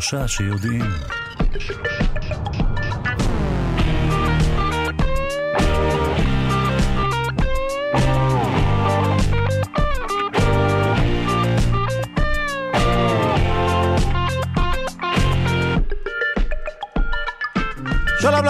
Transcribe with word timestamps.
שלושה 0.00 0.28
שיודעים. 0.28 0.82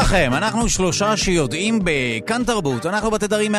לכם, 0.08 0.30
אנחנו 0.34 0.68
שלושה 0.68 1.16
שיודעים 1.16 1.80
בכאן 1.84 2.44
תרבות, 2.44 2.86
אנחנו 2.86 3.10
בתדרים 3.10 3.54
104.9 3.54 3.58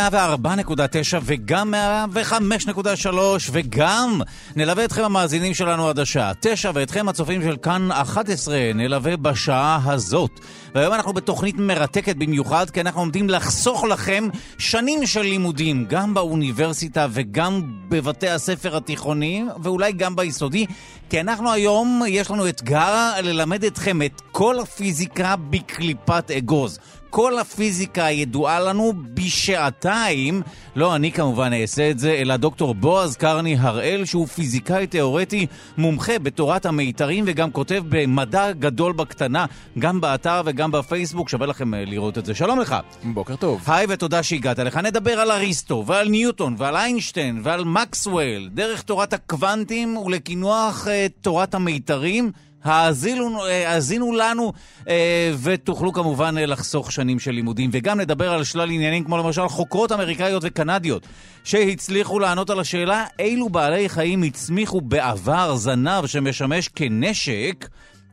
וגם 1.23 1.73
105.3 2.13 3.07
וגם 3.51 4.21
נלווה 4.55 4.85
אתכם 4.85 5.03
המאזינים 5.03 5.53
שלנו 5.53 5.89
עד 5.89 5.99
השעה 5.99 6.31
9 6.41 6.71
ואתכם 6.73 7.09
הצופים 7.09 7.41
של 7.41 7.57
כאן 7.57 7.91
11 7.91 8.57
נלווה 8.75 9.17
בשעה 9.17 9.79
הזאת. 9.85 10.39
והיום 10.75 10.93
אנחנו 10.93 11.13
בתוכנית 11.13 11.55
מרתקת 11.57 12.15
במיוחד 12.15 12.69
כי 12.69 12.81
אנחנו 12.81 13.02
עומדים 13.02 13.29
לחסוך 13.29 13.83
לכם 13.83 14.27
שנים 14.57 15.07
של 15.07 15.21
לימודים 15.21 15.85
גם 15.85 16.13
באוניברסיטה 16.13 17.07
וגם 17.11 17.61
בבתי 17.89 18.29
הספר 18.29 18.77
התיכוניים 18.77 19.49
ואולי 19.63 19.91
גם 19.91 20.16
ביסודי 20.16 20.66
כי 21.09 21.21
אנחנו 21.21 21.52
היום, 21.52 22.02
יש 22.07 22.31
לנו 22.31 22.49
אתגר 22.49 23.21
ללמד 23.23 23.63
אתכם 23.63 24.02
את 24.02 24.21
כל 24.31 24.59
הפיזיקה 24.59 25.35
בקליפת 25.49 26.31
אגוז. 26.39 26.79
כל 27.09 27.39
הפיזיקה 27.39 28.05
הידועה 28.05 28.59
לנו 28.59 28.93
בשעתיים. 29.13 30.41
לא 30.75 30.95
אני 30.95 31.11
כמובן 31.11 31.53
אעשה 31.53 31.89
את 31.89 32.00
זה, 32.00 32.11
אלא 32.11 32.38
דוקטור 32.38 32.73
בועז 32.73 33.16
קרני 33.16 33.58
הראל, 33.59 34.05
שהוא 34.05 34.27
פיזיקאי 34.27 34.88
תיאורטי, 34.88 35.47
מומחה 35.78 36.19
בתורת 36.19 36.66
המיתרים 36.66 37.23
וגם 37.28 37.52
כותב 37.52 37.83
במדע 37.89 38.52
גדול 38.52 38.94
בקטנה, 38.94 39.45
גם 39.80 40.02
באתר 40.02 40.41
וגם 40.45 40.72
בפייסבוק, 40.72 41.30
שווה 41.30 41.47
לכם 41.47 41.73
אה, 41.73 41.86
לראות 41.86 42.17
את 42.17 42.25
זה. 42.25 42.36
שלום 42.36 42.59
לך. 42.59 42.75
בוקר 43.03 43.35
טוב. 43.35 43.61
היי 43.67 43.85
ותודה 43.89 44.23
שהגעת 44.23 44.59
לך. 44.59 44.78
נדבר 44.78 45.19
על 45.19 45.31
אריסטו 45.31 45.83
ועל 45.88 46.09
ניוטון 46.09 46.56
ועל 46.58 46.75
איינשטיין 46.75 47.41
ועל 47.44 47.63
מקסוול, 47.63 48.50
דרך 48.53 48.81
תורת 48.81 49.13
הקוונטים 49.13 49.97
ולקינוח 49.97 50.88
uh, 50.88 50.89
תורת 51.22 51.53
המיתרים. 51.53 52.31
האזינו, 52.63 53.45
האזינו 53.45 54.11
לנו 54.13 54.53
אה, 54.88 55.33
ותוכלו 55.41 55.93
כמובן 55.93 56.38
אה, 56.38 56.45
לחסוך 56.45 56.91
שנים 56.91 57.19
של 57.19 57.31
לימודים 57.31 57.69
וגם 57.73 57.99
נדבר 57.99 58.33
על 58.33 58.43
שלל 58.43 58.71
עניינים 58.71 59.03
כמו 59.03 59.17
למשל 59.17 59.47
חוקרות 59.47 59.91
אמריקאיות 59.91 60.43
וקנדיות 60.45 61.07
שהצליחו 61.43 62.19
לענות 62.19 62.49
על 62.49 62.59
השאלה 62.59 63.05
אילו 63.19 63.49
בעלי 63.49 63.89
חיים 63.89 64.23
הצמיחו 64.23 64.81
בעבר 64.81 65.55
זנב 65.55 66.05
שמשמש 66.05 66.67
כנשק? 66.67 67.67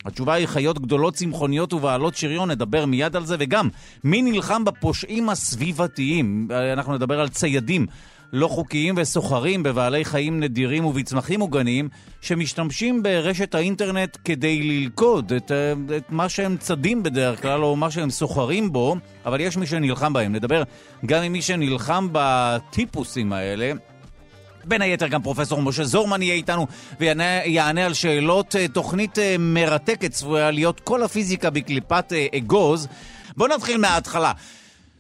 התשובה 0.05 0.35
היא 0.35 0.47
חיות 0.47 0.79
גדולות 0.79 1.15
צמחוניות 1.15 1.73
ובעלות 1.73 2.17
שריון, 2.17 2.51
נדבר 2.51 2.87
מיד 2.87 3.17
על 3.17 3.27
זה, 3.27 3.37
וגם 3.39 3.69
מי 4.05 4.23
נלחם 4.23 4.65
בפושעים 4.65 5.29
הסביבתיים, 5.29 6.49
אנחנו 6.73 6.95
נדבר 6.95 7.21
על 7.21 7.29
ציידים 7.29 7.87
לא 8.37 8.49
חוקיים 8.49 8.95
וסוחרים 8.99 9.63
בבעלי 9.63 10.05
חיים 10.05 10.41
נדירים 10.41 10.85
ובצמחים 10.85 11.41
מוגנים 11.41 11.89
שמשתמשים 12.21 13.03
ברשת 13.03 13.55
האינטרנט 13.55 14.17
כדי 14.25 14.63
ללכוד 14.63 15.33
את, 15.33 15.53
את 15.97 16.05
מה 16.11 16.29
שהם 16.29 16.57
צדים 16.57 17.03
בדרך 17.03 17.43
כלל 17.43 17.65
או 17.65 17.77
מה 17.77 17.91
שהם 17.91 18.11
סוחרים 18.11 18.73
בו, 18.73 18.97
אבל 19.27 19.41
יש 19.41 19.57
מי 19.57 19.67
שנלחם 19.67 20.13
בהם. 20.13 20.33
נדבר 20.33 20.63
גם 21.07 21.23
עם 21.23 21.33
מי 21.33 21.43
שנלחם 21.43 22.09
בטיפוסים 22.13 23.33
האלה. 23.33 23.73
בין 24.65 24.83
היתר 24.83 25.07
גם 25.07 25.23
פרופסור 25.23 25.63
משה 25.63 25.85
זורמן 25.85 26.23
יהיה 26.23 26.35
איתנו 26.35 26.67
ויענה 27.01 27.87
על 27.87 27.95
שאלות. 27.95 28.55
תוכנית 28.73 29.19
מרתקת 29.39 30.11
צפויה 30.11 30.51
להיות 30.51 30.81
כל 30.81 31.03
הפיזיקה 31.03 31.51
בקליפת 31.51 32.13
אגוז. 32.37 32.89
בואו 33.37 33.49
נתחיל 33.49 33.77
מההתחלה. 33.77 34.33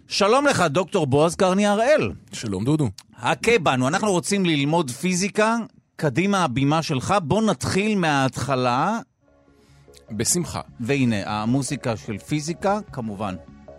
שלום 0.08 0.46
לך, 0.46 0.60
דוקטור 0.60 1.06
בועז 1.06 1.34
קרני 1.34 1.66
הראל. 1.66 2.12
שלום 2.32 2.64
דודו. 2.64 2.88
הכה 3.18 3.58
בנו, 3.58 3.88
אנחנו 3.88 4.12
רוצים 4.12 4.46
ללמוד 4.46 4.90
פיזיקה, 4.90 5.56
קדימה 5.96 6.44
הבימה 6.44 6.82
שלך, 6.82 7.14
בוא 7.22 7.42
נתחיל 7.42 7.98
מההתחלה. 7.98 8.98
בשמחה. 10.10 10.60
והנה, 10.80 11.16
המוזיקה 11.26 11.96
של 11.96 12.18
פיזיקה, 12.18 12.78
כמובן. 12.92 13.34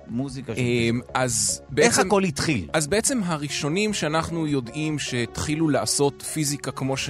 מוזיקה 0.07 0.55
של 0.55 0.61
פיזיקה. 0.61 1.07
אז 1.13 1.61
איך 1.77 1.97
בעצם, 1.97 2.07
הכל 2.07 2.23
התחיל? 2.23 2.69
אז 2.73 2.87
בעצם 2.87 3.21
הראשונים 3.25 3.93
שאנחנו 3.93 4.47
יודעים 4.47 4.99
שהתחילו 4.99 5.69
לעשות 5.69 6.21
פיזיקה 6.21 6.71
כמו, 6.71 6.97
ש, 6.97 7.09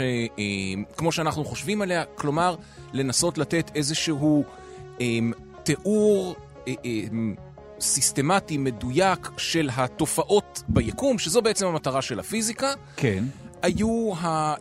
כמו 0.97 1.11
שאנחנו 1.11 1.45
חושבים 1.45 1.81
עליה, 1.81 2.03
כלומר, 2.15 2.55
לנסות 2.93 3.37
לתת 3.37 3.71
איזשהו 3.75 4.43
תיאור 5.63 6.35
סיסטמטי, 7.79 8.57
מדויק, 8.57 9.29
של 9.37 9.69
התופעות 9.75 10.63
ביקום, 10.67 11.19
שזו 11.19 11.41
בעצם 11.41 11.67
המטרה 11.67 12.01
של 12.01 12.19
הפיזיקה. 12.19 12.73
כן. 12.95 13.23
היו 13.61 14.13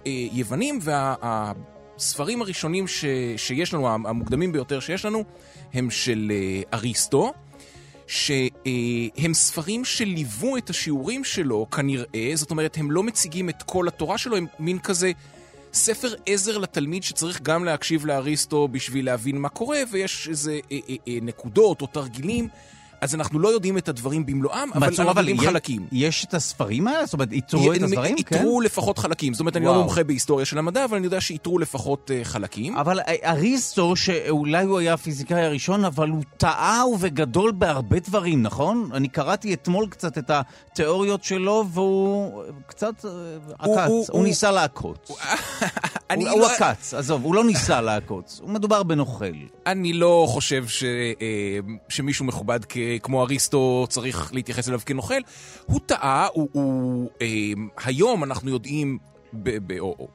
היוונים 0.05 0.79
והספרים 0.83 2.43
הראשונים 2.43 2.89
ש, 2.89 3.05
שיש 3.37 3.75
לנו, 3.75 3.89
המוקדמים 3.89 4.53
ביותר 4.53 4.81
שיש 4.81 5.05
לנו, 5.05 5.25
הם 5.75 5.91
של 5.91 6.33
אריסטו. 6.75 7.33
שהם 8.07 9.35
ספרים 9.35 9.85
שליוו 9.85 10.57
את 10.57 10.71
השיעורים 10.71 11.25
שלו 11.25 11.67
כנראה, 11.71 12.31
זאת 12.35 12.51
אומרת, 12.51 12.77
הם 12.77 12.91
לא 12.91 13.03
מציגים 13.03 13.49
את 13.49 13.63
כל 13.63 13.89
התורה 13.89 14.19
שלו, 14.19 14.37
הם 14.37 14.47
מין 14.59 14.79
כזה 14.79 15.13
ספר 15.73 16.15
עזר 16.27 16.59
לתלמיד 16.59 17.03
שצריך 17.03 17.43
גם 17.43 17.65
להקשיב 17.65 18.07
לאריסטו 18.07 18.69
בשביל 18.69 19.07
להבין 19.07 19.39
מה 19.39 19.49
קורה, 19.49 19.79
ויש 19.91 20.29
איזה 20.29 20.61
אה, 20.73 20.79
אה, 20.89 20.95
אה, 21.09 21.19
נקודות 21.23 21.83
או 21.83 21.87
תרגילים. 21.87 22.49
אז 23.01 23.15
אנחנו 23.15 23.39
לא 23.39 23.49
יודעים 23.49 23.79
את 23.79 23.89
הדברים 23.89 24.27
במלואם, 24.27 24.73
אבל 24.75 24.87
אנחנו 24.87 25.05
יודעים 25.05 25.41
חלקים. 25.41 25.87
יש 25.93 26.25
את 26.25 26.35
הספרים 26.35 26.89
האלה? 26.89 27.07
זאת 27.07 27.15
אומרת, 27.15 27.33
איתרו 27.33 27.73
את 27.73 27.83
הדברים? 27.83 28.17
איתרו 28.17 28.61
לפחות 28.61 28.99
חלקים. 28.99 29.35
זאת 29.35 29.41
אומרת, 29.41 29.57
אני 29.57 29.65
לא 29.65 29.75
מומחה 29.75 30.05
בהיסטוריה 30.05 30.47
של 30.47 30.59
המדע, 30.59 30.85
אבל 30.85 30.97
אני 30.97 31.07
יודע 31.07 31.21
שאיתרו 31.21 31.59
לפחות 31.59 32.11
חלקים. 32.23 32.77
אבל 32.77 33.01
אריסטו, 33.25 33.97
שאולי 33.97 34.65
הוא 34.65 34.79
היה 34.79 34.95
הפיזיקאי 34.95 35.43
הראשון, 35.43 35.85
אבל 35.85 36.09
הוא 36.09 36.23
טעה 36.37 36.87
ובגדול 36.93 37.53
בהרבה 37.53 37.99
דברים, 37.99 38.43
נכון? 38.43 38.91
אני 38.95 39.09
קראתי 39.09 39.55
אתמול 39.55 39.87
קצת 39.89 40.19
את 40.19 40.31
התיאוריות 40.31 41.25
שלו, 41.25 41.65
והוא 41.73 42.43
קצת 42.67 43.05
עקץ. 43.59 44.11
הוא 44.11 44.25
ניסה 44.25 44.51
לעקוץ. 44.51 45.11
הוא 46.31 46.47
עקץ, 46.47 46.95
עזוב, 46.95 47.25
הוא 47.25 47.35
לא 47.35 47.45
ניסה 47.45 47.81
לעקוץ. 47.81 48.41
הוא 48.43 48.51
מדובר 48.51 48.83
בנוכל. 48.83 49.25
אני 49.67 49.93
לא 49.93 50.27
חושב 50.29 50.65
שמישהו 51.89 52.25
מכובד 52.25 52.61
כ... 52.69 52.77
כמו 53.03 53.23
אריסטו 53.23 53.87
צריך 53.89 54.35
להתייחס 54.35 54.69
אליו 54.69 54.81
כנוכל. 54.87 55.21
הוא 55.67 55.81
טעה, 55.87 56.29
הוא, 56.33 56.49
הוא 56.53 57.11
אה, 57.23 57.27
היום 57.85 58.25
אנחנו 58.25 58.51
יודעים, 58.51 58.99
ב, 59.33 59.73
ב, 59.73 59.79
או, 59.79 59.97
או 59.99 60.09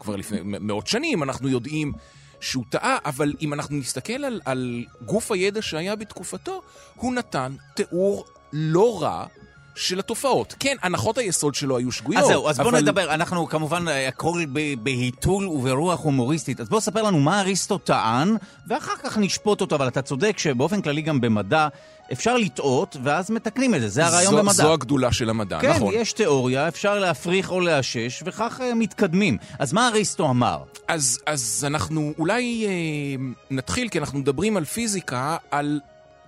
כבר 0.00 0.16
לפני 0.16 0.38
מאות 0.42 0.86
שנים, 0.86 1.22
אנחנו 1.22 1.48
יודעים 1.48 1.92
שהוא 2.40 2.64
טעה, 2.68 2.98
אבל 3.04 3.32
אם 3.40 3.52
אנחנו 3.52 3.76
נסתכל 3.76 4.24
על, 4.24 4.40
על 4.44 4.84
גוף 5.06 5.32
הידע 5.32 5.62
שהיה 5.62 5.96
בתקופתו, 5.96 6.62
הוא 6.94 7.14
נתן 7.14 7.52
תיאור 7.74 8.24
לא 8.52 9.02
רע 9.02 9.26
של 9.74 9.98
התופעות. 9.98 10.54
כן, 10.60 10.76
הנחות 10.82 11.18
היסוד 11.18 11.54
שלו 11.54 11.76
היו 11.76 11.92
שגויות. 11.92 12.22
אז 12.22 12.28
זהו, 12.28 12.48
אז 12.48 12.60
אבל... 12.60 12.70
בוא 12.70 12.78
נדבר, 12.78 13.14
אנחנו 13.14 13.48
כמובן 13.48 13.84
הכל 14.08 14.44
בהיתול 14.82 15.46
וברוח 15.46 16.00
הומוריסטית. 16.00 16.60
אז 16.60 16.68
בוא 16.68 16.80
ספר 16.80 17.02
לנו 17.02 17.20
מה 17.20 17.40
אריסטו 17.40 17.78
טען, 17.78 18.36
ואחר 18.68 18.96
כך 19.04 19.18
נשפוט 19.18 19.60
אותו, 19.60 19.76
אבל 19.76 19.88
אתה 19.88 20.02
צודק 20.02 20.38
שבאופן 20.38 20.82
כללי 20.82 21.02
גם 21.02 21.20
במדע 21.20 21.68
אפשר 22.14 22.36
לטעות, 22.36 22.96
ואז 23.02 23.30
מתקנים 23.30 23.74
את 23.74 23.80
זה, 23.80 23.88
זה 23.88 24.06
הרעיון 24.06 24.32
זו, 24.32 24.38
במדע. 24.38 24.52
זו 24.52 24.72
הגדולה 24.72 25.12
של 25.12 25.30
המדע, 25.30 25.58
כן, 25.60 25.70
נכון. 25.70 25.94
כן, 25.94 26.00
יש 26.00 26.12
תיאוריה, 26.12 26.68
אפשר 26.68 26.98
להפריך 26.98 27.50
או 27.50 27.60
לאשש, 27.60 28.22
וכך 28.26 28.60
uh, 28.60 28.74
מתקדמים. 28.74 29.36
אז 29.58 29.72
מה 29.72 29.88
אריסטו 29.88 30.30
אמר? 30.30 30.58
אז, 30.88 31.18
אז 31.26 31.64
אנחנו 31.66 32.12
אולי 32.18 32.66
אה, 32.66 33.24
נתחיל, 33.50 33.88
כי 33.88 33.98
אנחנו 33.98 34.18
מדברים 34.18 34.56
על 34.56 34.64
פיזיקה, 34.64 35.36
על 35.50 35.80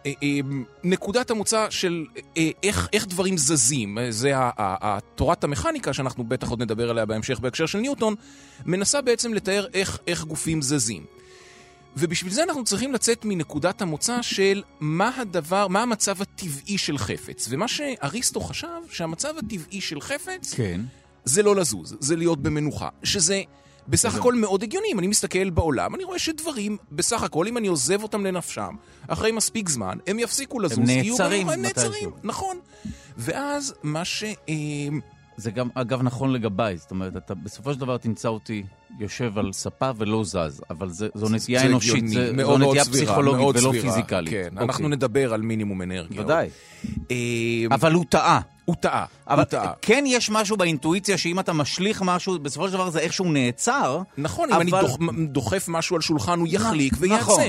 אה, 0.06 0.12
אה, 0.22 0.38
נקודת 0.84 1.30
המוצא 1.30 1.66
של 1.70 2.04
אה, 2.36 2.50
איך, 2.62 2.88
איך 2.92 3.06
דברים 3.06 3.38
זזים. 3.38 3.98
זה 4.10 4.32
תורת 5.14 5.44
המכניקה, 5.44 5.92
שאנחנו 5.92 6.24
בטח 6.24 6.48
עוד 6.48 6.62
נדבר 6.62 6.90
עליה 6.90 7.06
בהמשך 7.06 7.40
בהקשר 7.40 7.66
של 7.66 7.78
ניוטון, 7.78 8.14
מנסה 8.66 9.02
בעצם 9.02 9.34
לתאר 9.34 9.66
איך, 9.74 9.98
איך 10.06 10.24
גופים 10.24 10.62
זזים. 10.62 11.04
ובשביל 11.96 12.32
זה 12.32 12.42
אנחנו 12.42 12.64
צריכים 12.64 12.92
לצאת 12.92 13.24
מנקודת 13.24 13.82
המוצא 13.82 14.22
של 14.22 14.62
מה 14.80 15.10
הדבר, 15.16 15.68
מה 15.68 15.82
המצב 15.82 16.22
הטבעי 16.22 16.78
של 16.78 16.98
חפץ. 16.98 17.46
ומה 17.50 17.68
שאריסטו 17.68 18.40
חשב, 18.40 18.68
שהמצב 18.90 19.34
הטבעי 19.38 19.80
של 19.80 20.00
חפץ, 20.00 20.54
כן. 20.54 20.80
זה 21.24 21.42
לא 21.42 21.56
לזוז, 21.56 21.96
זה 22.00 22.16
להיות 22.16 22.42
במנוחה. 22.42 22.88
שזה 23.02 23.42
בסך 23.88 24.14
הכל 24.14 24.34
מאוד 24.34 24.62
הגיוני. 24.62 24.88
אם 24.92 24.98
אני 24.98 25.06
מסתכל 25.06 25.50
בעולם, 25.50 25.94
אני 25.94 26.04
רואה 26.04 26.18
שדברים, 26.18 26.76
בסך 26.92 27.22
הכל, 27.22 27.46
אם 27.46 27.56
אני 27.56 27.68
עוזב 27.68 28.02
אותם 28.02 28.26
לנפשם, 28.26 28.74
אחרי 29.08 29.32
מספיק 29.32 29.68
זמן, 29.68 29.98
הם 30.06 30.18
יפסיקו 30.18 30.60
לזוז. 30.60 30.78
הם 30.78 30.84
נעצרים. 30.84 31.48
הם 31.48 31.62
נעצרים, 31.62 32.10
נכון. 32.22 32.58
ואז 33.16 33.74
מה 33.82 34.04
ש... 34.04 34.24
זה 35.36 35.50
גם, 35.50 35.68
אגב, 35.74 36.02
נכון 36.02 36.32
לגביי. 36.32 36.76
זאת 36.76 36.90
אומרת, 36.90 37.16
אתה 37.16 37.34
בסופו 37.34 37.72
של 37.74 37.80
דבר 37.80 37.96
תמצא 37.96 38.28
אותי 38.28 38.62
יושב 39.00 39.38
על 39.38 39.52
ספה 39.52 39.90
ולא 39.96 40.24
זז, 40.24 40.60
אבל 40.70 40.88
זה, 40.88 41.08
זו 41.14 41.28
נטייה 41.28 41.60
זה 41.60 41.66
אנושית, 41.66 42.08
זה, 42.08 42.30
מאוד 42.32 42.46
זו 42.46 42.58
מאוד 42.58 42.68
נטייה 42.70 42.84
סבירה, 42.84 43.04
פסיכולוגית 43.06 43.40
מאוד 43.40 43.56
ולא 43.56 43.68
סבירה, 43.70 43.82
פיזיקלית. 43.94 44.30
כן, 44.30 44.48
אוקיי. 44.52 44.64
אנחנו 44.64 44.88
נדבר 44.88 45.34
על 45.34 45.42
מינימום 45.42 45.82
אנרגיה. 45.82 46.20
ודאי. 46.22 46.48
אה, 47.10 47.16
אבל 47.70 47.92
הוא 47.92 48.04
טעה. 48.08 48.40
הוא 48.64 48.76
טעה, 48.80 49.04
אבל 49.28 49.38
הוא 49.38 49.44
טעה. 49.44 49.72
כן 49.82 50.04
יש 50.06 50.30
משהו 50.30 50.56
באינטואיציה 50.56 51.18
שאם 51.18 51.40
אתה 51.40 51.52
משליך 51.52 52.02
משהו, 52.04 52.38
בסופו 52.38 52.66
של 52.68 52.72
דבר 52.74 52.90
זה 52.90 52.98
איכשהו 52.98 53.32
נעצר. 53.32 54.02
נכון, 54.18 54.52
אם 54.52 54.60
אני 54.60 54.70
אבל- 54.70 54.80
דוח- 54.80 54.96
דוחף 55.28 55.64
משהו 55.68 55.96
על 55.96 56.02
שולחן, 56.02 56.38
הוא 56.38 56.48
יחליק 56.50 56.92
נכון. 57.08 57.40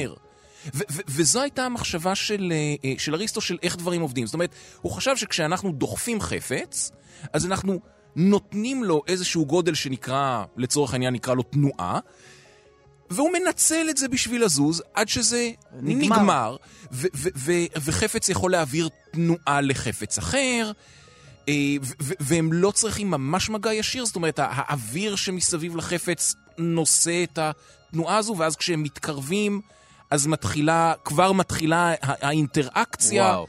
וייעצר. 0.66 0.78
ו- 0.78 0.94
ו- 0.94 1.02
וזו 1.08 1.42
הייתה 1.42 1.64
המחשבה 1.66 2.16
של, 2.16 2.54
אה, 2.86 2.94
של 2.98 3.16
אריסטו 3.16 3.42
של 3.42 3.58
איך 3.64 3.76
דברים 3.76 4.02
עובדים. 4.02 4.26
זאת 4.26 4.34
אומרת, 4.34 4.50
הוא 4.82 4.92
חשב 4.92 5.16
שכשאנחנו 5.16 5.72
דוחפים 5.72 6.22
חפץ, 6.22 6.92
אז 7.34 7.46
אנחנו 7.46 7.80
נותנים 8.16 8.84
לו 8.84 9.02
איזשהו 9.08 9.46
גודל 9.46 9.74
שנקרא, 9.74 10.44
לצורך 10.58 10.94
העניין 10.94 11.14
נקרא 11.14 11.34
לו 11.34 11.44
תנועה, 11.44 12.00
והוא 13.10 13.30
מנצל 13.34 13.88
את 13.90 13.98
זה 13.98 14.08
בשביל 14.08 14.46
לזוז 14.46 14.84
עד 14.94 15.08
שזה 15.08 15.52
נגמר. 15.82 16.16
נגמר, 16.18 16.56
ו- 16.92 17.08
ו- 17.16 17.30
ו- 17.38 17.80
וחפץ 17.86 18.30
יכול 18.30 18.52
להעביר 18.52 18.90
תנועה 19.12 19.62
לחפץ 19.62 20.18
אחר. 20.18 20.72
אה, 21.50 21.54
והם 22.00 22.54
לא 22.54 22.72
צריכים 22.72 23.12
ממש 23.12 23.50
מגע 23.50 23.74
ישיר, 23.74 24.06
זאת 24.06 24.16
אומרת, 24.16 24.40
הא- 24.40 24.48
האוויר 24.52 25.16
שמסביב 25.16 25.76
לחפץ 25.76 26.36
נושא 26.58 27.24
את 27.24 27.40
התנועה 27.42 28.18
הזו, 28.18 28.36
ואז 28.38 28.56
כשהם 28.56 28.84
מתקרבים, 28.84 29.62
אז 30.12 30.28
מתחילה, 30.28 30.94
כבר 31.06 31.32
מתחילה 31.32 31.94
הא- 32.02 32.14
האינטראקציה. 32.22 33.24
וואו. 33.24 33.48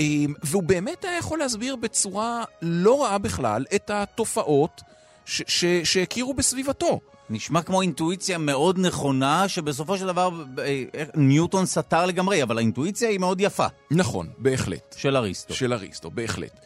אה, 0.00 0.04
והוא 0.42 0.62
באמת 0.62 1.04
היה 1.04 1.18
יכול 1.18 1.38
להסביר 1.38 1.76
בצורה 1.76 2.44
לא 2.62 3.02
רעה 3.04 3.18
בכלל 3.18 3.64
את 3.74 3.90
התופעות 3.90 4.80
ש- 5.26 5.42
ש- 5.46 5.64
שהכירו 5.92 6.34
בסביבתו. 6.34 7.00
נשמע 7.30 7.62
כמו 7.62 7.82
אינטואיציה 7.82 8.38
מאוד 8.38 8.78
נכונה, 8.78 9.48
שבסופו 9.48 9.98
של 9.98 10.06
דבר 10.06 10.30
אה, 10.58 10.82
ניוטון 11.14 11.66
סתר 11.66 12.06
לגמרי, 12.06 12.42
אבל 12.42 12.56
האינטואיציה 12.58 13.08
היא 13.08 13.18
מאוד 13.20 13.40
יפה, 13.40 13.66
נכון, 13.90 14.28
בהחלט. 14.38 14.94
של 14.98 15.16
אריסטו. 15.16 15.54
של 15.54 15.72
אריסטו, 15.72 16.10
בהחלט. 16.10 16.60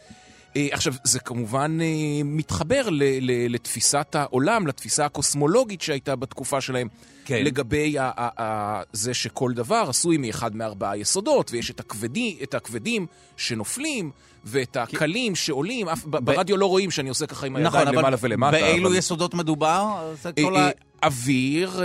אה, 0.57 0.67
עכשיו, 0.71 0.93
זה 1.03 1.19
כמובן 1.19 1.77
אה, 1.81 1.85
מתחבר 2.25 2.87
לתפיסת 3.49 4.15
העולם, 4.15 4.67
לתפיסה 4.67 5.05
הקוסמולוגית 5.05 5.81
שהייתה 5.81 6.15
בתקופה 6.15 6.61
שלהם, 6.61 6.87
כן. 7.25 7.43
לגבי 7.43 7.95
זה 8.93 9.13
שכל 9.13 9.51
דבר 9.53 9.85
עשוי 9.89 10.17
מאחד 10.17 10.55
מארבעה 10.55 10.97
יסודות, 10.97 11.51
ויש 11.51 11.71
את, 11.71 11.79
הכבדי, 11.79 12.37
את 12.43 12.53
הכבדים 12.53 13.05
שנופלים, 13.37 14.11
ואת 14.43 14.77
הקלים 14.77 15.35
שעולים, 15.35 15.89
אף, 15.89 16.05
ב- 16.05 16.17
ברדיו 16.17 16.57
לא 16.57 16.65
רואים 16.65 16.91
שאני 16.91 17.09
עושה 17.09 17.25
ככה 17.27 17.45
עם 17.47 17.55
הידיים 17.55 17.73
נכון, 17.75 17.87
אבל 17.87 17.97
למעלה 17.97 18.17
ולמטה. 18.21 18.51
באילו 18.51 18.89
אבל- 18.89 18.97
יסודות 18.97 19.33
מדובר? 19.33 20.11
אה. 20.37 20.69
אוויר, 21.03 21.81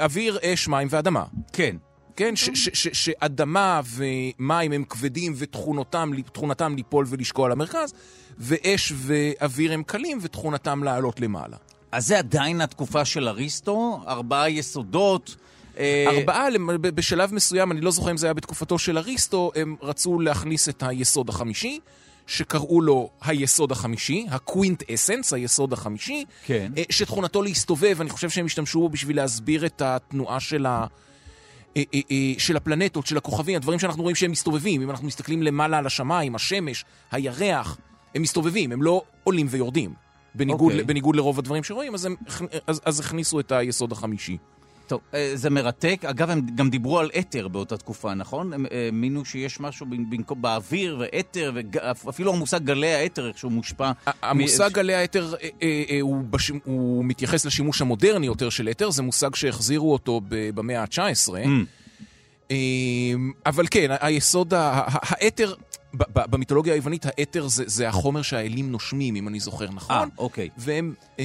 אוויר, 0.00 0.38
אש, 0.44 0.68
מים 0.68 0.88
ואדמה. 0.90 1.24
כן. 1.52 1.76
כן, 2.18 2.36
ש- 2.36 2.50
ש- 2.54 2.68
ש- 2.72 2.88
שאדמה 3.04 3.80
ומים 3.94 4.72
הם 4.72 4.84
כבדים 4.84 5.34
ותכונתם 5.36 6.10
תכונתם 6.32 6.74
ליפול 6.76 7.06
ולשקוע 7.08 7.46
על 7.46 7.52
המרכז, 7.52 7.94
ואש 8.38 8.92
ואוויר 8.96 9.72
הם 9.72 9.82
קלים 9.82 10.18
ותכונתם 10.22 10.84
לעלות 10.84 11.20
למעלה. 11.20 11.56
אז 11.92 12.06
זה 12.06 12.18
עדיין 12.18 12.60
התקופה 12.60 13.04
של 13.04 13.28
אריסטו? 13.28 14.00
ארבעה 14.06 14.50
יסודות? 14.50 15.36
אה, 15.78 16.04
ארבעה, 16.08 16.46
בשלב 16.80 17.34
מסוים, 17.34 17.72
אני 17.72 17.80
לא 17.80 17.90
זוכר 17.90 18.10
אם 18.10 18.16
זה 18.16 18.26
היה 18.26 18.34
בתקופתו 18.34 18.78
של 18.78 18.98
אריסטו, 18.98 19.50
הם 19.54 19.76
רצו 19.82 20.20
להכניס 20.20 20.68
את 20.68 20.82
היסוד 20.82 21.28
החמישי, 21.28 21.80
שקראו 22.26 22.80
לו 22.80 23.10
היסוד 23.22 23.72
החמישי, 23.72 24.26
הקווינט 24.30 24.90
אסנס, 24.90 25.32
היסוד 25.32 25.72
החמישי, 25.72 26.24
כן. 26.46 26.72
אה, 26.76 26.82
שתכונתו 26.90 27.42
להסתובב, 27.42 28.00
אני 28.00 28.10
חושב 28.10 28.30
שהם 28.30 28.46
השתמשו 28.46 28.80
בו 28.80 28.88
בשביל 28.88 29.16
להסביר 29.16 29.66
את 29.66 29.82
התנועה 29.82 30.40
של 30.40 30.66
ה... 30.66 30.86
אה, 31.76 31.82
אה, 31.94 32.00
אה, 32.10 32.34
של 32.38 32.56
הפלנטות, 32.56 33.06
של 33.06 33.16
הכוכבים, 33.16 33.56
הדברים 33.56 33.78
שאנחנו 33.78 34.02
רואים 34.02 34.16
שהם 34.16 34.30
מסתובבים. 34.30 34.82
אם 34.82 34.90
אנחנו 34.90 35.06
מסתכלים 35.06 35.42
למעלה 35.42 35.78
על 35.78 35.86
השמיים, 35.86 36.34
השמש, 36.34 36.84
הירח, 37.10 37.78
הם 38.14 38.22
מסתובבים, 38.22 38.72
הם 38.72 38.82
לא 38.82 39.02
עולים 39.24 39.46
ויורדים. 39.50 39.94
בניגוד, 40.34 40.70
אוקיי. 40.72 40.84
okay. 40.84 40.86
בניגוד 40.86 41.16
לרוב 41.16 41.38
הדברים 41.38 41.64
שרואים, 41.64 41.94
אז, 41.94 42.04
הם, 42.04 42.14
אז, 42.66 42.80
אז 42.84 43.00
הכניסו 43.00 43.40
את 43.40 43.52
היסוד 43.52 43.92
החמישי. 43.92 44.36
טוב, 44.88 45.00
אה, 45.14 45.30
זה 45.34 45.50
מרתק. 45.50 46.04
אגב, 46.04 46.30
הם 46.30 46.46
גם 46.54 46.70
דיברו 46.70 46.98
על 46.98 47.10
אתר 47.18 47.48
באותה 47.48 47.76
תקופה, 47.76 48.14
נכון? 48.14 48.52
הם 48.52 48.66
אה, 48.66 48.86
האמינו 48.86 49.24
שיש 49.24 49.60
משהו 49.60 49.86
במקום 49.86 50.42
באוויר 50.42 50.96
ואתר, 51.00 51.52
ואפילו 52.04 52.34
המושג 52.34 52.64
גלי 52.64 52.94
האתר, 52.94 53.28
איך 53.28 53.38
שהוא 53.38 53.52
מושפע. 53.52 53.90
המושג 54.22 54.70
גלי 54.72 54.94
האתר 54.94 55.34
אה, 55.34 55.48
אה, 55.62 55.82
אה, 55.90 55.98
הוא, 56.00 56.24
בש... 56.30 56.50
הוא 56.64 57.04
מתייחס 57.04 57.46
לשימוש 57.46 57.80
המודרני 57.80 58.26
יותר 58.26 58.50
של 58.50 58.68
אתר, 58.68 58.90
זה 58.90 59.02
מושג 59.02 59.34
שהחזירו 59.34 59.92
אותו 59.92 60.20
במאה 60.28 60.82
ה-19. 60.82 61.28
Mm. 61.28 61.48
אה, 62.50 62.56
אבל 63.46 63.66
כן, 63.70 63.90
היסוד, 64.00 64.54
האתר, 64.56 65.54
במיתולוגיה 65.92 66.74
היוונית 66.74 67.06
האתר 67.06 67.48
זה, 67.48 67.64
זה 67.66 67.88
החומר 67.88 68.22
שהאלים 68.22 68.72
נושמים, 68.72 69.16
אם 69.16 69.28
אני 69.28 69.40
זוכר 69.40 69.66
אה, 69.66 69.70
נכון, 69.70 70.08
אוקיי. 70.18 70.48
והם 70.56 70.94
אה, 71.18 71.24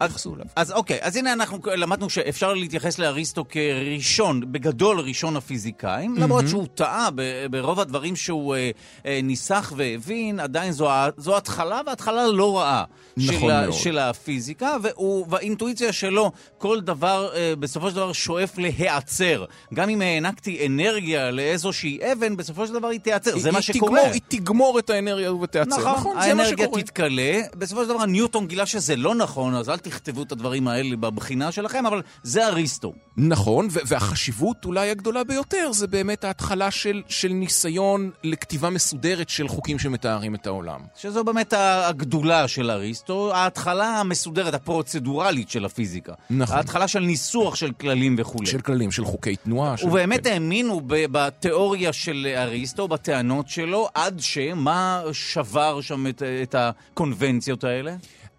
התייחסו 0.00 0.34
אליו. 0.34 0.46
אז 0.56 0.72
אוקיי, 0.72 0.98
אז 1.00 1.16
הנה 1.16 1.32
אנחנו 1.32 1.58
למדנו 1.76 2.10
שאפשר 2.10 2.54
להתייחס 2.54 2.98
לאריסטו 2.98 3.44
כראשון, 3.48 4.52
בגדול 4.52 5.00
ראשון 5.00 5.36
הפיזיקאים, 5.36 6.14
למרות 6.18 6.48
שהוא 6.48 6.66
טעה 6.74 7.08
ברוב 7.50 7.80
הדברים 7.80 8.16
שהוא 8.16 8.54
אה, 8.54 8.70
אה, 9.06 9.20
ניסח 9.22 9.72
והבין, 9.76 10.40
עדיין 10.40 10.72
זו, 10.72 10.88
זו 11.16 11.36
התחלה, 11.36 11.80
והתחלה 11.86 12.26
לא 12.26 12.58
רעה. 12.58 12.84
נכון 13.16 13.34
של, 13.40 13.50
ה- 13.50 13.60
מאוד. 13.62 13.72
של 13.72 13.98
הפיזיקה, 13.98 14.76
והוא, 14.82 15.26
והאינטואיציה 15.30 15.92
שלו, 15.92 16.30
כל 16.58 16.80
דבר 16.80 17.28
אה, 17.34 17.52
בסופו 17.58 17.90
של 17.90 17.96
דבר 17.96 18.12
שואף 18.12 18.58
להיעצר. 18.58 19.44
גם 19.74 19.88
אם 19.88 20.00
הענקתי 20.02 20.66
אנרגיה 20.66 21.30
לאיזושהי 21.30 21.98
אבן, 22.12 22.36
בסופו 22.36 22.66
של 22.66 22.72
דבר 22.72 22.88
היא 22.88 23.00
תיעצר, 23.00 23.38
זה 23.38 23.48
היא- 23.48 23.52
מה 23.52 23.58
היא 23.58 23.62
שקורה. 23.64 23.90
תגמור, 24.00 24.12
היא 24.12 24.20
תגמור 24.28 24.78
את 24.78 24.90
האנרגיה 24.90 25.32
ותיעצר. 25.34 25.70
נכון, 25.78 25.92
נכון 25.92 26.12
זה 26.12 26.34
מה 26.34 26.42
האנרגיה 26.42 26.64
שקורה. 26.66 26.82
תתכלה. 26.82 27.40
בסופו 27.54 27.82
של 27.82 27.88
דבר 27.88 28.06
ניוטון 28.06 28.46
גילה 28.46 28.66
שזה 28.66 28.96
לא 28.96 29.14
נכון, 29.14 29.54
אז 29.54 29.68
אל 29.68 29.76
תכתבו 29.90 30.22
את 30.22 30.32
הדברים 30.32 30.68
האלה 30.68 30.96
בבחינה 30.96 31.52
שלכם, 31.52 31.86
אבל 31.86 32.02
זה 32.22 32.46
אריסטו. 32.46 32.92
נכון, 33.16 33.68
והחשיבות 33.70 34.64
אולי 34.64 34.90
הגדולה 34.90 35.24
ביותר 35.24 35.72
זה 35.72 35.86
באמת 35.86 36.24
ההתחלה 36.24 36.70
של, 36.70 37.02
של 37.08 37.28
ניסיון 37.28 38.10
לכתיבה 38.24 38.70
מסודרת 38.70 39.28
של 39.28 39.48
חוקים 39.48 39.78
שמתארים 39.78 40.34
את 40.34 40.46
העולם. 40.46 40.80
שזו 40.96 41.24
באמת 41.24 41.54
הגדולה 41.56 42.48
של 42.48 42.70
אריסטו, 42.70 43.34
ההתחלה 43.34 44.00
המסודרת, 44.00 44.54
הפרוצדורלית 44.54 45.50
של 45.50 45.64
הפיזיקה. 45.64 46.12
נכון. 46.30 46.56
ההתחלה 46.56 46.88
של 46.88 47.00
ניסוח 47.00 47.54
של 47.54 47.72
כללים 47.72 48.16
וכולי. 48.18 48.46
של 48.46 48.60
כללים, 48.60 48.90
של 48.90 49.04
חוקי 49.04 49.36
תנועה. 49.36 49.76
של... 49.76 49.86
ובאמת 49.86 50.24
כן. 50.24 50.32
האמינו 50.32 50.80
בתיאוריה 50.84 51.92
של 51.92 52.26
אריסטו, 52.36 52.88
בטענות 52.88 53.48
שלו, 53.48 53.88
עד 53.94 54.20
שמה 54.20 55.02
שבר 55.12 55.80
שם 55.80 56.06
את, 56.06 56.22
את 56.42 56.54
הקונבנציות 56.58 57.64
האלה? 57.64 57.94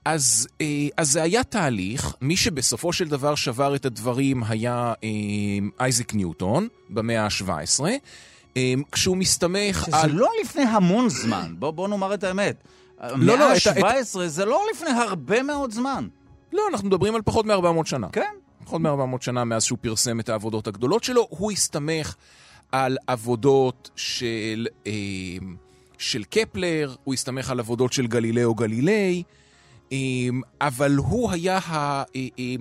אז, 0.06 0.48
אה, 0.62 0.66
אז 0.98 1.12
זה 1.12 1.22
היה 1.24 1.44
תהליך, 1.44 2.16
מי 2.22 2.38
שבסופו 2.38 2.94
של 2.94 3.08
דבר 3.08 3.36
שבר 3.36 3.76
את 3.76 3.86
הדברים 3.86 4.44
היה 4.44 4.94
אה, 5.04 5.10
אייזק 5.80 6.14
ניוטון 6.14 6.68
במאה 6.90 7.26
ה-17, 7.26 7.84
אה, 8.58 8.74
כשהוא 8.92 9.18
מסתמך 9.18 9.84
שזה 9.86 9.98
על... 9.98 10.12
לא 10.12 10.30
לפני 10.42 10.64
המון 10.64 11.10
זמן, 11.10 11.56
בוא, 11.60 11.72
בוא 11.72 11.88
נאמר 11.88 12.14
את 12.14 12.24
האמת. 12.24 12.64
לא, 13.16 13.34
המאה 13.34 13.58
את 13.58 13.68
ה- 13.68 13.72
את- 13.80 13.84
ה-17 13.84 14.28
זה 14.28 14.46
לא 14.46 14.62
לפני 14.72 14.90
הרבה 14.90 15.44
מאוד 15.44 15.72
זמן. 15.72 16.08
לא, 16.54 16.62
אנחנו 16.72 16.88
מדברים 16.88 17.16
על 17.16 17.22
פחות 17.22 17.46
מ-400 17.46 17.86
שנה. 17.86 18.08
כן. 18.12 18.32
פחות 18.66 18.82
מ-400 18.82 19.22
שנה 19.22 19.44
מאז 19.44 19.64
שהוא 19.64 19.78
פרסם 19.82 20.20
את 20.20 20.30
העבודות 20.30 20.68
הגדולות 20.68 21.04
שלו, 21.04 21.28
הוא 21.30 21.52
הסתמך 21.52 22.16
על 22.72 22.98
עבודות 23.08 23.90
של, 23.96 24.68
אה, 24.88 24.92
של 25.98 26.24
קפלר, 26.24 26.96
הוא 27.04 27.14
הסתמך 27.14 27.50
על 27.52 27.60
עבודות 27.60 27.94
של 27.94 28.08
גלילאו 28.08 28.56
גלילי, 28.56 29.24
אבל 30.62 30.96
הוא 30.96 31.32
היה 31.32 31.60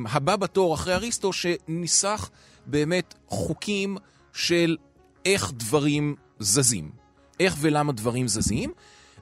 הבא 0.06 0.36
בתור 0.36 0.74
אחרי 0.74 0.94
אריסטו 0.94 1.32
שניסח 1.32 2.30
באמת 2.66 3.14
חוקים 3.28 3.96
של 4.32 4.76
איך 5.24 5.52
דברים 5.56 6.14
זזים. 6.38 6.90
איך 7.40 7.56
ולמה 7.60 7.92
דברים 7.92 8.28
זזים, 8.28 8.72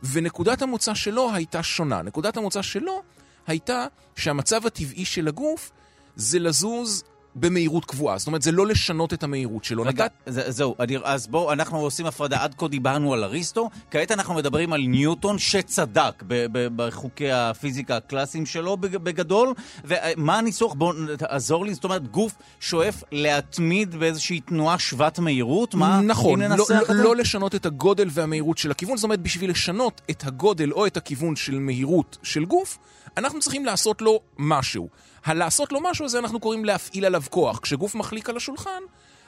ונקודת 0.03 0.63
המוצא 0.63 0.95
שלו 0.95 1.31
הייתה 1.35 1.63
שונה. 1.63 2.03
נקודת 2.03 2.37
המוצא 2.37 2.63
שלו 2.63 3.03
הייתה 3.47 3.87
שהמצב 4.17 4.67
הטבעי 4.67 5.05
של 5.05 5.29
הגוף 5.29 5.71
זה 6.17 6.39
לזוז 6.39 7.05
במהירות 7.37 7.85
קבועה. 7.85 8.19
זאת 8.19 8.27
אומרת, 8.27 8.43
זה 8.43 8.53
לא 8.53 8.67
לשנות 8.67 9.13
את 9.15 9.23
המהירות 9.23 9.65
שלו. 9.65 9.83
רגע, 9.83 10.05
נתת- 10.05 10.13
זה- 10.27 10.51
זהו, 10.51 10.75
אני- 10.81 10.97
אז 11.05 11.27
בואו, 11.27 11.53
אנחנו 11.53 11.79
עושים 11.79 12.07
הפרדה. 12.07 12.43
עד 12.43 12.55
כה 12.59 12.69
דיברנו 12.69 13.15
על 13.15 13.25
אריסטו, 13.25 13.71
כעת 13.91 14.13
אנחנו 14.13 14.35
מדברים 14.35 14.73
על 14.73 14.81
ניוטון 14.81 15.39
שצדק 15.39 16.23
ב- 16.27 16.47
ב- 16.53 16.69
בחוקי 16.77 17.31
הפיזיקה 17.33 17.97
הקלאסיים 17.97 18.47
שלו 18.47 18.77
בג- 18.77 18.97
בגדול. 18.97 19.55
ומה 19.85 20.39
הניסוח? 20.39 20.75
בואו 20.75 20.93
תעזור 21.19 21.65
לי. 21.67 21.75
זאת 21.75 21.85
אומרת, 21.85 22.09
גוף 22.09 22.33
שואף 22.61 23.03
להתמיד 23.13 23.95
באיזושהי 23.95 24.41
תנועה 24.41 24.79
שוות 24.79 25.19
מהירות? 25.19 25.75
מה? 25.75 26.01
נכון, 26.01 26.43
לא, 26.43 26.57
לא? 26.89 27.05
לא 27.05 27.17
לשנות 27.17 27.55
את 27.55 27.67
הגודל 27.67 28.09
והמהירות 28.11 28.59
של 28.59 28.71
הכיוון, 28.71 28.97
זאת 28.97 29.05
אומרת, 29.05 29.21
בשביל 29.21 29.51
לשנות 29.51 30.01
את 30.11 30.25
הגודל 30.27 30.73
או 30.73 30.87
את 30.87 30.97
הכיוון 30.97 31.37
של 31.37 31.59
מהירות 31.59 32.19
של 32.23 32.45
גוף, 32.45 32.79
אנחנו 33.17 33.41
צריכים 33.41 33.65
לעשות 33.65 34.03
לו 34.03 34.21
משהו. 34.39 34.89
הלעשות 35.25 35.73
לו 35.73 35.81
משהו 35.83 36.05
הזה 36.05 36.19
אנחנו 36.19 36.41
קוראים 36.41 36.65
להפעיל 36.65 37.05
עליו 37.05 37.23
כוח. 37.31 37.59
כשגוף 37.59 37.95
מחליק 37.95 38.29
על 38.29 38.37
השולחן, 38.37 38.81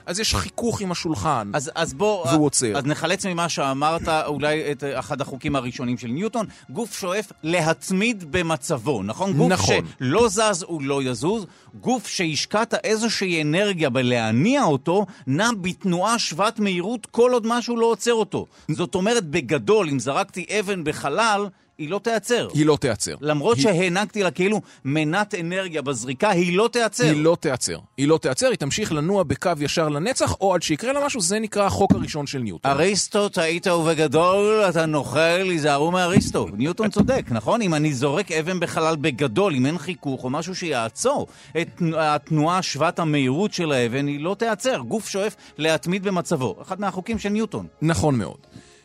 אז 0.06 0.20
יש 0.20 0.34
חיכוך 0.34 0.80
עם 0.80 0.92
השולחן. 0.92 1.50
אז, 1.54 1.70
אז 1.74 1.94
בוא... 1.94 2.26
והוא 2.26 2.46
עוצר. 2.46 2.78
אז 2.78 2.86
נחלץ 2.86 3.26
ממה 3.26 3.48
שאמרת, 3.48 4.08
אולי 4.08 4.72
את 4.72 4.84
אחד 4.98 5.20
החוקים 5.20 5.56
הראשונים 5.56 5.98
של 5.98 6.08
ניוטון. 6.08 6.46
גוף 6.70 6.98
שואף 6.98 7.32
להתמיד 7.42 8.32
במצבו, 8.32 9.02
נכון? 9.02 9.32
גוף 9.32 9.52
נכון. 9.52 9.76
שלא 9.98 10.28
זז 10.28 10.64
הוא 10.66 10.82
לא 10.82 11.02
יזוז. 11.02 11.46
גוף 11.80 12.06
שהשקעת 12.06 12.74
איזושהי 12.74 13.42
אנרגיה 13.42 13.90
בלהניע 13.90 14.64
אותו, 14.64 15.06
נע 15.26 15.50
בתנועה 15.60 16.18
שוות 16.18 16.58
מהירות 16.58 17.06
כל 17.06 17.32
עוד 17.32 17.46
משהו 17.46 17.76
לא 17.76 17.86
עוצר 17.86 18.14
אותו. 18.14 18.46
זאת 18.70 18.94
אומרת, 18.94 19.26
בגדול, 19.26 19.88
אם 19.88 19.98
זרקתי 19.98 20.46
אבן 20.60 20.84
בחלל, 20.84 21.46
היא 21.80 21.90
לא 21.90 22.00
תיעצר. 22.04 22.48
היא 22.54 22.66
לא 22.66 22.76
תיעצר. 22.80 23.14
למרות 23.20 23.56
היא- 23.56 23.62
שהענקתי 23.64 24.22
לה 24.22 24.30
כאילו 24.30 24.60
מנת 24.84 25.34
אנרגיה 25.34 25.82
בזריקה, 25.82 26.30
היא 26.30 26.56
לא 26.56 26.68
תיעצר. 26.72 27.04
היא 27.04 27.24
לא 27.24 27.36
תיעצר. 27.40 27.78
היא 27.96 28.08
לא 28.08 28.18
תיעצר, 28.18 28.46
היא 28.48 28.56
תמשיך 28.56 28.92
לנוע 28.92 29.22
בקו 29.22 29.50
ישר 29.60 29.88
לנצח, 29.88 30.34
או 30.40 30.54
עד 30.54 30.62
שיקרה 30.62 30.92
לה 30.92 31.06
משהו, 31.06 31.20
זה 31.20 31.38
נקרא 31.38 31.66
החוק 31.66 31.92
הראשון 31.92 32.26
של 32.26 32.38
ניוטון. 32.38 32.70
אריסטו, 32.70 33.28
טעית 33.28 33.66
ובגדול, 33.66 34.64
אתה 34.68 34.86
נוכל, 34.86 35.18
היזהרו 35.18 35.90
מאריסטו. 35.90 36.46
ניוטון 36.52 36.90
צודק, 36.90 37.22
נכון? 37.30 37.62
אם 37.62 37.74
אני 37.74 37.94
זורק 37.94 38.32
אבן 38.32 38.60
בחלל 38.60 38.96
בגדול, 38.96 39.54
אם 39.54 39.66
אין 39.66 39.78
חיכוך 39.78 40.24
או 40.24 40.30
משהו 40.30 40.54
שיעצור 40.54 41.26
את 41.60 41.68
תנוע- 41.76 42.14
התנועה 42.14 42.62
שוות 42.62 42.98
המהירות 42.98 43.52
של 43.52 43.72
האבן, 43.72 44.06
היא 44.06 44.20
לא 44.20 44.36
תיעצר. 44.38 44.78
גוף 44.78 45.08
שואף 45.08 45.36
להתמיד 45.58 46.02
במצבו. 46.02 46.56
אחד 46.62 46.80
מהחוקים 46.80 47.18
של 47.18 47.28
ניוטון. 47.28 47.66
נכון 47.82 48.14
מאוד. 48.18 48.36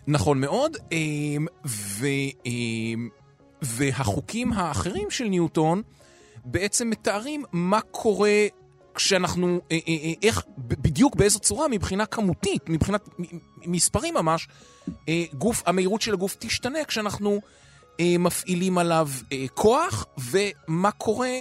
נכון 0.08 0.40
מאוד, 0.40 0.78
אמ, 0.92 1.48
ו, 1.66 2.08
והחוקים 3.62 4.54
האחרים 4.54 5.12
של 5.12 5.26
ניוטון 5.26 5.82
בעצם 6.46 6.90
מתארים 6.90 7.44
מה 7.52 7.82
קורה 7.82 8.48
כשאנחנו, 8.96 9.62
אה, 9.72 9.78
אה, 9.88 9.94
אה, 10.04 10.14
איך, 10.24 10.44
בדיוק 10.58 11.16
באיזו 11.16 11.40
צורה 11.40 11.68
מבחינה 11.68 12.06
כמותית, 12.06 12.70
מבחינת 12.70 13.10
מספרים 13.66 14.14
ממש, 14.14 14.48
גוף, 15.34 15.64
המהירות 15.66 16.02
של 16.02 16.14
הגוף 16.14 16.36
תשתנה 16.40 16.86
כשאנחנו 16.86 17.42
מפעילים 18.02 18.78
עליו 18.78 19.10
כוח, 19.54 20.06
ומה 20.18 20.92
קורה, 20.92 21.32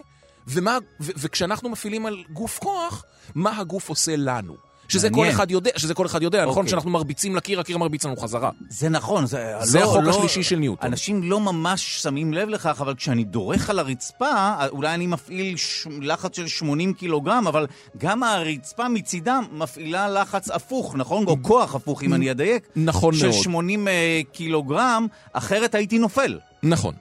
ומה, 0.47 0.79
וכשאנחנו 1.01 1.69
מפעילים 1.69 2.07
על 2.07 2.25
גוף 2.31 2.59
כוח, 2.59 3.05
מה 3.35 3.59
הגוף 3.59 3.89
עושה 3.89 4.17
לנו. 4.17 4.57
שזה 4.95 5.11
כל. 5.11 5.29
אחד 5.29 5.51
יודע, 5.51 5.71
שזה 5.77 5.95
כל 5.95 6.07
אחד 6.07 6.23
יודע, 6.23 6.43
נכון? 6.43 6.49
אוקיי. 6.49 6.67
כשאנחנו 6.67 6.91
מרביצים 6.91 7.37
לקיר, 7.37 7.61
הקיר 7.61 7.79
מרביץ 7.79 8.05
לנו 8.05 8.17
חזרה. 8.17 8.51
זה 8.69 8.89
נכון, 8.89 9.27
זה, 9.27 9.55
זה 9.61 9.81
לא, 9.81 9.85
החוק 9.85 10.03
לא, 10.03 10.11
השלישי 10.11 10.43
של 10.43 10.57
ניוטון. 10.57 10.89
אנשים 10.89 11.23
לא 11.23 11.41
ממש 11.41 12.03
שמים 12.03 12.35
לב 12.35 12.49
לכך, 12.49 12.81
אבל 12.81 12.95
כשאני 12.95 13.25
דורך 13.25 13.71
על 13.71 13.79
הרצפה, 13.79 14.55
אולי 14.69 14.95
אני 14.95 15.07
מפעיל 15.07 15.57
ש... 15.57 15.87
לחץ 16.01 16.37
של 16.37 16.49
80 16.49 16.93
קילוגרם, 16.95 17.47
אבל 17.47 17.67
גם 17.99 18.23
הרצפה 18.23 18.89
מצידם 18.89 19.45
מפעילה 19.53 20.09
לחץ 20.09 20.51
הפוך, 20.51 20.95
נכון? 20.95 21.27
או 21.27 21.37
כוח 21.43 21.75
הפוך, 21.75 22.03
אם 22.03 22.15
אני 22.15 22.31
אדייק. 22.31 22.69
נכון 22.77 23.15
של 23.15 23.29
מאוד. 23.29 23.43
80 23.43 23.89
אה, 23.89 24.21
קילוגרם, 24.33 25.07
אחרת 25.33 25.75
הייתי 25.75 25.99
נופל. 25.99 26.39
נכון. 26.63 26.95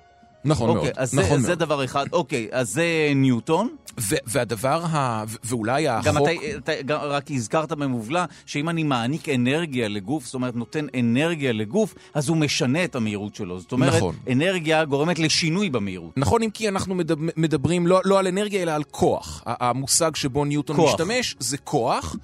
נכון 0.46 0.70
אוקיי, 0.70 0.84
מאוד. 0.84 0.94
אז 0.98 1.14
נכון 1.14 1.38
זה, 1.40 1.42
זה 1.42 1.48
מאוד. 1.48 1.60
דבר 1.60 1.84
אחד. 1.86 2.06
אוקיי, 2.14 2.48
אז 2.52 2.70
זה 2.74 2.84
ניוטון. 3.16 3.70
ו- 4.00 4.16
והדבר 4.26 4.82
ה... 4.86 5.24
ו- 5.28 5.36
ואולי 5.44 5.88
החוק... 5.88 6.08
גם 6.08 6.18
אתה, 6.18 6.32
אתה 6.58 6.72
גם 6.86 7.00
רק 7.02 7.32
הזכרת 7.32 7.72
במובלע 7.72 8.26
שאם 8.46 8.70
אני 8.70 8.84
מעניק 8.84 9.30
אנרגיה 9.30 9.88
לגוף, 9.88 10.26
זאת 10.26 10.34
אומרת 10.34 10.56
נותן 10.56 10.86
אנרגיה 11.00 11.52
לגוף, 11.52 11.96
אז 12.14 12.30
הוא 12.30 12.38
משנה 12.38 12.84
את 12.84 12.96
המהירות 12.96 13.36
שלו. 13.36 13.60
זאת 13.60 13.72
אומרת, 13.72 13.94
נכון. 13.96 14.16
אנרגיה 14.32 14.86
גורמת 14.86 15.20
לשינוי 15.20 15.70
במהירות. 15.70 16.12
נכון, 16.18 16.44
אם 16.44 16.50
כי 16.50 16.68
אנחנו 16.70 16.96
מדב- 16.96 17.40
מדברים 17.40 17.88
לא, 17.88 18.02
לא 18.06 18.20
על 18.20 18.28
אנרגיה, 18.28 18.62
אלא 18.62 18.72
על 18.72 18.84
כוח. 18.84 19.44
המושג 19.46 20.16
שבו 20.16 20.46
ניוטון 20.46 20.76
כוח. 20.76 20.90
משתמש 20.90 21.36
זה 21.40 21.58
כוח. 21.58 22.16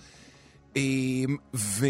אמ, 0.75 1.37
ו, 1.53 1.85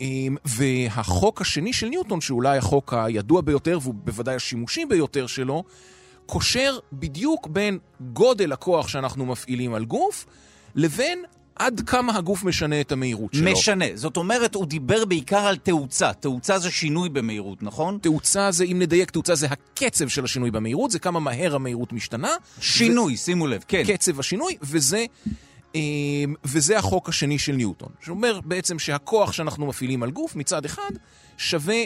אמ, 0.00 0.36
והחוק 0.44 1.40
השני 1.40 1.72
של 1.72 1.88
ניוטון, 1.88 2.20
שאולי 2.20 2.58
החוק 2.58 2.94
הידוע 2.94 3.40
ביותר, 3.40 3.78
והוא 3.82 3.94
בוודאי 3.94 4.34
השימושי 4.34 4.84
ביותר 4.84 5.26
שלו, 5.26 5.64
קושר 6.26 6.78
בדיוק 6.92 7.46
בין 7.46 7.78
גודל 8.00 8.52
הכוח 8.52 8.88
שאנחנו 8.88 9.26
מפעילים 9.26 9.74
על 9.74 9.84
גוף, 9.84 10.26
לבין 10.74 11.24
עד 11.56 11.80
כמה 11.86 12.16
הגוף 12.16 12.44
משנה 12.44 12.80
את 12.80 12.92
המהירות 12.92 13.34
שלו. 13.34 13.52
משנה. 13.52 13.84
זאת 13.94 14.16
אומרת, 14.16 14.54
הוא 14.54 14.66
דיבר 14.66 15.04
בעיקר 15.04 15.46
על 15.46 15.56
תאוצה. 15.56 16.12
תאוצה 16.12 16.58
זה 16.58 16.70
שינוי 16.70 17.08
במהירות, 17.08 17.62
נכון? 17.62 17.98
תאוצה 18.02 18.50
זה, 18.50 18.64
אם 18.64 18.78
נדייק, 18.78 19.10
תאוצה 19.10 19.34
זה 19.34 19.46
הקצב 19.46 20.08
של 20.08 20.24
השינוי 20.24 20.50
במהירות, 20.50 20.90
זה 20.90 20.98
כמה 20.98 21.20
מהר 21.20 21.54
המהירות 21.54 21.92
משתנה. 21.92 22.32
שינוי, 22.60 23.16
שימו 23.16 23.46
לב, 23.46 23.64
כן. 23.68 23.82
קצב 23.86 24.20
השינוי, 24.20 24.56
וזה, 24.62 25.04
וזה 26.44 26.78
החוק 26.78 27.08
השני 27.08 27.38
של 27.38 27.52
ניוטון. 27.52 27.88
שאומר 28.00 28.40
בעצם 28.44 28.78
שהכוח 28.78 29.32
שאנחנו 29.32 29.66
מפעילים 29.66 30.02
על 30.02 30.10
גוף 30.10 30.36
מצד 30.36 30.64
אחד 30.64 30.90
שווה 31.36 31.82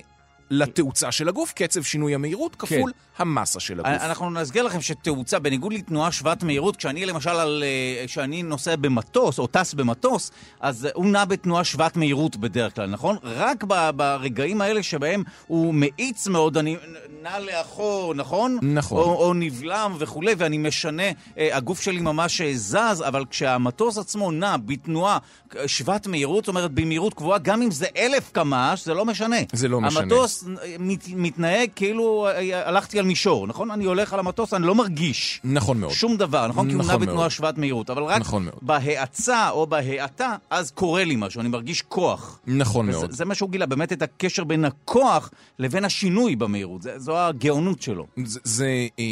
לתאוצה 0.51 1.13
של 1.13 1.29
הגוף, 1.29 1.53
קצב 1.53 1.83
שינוי 1.83 2.15
המהירות 2.15 2.57
כפול 2.57 2.93
המסה 3.19 3.61
של 3.61 3.81
הגוף. 3.81 4.03
אנחנו 4.03 4.31
נסגר 4.31 4.63
לכם 4.63 4.81
שתאוצה, 4.81 5.39
בניגוד 5.39 5.73
לתנועה 5.73 6.13
שוות 6.13 6.43
מהירות, 6.43 6.77
כשאני 6.77 7.07
למשל, 7.07 7.31
על, 7.31 7.65
אה, 7.67 8.07
כשאני 8.07 8.43
נוסע 8.43 8.77
במטוס 8.77 9.39
או 9.39 9.47
טס 9.47 9.75
במטוס, 9.75 10.31
אז 10.61 10.89
הוא 10.95 11.07
נע 11.07 11.25
בתנועה 11.25 11.65
שוות 11.65 11.97
מהירות 11.97 12.37
בדרך 12.37 12.75
כלל, 12.75 12.87
נכון? 12.87 13.17
רק 13.23 13.65
ב- 13.65 13.91
ברגעים 13.97 14.61
האלה 14.61 14.83
שבהם 14.83 15.23
הוא 15.47 15.75
מאיץ 15.75 16.27
מאוד, 16.29 16.57
אני 16.57 16.77
נע 17.23 17.39
לאחור, 17.39 18.15
נכון? 18.15 18.59
נכון. 18.63 18.99
או, 19.03 19.27
או 19.27 19.35
נבלם 19.35 19.97
וכולי, 19.99 20.35
ואני 20.39 20.59
משנה, 20.59 21.03
אה, 21.39 21.57
הגוף 21.57 21.81
שלי 21.81 22.01
ממש 22.01 22.41
אה, 22.41 22.53
זז, 22.55 23.05
אבל 23.09 23.25
כשהמטוס 23.31 23.99
עצמו 23.99 24.31
נע 24.31 24.57
בתנועה 24.57 25.19
שוות 25.67 26.07
מהירות, 26.07 26.45
זאת 26.45 26.49
אומרת 26.49 26.71
במהירות 26.71 27.15
קבועה, 27.15 27.39
גם 27.39 27.63
אם 27.63 27.71
זה 27.71 27.87
אלף 27.97 28.31
קמ"ש, 28.33 28.85
זה 28.85 28.95
לא 28.95 29.05
משנה. 29.05 29.37
זה 29.53 29.69
לא 29.69 29.81
משנה. 29.81 30.01
המטוס 30.03 30.38
מת, 30.79 31.05
מתנהג 31.17 31.69
כאילו 31.77 32.27
אה, 32.29 32.69
הלכתי 32.69 32.99
על 32.99 33.05
מישור, 33.05 33.47
נכון? 33.47 33.71
אני 33.71 33.85
הולך 33.85 34.13
על 34.13 34.19
המטוס, 34.21 34.55
אני 34.55 34.67
לא 34.67 34.75
מרגיש. 34.75 35.41
נכון 35.45 35.79
מאוד. 35.81 35.93
שום 35.93 36.17
דבר, 36.17 36.47
נכון? 36.49 36.69
כי 36.69 36.75
הוא 36.75 36.83
נכון 36.83 36.95
נע. 37.01 37.07
בתנועה 37.07 37.31
שוות 37.31 37.59
מהירות. 37.59 37.91
אבל 37.91 38.03
רק 38.03 38.21
נכון. 38.21 38.49
בהאצה 38.63 39.51
או 39.51 39.67
בהאטה, 39.67 40.37
אז 40.51 40.71
קורה 40.71 41.05
לי 41.05 41.15
משהו, 41.19 41.41
אני 41.41 41.49
מרגיש 41.49 41.83
כוח. 41.83 42.41
נכון 42.47 42.89
וזה- 42.89 42.99
מאוד. 42.99 43.11
זה 43.11 43.25
מה 43.25 43.35
שהוא 43.35 43.51
גילה, 43.51 43.67
באמת 43.67 43.93
את 43.93 44.03
הקשר 44.03 44.45
בין 44.45 44.65
הכוח 44.65 45.31
לבין 45.59 45.85
השינוי 45.85 46.37
במהירות. 46.37 46.83
זה- 46.83 46.99
זו 46.99 47.19
הגאונות 47.19 47.83
שלו. 47.83 48.07
זה, 48.25 48.41
זה, 48.45 48.67
אה, 48.99 49.05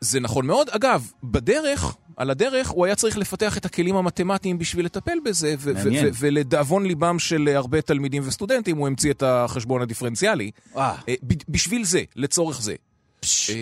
זה 0.00 0.20
נכון 0.20 0.46
מאוד. 0.46 0.68
אגב, 0.70 1.10
בדרך, 1.24 1.96
על 2.16 2.30
הדרך, 2.30 2.68
הוא 2.68 2.86
היה 2.86 2.94
צריך 2.94 3.18
לפתח 3.18 3.58
את 3.58 3.64
הכלים 3.64 3.96
המתמטיים 3.96 4.58
בשביל 4.58 4.84
לטפל 4.84 5.18
בזה, 5.24 5.54
ו- 5.58 5.70
ו- 5.70 5.74
מעניין. 5.74 6.06
ו- 6.06 6.10
ולדאבון 6.18 6.86
ליבם 6.86 7.18
של 7.18 7.48
הרבה 7.54 7.80
תלמידים 7.82 8.22
וסטודנטים, 8.26 8.76
הוא 8.76 8.86
המציא 8.86 9.10
את 9.10 9.22
החשבון 9.22 9.82
הדיפרנציאלי. 9.82 10.50
אה. 10.76 10.94
אה, 11.08 11.14
בשביל 11.48 11.84
זה, 11.84 12.02
לצורך 12.16 12.62
זה. 12.62 12.74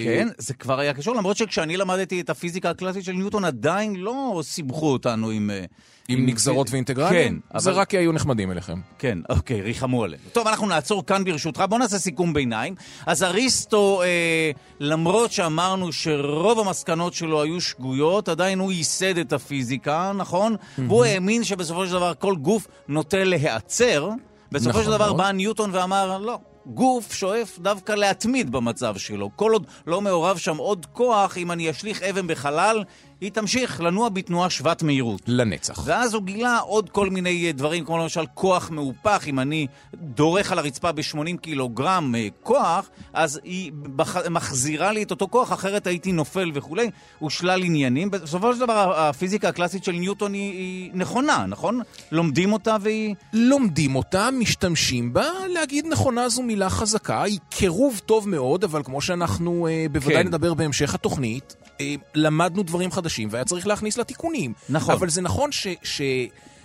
כן, 0.04 0.28
זה 0.38 0.54
כבר 0.54 0.80
היה 0.80 0.94
קשור, 0.94 1.14
למרות 1.14 1.36
שכשאני 1.36 1.76
למדתי 1.76 2.20
את 2.20 2.30
הפיזיקה 2.30 2.70
הקלאסית 2.70 3.04
של 3.04 3.12
ניוטון, 3.12 3.44
עדיין 3.44 3.96
לא 3.96 4.40
סיבכו 4.42 4.92
אותנו 4.92 5.30
עם... 5.30 5.50
אה, 5.50 5.64
עם 6.08 6.26
נגזרות 6.26 6.70
ואינטגרלים? 6.70 7.40
כן, 7.52 7.58
זה 7.58 7.70
רק 7.70 7.90
כי 7.90 7.98
היו 7.98 8.12
נחמדים 8.12 8.50
אליכם. 8.50 8.80
כן, 8.98 9.18
אוקיי, 9.28 9.62
ריחמו 9.62 10.04
עלינו. 10.04 10.22
טוב, 10.32 10.46
אנחנו 10.46 10.66
נעצור 10.66 11.06
כאן 11.06 11.24
ברשותך, 11.24 11.64
בוא 11.68 11.78
נעשה 11.78 11.98
סיכום 11.98 12.32
ביניים. 12.32 12.74
אז 13.06 13.22
אריסטו, 13.22 14.02
אה, 14.02 14.50
למרות 14.80 15.32
שאמרנו 15.32 15.92
שרוב 15.92 16.58
המסקנות 16.58 17.14
שלו 17.14 17.42
היו 17.42 17.60
שגויות, 17.60 18.28
עדיין 18.28 18.58
הוא 18.58 18.72
ייסד 18.72 19.18
את 19.18 19.32
הפיזיקה, 19.32 20.12
נכון? 20.16 20.56
והוא 20.78 21.04
האמין 21.04 21.44
שבסופו 21.44 21.86
של 21.86 21.92
דבר 21.92 22.12
כל 22.18 22.36
גוף 22.36 22.66
נוטה 22.88 23.24
להיעצר. 23.24 24.10
בסופו 24.52 24.70
נכון 24.70 24.84
של 24.84 24.90
דבר 24.90 25.06
מאוד. 25.06 25.16
בא 25.16 25.32
ניוטון 25.32 25.70
ואמר, 25.72 26.18
לא. 26.18 26.38
גוף 26.66 27.12
שואף 27.12 27.58
דווקא 27.58 27.92
להתמיד 27.92 28.52
במצב 28.52 28.96
שלו. 28.96 29.30
כל 29.36 29.52
עוד 29.52 29.66
לא 29.86 30.00
מעורב 30.00 30.36
שם 30.36 30.56
עוד 30.56 30.86
כוח, 30.92 31.38
אם 31.38 31.52
אני 31.52 31.70
אשליך 31.70 32.02
אבן 32.02 32.26
בחלל, 32.26 32.84
היא 33.24 33.32
תמשיך 33.32 33.80
לנוע 33.80 34.08
בתנועה 34.08 34.50
שוות 34.50 34.82
מהירות. 34.82 35.22
לנצח. 35.26 35.82
ואז 35.84 36.14
הוא 36.14 36.22
גילה 36.22 36.58
עוד 36.58 36.90
כל 36.90 37.10
מיני 37.10 37.52
דברים, 37.52 37.84
כמו 37.84 37.98
למשל 37.98 38.24
כוח 38.34 38.70
מהופך. 38.70 39.24
אם 39.26 39.40
אני 39.40 39.66
דורך 39.94 40.52
על 40.52 40.58
הרצפה 40.58 40.92
ב-80 40.92 41.36
קילוגרם 41.40 42.14
אה, 42.14 42.28
כוח, 42.42 42.90
אז 43.12 43.40
היא 43.44 43.72
בח... 43.74 44.16
מחזירה 44.30 44.92
לי 44.92 45.02
את 45.02 45.10
אותו 45.10 45.28
כוח, 45.28 45.52
אחרת 45.52 45.86
הייתי 45.86 46.12
נופל 46.12 46.50
וכולי. 46.54 46.90
הוא 47.18 47.30
שלל 47.30 47.62
עניינים. 47.64 48.10
בסופו 48.10 48.54
של 48.54 48.60
דבר, 48.60 48.92
הפיזיקה 48.96 49.48
הקלאסית 49.48 49.84
של 49.84 49.92
ניוטון 49.92 50.32
היא, 50.32 50.52
היא 50.52 50.90
נכונה, 50.94 51.46
נכון? 51.48 51.80
לומדים 52.12 52.52
אותה 52.52 52.76
והיא... 52.80 53.14
לומדים 53.32 53.96
אותה, 53.96 54.28
משתמשים 54.32 55.12
בה. 55.12 55.24
להגיד 55.54 55.86
נכונה 55.86 56.28
זו 56.28 56.42
מילה 56.42 56.70
חזקה. 56.70 57.22
היא 57.22 57.38
קירוב 57.50 58.00
טוב 58.06 58.28
מאוד, 58.28 58.64
אבל 58.64 58.82
כמו 58.82 59.00
שאנחנו 59.00 59.66
אה, 59.66 59.86
בוודאי 59.92 60.22
כן. 60.22 60.26
נדבר 60.26 60.54
בהמשך 60.54 60.94
התוכנית, 60.94 61.56
אה, 61.80 61.94
למדנו 62.14 62.62
דברים 62.62 62.90
חדשים 62.90 63.13
והיה 63.30 63.44
צריך 63.44 63.66
להכניס 63.66 63.96
לה 63.96 64.04
תיקונים. 64.04 64.52
נכון. 64.68 64.94
אבל 64.94 65.08
זה 65.08 65.22
נכון 65.22 65.52
ש... 65.52 65.66
ש... 65.82 66.02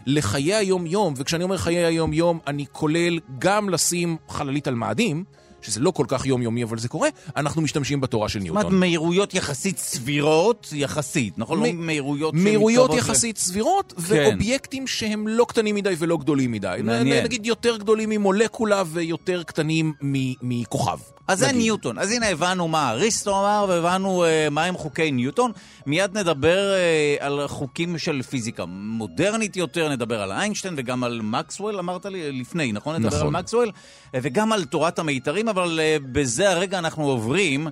לחיי 0.06 0.56
היום-יום, 0.56 1.14
וכשאני 1.18 1.44
אומר 1.44 1.58
חיי 1.58 1.86
היום-יום, 1.86 2.40
אני 2.48 2.66
כולל 2.72 3.20
גם 3.40 3.70
לשים 3.70 4.18
חללית 4.30 4.68
על 4.68 4.76
מאדים, 4.76 5.24
שזה 5.62 5.80
לא 5.80 5.92
כל 5.92 6.06
כך 6.08 6.26
יומיומי, 6.26 6.64
אבל 6.64 6.80
זה 6.80 6.88
קורה, 6.88 7.10
אנחנו 7.36 7.62
משתמשים 7.62 8.02
בתורה 8.02 8.30
של 8.30 8.40
ניוטון. 8.40 8.62
זאת 8.62 8.66
אומרת, 8.66 8.80
מהירויות 8.80 9.34
יחסית 9.34 9.78
סבירות, 9.78 10.68
יחסית, 10.72 11.34
נכון? 11.38 11.60
מ- 11.60 11.64
לא 11.64 11.72
מהירויות 11.74 12.34
מהירויות 12.34 12.94
יחסית 12.94 13.38
ל... 13.38 13.40
סבירות, 13.40 13.94
כן. 13.98 14.04
ואובייקטים 14.08 14.88
שהם 14.88 15.28
לא 15.28 15.46
קטנים 15.50 15.76
מדי 15.76 15.96
ולא 15.98 16.18
גדולים 16.18 16.52
מדי. 16.52 16.80
מעניין. 16.84 17.24
נגיד 17.24 17.46
יותר 17.46 17.78
גדולים 17.78 18.10
ממולקולה 18.10 18.84
ויותר 18.88 19.44
קטנים 19.44 19.94
מכוכב. 20.42 21.00
אז 21.30 21.40
זה 21.40 21.52
ניוטון. 21.52 22.00
אז 22.00 22.12
הנה 22.12 22.30
הבנו 22.30 22.68
מה 22.68 22.90
אריסטו 22.90 23.40
אמר 23.40 23.66
והבנו 23.70 24.26
uh, 24.26 24.50
מהם 24.50 24.78
חוקי 24.78 25.12
ניוטון. 25.12 25.52
מיד 25.86 26.18
נדבר 26.18 26.74
uh, 27.20 27.24
על 27.24 27.48
חוקים 27.48 27.98
של 27.98 28.22
פיזיקה 28.22 28.66
מודרנית 28.68 29.56
יותר, 29.56 29.90
נדבר 29.90 30.22
על 30.22 30.32
איינשטיין 30.32 30.74
וגם 30.78 31.04
על 31.04 31.22
מקסוול, 31.24 31.80
אמרת 31.80 32.06
לי 32.06 32.42
לפני, 32.42 32.72
נכון? 32.72 32.96
נדבר 32.96 33.18
נכון. 33.18 33.36
על 33.36 33.42
מקסוול, 33.42 33.68
uh, 33.70 34.10
וגם 34.14 34.52
על 34.52 34.66
תורת 34.66 35.00
המיתרים, 35.00 35.49
אבל 35.50 35.80
uh, 35.80 36.04
בזה 36.12 36.50
הרגע 36.50 36.80
אנחנו 36.80 37.04
עוברים 37.04 37.68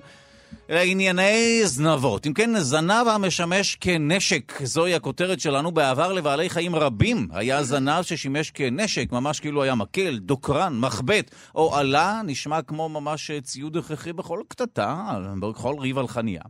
לענייני 0.68 1.60
זנבות. 1.64 2.26
אם 2.26 2.32
כן, 2.32 2.58
זנב 2.58 3.08
המשמש 3.08 3.76
כנשק, 3.80 4.52
זוהי 4.64 4.94
הכותרת 4.94 5.40
שלנו. 5.40 5.72
בעבר 5.72 6.12
לבעלי 6.12 6.50
חיים 6.50 6.74
רבים 6.74 7.28
היה 7.32 7.62
זנב 7.62 8.02
ששימש 8.02 8.50
כנשק, 8.50 9.12
ממש 9.12 9.40
כאילו 9.40 9.62
היה 9.62 9.74
מקל, 9.74 10.18
דוקרן, 10.18 10.78
מחבט, 10.78 11.30
או 11.54 11.76
עלה, 11.76 12.20
נשמע 12.24 12.62
כמו 12.62 12.88
ממש 12.88 13.30
ציוד 13.42 13.76
הכרחי 13.76 14.12
בכל 14.12 14.40
קטטה, 14.48 15.18
בכל 15.40 15.74
ריב 15.78 15.98
על 15.98 16.08
חניה. 16.08 16.42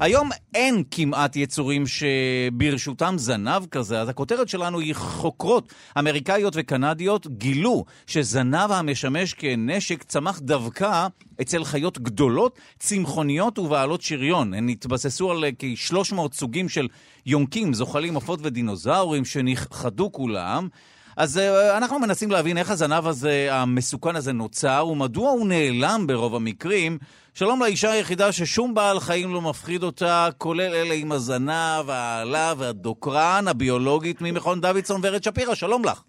היום 0.00 0.30
אין 0.54 0.82
כמעט 0.90 1.36
יצורים 1.36 1.84
שברשותם 1.86 3.14
זנב 3.18 3.66
כזה, 3.66 4.00
אז 4.00 4.08
הכותרת 4.08 4.48
שלנו 4.48 4.80
היא 4.80 4.94
חוקרות 4.94 5.72
אמריקאיות 5.98 6.52
וקנדיות 6.56 7.26
גילו 7.26 7.84
שזנב 8.06 8.72
המשמש 8.72 9.34
כנשק 9.34 10.02
צמח 10.02 10.38
דווקא 10.38 11.06
אצל 11.40 11.64
חיות 11.64 11.98
גדולות, 11.98 12.58
צמחוניות 12.78 13.58
ובעלות 13.62 14.02
שריון. 14.02 14.54
הן 14.54 14.68
התבססו 14.68 15.30
על 15.30 15.44
כ-300 15.58 16.32
סוגים 16.32 16.68
של 16.68 16.88
יונקים, 17.26 17.74
זוחלים, 17.74 18.14
עופות 18.14 18.40
ודינוזאורים 18.42 19.24
שנכחדו 19.24 20.12
כולם. 20.12 20.68
אז 21.16 21.36
uh, 21.36 21.76
אנחנו 21.76 21.98
מנסים 21.98 22.30
להבין 22.30 22.58
איך 22.58 22.70
הזנב 22.70 23.06
הזה, 23.06 23.48
המסוכן 23.50 24.16
הזה, 24.16 24.32
נוצר, 24.32 24.86
ומדוע 24.90 25.30
הוא 25.30 25.48
נעלם 25.48 26.06
ברוב 26.06 26.34
המקרים. 26.34 26.98
שלום 27.34 27.60
לאישה 27.60 27.90
היחידה 27.90 28.32
ששום 28.32 28.74
בעל 28.74 29.00
חיים 29.00 29.34
לא 29.34 29.40
מפחיד 29.40 29.82
אותה, 29.82 30.28
כולל 30.38 30.74
אלה 30.74 30.94
עם 30.94 31.12
הזנב, 31.12 31.90
העלה 31.90 32.54
והדוקרן, 32.58 33.44
הביולוגית 33.48 34.20
ממכון 34.20 34.60
דוידסון 34.60 35.00
ורד 35.04 35.22
שפירא, 35.22 35.54
שלום 35.54 35.84
לך. 35.84 36.02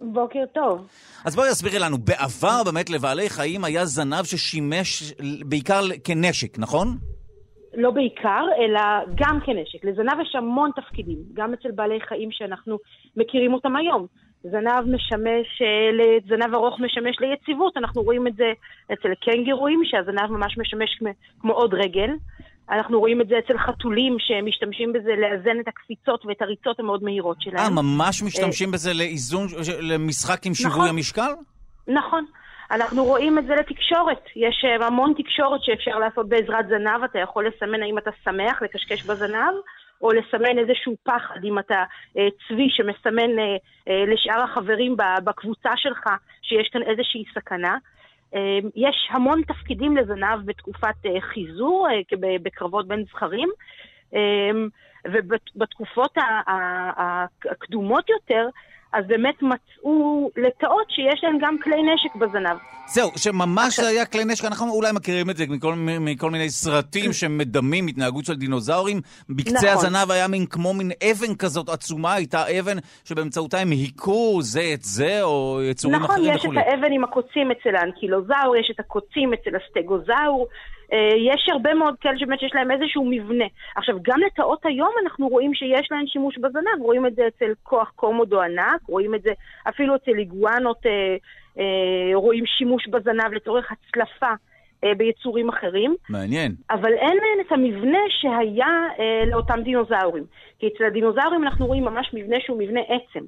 בוקר 0.00 0.44
טוב. 0.54 0.86
אז 1.28 1.36
בואי 1.36 1.48
תסבירי 1.50 1.78
לנו, 1.78 1.98
בעבר 1.98 2.62
באמת 2.64 2.90
לבעלי 2.90 3.30
חיים 3.30 3.64
היה 3.64 3.84
זנב 3.84 4.24
ששימש 4.24 5.12
בעיקר 5.44 5.80
כנשק, 6.04 6.58
נכון? 6.58 6.88
לא 7.74 7.90
בעיקר, 7.90 8.44
אלא 8.58 8.80
גם 9.14 9.38
כנשק. 9.46 9.84
לזנב 9.84 10.20
יש 10.22 10.34
המון 10.34 10.70
תפקידים, 10.76 11.18
גם 11.34 11.52
אצל 11.54 11.70
בעלי 11.74 12.00
חיים 12.08 12.28
שאנחנו 12.32 12.78
מכירים 13.16 13.54
אותם 13.54 13.76
היום. 13.76 14.06
זנב 14.42 14.84
משמש, 14.94 15.62
אה, 15.62 16.18
זנב 16.28 16.54
ארוך 16.54 16.80
משמש 16.80 17.16
ליציבות, 17.20 17.76
אנחנו 17.76 18.02
רואים 18.02 18.26
את 18.26 18.34
זה 18.34 18.52
אצל 18.92 19.08
קנגרואים, 19.24 19.80
שהזנב 19.84 20.30
ממש 20.30 20.58
משמש 20.58 20.90
כמו 21.40 21.52
עוד 21.52 21.74
רגל. 21.74 22.10
אנחנו 22.70 23.00
רואים 23.00 23.20
את 23.20 23.28
זה 23.28 23.34
אצל 23.38 23.58
חתולים 23.58 24.16
שמשתמשים 24.18 24.92
בזה 24.92 25.10
לאזן 25.16 25.60
את 25.60 25.68
הקפיצות 25.68 26.26
ואת 26.26 26.42
הריצות 26.42 26.80
המאוד 26.80 27.02
מהירות 27.02 27.36
שלהם. 27.40 27.58
אה, 27.78 27.82
ממש 27.82 28.22
משתמשים 28.22 28.70
בזה 28.70 28.94
לאיזון, 28.94 29.46
למשחק 29.80 30.46
עם 30.46 30.54
שיווי 30.54 30.72
נכון, 30.72 30.88
המשקל? 30.88 31.30
נכון. 31.88 32.24
אנחנו 32.70 33.04
רואים 33.04 33.38
את 33.38 33.46
זה 33.46 33.54
לתקשורת. 33.54 34.22
יש 34.36 34.64
אה, 34.64 34.86
המון 34.86 35.14
תקשורת 35.18 35.60
שאפשר 35.62 35.98
לעשות 35.98 36.28
בעזרת 36.28 36.68
זנב. 36.68 37.02
אתה 37.04 37.18
יכול 37.18 37.46
לסמן 37.46 37.82
האם 37.82 37.98
אתה 37.98 38.10
שמח, 38.24 38.62
לקשקש 38.62 39.02
בזנב, 39.02 39.54
או 40.02 40.12
לסמן 40.12 40.58
איזשהו 40.58 40.96
פחד, 41.02 41.44
אם 41.44 41.58
אתה 41.58 41.84
אה, 42.18 42.28
צבי 42.48 42.68
שמסמן 42.70 43.38
אה, 43.38 43.56
אה, 43.88 44.04
לשאר 44.06 44.42
החברים 44.42 44.96
בקבוצה 45.24 45.70
שלך 45.76 46.04
שיש 46.42 46.68
כאן 46.72 46.82
איזושהי 46.82 47.24
סכנה. 47.34 47.76
אמ, 48.34 48.68
יש 48.76 49.08
המון 49.10 49.42
תפקידים 49.42 49.96
לזנב 49.96 50.44
בתקופת 50.44 51.06
אה, 51.06 51.20
חיזור, 51.20 51.88
אה, 51.90 52.38
בקרבות 52.42 52.88
בין 52.88 53.04
זכרים, 53.04 53.48
אמ, 54.12 54.68
ובתקופות 55.06 56.14
הקדומות 57.50 58.08
יותר, 58.08 58.48
אז 58.92 59.04
באמת 59.06 59.42
מצאו 59.42 60.30
לטאות 60.36 60.90
שיש 60.90 61.24
להם 61.24 61.38
גם 61.40 61.56
כלי 61.62 61.76
נשק 61.82 62.14
בזנב. 62.14 62.56
זהו, 62.86 63.10
שממש 63.16 63.80
זה 63.80 63.88
היה 63.88 64.06
כלי 64.06 64.24
נשק, 64.24 64.44
אנחנו 64.44 64.70
אולי 64.70 64.92
מכירים 64.92 65.30
את 65.30 65.36
זה 65.36 65.44
מכל, 65.48 65.74
מכל 66.00 66.30
מיני 66.30 66.50
סרטים 66.50 67.12
שמדמים 67.18 67.86
התנהגות 67.86 68.24
של 68.24 68.34
דינוזאורים. 68.34 69.00
בקצה 69.28 69.52
נכון. 69.52 69.68
הזנב 69.68 70.10
היה 70.10 70.28
מין 70.28 70.46
כמו 70.46 70.74
מין 70.74 70.90
אבן 71.10 71.34
כזאת 71.34 71.68
עצומה, 71.68 72.14
הייתה 72.14 72.58
אבן 72.58 72.76
שבאמצעותה 73.04 73.58
הם 73.58 73.70
היכו 73.70 74.38
זה 74.42 74.70
את 74.74 74.82
זה, 74.82 75.22
או 75.22 75.60
יצורים 75.70 75.96
נכון, 75.96 76.10
אחרים 76.10 76.36
וכולי. 76.36 76.58
נכון, 76.58 76.68
יש 76.68 76.68
את 76.68 76.72
האבן 76.72 76.92
עם 76.92 77.04
הקוצים 77.04 77.50
אצל 77.50 77.76
האנקילוזאור, 77.76 78.56
יש 78.56 78.70
את 78.74 78.80
הקוצים 78.80 79.32
אצל 79.32 79.50
הסטגוזאור. 79.56 80.48
אה, 80.92 81.16
יש 81.16 81.48
הרבה 81.52 81.74
מאוד 81.74 81.94
כאלה 82.00 82.18
שבאמת 82.18 82.40
שיש 82.40 82.54
להם 82.54 82.70
איזשהו 82.70 83.04
מבנה. 83.10 83.44
עכשיו, 83.76 83.96
גם 84.02 84.20
לטאות 84.26 84.66
היום 84.66 84.90
אנחנו 85.02 85.28
רואים 85.28 85.54
שיש 85.54 85.88
להן 85.90 86.06
שימוש 86.06 86.38
בזנב, 86.38 86.80
רואים 86.80 87.06
את 87.06 87.14
זה 87.14 87.22
אצל 87.26 87.52
כוח 87.62 87.92
קומודו 87.96 88.42
ענק, 88.42 88.80
רואים 88.88 89.14
את 89.14 89.22
זה 89.22 89.30
אפילו 89.68 89.96
אצל 89.96 90.18
איגואנות, 90.18 90.86
אה, 90.86 91.16
אה, 91.58 92.14
רואים 92.14 92.46
שימוש 92.46 92.88
בזנב 92.88 93.32
לצורך 93.32 93.72
הצלפה. 93.72 94.32
אה, 94.84 94.94
ביצורים 94.94 95.48
אחרים. 95.48 95.94
מעניין. 96.08 96.54
אבל 96.70 96.92
אין 96.92 97.16
להן 97.16 97.46
את 97.46 97.52
המבנה 97.52 97.98
שהיה 98.08 98.66
אה, 98.98 99.24
לאותם 99.26 99.60
דינוזאורים. 99.62 100.24
כי 100.58 100.66
אצל 100.66 100.84
הדינוזאורים 100.84 101.44
אנחנו 101.44 101.66
רואים 101.66 101.84
ממש 101.84 102.10
מבנה 102.14 102.36
שהוא 102.40 102.58
מבנה 102.58 102.80
עצם. 102.80 103.24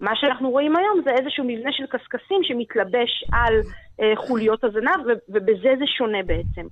מה 0.00 0.10
שאנחנו 0.16 0.50
רואים 0.50 0.76
היום 0.76 1.00
זה 1.04 1.10
איזשהו 1.10 1.44
מבנה 1.44 1.72
של 1.72 1.86
קשקשים 1.86 2.38
שמתלבש 2.42 3.24
על 3.32 3.54
אה, 4.00 4.12
חוליות 4.16 4.64
הזנב, 4.64 5.06
ובזה 5.28 5.74
זה 5.78 5.84
שונה 5.86 6.22
בעצם. 6.26 6.66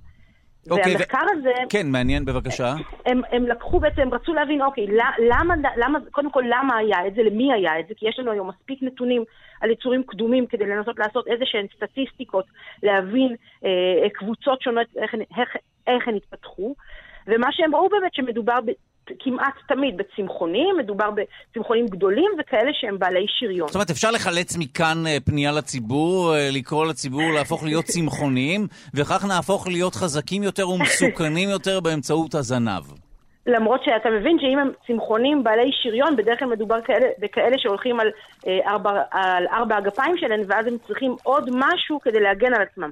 אוקיי, 0.69 0.93
והמחקר 0.93 1.17
ו... 1.17 1.37
הזה... 1.37 1.53
כן, 1.69 1.87
מעניין, 1.87 2.25
בבקשה. 2.25 2.73
הם, 3.05 3.21
הם 3.31 3.47
לקחו 3.47 3.79
בעצם, 3.79 4.01
הם 4.01 4.13
רצו 4.13 4.33
להבין, 4.33 4.61
אוקיי, 4.61 4.87
למה, 5.19 5.55
למה, 5.77 5.99
קודם 6.11 6.31
כל, 6.31 6.43
למה 6.47 6.77
היה 6.77 7.07
את 7.07 7.15
זה, 7.15 7.23
למי 7.23 7.53
היה 7.53 7.79
את 7.79 7.87
זה, 7.87 7.93
כי 7.97 8.09
יש 8.09 8.19
לנו 8.19 8.31
היום 8.31 8.49
מספיק 8.49 8.83
נתונים 8.83 9.23
על 9.61 9.69
יצורים 9.69 10.03
קדומים 10.03 10.45
כדי 10.45 10.65
לנסות 10.65 10.99
לעשות 10.99 11.27
איזה 11.27 11.45
שהן 11.45 11.65
סטטיסטיקות, 11.75 12.45
להבין 12.83 13.35
אה, 13.65 14.09
קבוצות 14.13 14.61
שונות, 14.61 14.87
איך, 14.95 15.15
איך, 15.37 15.49
איך 15.87 16.07
הן 16.07 16.15
התפתחו. 16.15 16.75
ומה 17.27 17.47
שהם 17.51 17.75
ראו 17.75 17.89
באמת 17.89 18.13
שמדובר 18.13 18.59
כמעט 19.19 19.53
תמיד 19.67 19.97
בצמחונים, 19.97 20.75
מדובר 20.77 21.09
בצמחונים 21.11 21.85
גדולים 21.87 22.31
וכאלה 22.39 22.71
שהם 22.73 22.99
בעלי 22.99 23.25
שריון. 23.27 23.67
זאת 23.67 23.75
אומרת, 23.75 23.89
אפשר 23.89 24.11
לחלץ 24.11 24.57
מכאן 24.57 25.07
אה, 25.07 25.17
פנייה 25.25 25.51
לציבור, 25.51 26.35
אה, 26.35 26.49
לקרוא 26.51 26.85
לציבור 26.85 27.31
להפוך 27.35 27.63
להיות 27.63 27.85
צמחוניים, 27.85 28.67
וכך 28.93 29.25
נהפוך 29.25 29.67
להיות 29.67 29.95
חזקים 29.95 30.43
יותר 30.43 30.69
ומסוכנים 30.69 31.49
יותר 31.55 31.79
באמצעות 31.79 32.35
הזנב. 32.35 32.83
למרות 33.45 33.83
שאתה 33.83 34.09
מבין 34.09 34.37
שאם 34.39 34.59
הם 34.59 34.71
צמחונים 34.87 35.43
בעלי 35.43 35.71
שריון, 35.83 36.15
בדרך 36.15 36.39
כלל 36.39 36.47
מדובר 36.47 36.81
כאלה, 36.81 37.07
בכאלה 37.19 37.57
שהולכים 37.59 37.99
על, 37.99 38.07
אה, 38.47 38.59
ארבע, 38.67 39.03
על 39.11 39.47
ארבע 39.47 39.77
הגפיים 39.77 40.17
שלהם, 40.17 40.41
ואז 40.47 40.67
הם 40.67 40.77
צריכים 40.87 41.15
עוד 41.23 41.49
משהו 41.53 41.99
כדי 42.01 42.19
להגן 42.19 42.53
על 42.53 42.61
עצמם. 42.61 42.89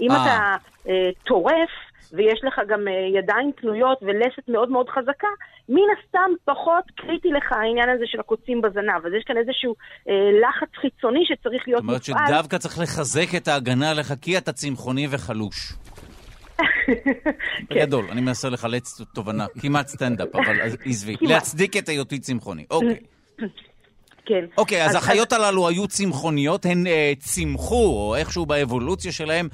אם 0.00 0.10
אתה 0.12 0.56
אה, 0.88 1.10
טורף, 1.24 1.70
ויש 2.12 2.40
לך 2.44 2.60
גם 2.68 2.80
uh, 2.88 3.18
ידיים 3.18 3.52
פנויות 3.56 3.98
ולסת 4.02 4.48
מאוד 4.48 4.70
מאוד 4.70 4.88
חזקה, 4.88 5.28
מן 5.68 5.88
הסתם 5.98 6.30
פחות 6.44 6.84
קריטי 6.96 7.28
לך 7.28 7.52
העניין 7.52 7.88
הזה 7.88 8.04
של 8.06 8.20
הקוצים 8.20 8.60
בזנב. 8.60 9.06
אז 9.06 9.12
יש 9.18 9.24
כאן 9.26 9.36
איזשהו 9.36 9.74
uh, 9.74 10.10
לחץ 10.42 10.68
חיצוני 10.80 11.24
שצריך 11.24 11.62
להיות 11.66 11.82
מופעל. 11.82 11.98
זאת 11.98 12.08
אומרת 12.08 12.28
שדווקא 12.28 12.58
צריך 12.58 12.78
לחזק 12.78 13.34
את 13.36 13.48
ההגנה 13.48 13.90
עליך 13.90 14.12
כי 14.22 14.38
אתה 14.38 14.52
צמחוני 14.52 15.06
וחלוש. 15.10 15.72
בגדול, 17.70 18.04
אני 18.10 18.20
מנסה 18.20 18.48
לחלץ 18.48 19.00
תובנה, 19.14 19.46
כמעט 19.60 19.86
סטנדאפ, 19.86 20.28
אבל 20.34 20.60
עזבי. 20.84 21.16
להצדיק 21.20 21.76
את 21.76 21.88
היותי 21.88 22.18
צמחוני. 22.18 22.64
אוקיי. 22.70 23.00
כן. 24.30 24.44
אוקיי, 24.58 24.84
אז 24.84 24.94
החיות 24.94 25.32
הללו 25.32 25.68
היו 25.68 25.86
צמחוניות, 25.88 26.64
הן 26.64 26.86
אה, 26.86 27.12
צמחו, 27.18 27.84
או 27.96 28.16
איכשהו 28.16 28.46
באבולוציה 28.46 29.12
שלהם, 29.12 29.48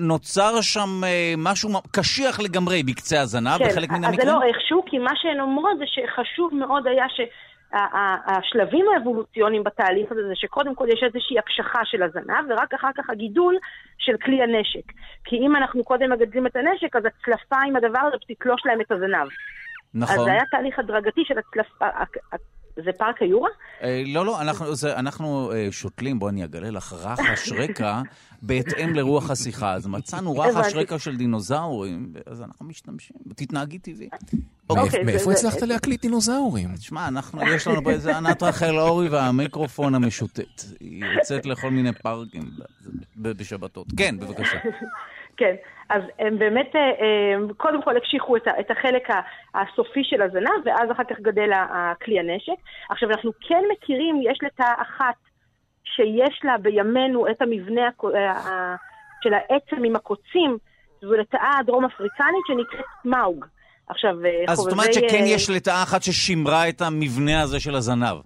נוצר 0.00 0.60
שם 0.60 1.04
אה, 1.04 1.34
משהו 1.38 1.70
קשיח 1.90 2.40
לגמרי 2.40 2.82
בקצה 2.82 3.20
הזנב 3.20 3.58
כן, 3.58 3.68
בחלק 3.68 3.90
מן 3.90 4.04
המקרים? 4.04 4.20
אז 4.20 4.26
זה 4.26 4.32
לא 4.32 4.42
איכשהו, 4.48 4.84
כי 4.86 4.98
מה 4.98 5.10
שהן 5.14 5.40
אומרות 5.40 5.78
זה 5.78 5.84
שחשוב 5.86 6.54
מאוד 6.54 6.86
היה 6.86 7.04
ש... 7.08 7.20
השלבים 8.26 8.86
האבולוציוניים 8.94 9.64
בתהליך 9.64 10.12
הזה 10.12 10.20
זה 10.28 10.34
שקודם 10.34 10.74
כל 10.74 10.86
יש 10.88 11.02
איזושהי 11.02 11.38
הקשחה 11.38 11.80
של 11.84 12.02
הזנב, 12.02 12.44
ורק 12.50 12.74
אחר 12.74 12.90
כך 12.96 13.10
הגידול 13.10 13.56
של 13.98 14.16
כלי 14.24 14.42
הנשק. 14.42 14.92
כי 15.24 15.36
אם 15.36 15.56
אנחנו 15.56 15.84
קודם 15.84 16.10
מגדלים 16.10 16.46
את 16.46 16.56
הנשק, 16.56 16.96
אז 16.96 17.02
הצלפה 17.04 17.56
עם 17.66 17.76
הדבר 17.76 18.00
הזה 18.08 18.16
תתלוש 18.28 18.62
להם 18.66 18.80
את 18.80 18.92
הזנב. 18.92 19.28
נכון. 19.94 20.18
אז 20.18 20.24
זה 20.24 20.30
היה 20.30 20.42
תהליך 20.50 20.78
הדרגתי 20.78 21.20
של 21.24 21.34
הצלפה, 21.38 21.86
זה 22.76 22.92
פארק 22.98 23.22
היורה? 23.22 23.50
אה, 23.82 24.02
לא, 24.06 24.26
לא, 24.26 24.40
אנחנו, 24.40 24.74
זה, 24.74 24.96
אנחנו 24.96 25.52
אה, 25.52 25.68
שותלים, 25.70 26.18
בואי 26.18 26.32
אני 26.32 26.44
אגלה 26.44 26.70
לך, 26.70 26.92
רחש 26.92 27.52
רקע 27.52 28.00
בהתאם 28.42 28.94
לרוח 28.94 29.30
השיחה. 29.30 29.72
אז 29.72 29.86
מצאנו 29.86 30.36
רחש 30.40 30.74
רקע 30.74 30.98
של 30.98 31.16
דינוזאורים, 31.16 32.12
אז 32.26 32.42
אנחנו 32.42 32.66
משתמשים, 32.66 33.16
תתנהגי 33.36 33.78
טבעי. 33.78 34.08
אוקיי, 34.70 35.02
מאיפה 35.04 35.32
הצלחת 35.32 35.62
להקליט 35.62 36.02
דינוזאורים? 36.02 36.76
תשמע, 36.76 37.08
אנחנו, 37.08 37.42
יש 37.54 37.66
לנו 37.66 37.84
פה 37.84 37.90
איזה 37.90 38.16
ענת 38.16 38.42
רחל 38.42 38.78
אורי 38.78 39.08
והמיקרופון 39.08 39.94
המשוטט. 39.94 40.62
היא 40.80 41.04
יוצאת 41.04 41.46
לכל 41.46 41.70
מיני 41.70 41.92
פארקים 41.92 42.42
בשבתות. 43.16 43.86
כן, 43.96 44.18
בבקשה. 44.18 44.58
כן, 45.36 45.54
אז 45.88 46.02
הם 46.18 46.38
באמת, 46.38 46.76
אה, 46.76 46.80
אה, 46.80 47.54
קודם 47.56 47.82
כל 47.82 47.96
הקשיחו 47.96 48.36
את 48.36 48.70
החלק 48.70 49.08
הסופי 49.54 50.04
של 50.04 50.22
הזנב, 50.22 50.60
ואז 50.64 50.90
אחר 50.92 51.04
כך 51.04 51.20
גדל 51.20 51.50
כלי 52.04 52.18
הנשק. 52.18 52.52
עכשיו, 52.90 53.10
אנחנו 53.10 53.30
כן 53.48 53.62
מכירים, 53.72 54.20
יש 54.30 54.38
לתא 54.42 54.72
אחת 54.82 55.14
שיש 55.84 56.40
לה 56.44 56.58
בימינו 56.58 57.30
את 57.30 57.42
המבנה 57.42 57.88
אה, 58.14 58.74
של 59.22 59.34
העצם 59.34 59.84
עם 59.84 59.96
הקוצים, 59.96 60.58
זו 61.00 61.12
לטאה 61.12 61.58
הדרום 61.60 61.84
אפריקנית 61.84 62.44
שנקראת 62.46 62.84
מאוג. 63.04 63.44
עכשיו, 63.88 64.14
אז 64.48 64.58
זאת 64.58 64.72
אומרת 64.72 64.94
שכן 64.94 65.24
יש 65.26 65.50
לטאה 65.50 65.82
אחת 65.82 66.02
ששימרה 66.02 66.68
את 66.68 66.82
המבנה 66.82 67.40
הזה 67.42 67.60
של 67.60 67.74
הזנב. 67.74 68.16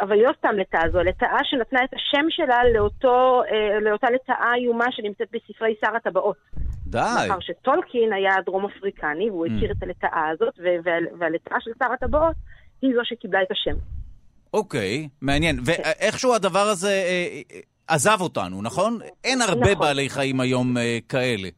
אבל 0.00 0.12
היא 0.12 0.26
לא 0.26 0.32
סתם 0.38 0.54
לטאה 0.56 0.90
זו, 0.92 1.02
לטאה 1.02 1.38
שנתנה 1.44 1.84
את 1.84 1.94
השם 1.94 2.26
שלה 2.28 2.58
לאותו, 2.74 3.42
לאותה 3.82 4.06
לטאה 4.10 4.54
איומה 4.54 4.84
שנמצאת 4.90 5.28
בספרי 5.32 5.74
שר 5.80 5.96
הטבעות. 5.96 6.36
די. 6.86 6.98
מאחר 6.98 7.40
שטולקין 7.40 8.12
היה 8.12 8.34
דרום 8.46 8.64
אפריקני, 8.64 9.30
והוא 9.30 9.46
mm. 9.46 9.50
הכיר 9.56 9.70
את 9.70 9.82
הלטאה 9.82 10.28
הזאת, 10.28 10.54
והלטאה 11.18 11.56
של 11.60 11.70
שר 11.78 11.92
הטבעות 11.92 12.36
היא 12.82 12.90
זו 12.94 13.00
שקיבלה 13.04 13.42
את 13.42 13.50
השם. 13.50 13.76
אוקיי, 14.54 15.08
מעניין. 15.22 15.56
כן. 15.56 15.62
ואיכשהו 15.64 16.34
הדבר 16.34 16.66
הזה 16.72 16.88
אה, 16.88 17.40
אה, 17.52 17.60
עזב 17.88 18.20
אותנו, 18.20 18.62
נכון? 18.62 18.98
אין 19.24 19.38
הרבה 19.42 19.72
נכון. 19.72 19.78
בעלי 19.78 20.08
חיים 20.08 20.40
היום 20.40 20.76
אה, 20.76 20.98
כאלה. 21.08 21.48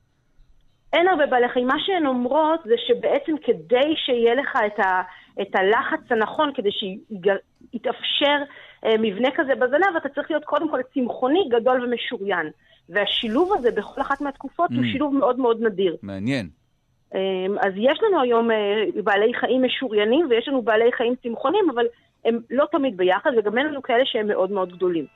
אין 0.93 1.09
הרבה 1.09 1.27
בעלי 1.27 1.49
חיים. 1.49 1.67
מה 1.67 1.77
שהן 1.87 2.07
אומרות 2.07 2.61
זה 2.65 2.75
שבעצם 2.87 3.33
כדי 3.45 3.95
שיהיה 3.97 4.35
לך 4.35 4.59
את, 4.67 4.87
ה, 4.87 5.03
את 5.43 5.55
הלחץ 5.55 6.13
הנכון, 6.13 6.53
כדי 6.55 6.71
שיתאפשר 6.73 8.39
מבנה 8.85 9.29
כזה 9.35 9.55
בזנב, 9.55 9.97
אתה 9.97 10.09
צריך 10.09 10.31
להיות 10.31 10.45
קודם 10.45 10.71
כל 10.71 10.81
צמחוני, 10.95 11.49
גדול 11.51 11.85
ומשוריין. 11.85 12.51
והשילוב 12.89 13.53
הזה 13.59 13.71
בכל 13.71 14.01
אחת 14.01 14.21
מהתקופות 14.21 14.71
mm. 14.71 14.75
הוא 14.77 14.85
שילוב 14.93 15.15
מאוד 15.15 15.39
מאוד 15.39 15.63
נדיר. 15.63 15.97
מעניין. 16.03 16.49
אה, 17.15 17.21
אז 17.61 17.73
יש 17.77 17.99
לנו 18.03 18.21
היום 18.23 18.51
אה, 18.51 18.85
בעלי 19.05 19.35
חיים 19.35 19.63
משוריינים 19.63 20.27
ויש 20.31 20.49
לנו 20.49 20.63
בעלי 20.63 20.93
חיים 20.93 21.15
צמחונים, 21.23 21.71
אבל 21.75 21.87
הם 22.25 22.41
לא 22.51 22.65
תמיד 22.73 22.97
ביחד, 22.97 23.31
וגם 23.39 23.59
אין 23.59 23.67
לנו 23.67 23.83
כאלה 23.83 24.07
שהם 24.07 24.27
מאוד 24.27 24.51
מאוד 24.51 24.73
גדולים. 24.73 25.07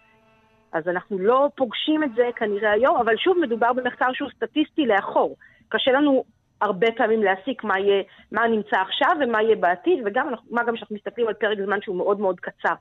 אז 0.72 0.88
אנחנו 0.88 1.18
לא 1.18 1.48
פוגשים 1.56 2.04
את 2.04 2.14
זה 2.14 2.30
כנראה 2.36 2.72
היום, 2.72 2.96
אבל 2.96 3.16
שוב, 3.16 3.38
מדובר 3.38 3.72
במחקר 3.72 4.12
שהוא 4.12 4.30
סטטיסטי 4.36 4.86
לאחור. 4.86 5.36
קשה 5.68 5.92
לנו 5.92 6.24
הרבה 6.60 6.86
פעמים 6.96 7.22
להסיק 7.22 7.64
מה, 7.64 7.78
יהיה, 7.78 8.02
מה 8.32 8.48
נמצא 8.48 8.76
עכשיו 8.76 9.10
ומה 9.20 9.42
יהיה 9.42 9.56
בעתיד, 9.56 9.98
וגם 10.04 10.28
מה 10.50 10.64
גם 10.64 10.76
שאנחנו 10.76 10.96
מסתכלים 10.96 11.28
על 11.28 11.34
פרק 11.34 11.58
זמן 11.64 11.78
שהוא 11.82 11.96
מאוד 11.96 12.20
מאוד 12.20 12.40
קצר. 12.40 12.74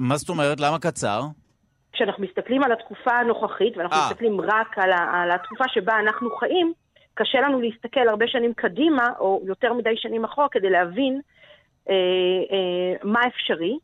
מה 0.00 0.16
זאת 0.16 0.28
אומרת? 0.28 0.60
למה 0.60 0.78
קצר? 0.78 1.20
כשאנחנו 1.92 2.24
מסתכלים 2.24 2.62
על 2.62 2.72
התקופה 2.72 3.12
הנוכחית, 3.12 3.76
ואנחנו 3.76 3.96
아. 3.96 4.00
אה. 4.00 4.06
מסתכלים 4.06 4.40
רק 4.40 4.78
על, 4.78 4.92
ה, 4.92 5.22
על 5.22 5.30
התקופה 5.30 5.64
שבה 5.68 6.00
אנחנו 6.00 6.30
חיים, 6.30 6.72
קשה 7.14 7.40
לנו 7.40 7.60
להסתכל 7.60 8.08
הרבה 8.08 8.26
שנים 8.28 8.54
קדימה, 8.54 9.08
או 9.18 9.42
יותר 9.46 9.72
מדי 9.72 9.96
שנים 9.96 10.24
אחורה, 10.24 10.48
כדי 10.48 10.70
להבין 10.70 11.20
אה, 11.90 11.94
אה, 12.52 13.10
מה 13.10 13.20
אפשרי. 13.26 13.78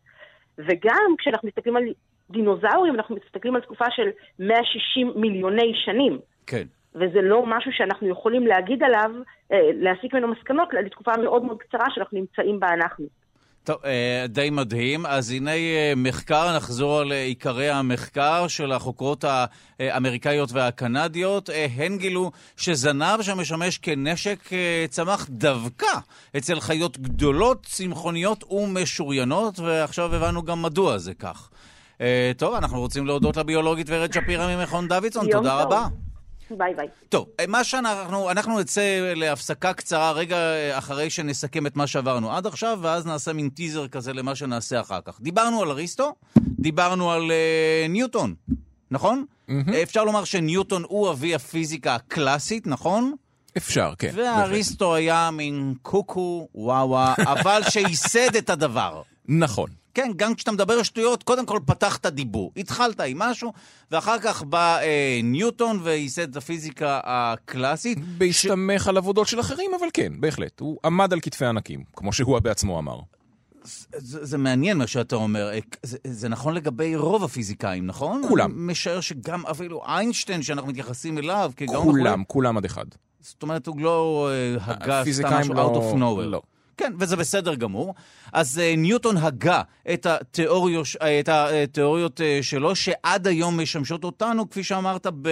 וגם 0.58 1.14
כשאנחנו 1.18 1.48
מסתכלים 1.48 1.76
על 1.76 1.82
דינוזאורים, 2.30 2.94
אנחנו 2.94 3.16
מסתכלים 3.16 3.56
על 3.56 3.62
תקופה 3.62 3.84
של 3.90 4.08
160 4.38 5.12
מיליוני 5.16 5.72
שנים. 5.84 6.18
כן. 6.46 6.62
וזה 6.94 7.22
לא 7.22 7.46
משהו 7.46 7.72
שאנחנו 7.72 8.08
יכולים 8.08 8.46
להגיד 8.46 8.82
עליו, 8.82 9.10
אה, 9.52 9.70
להסיק 9.74 10.14
ממנו 10.14 10.28
מסקנות 10.28 10.68
לתקופה 10.72 11.12
מאוד 11.22 11.44
מאוד 11.44 11.58
קצרה 11.58 11.86
שאנחנו 11.94 12.18
נמצאים 12.18 12.60
בה 12.60 12.68
אנחנו. 12.68 13.21
טוב, 13.64 13.76
אה, 13.84 14.26
די 14.28 14.50
מדהים. 14.50 15.06
אז 15.06 15.30
הנה 15.30 15.50
אה, 15.50 15.92
מחקר, 15.96 16.56
נחזור 16.56 17.00
על 17.00 17.12
עיקרי 17.12 17.70
המחקר 17.70 18.48
של 18.48 18.72
החוקרות 18.72 19.24
האמריקאיות 19.78 20.52
והקנדיות. 20.52 21.50
הן 21.76 21.98
גילו 21.98 22.30
שזנב 22.56 23.22
שמשמש 23.22 23.78
כנשק 23.78 24.50
צמח 24.90 25.26
דווקא 25.30 25.86
אצל 26.36 26.60
חיות 26.60 26.98
גדולות, 26.98 27.66
צמחוניות 27.66 28.44
ומשוריינות, 28.52 29.58
ועכשיו 29.58 30.14
הבנו 30.14 30.42
גם 30.42 30.62
מדוע 30.62 30.98
זה 30.98 31.14
כך. 31.14 31.50
טוב, 32.36 32.54
אנחנו 32.54 32.80
רוצים 32.80 33.06
להודות 33.06 33.36
לביולוגית 33.36 33.86
ורד 33.90 34.12
שפירא 34.12 34.56
ממכון 34.56 34.88
דוידסון. 34.88 35.30
תודה 35.30 35.50
טוב. 35.50 35.60
רבה. 35.60 36.11
ביי 36.58 36.74
ביי. 36.74 36.86
טוב, 37.08 37.26
אה, 37.40 37.46
מה 37.48 37.64
שאנחנו, 37.64 38.30
אנחנו 38.30 38.60
נצא 38.60 39.12
להפסקה 39.16 39.72
קצרה 39.72 40.12
רגע 40.12 40.36
אה, 40.36 40.78
אחרי 40.78 41.10
שנסכם 41.10 41.66
את 41.66 41.76
מה 41.76 41.86
שעברנו 41.86 42.32
עד 42.32 42.46
עכשיו, 42.46 42.78
ואז 42.82 43.06
נעשה 43.06 43.32
מין 43.32 43.48
טיזר 43.48 43.88
כזה 43.88 44.12
למה 44.12 44.34
שנעשה 44.34 44.80
אחר 44.80 45.00
כך. 45.04 45.20
דיברנו 45.20 45.62
על 45.62 45.70
אריסטו, 45.70 46.14
דיברנו 46.38 47.12
על 47.12 47.30
אה, 47.30 47.88
ניוטון, 47.88 48.34
נכון? 48.90 49.24
אמ-הממ. 49.48 49.52
אפשר 49.82 50.04
לומר 50.04 50.24
שניוטון 50.24 50.82
הוא 50.88 51.10
אבי 51.10 51.34
הפיזיקה 51.34 51.94
הקלאסית, 51.94 52.66
נכון? 52.66 53.14
אפשר, 53.56 53.92
כן. 53.98 54.10
ואריסטו 54.14 54.94
היה 54.94 55.30
מין 55.30 55.74
קוקו, 55.82 56.48
וואו 56.54 56.88
וואו, 56.88 57.14
אבל 57.18 57.60
שייסד 57.70 58.36
את 58.36 58.50
הדבר. 58.50 59.02
נכון. 59.28 59.81
כן, 59.94 60.10
גם 60.16 60.34
כשאתה 60.34 60.52
מדבר 60.52 60.82
שטויות, 60.82 61.22
קודם 61.22 61.46
כל 61.46 61.58
פתחת 61.66 62.06
דיבור. 62.06 62.52
התחלת 62.56 63.00
עם 63.00 63.18
משהו, 63.18 63.52
ואחר 63.90 64.18
כך 64.18 64.42
בא 64.42 64.78
אה, 64.78 65.20
ניוטון 65.22 65.80
וייסד 65.82 66.30
את 66.30 66.36
הפיזיקה 66.36 67.00
הקלאסית. 67.04 67.98
בהסתמך 68.18 68.84
ש... 68.84 68.88
על 68.88 68.96
עבודות 68.96 69.28
של 69.28 69.40
אחרים, 69.40 69.70
אבל 69.78 69.86
כן, 69.92 70.12
בהחלט. 70.20 70.60
הוא 70.60 70.78
עמד 70.84 71.12
על 71.12 71.20
כתפי 71.20 71.46
ענקים, 71.46 71.84
כמו 71.96 72.12
שהוא 72.12 72.38
בעצמו 72.38 72.78
אמר. 72.78 72.98
זה, 73.64 74.24
זה 74.24 74.38
מעניין 74.38 74.78
מה 74.78 74.86
שאתה 74.86 75.16
אומר. 75.16 75.52
אה, 75.52 75.58
זה, 75.82 75.98
זה 76.04 76.28
נכון 76.28 76.54
לגבי 76.54 76.96
רוב 76.96 77.24
הפיזיקאים, 77.24 77.86
נכון? 77.86 78.22
כולם. 78.28 78.50
אני 78.50 78.72
משער 78.72 79.00
שגם 79.00 79.46
אפילו 79.46 79.82
איינשטיין, 79.86 80.42
שאנחנו 80.42 80.70
מתייחסים 80.70 81.18
אליו 81.18 81.52
כגאון... 81.56 81.84
כולם, 81.84 82.24
כולם 82.26 82.56
עד 82.56 82.64
אחד. 82.64 82.84
זאת 83.20 83.42
אומרת, 83.42 83.66
הוא 83.66 83.80
לא 83.80 84.30
uh, 84.58 84.62
הגה 84.70 85.02
סתם 85.12 85.34
משהו 85.34 85.54
לא, 85.54 85.72
out 85.72 85.76
of 85.76 85.96
nowhere. 85.96 86.26
לא. 86.26 86.42
כן, 86.82 86.92
וזה 86.98 87.16
בסדר 87.16 87.54
גמור. 87.54 87.94
אז 88.32 88.58
uh, 88.58 88.76
ניוטון 88.76 89.16
הגה 89.16 89.62
את 89.92 90.06
התיאוריות, 90.06 90.86
את 91.20 91.28
התיאוריות 91.28 92.20
uh, 92.20 92.42
שלו, 92.42 92.76
שעד 92.76 93.26
היום 93.26 93.60
משמשות 93.60 94.04
אותנו, 94.04 94.50
כפי 94.50 94.64
שאמרת, 94.64 95.06
ב... 95.22 95.28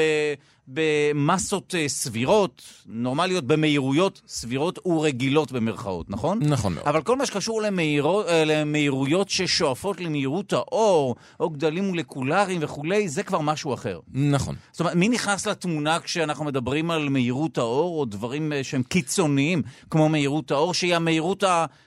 במסות 0.68 1.74
אה, 1.74 1.88
סבירות, 1.88 2.62
נורמליות, 2.86 3.44
במהירויות 3.44 4.20
סבירות 4.28 4.86
ורגילות 4.86 5.52
במרכאות, 5.52 6.10
נכון? 6.10 6.38
נכון 6.42 6.74
מאוד. 6.74 6.86
אבל 6.86 7.02
כל 7.02 7.16
מה 7.16 7.26
שקשור 7.26 7.62
למהירו, 7.62 8.22
אה, 8.22 8.44
למהירויות 8.44 9.30
ששואפות 9.30 10.00
למהירות 10.00 10.52
האור, 10.52 11.16
או 11.40 11.50
גדלים 11.50 11.84
מולקולריים 11.84 12.58
וכולי, 12.62 13.08
זה 13.08 13.22
כבר 13.22 13.40
משהו 13.40 13.74
אחר. 13.74 14.00
נכון. 14.12 14.54
זאת 14.72 14.80
אומרת, 14.80 14.94
מי 14.94 15.08
נכנס 15.08 15.46
לתמונה 15.46 16.00
כשאנחנו 16.00 16.44
מדברים 16.44 16.90
על 16.90 17.08
מהירות 17.08 17.58
האור, 17.58 18.00
או 18.00 18.04
דברים 18.04 18.52
אה, 18.52 18.64
שהם 18.64 18.82
קיצוניים, 18.82 19.62
כמו 19.90 20.08
מהירות 20.08 20.50
האור, 20.50 20.74
שהיא 20.74 20.94
המהירות 20.96 21.44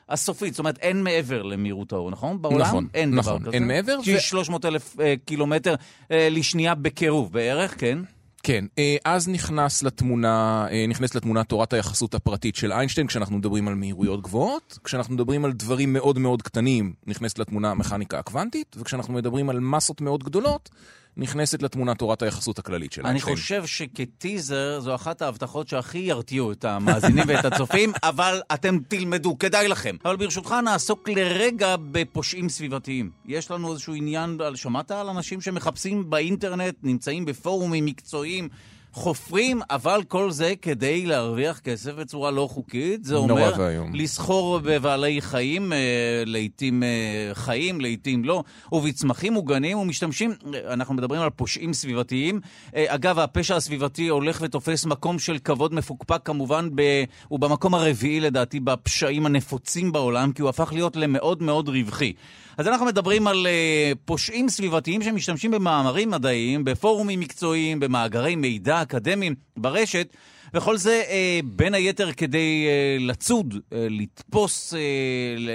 הסופית, 0.09 0.53
זאת 0.53 0.59
אומרת, 0.59 0.77
אין 0.77 1.03
מעבר 1.03 1.43
למהירות 1.43 1.93
האור, 1.93 2.11
נכון? 2.11 2.41
בעולם 2.41 2.61
נכון, 2.61 2.87
אין 2.93 3.15
נכון, 3.15 3.33
דבר 3.37 3.47
כזה. 3.47 3.55
אין 3.57 3.67
מעבר. 3.67 4.01
שהיא 4.01 4.17
ו... 4.17 4.21
300 4.21 4.65
אלף 4.65 4.95
קילומטר 5.25 5.75
לשנייה 6.09 6.75
בקירוב 6.75 7.33
בערך, 7.33 7.79
כן? 7.79 7.99
כן, 8.45 8.65
אה, 8.79 8.95
אז 9.05 9.29
נכנס 9.29 9.83
לתמונה, 9.83 10.67
אה, 10.71 10.85
נכנס 10.87 11.15
לתמונה 11.15 11.43
תורת 11.43 11.73
היחסות 11.73 12.13
הפרטית 12.15 12.55
של 12.55 12.71
איינשטיין 12.71 13.07
כשאנחנו 13.07 13.37
מדברים 13.37 13.67
על 13.67 13.75
מהירויות 13.75 14.21
גבוהות, 14.21 14.79
כשאנחנו 14.83 15.13
מדברים 15.13 15.45
על 15.45 15.53
דברים 15.53 15.93
מאוד 15.93 16.19
מאוד 16.19 16.41
קטנים, 16.41 16.93
נכנסת 17.07 17.39
לתמונה 17.39 17.71
המכניקה 17.71 18.19
הקוונטית, 18.19 18.75
וכשאנחנו 18.79 19.13
מדברים 19.13 19.49
על 19.49 19.59
מסות 19.59 20.01
מאוד 20.01 20.23
גדולות, 20.23 20.69
נכנסת 21.17 21.61
לתמונה 21.63 21.95
תורת 21.95 22.21
היחסות 22.21 22.59
הכללית 22.59 22.91
של 22.91 23.01
אני 23.01 23.09
איינשטיין. 23.09 23.35
חושב 23.35 23.65
שכטיזר 23.65 24.79
זו 24.79 24.95
אחת 24.95 25.21
ההבטחות 25.21 25.67
שהכי 25.67 25.97
ירתיעו 25.97 26.51
את 26.51 26.65
המאזינים 26.65 27.23
ואת 27.27 27.45
הצופים, 27.45 27.91
אבל 28.03 28.41
אתם 28.53 28.77
תלמדו, 28.87 29.37
כדאי 29.39 29.67
לכם. 29.67 29.95
אבל 30.05 30.15
ברשותך 30.15 30.55
נעסוק 30.65 31.09
לרגע 31.09 31.75
בפושעים 31.91 32.49
סביבתיים. 32.49 33.11
יש 33.25 33.51
לנו 33.51 33.71
איזשהו 33.71 33.93
עניין, 33.93 34.39
שמעת 34.55 34.91
על 34.91 35.09
אנשים 35.09 35.41
שמחפשים 35.41 36.09
באינטרנט, 36.09 36.75
נמצאים 36.83 37.25
בפורומים 37.25 37.85
מקצועיים. 37.85 38.49
חופרים, 38.93 39.61
אבל 39.69 40.03
כל 40.07 40.31
זה 40.31 40.53
כדי 40.61 41.05
להרוויח 41.05 41.59
כסף 41.59 41.91
בצורה 41.91 42.31
לא 42.31 42.47
חוקית. 42.51 43.03
זה 43.03 43.15
אומר. 43.15 43.53
לסחור 43.93 44.59
בבעלי 44.59 45.21
חיים, 45.21 45.73
אה, 45.73 45.77
לעיתים 46.25 46.83
אה, 46.83 46.89
חיים, 47.33 47.81
לעיתים 47.81 48.25
לא, 48.25 48.43
ובצמחים 48.71 49.33
מוגנים, 49.33 49.77
ומשתמשים, 49.77 50.33
אנחנו 50.67 50.93
מדברים 50.93 51.21
על 51.21 51.29
פושעים 51.29 51.73
סביבתיים. 51.73 52.39
אה, 52.75 52.85
אגב, 52.87 53.19
הפשע 53.19 53.55
הסביבתי 53.55 54.07
הולך 54.07 54.39
ותופס 54.41 54.85
מקום 54.85 55.19
של 55.19 55.37
כבוד 55.39 55.73
מפוקפק, 55.73 56.21
כמובן, 56.25 56.69
ב... 56.75 57.03
הוא 57.27 57.39
במקום 57.39 57.73
הרביעי 57.73 58.19
לדעתי 58.19 58.59
בפשעים 58.59 59.25
הנפוצים 59.25 59.91
בעולם, 59.91 60.31
כי 60.31 60.41
הוא 60.41 60.49
הפך 60.49 60.73
להיות 60.73 60.95
למאוד 60.95 61.43
מאוד 61.43 61.69
רווחי. 61.69 62.13
אז 62.57 62.67
אנחנו 62.67 62.85
מדברים 62.85 63.27
על 63.27 63.47
uh, 63.47 63.97
פושעים 64.05 64.49
סביבתיים 64.49 65.01
שמשתמשים 65.01 65.51
במאמרים 65.51 66.09
מדעיים, 66.09 66.63
בפורומים 66.63 67.19
מקצועיים, 67.19 67.79
במאגרי 67.79 68.35
מידע 68.35 68.81
אקדמיים, 68.81 69.35
ברשת, 69.57 70.07
וכל 70.53 70.77
זה 70.77 71.03
uh, 71.05 71.45
בין 71.45 71.73
היתר 71.73 72.11
כדי 72.11 72.67
uh, 72.67 73.03
לצוד, 73.03 73.53
uh, 73.53 73.57
לתפוס, 73.89 74.73
uh, 74.73 74.77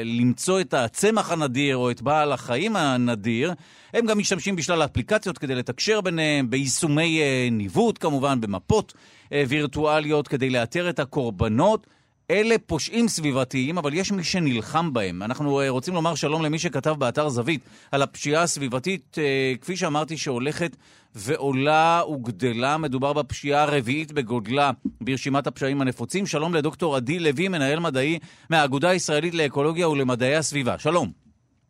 למצוא 0.04 0.60
את 0.60 0.74
הצמח 0.74 1.32
הנדיר 1.32 1.76
או 1.76 1.90
את 1.90 2.02
בעל 2.02 2.32
החיים 2.32 2.76
הנדיר. 2.76 3.52
הם 3.94 4.06
גם 4.06 4.18
משתמשים 4.18 4.56
בשלל 4.56 4.82
האפליקציות 4.82 5.38
כדי 5.38 5.54
לתקשר 5.54 6.00
ביניהם, 6.00 6.50
ביישומי 6.50 7.20
uh, 7.20 7.52
ניווט 7.52 7.98
כמובן, 7.98 8.40
במפות 8.40 8.92
uh, 9.24 9.30
וירטואליות 9.48 10.28
כדי 10.28 10.50
לאתר 10.50 10.90
את 10.90 10.98
הקורבנות. 10.98 11.86
אלה 12.30 12.56
פושעים 12.66 13.08
סביבתיים, 13.08 13.78
אבל 13.78 13.94
יש 13.94 14.12
מי 14.12 14.24
שנלחם 14.24 14.92
בהם. 14.92 15.22
אנחנו 15.22 15.60
אה, 15.60 15.68
רוצים 15.68 15.94
לומר 15.94 16.14
שלום 16.14 16.42
למי 16.42 16.58
שכתב 16.58 16.94
באתר 16.98 17.28
זווית 17.28 17.60
על 17.92 18.02
הפשיעה 18.02 18.42
הסביבתית, 18.42 19.16
אה, 19.18 19.52
כפי 19.60 19.76
שאמרתי, 19.76 20.16
שהולכת 20.16 20.76
ועולה 21.14 22.02
וגדלה. 22.14 22.76
מדובר 22.76 23.12
בפשיעה 23.12 23.62
הרביעית 23.62 24.12
בגודלה 24.12 24.70
ברשימת 25.00 25.46
הפשעים 25.46 25.80
הנפוצים. 25.80 26.26
שלום 26.26 26.54
לדוקטור 26.54 26.96
עדי 26.96 27.18
לוי, 27.18 27.48
מנהל 27.48 27.78
מדעי 27.78 28.18
מהאגודה 28.50 28.88
הישראלית 28.88 29.34
לאקולוגיה 29.34 29.88
ולמדעי 29.88 30.36
הסביבה. 30.36 30.78
שלום. 30.78 31.12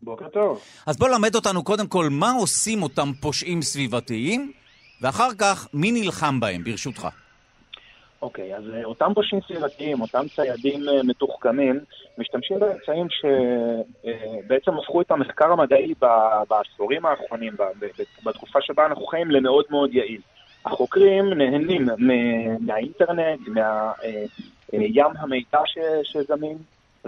בוקר 0.03 0.29
טוב. 0.29 0.61
אז 0.87 0.97
בוא 0.97 1.09
למד 1.09 1.35
אותנו 1.35 1.65
קודם 1.65 1.87
כל 1.87 2.09
מה 2.11 2.31
עושים 2.31 2.83
אותם 2.83 3.13
פושעים 3.21 3.63
סביבתיים, 3.63 4.53
ואחר 5.01 5.29
כך 5.39 5.69
מי 5.75 5.93
נלחם 5.93 6.41
בהם, 6.41 6.65
ברשותך. 6.65 7.09
אוקיי, 8.23 8.57
אז 8.57 8.65
אה, 8.75 8.85
אותם 8.85 9.13
פושעים 9.15 9.43
סביבתיים, 9.43 10.01
אותם 10.01 10.27
ציידים 10.37 10.89
אה, 10.89 11.03
מתוחכמים, 11.03 11.81
משתמשים 12.19 12.59
באמצעים 12.59 13.07
שבעצם 13.11 14.79
הפכו 14.79 15.01
את 15.01 15.11
המחקר 15.11 15.53
המדעי 15.53 15.95
בעשורים 16.49 17.07
האחרונים, 17.07 17.53
בתקופה 18.25 18.59
שבה 18.63 18.87
אנחנו 18.87 19.07
חיים, 19.07 19.31
למאוד 19.31 19.65
מאוד 19.71 19.95
יעיל. 19.95 20.21
החוקרים 20.65 21.33
נהנים 21.33 21.87
מהאינטרנט, 22.61 23.41
מהים 23.53 25.07
המידע 25.19 25.61
שזמין, 26.03 26.59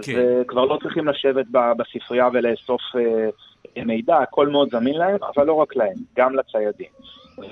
כן. 0.01 0.41
וכבר 0.41 0.65
לא 0.65 0.77
צריכים 0.81 1.07
לשבת 1.07 1.45
בספרייה 1.77 2.29
ולאסוף 2.33 2.81
אה, 2.95 3.83
מידע, 3.85 4.17
הכל 4.17 4.47
מאוד 4.47 4.69
זמין 4.71 4.97
להם, 4.97 5.17
אבל 5.35 5.45
לא 5.45 5.53
רק 5.53 5.75
להם, 5.75 5.95
גם 6.17 6.35
לציידים. 6.35 6.89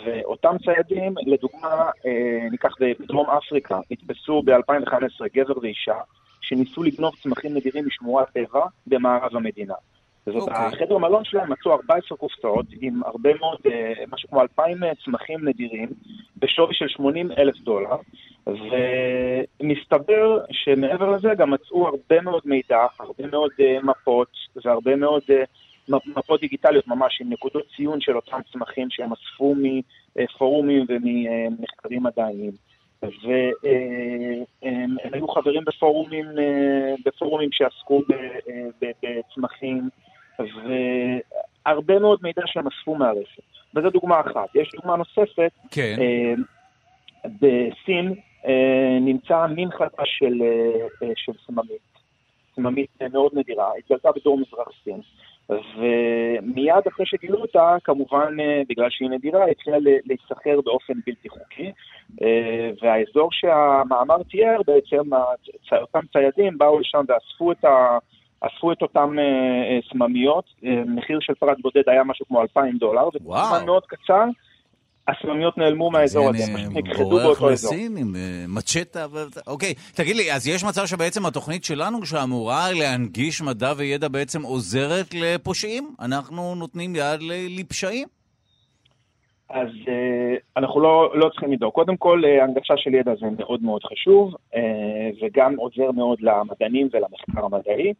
ואותם 0.05 0.55
ציידים, 0.65 1.13
לדוגמה, 1.25 1.89
אה, 2.05 2.47
ניקח 2.51 2.73
בדרום 2.79 3.29
אפריקה, 3.29 3.79
נתפסו 3.91 4.41
ב-2015 4.45 5.25
גבר 5.33 5.59
ואישה, 5.61 5.95
שניסו 6.41 6.83
לגנוב 6.83 7.15
צמחים 7.15 7.53
נדירים 7.53 7.87
משמורת 7.87 8.27
טבע 8.33 8.65
במערב 8.87 9.35
המדינה. 9.35 9.73
אוקיי. 10.27 10.67
ובחדר 10.67 10.97
מלון 10.97 11.23
שלהם 11.23 11.51
מצאו 11.51 11.73
14 11.73 12.17
קופסאות 12.17 12.65
עם 12.81 13.03
הרבה 13.05 13.29
מאוד, 13.39 13.57
אה, 13.65 13.93
משהו 14.11 14.29
כמו 14.29 14.41
2,000 14.41 14.79
צמחים 15.05 15.47
נדירים, 15.47 15.89
בשווי 16.37 16.73
של 16.73 16.87
80 16.87 17.31
אלף 17.31 17.55
דולר, 17.57 17.95
ומסתבר 18.47 20.39
שמעבר 20.51 21.09
לזה 21.09 21.29
גם 21.37 21.51
מצאו 21.51 21.87
הרבה 21.87 22.21
מאוד 22.21 22.41
מידע, 22.45 22.85
הרבה 22.99 23.27
מאוד 23.31 23.51
אה, 23.59 23.77
מפות 23.83 24.31
והרבה 24.65 24.95
מאוד 24.95 25.21
אה, 25.29 25.43
מפות 25.89 26.41
דיגיטליות 26.41 26.87
ממש 26.87 27.21
עם 27.21 27.29
נקודות 27.29 27.63
ציון 27.75 28.01
של 28.01 28.15
אותם 28.15 28.39
צמחים 28.51 28.87
שהם 28.89 29.09
אספו 29.13 29.55
מפורומים 30.15 30.85
וממחקרים 30.89 32.03
מדעיים. 32.03 32.51
והם 33.01 34.97
היו 35.13 35.27
חברים 35.27 35.65
בפורומים, 35.65 36.25
אה, 36.25 36.95
בפורומים 37.05 37.49
שעסקו 37.51 38.01
אה, 38.11 38.89
בצמחים, 39.03 39.89
והרבה 40.39 41.99
מאוד 41.99 42.19
מידע 42.23 42.41
שהם 42.45 42.67
אספו 42.67 42.95
מהרשת. 42.95 43.43
וזו 43.75 43.89
דוגמה 43.89 44.19
אחת. 44.19 44.55
יש 44.55 44.69
דוגמה 44.75 44.95
נוספת, 44.95 45.51
כן. 45.71 45.95
אה, 45.99 46.33
בסין 47.25 48.13
אה, 48.45 48.97
נמצא 49.01 49.47
מין 49.47 49.69
חדש 49.71 50.17
של, 50.19 50.41
אה, 50.41 51.07
אה, 51.07 51.13
של 51.15 51.31
סממית, 51.45 51.81
סממית 52.55 52.89
אה, 53.01 53.07
מאוד 53.09 53.31
נדירה, 53.35 53.71
התגלתה 53.77 54.09
בדרום 54.15 54.41
מזרח 54.41 54.67
סין. 54.83 55.01
ומיד 55.49 56.87
אחרי 56.87 57.05
שגילו 57.05 57.41
אותה, 57.41 57.75
כמובן, 57.83 58.39
אה, 58.39 58.61
בגלל 58.69 58.89
שהיא 58.89 59.09
נדירה, 59.09 59.43
היא 59.43 59.51
התחילה 59.51 59.77
להיסחר 59.81 60.61
באופן 60.65 60.93
בלתי 61.07 61.29
חוקי. 61.29 61.71
אה, 62.21 62.69
והאזור 62.81 63.29
שהמאמר 63.31 64.23
תיאר, 64.23 64.61
בעצם 64.67 65.09
אותם 65.71 65.99
ציידים 66.13 66.57
באו 66.57 66.79
לשם 66.79 67.05
ואספו 67.07 67.51
את 67.51 67.65
ה... 67.65 67.97
אספו 68.41 68.71
את 68.71 68.81
אותם 68.81 69.19
אה, 69.19 69.79
סממיות, 69.91 70.45
מחיר 70.85 71.19
של 71.21 71.33
פרט 71.33 71.57
בודד 71.61 71.89
היה 71.89 72.03
משהו 72.03 72.25
כמו 72.25 72.41
2,000 72.41 72.77
דולר, 72.77 73.07
וואו. 73.21 73.65
מאוד 73.65 73.85
קצר 73.85 74.25
הסממיות 75.09 75.57
נעלמו 75.57 75.91
מהאזור 75.91 76.29
הזה, 76.29 76.43
פשוט 76.55 76.71
נכחדו 76.73 77.09
בורח 77.09 77.23
באותו 77.23 77.51
אזור. 77.51 77.73
לסין 77.73 77.97
עם 77.97 78.15
מצ'טה. 78.47 79.05
אוקיי, 79.47 79.73
תגיד 79.95 80.15
לי, 80.15 80.33
אז 80.33 80.47
יש 80.47 80.63
מצב 80.63 80.85
שבעצם 80.85 81.25
התוכנית 81.25 81.63
שלנו, 81.63 82.05
שאמורה 82.05 82.67
להנגיש 82.79 83.41
מדע 83.41 83.73
וידע, 83.77 84.07
בעצם 84.07 84.41
עוזרת 84.43 85.13
לפושעים? 85.13 85.95
אנחנו 85.99 86.55
נותנים 86.55 86.95
יד 86.95 87.19
לפשעים? 87.59 88.07
אז 89.49 89.67
אה, 89.87 90.35
אנחנו 90.57 90.81
לא, 90.81 91.11
לא 91.15 91.29
צריכים 91.29 91.51
לדאוג. 91.51 91.73
קודם 91.73 91.97
כל, 91.97 92.21
אה, 92.25 92.43
הנגשה 92.43 92.73
של 92.77 92.93
ידע 92.93 93.11
זה 93.19 93.25
מאוד 93.37 93.63
מאוד 93.63 93.81
חשוב, 93.83 94.33
אה, 94.55 95.09
וגם 95.21 95.55
עוזר 95.55 95.91
מאוד 95.91 96.17
למדענים 96.21 96.89
ולמחקר 96.93 97.45
המדעי. 97.45 97.93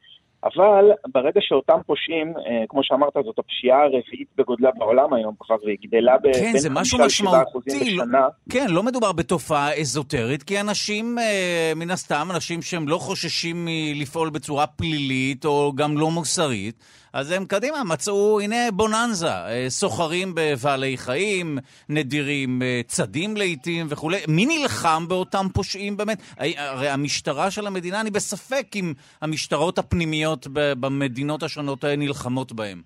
אבל 0.43 0.86
ברגע 1.13 1.39
שאותם 1.43 1.78
פושעים, 1.86 2.34
אה, 2.38 2.63
כמו 2.69 2.82
שאמרת, 2.84 3.13
זאת 3.25 3.39
הפשיעה 3.39 3.84
הרביעית 3.84 4.28
בגודלה 4.38 4.69
בעולם 4.78 5.13
היום 5.13 5.36
כבר, 5.39 5.56
והיא 5.65 5.78
גדלה 5.88 6.17
ב- 6.17 6.34
כן, 6.34 6.39
בין 6.52 6.58
זה 6.58 6.69
משהו 6.69 6.97
5 6.97 7.21
ל-7 7.21 7.28
אחוזים 7.49 7.73
משמעותי, 7.75 7.95
לא- 7.95 8.04
בשנה. 8.06 8.28
כן, 8.49 8.65
לא 8.69 8.84
מדובר 8.84 9.12
בתופעה 9.12 9.73
אזוטרית, 9.80 10.43
כי 10.43 10.60
אנשים, 10.60 11.19
אה, 11.19 11.71
מן 11.75 11.91
הסתם, 11.91 12.28
אנשים 12.36 12.62
שהם 12.62 12.88
לא 12.88 12.97
חוששים 12.97 13.65
מלפעול 13.65 14.30
בצורה 14.30 14.67
פלילית 14.67 15.45
או 15.45 15.71
גם 15.75 15.97
לא 15.97 16.12
מוסרית, 16.12 16.75
אז 17.13 17.31
הם 17.31 17.45
קדימה, 17.45 17.83
מצאו, 17.83 18.39
הנה 18.39 18.71
בוננזה, 18.73 19.31
אה, 19.31 19.65
סוחרים 19.69 20.31
בבעלי 20.35 20.97
חיים, 20.97 21.57
נדירים, 21.89 22.61
אה, 22.61 22.81
צדים 22.87 23.37
לעיתים 23.37 23.87
וכולי. 23.89 24.17
מי 24.27 24.45
נלחם 24.45 25.05
באותם 25.07 25.47
פושעים 25.53 25.97
באמת? 25.97 26.21
הרי- 26.37 26.89
המשטרה 26.89 27.51
של 27.51 27.67
המדינה, 27.67 28.01
אני 28.01 28.11
בספק 28.11 28.67
אם 28.75 28.93
המשטרות 29.21 29.77
הפנימיות 29.79 30.47
במדינות 30.53 31.43
השונות 31.43 31.83
האלה 31.83 31.95
נלחמות 31.95 32.51
בהם. 32.51 32.81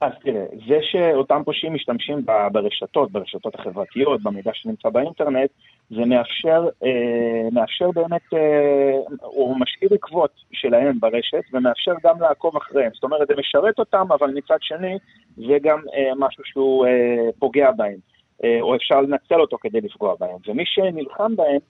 אז 0.00 0.12
תראה, 0.22 0.44
זה 0.68 0.78
שאותם 0.82 1.42
פושעים 1.44 1.74
משתמשים 1.74 2.26
ברשתות, 2.52 3.12
ברשתות 3.12 3.54
החברתיות, 3.54 4.22
במידע 4.22 4.50
שנמצא 4.54 4.88
באינטרנט, 4.88 5.50
זה 5.90 6.04
מאפשר, 6.04 6.68
אה, 6.84 7.48
מאפשר 7.52 7.90
באמת, 7.90 8.34
אה, 8.34 8.92
הוא 9.22 9.56
משאיר 9.60 9.94
עקבות 9.94 10.30
שלהם 10.52 11.00
ברשת, 11.00 11.42
ומאפשר 11.52 11.92
גם 12.04 12.20
לעקוב 12.20 12.56
אחריהם. 12.56 12.90
זאת 12.94 13.04
אומרת, 13.04 13.28
זה 13.28 13.34
משרת 13.38 13.78
אותם, 13.78 14.06
אבל 14.12 14.30
מצד 14.34 14.56
שני, 14.60 14.98
זה 15.36 15.58
גם 15.62 15.78
אה, 15.94 16.12
משהו 16.16 16.44
שהוא 16.44 16.86
אה, 16.86 17.32
פוגע 17.38 17.70
בהם, 17.70 17.98
אה, 18.44 18.58
או 18.60 18.76
אפשר 18.76 19.00
לנצל 19.00 19.40
אותו 19.40 19.58
כדי 19.60 19.80
לפגוע 19.80 20.14
בהם. 20.20 20.36
ומי 20.48 20.64
שנלחם 20.66 21.36
בהם, 21.36 21.60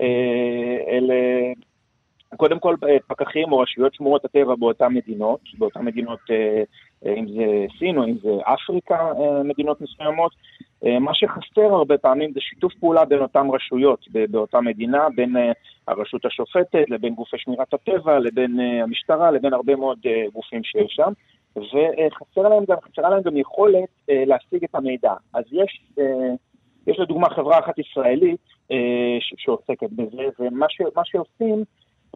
אה, 0.00 0.76
אלה... 0.88 1.14
קודם 2.36 2.58
כל 2.58 2.74
אה, 2.88 2.96
פקחים 3.06 3.52
או 3.52 3.58
רשויות 3.58 3.94
שמורות 3.94 4.24
הטבע 4.24 4.54
באותן 4.54 4.94
מדינות, 4.94 5.40
באותן 5.58 5.84
מדינות, 5.84 6.18
אה, 6.30 6.62
אה, 7.06 7.14
אם 7.14 7.28
זה 7.28 7.44
סין 7.78 7.98
או 7.98 8.04
אם 8.04 8.16
זה 8.22 8.30
אפריקה, 8.42 9.12
מדינות 9.44 9.80
מסוימות. 9.80 10.32
מה 11.00 11.14
שחסר 11.14 11.74
הרבה 11.74 11.98
פעמים 11.98 12.32
זה 12.32 12.40
שיתוף 12.40 12.74
פעולה 12.74 13.04
בין 13.04 13.18
אותן 13.18 13.46
רשויות 13.52 14.06
באותה 14.30 14.60
מדינה, 14.60 15.08
בין 15.16 15.36
הרשות 15.88 16.24
השופטת 16.24 16.90
לבין 16.90 17.14
גופי 17.14 17.36
שמירת 17.38 17.74
הטבע, 17.74 18.18
לבין 18.18 18.60
המשטרה, 18.60 19.30
לבין 19.30 19.52
הרבה 19.52 19.76
מאוד 19.76 19.98
גופים 20.32 20.64
שיש 20.64 20.92
שם. 20.96 21.12
וחסרה 21.56 22.48
להם 22.48 22.64
להם 23.10 23.22
גם 23.22 23.36
יכולת 23.36 23.88
להשיג 24.08 24.64
את 24.64 24.74
המידע. 24.74 25.12
אז 25.34 25.44
יש, 25.52 25.82
יש 26.86 26.98
לדוגמה 26.98 27.30
חברה 27.30 27.58
אחת 27.58 27.78
ישראלית 27.78 28.40
שעוסקת 29.36 29.90
בזה, 29.92 30.22
ומה 30.38 30.66
ש, 30.68 30.82
שעושים, 31.04 31.64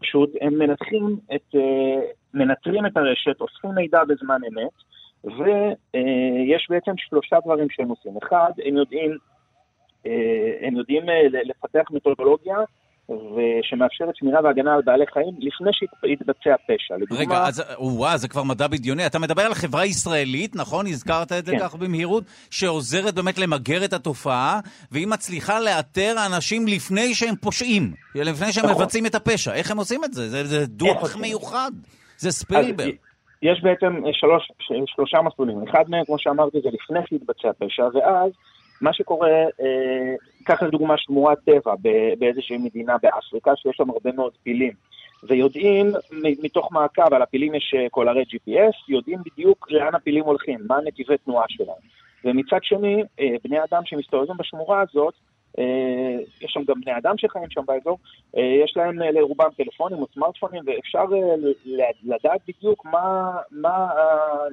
פשוט 0.01 0.29
הם 0.41 0.53
מנתחים 0.59 1.19
את, 1.35 1.55
אה, 1.55 2.01
מנטרים 2.33 2.85
את 2.85 2.97
הרשת, 2.97 3.41
אוספים 3.41 3.71
מידע 3.71 4.03
בזמן 4.03 4.41
אמת, 4.47 4.73
ויש 5.23 6.67
בעצם 6.69 6.91
שלושה 6.97 7.37
דברים 7.45 7.69
שהם 7.69 7.89
עושים. 7.89 8.17
אחד, 8.23 8.51
הם 8.65 8.77
יודעים, 8.77 9.17
אה, 10.05 10.57
הם 10.61 10.75
יודעים 10.75 11.09
אה, 11.09 11.27
לפתח 11.31 11.91
מתודולוגיה 11.91 12.57
ושמאפשרת 13.09 14.15
שמירה 14.15 14.39
והגנה 14.43 14.73
על 14.75 14.81
בעלי 14.85 15.05
חיים 15.13 15.33
לפני 15.39 15.71
שיתבצע 15.73 16.55
פשע. 16.67 16.95
לדוגמה... 16.97 17.19
רגע, 17.19 17.47
אז 17.47 17.63
וואו, 17.79 18.17
זה 18.17 18.27
כבר 18.27 18.43
מדע 18.43 18.67
בדיוני. 18.67 19.05
אתה 19.05 19.19
מדבר 19.19 19.41
על 19.41 19.53
חברה 19.53 19.85
ישראלית, 19.85 20.55
נכון? 20.55 20.87
הזכרת 20.87 21.31
את 21.31 21.45
זה 21.45 21.51
כן. 21.51 21.59
כך 21.59 21.75
במהירות, 21.75 22.23
שעוזרת 22.51 23.15
באמת 23.15 23.37
למגר 23.37 23.85
את 23.85 23.93
התופעה, 23.93 24.59
והיא 24.91 25.07
מצליחה 25.07 25.59
לאתר 25.59 26.15
אנשים 26.25 26.67
לפני 26.67 27.13
שהם 27.13 27.35
פושעים, 27.35 27.93
לפני 28.15 28.51
שהם 28.53 28.65
נכון. 28.65 28.81
מבצעים 28.81 29.05
את 29.05 29.15
הפשע. 29.15 29.53
איך 29.53 29.71
הם 29.71 29.77
עושים 29.77 30.03
את 30.03 30.13
זה? 30.13 30.29
זה, 30.29 30.43
זה 30.43 30.65
דוח 30.67 31.15
מיוחד. 31.15 31.71
זה 32.17 32.31
ספילברג. 32.31 32.95
יש 33.41 33.61
בעצם 33.63 34.03
שלוש, 34.11 34.51
שלושה 34.95 35.17
מסלולים. 35.21 35.57
אחד 35.69 35.83
מהם, 35.89 36.05
כמו 36.05 36.19
שאמרתי, 36.19 36.57
זה 36.63 36.69
לפני 36.73 36.99
שיתבצע 37.09 37.51
פשע, 37.59 37.83
ואז 37.93 38.31
מה 38.81 38.93
שקורה, 38.93 39.29
אה, 39.29 40.15
קח 40.43 40.63
לדוגמה 40.63 40.97
שמורת 40.97 41.37
טבע 41.45 41.73
באיזושהי 42.19 42.57
מדינה 42.57 42.97
באפריקה 43.01 43.51
שיש 43.55 43.75
שם 43.75 43.89
הרבה 43.89 44.11
מאוד 44.11 44.31
פילים. 44.43 44.73
ויודעים 45.23 45.91
מתוך 46.43 46.71
מעקב, 46.71 47.13
על 47.13 47.21
הפילים 47.21 47.55
יש 47.55 47.73
אה, 47.77 47.89
קולרי 47.89 48.23
GPS, 48.23 48.75
יודעים 48.89 49.19
בדיוק 49.25 49.71
לאן 49.71 49.95
הפילים 49.95 50.23
הולכים, 50.23 50.59
מה 50.67 50.77
נתיבי 50.85 51.17
תנועה 51.17 51.45
שלהם. 51.47 51.77
ומצד 52.25 52.59
שני, 52.61 53.03
אה, 53.19 53.35
בני 53.43 53.63
אדם 53.63 53.81
שמסתובבים 53.85 54.37
בשמורה 54.37 54.81
הזאת, 54.81 55.13
יש 56.41 56.51
שם 56.51 56.63
גם 56.67 56.81
בני 56.81 56.97
אדם 56.97 57.17
שחיים 57.17 57.49
שם 57.49 57.61
באזור, 57.65 57.97
יש 58.63 58.73
להם 58.77 58.99
לרובם 58.99 59.49
טלפונים 59.57 59.97
או 59.97 60.07
סמארטפונים, 60.13 60.63
ואפשר 60.65 61.05
לדעת 62.03 62.41
בדיוק 62.47 62.85
מה, 62.85 63.31
מה 63.51 63.87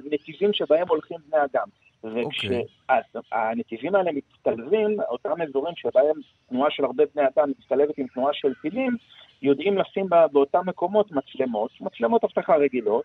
הנתיבים 0.05 0.53
שבהם 0.53 0.87
הולכים 0.87 1.17
בני 1.29 1.43
אדם. 1.43 1.67
וכשהנתיבים 2.13 3.95
האלה 3.95 4.11
מצטלבים, 4.11 4.97
אותם 5.09 5.41
אזורים 5.41 5.73
שבהם 5.75 6.15
תנועה 6.49 6.71
של 6.71 6.85
הרבה 6.85 7.03
בני 7.15 7.23
אדם 7.27 7.49
מצטלבת 7.49 7.97
עם 7.97 8.07
תנועה 8.07 8.33
של 8.33 8.53
טילים, 8.61 8.97
יודעים 9.41 9.77
לשים 9.77 10.07
באותם 10.31 10.61
מקומות 10.65 11.11
מצלמות, 11.11 11.71
מצלמות 11.81 12.23
אבטחה 12.23 12.55
רגילות, 12.55 13.03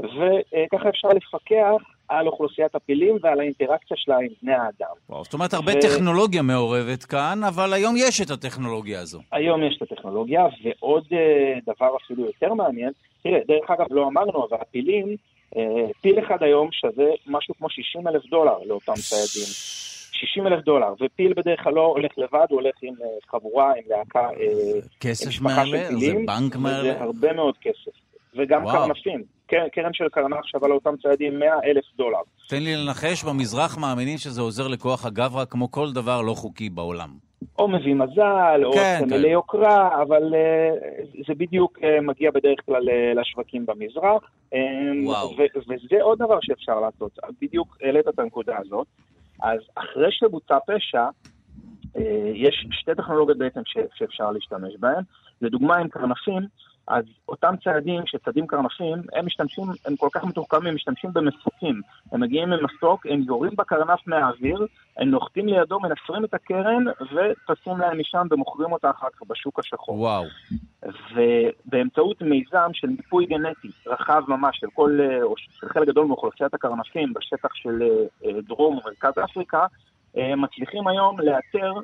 וככה 0.00 0.88
אפשר 0.88 1.08
לפקח 1.08 1.82
על 2.08 2.26
אוכלוסיית 2.26 2.74
הפילים 2.74 3.16
ועל 3.22 3.40
האינטראקציה 3.40 3.96
שלה 3.96 4.16
עם 4.16 4.28
בני 4.42 4.52
האדם. 4.52 4.94
וואו, 5.08 5.24
זאת 5.24 5.34
אומרת, 5.34 5.54
הרבה 5.54 5.72
ו... 5.72 5.80
טכנולוגיה 5.80 6.42
מעורבת 6.42 7.04
כאן, 7.04 7.40
אבל 7.48 7.72
היום 7.72 7.94
יש 7.96 8.20
את 8.20 8.30
הטכנולוגיה 8.30 9.00
הזו. 9.00 9.20
היום 9.32 9.62
יש 9.62 9.76
את 9.76 9.92
הטכנולוגיה, 9.92 10.46
ועוד 10.64 11.04
uh, 11.04 11.72
דבר 11.74 11.96
אפילו 12.04 12.26
יותר 12.26 12.54
מעניין, 12.54 12.92
תראה, 13.22 13.38
דרך 13.48 13.70
אגב, 13.70 13.86
לא 13.90 14.08
אמרנו, 14.08 14.46
אבל 14.50 14.58
הפילים, 14.60 15.08
אה, 15.08 15.14
פיל 16.00 16.18
אחד 16.18 16.42
היום 16.42 16.68
שווה 16.72 17.06
משהו 17.26 17.54
כמו 17.54 17.70
60 17.70 18.08
אלף 18.08 18.22
דולר 18.26 18.58
לאותם 18.64 18.92
ציידים. 18.92 19.48
60 20.12 20.46
אלף 20.46 20.64
דולר, 20.64 20.94
ופיל 21.00 21.32
בדרך 21.36 21.62
כלל 21.62 21.72
לא 21.72 21.86
הולך 21.86 22.12
לבד, 22.18 22.46
הוא 22.50 22.60
הולך 22.60 22.74
עם 22.82 22.94
אה, 23.02 23.06
חבורה, 23.30 23.72
עם 23.72 23.82
להקה, 23.88 24.20
אה, 24.20 24.80
כסף 25.00 25.40
מעלה, 25.40 25.88
זה 25.98 26.12
בנק 26.26 26.56
מעלה. 26.56 26.82
זה 26.82 27.00
הרבה 27.00 27.32
מאוד 27.32 27.54
כסף. 27.58 27.92
וגם 28.36 28.64
קרנפים. 28.66 29.22
קרן 29.72 29.92
של 29.92 30.08
קרנף 30.08 30.44
שווה 30.44 30.68
לאותם 30.68 30.96
ציידים 31.02 31.38
100 31.38 31.48
אלף 31.64 31.84
דולר. 31.96 32.18
תן 32.48 32.62
לי 32.62 32.76
לנחש, 32.76 33.24
במזרח 33.24 33.78
מאמינים 33.78 34.18
שזה 34.18 34.40
עוזר 34.40 34.68
לכוח 34.68 35.06
הגברא 35.06 35.44
כמו 35.44 35.70
כל 35.70 35.92
דבר 35.92 36.22
לא 36.22 36.34
חוקי 36.34 36.70
בעולם. 36.70 37.08
או 37.58 37.68
מביא 37.68 37.94
מזל, 37.94 38.60
או 38.64 38.72
כן, 38.72 38.98
סמלי 39.00 39.22
כן. 39.22 39.28
יוקרה, 39.28 40.02
אבל 40.02 40.22
uh, 40.22 41.26
זה 41.28 41.34
בדיוק 41.34 41.78
uh, 41.78 42.00
מגיע 42.02 42.30
בדרך 42.30 42.58
כלל 42.66 42.88
uh, 42.88 43.20
לשווקים 43.20 43.66
במזרח. 43.66 44.22
Um, 44.54 44.56
וזה 45.56 46.02
עוד 46.02 46.18
דבר 46.18 46.38
שאפשר 46.40 46.80
לעשות, 46.80 47.18
בדיוק 47.40 47.76
העלית 47.82 48.08
את 48.08 48.18
הנקודה 48.18 48.56
הזאת. 48.58 48.86
אז 49.42 49.60
אחרי 49.74 50.08
שבוצע 50.10 50.58
פשע, 50.66 51.04
יש 52.34 52.66
שתי 52.70 52.94
טכנולוגיות 52.96 53.38
בעצם 53.38 53.60
שאפשר 53.94 54.30
להשתמש 54.30 54.74
בהן. 54.80 55.02
לדוגמה, 55.42 55.76
עם 55.76 55.88
קרנפים, 55.88 56.42
אז 56.88 57.04
אותם 57.28 57.54
ציידים 57.64 58.02
שצדים 58.06 58.46
קרנפים, 58.46 59.02
הם 59.12 59.26
משתמשים, 59.26 59.64
הם 59.86 59.96
כל 59.96 60.08
כך 60.12 60.24
מתוחכמים, 60.24 60.66
הם 60.66 60.74
משתמשים 60.74 61.10
במסוקים. 61.12 61.80
הם 62.12 62.20
מגיעים 62.20 62.52
עם 62.52 62.58
מסוק, 62.64 63.06
הם 63.06 63.22
יורים 63.26 63.52
בקרנף 63.56 64.00
מהאוויר, 64.06 64.66
הם 64.96 65.10
נוחתים 65.10 65.46
לידו, 65.46 65.80
מנסרים 65.80 66.24
את 66.24 66.34
הקרן 66.34 66.84
וטסים 67.00 67.78
להם 67.78 68.00
משם 68.00 68.26
ומוכרים 68.30 68.72
אותה 68.72 68.90
אחר 68.90 69.06
כך 69.16 69.22
בשוק 69.28 69.58
השחור. 69.58 70.00
וואו. 70.00 70.24
ובאמצעות 71.14 72.22
מיזם 72.22 72.70
של 72.72 72.88
מיפוי 72.88 73.26
גנטי 73.26 73.68
רחב 73.86 74.22
ממש 74.28 74.58
של 74.60 74.66
כל, 74.74 74.98
או 75.22 75.34
של 75.36 75.68
חלק 75.68 75.88
גדול 75.88 76.06
מאוכלוסיית 76.06 76.54
הקרנפים 76.54 77.12
בשטח 77.12 77.54
של 77.54 77.82
אה, 78.24 78.40
דרום 78.48 78.78
ומרכז 78.78 79.12
אפריקה, 79.24 79.66
אה, 80.16 80.36
מצליחים 80.36 80.88
היום 80.88 81.20
לאתר 81.20 81.72
אה, 81.76 81.80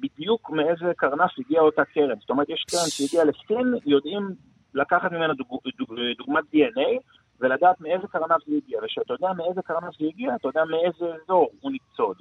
בדיוק 0.00 0.50
מאיזה 0.50 0.92
קרנף 0.96 1.30
הגיעה 1.38 1.62
אותה 1.62 1.84
קרן. 1.84 2.20
זאת 2.20 2.30
אומרת, 2.30 2.48
יש 2.48 2.64
קרן 2.70 2.88
שהגיעה 2.88 3.24
לסין, 3.24 3.74
יודעים 3.86 4.28
לקחת 4.74 5.12
ממנה 5.12 5.34
דוג, 5.34 5.48
דוג, 5.78 5.88
דוגמת 6.18 6.44
DNA 6.54 7.00
ולדעת 7.40 7.80
מאיזה 7.80 8.06
קרנף 8.12 8.46
זה 8.46 8.56
הגיע. 8.56 8.78
וכשאתה 8.84 9.12
יודע 9.12 9.28
מאיזה 9.36 9.62
קרנף 9.62 9.98
זה 10.00 10.06
הגיע, 10.06 10.34
אתה 10.34 10.48
יודע 10.48 10.64
מאיזה 10.64 11.14
אזור 11.24 11.50
הוא 11.60 11.72
ניצוד. 11.72 12.16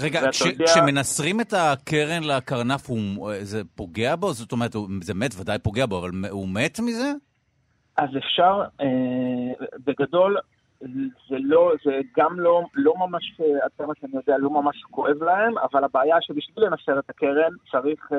רגע, 0.00 0.20
כשמנסרים 0.66 1.40
יודע... 1.40 1.72
את 1.72 1.80
הקרן 1.80 2.22
לקרנף, 2.22 2.90
הוא, 2.90 3.32
זה 3.42 3.62
פוגע 3.74 4.16
בו? 4.16 4.32
זאת 4.32 4.52
אומרת, 4.52 4.72
זה 5.02 5.14
מת, 5.14 5.30
ודאי 5.40 5.58
פוגע 5.58 5.86
בו, 5.86 5.98
אבל 5.98 6.10
הוא 6.30 6.48
מת 6.48 6.80
מזה? 6.80 7.12
אז 7.96 8.08
אפשר, 8.16 8.62
אה, 8.80 9.66
בגדול, 9.84 10.36
זה 11.28 11.36
לא, 11.40 11.72
זה 11.84 12.00
גם 12.16 12.40
לא, 12.40 12.62
לא 12.74 12.94
ממש, 12.98 13.40
עד 13.62 13.70
כמה 13.78 13.92
שאני 14.00 14.16
יודע, 14.16 14.38
לא 14.38 14.50
ממש 14.50 14.82
כואב 14.90 15.22
להם, 15.22 15.58
אבל 15.58 15.84
הבעיה 15.84 16.16
שבשביל 16.20 16.64
לנסר 16.64 16.98
את 16.98 17.10
הקרן 17.10 17.52
צריך, 17.70 18.12
אה, 18.12 18.18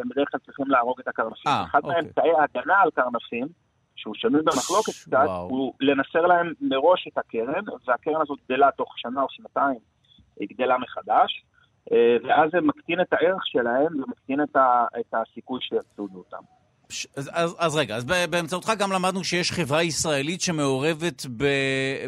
הם 0.00 0.08
בדרך 0.08 0.28
כלל 0.30 0.40
צריכים 0.46 0.66
להרוג 0.66 1.00
את 1.00 1.08
הקרנפים. 1.08 1.52
אה, 1.52 1.64
אחד 1.64 1.80
אוקיי. 1.84 2.02
מאמצעי 2.02 2.30
ההגנה 2.38 2.80
על 2.80 2.90
קרנפים, 2.90 3.46
שהוא 3.96 4.14
שנוי 4.14 4.42
במחלוקת 4.42 4.92
קצת, 5.06 5.26
הוא 5.48 5.74
לנסר 5.80 6.26
להם 6.26 6.52
מראש 6.60 7.08
את 7.12 7.18
הקרן, 7.18 7.64
והקרן 7.86 8.20
הזאת 8.20 8.38
גדלה 8.44 8.70
תוך 8.70 8.98
שנה 8.98 9.22
או 9.22 9.26
שנתיים, 9.30 9.78
היא 10.40 10.48
גדלה 10.52 10.78
מחדש, 10.78 11.44
אה, 11.92 12.16
ואז 12.24 12.50
זה 12.52 12.60
מקטין 12.60 13.00
את 13.00 13.12
הערך 13.12 13.46
שלהם 13.46 14.02
ומקטין 14.02 14.42
את, 14.42 14.56
ה, 14.56 14.86
את 15.00 15.14
הסיכוי 15.14 15.60
שיצודו 15.62 16.18
אותם. 16.18 16.42
אז, 17.16 17.30
אז, 17.32 17.54
אז 17.58 17.76
רגע, 17.76 17.96
אז 17.96 18.04
באמצעותך 18.04 18.72
גם 18.78 18.92
למדנו 18.92 19.24
שיש 19.24 19.52
חברה 19.52 19.82
ישראלית 19.82 20.40
שמעורבת 20.40 21.26
ב, 21.36 21.44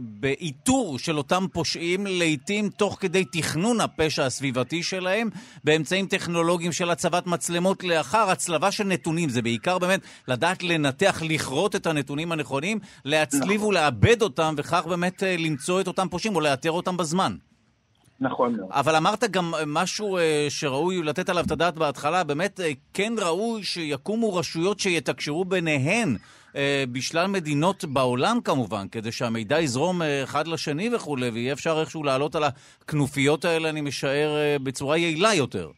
באיתור 0.03 0.99
של 0.99 1.19
אותם 1.19 1.47
פושעים, 1.53 2.07
לעיתים 2.07 2.69
תוך 2.69 2.97
כדי 3.01 3.25
תכנון 3.25 3.81
הפשע 3.81 4.25
הסביבתי 4.25 4.83
שלהם, 4.83 5.31
באמצעים 5.65 6.07
טכנולוגיים 6.07 6.73
של 6.73 6.91
הצבת 6.91 7.27
מצלמות 7.27 7.85
לאחר 7.85 8.31
הצלבה 8.31 8.71
של 8.71 8.85
נתונים. 8.85 9.29
זה 9.29 9.43
בעיקר 9.43 9.79
באמת 9.79 10.01
לדעת 10.29 10.63
לנתח, 10.63 11.23
לכרות 11.29 11.77
את 11.77 11.87
הנתונים 11.87 12.33
הנכונים, 12.33 12.79
להצליב 13.05 13.61
נכון. 13.61 13.69
ולעבד 13.69 14.23
אותם, 14.23 14.55
וכך 14.57 14.87
באמת 14.87 15.23
אה, 15.23 15.37
למצוא 15.37 15.81
את 15.81 15.87
אותם 15.87 16.09
פושעים 16.11 16.35
או 16.37 16.41
לאתר 16.41 16.71
אותם 16.71 16.97
בזמן. 16.97 17.33
נכון 17.33 17.50
מאוד. 18.21 18.71
אבל 18.71 18.97
אמרת 18.97 19.25
גם 19.31 19.53
משהו 19.67 20.19
אה, 20.19 20.47
שראוי 20.49 21.03
לתת 21.03 21.29
עליו 21.29 21.45
את 21.47 21.51
הדעת 21.51 21.75
בהתחלה, 21.75 22.25
באמת 22.25 22.61
אה, 22.61 22.71
כן 22.95 23.13
ראוי 23.19 23.63
שיקומו 23.63 24.35
רשויות 24.35 24.81
שיתקשרו 24.81 25.45
ביניהן 25.45 26.17
אה, 26.57 26.85
בשלל 26.93 27.27
מדינות 27.27 27.85
בעולם 27.85 28.39
כמובן, 28.45 28.89
כדי 28.89 29.13
שהמידע 29.13 29.61
יזרום 29.61 30.03
אחד 30.25 30.47
לשני 30.47 30.95
וכולי, 30.95 31.29
ויהיה 31.29 31.53
אפשר 31.53 31.81
איכשהו 31.81 32.03
לעלות 32.03 32.35
על 32.35 32.43
הכנופיות 32.45 33.45
האלה, 33.45 33.71
אני 33.71 33.81
משער, 33.81 34.31
בצורה 34.63 34.97
יעילה 34.97 35.35
יותר. 35.35 35.71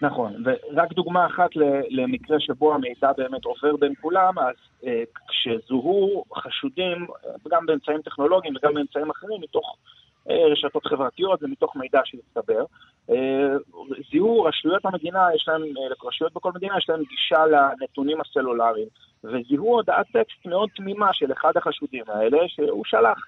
נכון, 0.00 0.42
ורק 0.44 0.92
דוגמה 0.92 1.26
אחת 1.26 1.50
למקרה 1.90 2.36
שבו 2.40 2.74
המידע 2.74 3.12
באמת 3.16 3.44
עובר 3.44 3.76
בין 3.76 3.92
כולם, 4.00 4.38
אז 4.38 4.54
אה, 4.86 5.02
כשזוהו 5.28 6.24
חשודים, 6.34 7.06
גם 7.48 7.66
באמצעים 7.66 8.02
טכנולוגיים 8.02 8.54
וגם 8.56 8.74
באמצעים 8.74 9.10
אחרים, 9.10 9.40
מתוך 9.40 9.76
אה, 9.76 10.03
רשתות 10.26 10.86
חברתיות 10.86 11.42
ומתוך 11.42 11.76
מידע 11.76 12.00
שהצטבר. 12.04 12.64
אה, 13.10 13.16
זיהו 14.10 14.42
רשויות 14.42 14.84
המדינה, 14.84 15.28
יש 15.34 15.44
להם, 15.48 15.62
אה, 15.62 16.08
רשויות 16.08 16.32
בכל 16.34 16.52
מדינה 16.54 16.74
יש 16.78 16.86
להם 16.88 17.02
גישה 17.08 17.46
לנתונים 17.46 18.20
הסלולריים, 18.20 18.88
וזיהו 19.24 19.74
הודעת 19.74 20.06
טקסט 20.12 20.46
מאוד 20.46 20.68
תמימה 20.76 21.08
של 21.12 21.32
אחד 21.32 21.52
החשודים 21.56 22.04
האלה, 22.08 22.38
שהוא 22.48 22.84
שלח 22.84 23.18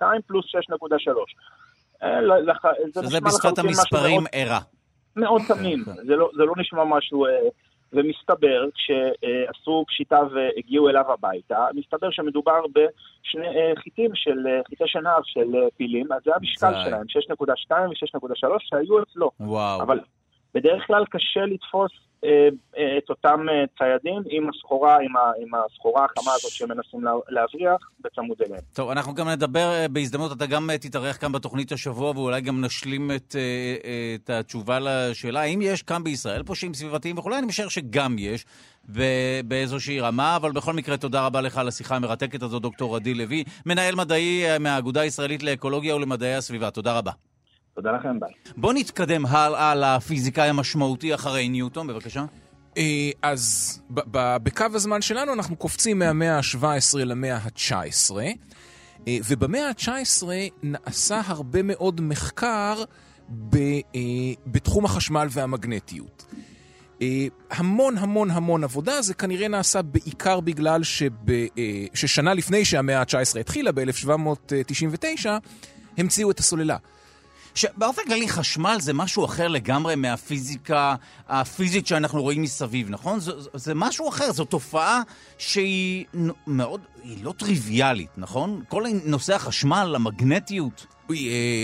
6.2 0.00 0.22
פלוס 0.26 0.46
6.3. 0.46 1.34
שזה 3.02 3.20
בשפת 3.20 3.58
המספרים 3.58 4.22
ערה. 4.32 4.58
מאוד 5.16 5.42
תמים, 5.48 5.84
כן. 5.84 5.92
זה, 6.06 6.16
לא, 6.16 6.30
זה 6.36 6.42
לא 6.44 6.52
נשמע 6.56 6.84
משהו 6.84 7.26
ומסתבר, 7.92 8.64
כשעשו 8.74 9.84
פשיטה 9.88 10.20
והגיעו 10.34 10.88
אליו 10.88 11.12
הביתה, 11.12 11.66
מסתבר 11.74 12.10
שמדובר 12.10 12.60
בשני 12.72 13.46
חיטים 13.76 14.10
של, 14.14 14.46
חיטי 14.68 14.84
שנהב 14.86 15.22
של 15.24 15.54
פילים, 15.76 16.12
אז 16.12 16.22
זה 16.24 16.30
המשקל. 16.34 16.72
שלהם, 16.84 17.06
6.2 17.70 17.72
ו-6.3 17.72 18.56
שהיו 18.60 19.02
אצלו. 19.02 19.30
וואו. 19.40 19.82
אבל 19.82 20.00
בדרך 20.54 20.86
כלל 20.86 21.04
קשה 21.10 21.40
לתפוס 21.40 21.92
אה, 21.92 21.98
אה, 21.98 22.05
את 22.98 23.10
אותם 23.10 23.46
אה, 23.48 23.64
ציידים 23.78 24.22
עם 24.30 24.48
הסחורה, 24.48 24.96
עם, 24.96 25.12
עם 25.42 25.54
הסחורה 25.54 26.04
החמה 26.04 26.32
הזאת 26.34 26.50
שמנסים 26.50 27.04
לה, 27.04 27.10
להבריח 27.28 27.90
בצמוד 28.00 28.42
אליהם. 28.46 28.62
טוב, 28.74 28.90
אנחנו 28.90 29.14
גם 29.14 29.28
נדבר 29.28 29.72
אה, 29.72 29.88
בהזדמנות, 29.88 30.32
אתה 30.32 30.46
גם 30.46 30.70
אה, 30.70 30.78
תתארח 30.78 31.16
כאן 31.16 31.32
בתוכנית 31.32 31.72
השבוע, 31.72 32.10
ואולי 32.10 32.40
גם 32.40 32.64
נשלים 32.64 33.10
את, 33.10 33.36
אה, 33.38 33.76
אה, 33.84 34.14
את 34.14 34.30
התשובה 34.30 34.78
לשאלה, 34.80 35.40
האם 35.40 35.62
יש 35.62 35.82
כאן 35.82 36.04
בישראל 36.04 36.42
פושעים 36.42 36.74
סביבתיים 36.74 37.18
וכולי? 37.18 37.38
אני 37.38 37.46
משער 37.46 37.68
שגם 37.68 38.16
יש, 38.18 38.46
באיזושהי 39.44 40.00
רמה, 40.00 40.36
אבל 40.36 40.52
בכל 40.52 40.72
מקרה, 40.72 40.96
תודה 40.96 41.26
רבה 41.26 41.40
לך 41.40 41.58
על 41.58 41.68
השיחה 41.68 41.96
המרתקת 41.96 42.42
הזו, 42.42 42.58
דוקטור 42.58 42.96
עדי 42.96 43.14
לוי, 43.14 43.44
מנהל 43.66 43.94
מדעי 43.94 44.50
אה, 44.50 44.58
מהאגודה 44.58 45.00
הישראלית 45.00 45.42
לאקולוגיה 45.42 45.96
ולמדעי 45.96 46.34
הסביבה. 46.34 46.70
תודה 46.70 46.98
רבה. 46.98 47.12
תודה 47.76 47.92
לכם, 47.92 48.20
ביי. 48.20 48.32
בוא 48.56 48.72
נתקדם 48.72 49.26
הלאה 49.26 49.74
לפיזיקאי 49.74 50.48
המשמעותי 50.48 51.14
אחרי 51.14 51.48
ניוטון, 51.48 51.86
בבקשה. 51.86 52.24
אה, 52.76 53.10
אז 53.22 53.78
בקו 54.16 54.64
הזמן 54.74 55.02
שלנו 55.02 55.32
אנחנו 55.32 55.56
קופצים 55.56 55.98
מהמאה 55.98 56.36
ה-17 56.36 56.98
למאה 56.98 57.36
ה-19, 57.36 58.16
אה, 59.08 59.18
ובמאה 59.28 59.68
ה-19 59.68 60.26
נעשה 60.62 61.20
הרבה 61.26 61.62
מאוד 61.62 62.00
מחקר 62.00 62.82
אה, 63.54 63.60
בתחום 64.46 64.84
החשמל 64.84 65.26
והמגנטיות. 65.30 66.24
המון 67.50 67.98
המון 67.98 68.30
המון 68.30 68.64
עבודה, 68.64 69.02
זה 69.02 69.14
כנראה 69.14 69.48
נעשה 69.48 69.82
בעיקר 69.82 70.40
בגלל 70.40 70.82
שב, 70.82 71.12
ששנה 71.94 72.34
לפני 72.34 72.64
שהמאה 72.64 73.00
ה-19 73.00 73.40
התחילה, 73.40 73.72
ב-1799, 73.72 75.26
המציאו 75.98 76.30
את 76.30 76.38
הסוללה. 76.38 76.76
שבאופן 77.56 78.02
כללי 78.06 78.28
חשמל 78.28 78.76
זה 78.80 78.92
משהו 78.92 79.24
אחר 79.24 79.48
לגמרי 79.48 79.94
מהפיזיקה 79.94 80.94
הפיזית 81.28 81.86
שאנחנו 81.86 82.22
רואים 82.22 82.42
מסביב, 82.42 82.90
נכון? 82.90 83.20
זה, 83.20 83.32
זה 83.54 83.74
משהו 83.74 84.08
אחר, 84.08 84.32
זו 84.32 84.44
תופעה 84.44 85.02
שהיא 85.38 86.04
מאוד, 86.46 86.80
היא 87.02 87.24
לא 87.24 87.32
טריוויאלית, 87.36 88.10
נכון? 88.16 88.62
כל 88.68 88.84
נושא 89.04 89.34
החשמל, 89.34 89.92
המגנטיות. 89.94 90.86
אה, 91.10 91.16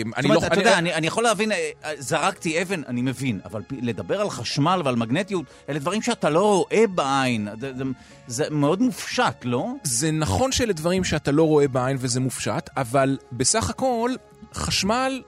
זאת 0.07 0.15
אני 0.17 0.29
אומרת, 0.29 0.43
לא... 0.43 0.47
אתה 0.47 0.61
יודע, 0.61 0.79
אני, 0.79 1.07
יכול 1.07 1.25
להבין, 1.25 1.53
אה, 1.53 1.71
אה, 1.85 1.93
זרקתי 1.99 2.63
אבן, 2.63 2.83
אני 2.89 3.03
מבין, 3.03 3.41
אבל 3.45 3.63
לדבר 3.71 4.21
על 4.21 4.31
חשמל 4.31 4.83
ועל 4.85 4.97
מגנטיות, 4.97 5.45
אלה 5.69 5.79
דברים 5.79 6.03
שאתה 6.03 6.31
לא 6.31 6.57
רואה 6.57 6.87
בעין. 6.87 7.49
זה 8.27 8.45
מאוד 8.51 8.83
מופשט, 8.83 9.45
לא? 9.45 9.69
זה 9.83 10.11
נכון 10.11 10.53
שאלה 10.53 10.73
דברים 10.73 11.05
שאתה 11.05 11.31
לא 11.33 11.43
רואה 11.43 11.69
בעין 11.69 11.97
וזה 12.01 12.21
מופשט, 12.21 12.71
אבל 12.77 13.19
בסך 13.33 13.71
הכל, 13.71 14.11
חשמל 14.55 15.23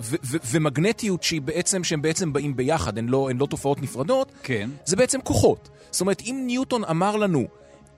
ו- 0.00 0.16
ו- 0.24 0.36
ומגנטיות 0.50 1.22
שהיא 1.22 1.40
בעצם, 1.40 1.84
שהם 1.84 2.02
בעצם 2.02 2.32
באים 2.32 2.56
ביחד, 2.56 2.98
הן 2.98 3.08
לא, 3.08 3.30
הן 3.30 3.36
לא 3.36 3.46
תופעות 3.46 3.82
נפרדות, 3.82 4.32
כן. 4.42 4.70
זה 4.84 4.96
בעצם 4.96 5.20
כוחות. 5.20 5.68
זאת 5.90 6.00
אומרת, 6.00 6.22
אם 6.24 6.42
ניוטון 6.46 6.84
אמר 6.84 7.16
לנו 7.16 7.46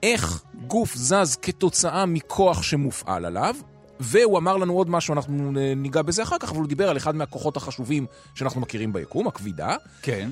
איך 0.03 0.43
גוף 0.67 0.95
זז 0.95 1.35
כתוצאה 1.41 2.05
מכוח 2.05 2.63
שמופעל 2.63 3.25
עליו, 3.25 3.55
והוא 3.99 4.37
אמר 4.37 4.57
לנו 4.57 4.73
עוד 4.73 4.89
משהו, 4.89 5.13
אנחנו 5.13 5.51
ניגע 5.75 6.01
בזה 6.01 6.23
אחר 6.23 6.37
כך, 6.39 6.49
אבל 6.51 6.59
הוא 6.59 6.67
דיבר 6.67 6.89
על 6.89 6.97
אחד 6.97 7.15
מהכוחות 7.15 7.57
החשובים 7.57 8.05
שאנחנו 8.35 8.61
מכירים 8.61 8.93
ביקום, 8.93 9.27
הכבידה. 9.27 9.75
כן. 10.01 10.29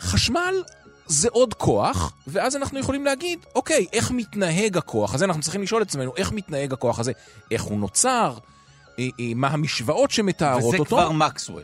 חשמל 0.00 0.62
זה 1.06 1.28
עוד 1.32 1.54
כוח, 1.54 2.12
ואז 2.26 2.56
אנחנו 2.56 2.78
יכולים 2.78 3.04
להגיד, 3.04 3.38
אוקיי, 3.54 3.86
איך 3.92 4.10
מתנהג 4.10 4.76
הכוח 4.76 5.14
הזה? 5.14 5.24
אנחנו 5.24 5.42
צריכים 5.42 5.62
לשאול 5.62 5.82
את 5.82 5.88
עצמנו, 5.88 6.12
איך 6.16 6.32
מתנהג 6.32 6.72
הכוח 6.72 6.98
הזה? 6.98 7.12
איך 7.50 7.62
הוא 7.62 7.78
נוצר? 7.78 8.34
אה, 8.98 9.08
אה, 9.20 9.32
מה 9.34 9.48
המשוואות 9.48 10.10
שמתארות 10.10 10.64
וזה 10.64 10.78
אותו? 10.78 10.96
כבר 10.96 11.12
מקסוול. 11.12 11.62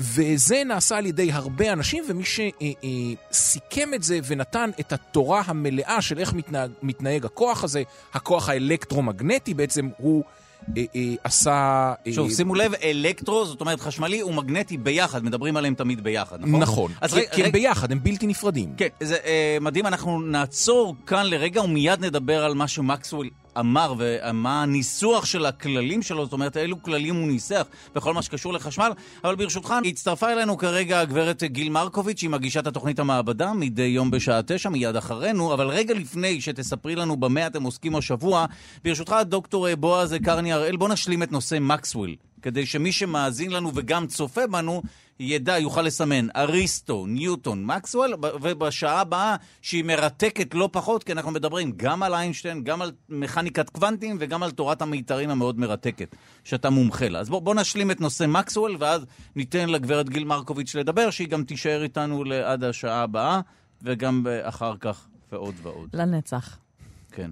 וזה 0.00 0.62
נעשה 0.66 0.98
על 0.98 1.06
ידי 1.06 1.32
הרבה 1.32 1.72
אנשים, 1.72 2.04
ומי 2.08 2.24
שסיכם 2.24 3.94
את 3.94 4.02
זה 4.02 4.18
ונתן 4.26 4.70
את 4.80 4.92
התורה 4.92 5.42
המלאה 5.46 6.02
של 6.02 6.18
איך 6.18 6.32
מתנהג, 6.32 6.70
מתנהג 6.82 7.24
הכוח 7.24 7.64
הזה, 7.64 7.82
הכוח 8.14 8.48
האלקטרומגנטי 8.48 9.54
בעצם, 9.54 9.88
הוא 9.96 10.24
אה, 10.76 10.84
אה, 10.96 11.14
עשה... 11.24 11.92
אה, 12.06 12.12
שוב, 12.12 12.30
שימו 12.30 12.54
לב, 12.54 12.74
אלקטרו, 12.74 13.46
זאת 13.46 13.60
אומרת 13.60 13.80
חשמלי 13.80 14.22
ומגנטי 14.22 14.76
ביחד, 14.76 15.24
מדברים 15.24 15.56
עליהם 15.56 15.74
תמיד 15.74 16.04
ביחד, 16.04 16.40
נכון? 16.40 16.60
נכון, 16.60 16.92
אז 17.00 17.14
כי, 17.14 17.20
רגע, 17.20 17.30
כי 17.30 17.40
הם 17.40 17.46
רגע, 17.46 17.52
ביחד, 17.52 17.92
הם 17.92 17.98
בלתי 18.02 18.26
נפרדים. 18.26 18.72
כן, 18.76 18.88
זה 19.00 19.16
אה, 19.24 19.58
מדהים, 19.60 19.86
אנחנו 19.86 20.20
נעצור 20.20 20.96
כאן 21.06 21.26
לרגע 21.26 21.62
ומיד 21.62 22.04
נדבר 22.04 22.44
על 22.44 22.54
מה 22.54 22.68
שמקסוול 22.68 23.30
אמר 23.58 23.94
ומה 23.98 24.62
הניסוח 24.62 25.24
של 25.24 25.46
הכללים 25.46 26.02
שלו, 26.02 26.24
זאת 26.24 26.32
אומרת, 26.32 26.56
אילו 26.56 26.82
כללים 26.82 27.14
הוא 27.14 27.28
ניסח 27.28 27.66
בכל 27.94 28.14
מה 28.14 28.22
שקשור 28.22 28.52
לחשמל, 28.52 28.92
אבל 29.24 29.34
ברשותך, 29.34 29.74
הצטרפה 29.86 30.32
אלינו 30.32 30.58
כרגע 30.58 31.00
הגברת 31.00 31.42
גיל 31.42 31.70
מרקוביץ', 31.70 32.22
היא 32.22 32.30
מגישת 32.30 32.66
התוכנית 32.66 32.98
המעבדה 32.98 33.52
מדי 33.52 33.82
יום 33.82 34.10
בשעה 34.10 34.40
תשע, 34.46 34.68
מיד 34.68 34.96
אחרינו, 34.96 35.54
אבל 35.54 35.68
רגע 35.68 35.94
לפני 35.94 36.40
שתספרי 36.40 36.96
לנו 36.96 37.16
במה 37.16 37.46
אתם 37.46 37.62
עוסקים 37.62 37.96
השבוע, 37.96 38.46
ברשותך, 38.84 39.16
דוקטור 39.24 39.74
בועז 39.74 40.14
קרני 40.24 40.52
הראל, 40.52 40.76
בוא 40.76 40.88
נשלים 40.88 41.22
את 41.22 41.32
נושא 41.32 41.58
מקסוול. 41.60 42.16
כדי 42.42 42.66
שמי 42.66 42.92
שמאזין 42.92 43.50
לנו 43.50 43.70
וגם 43.74 44.06
צופה 44.06 44.46
בנו, 44.46 44.82
ידע, 45.22 45.58
יוכל 45.58 45.82
לסמן 45.82 46.26
אריסטו, 46.36 47.06
ניוטון, 47.06 47.64
מקסוול, 47.64 48.14
ובשעה 48.42 49.00
הבאה, 49.00 49.36
שהיא 49.62 49.84
מרתקת 49.84 50.54
לא 50.54 50.68
פחות, 50.72 51.04
כי 51.04 51.12
אנחנו 51.12 51.30
מדברים 51.30 51.72
גם 51.76 52.02
על 52.02 52.14
איינשטיין, 52.14 52.64
גם 52.64 52.82
על 52.82 52.92
מכניקת 53.08 53.70
קוונטים 53.70 54.16
וגם 54.20 54.42
על 54.42 54.50
תורת 54.50 54.82
המיתרים 54.82 55.30
המאוד 55.30 55.58
מרתקת, 55.58 56.16
שאתה 56.44 56.70
מומחה 56.70 57.08
לה. 57.08 57.18
אז 57.18 57.28
בוא, 57.28 57.42
בוא 57.42 57.54
נשלים 57.54 57.90
את 57.90 58.00
נושא 58.00 58.24
מקסוול, 58.28 58.76
ואז 58.78 59.06
ניתן 59.36 59.68
לגברת 59.68 60.08
גיל 60.08 60.24
מרקוביץ' 60.24 60.74
לדבר, 60.74 61.10
שהיא 61.10 61.28
גם 61.28 61.44
תישאר 61.44 61.82
איתנו 61.82 62.24
עד 62.44 62.64
השעה 62.64 63.02
הבאה, 63.02 63.40
וגם 63.82 64.26
אחר 64.42 64.76
כך, 64.80 65.06
ועוד 65.32 65.54
ועוד. 65.62 65.88
לנצח. 65.94 66.58
כן. 67.12 67.30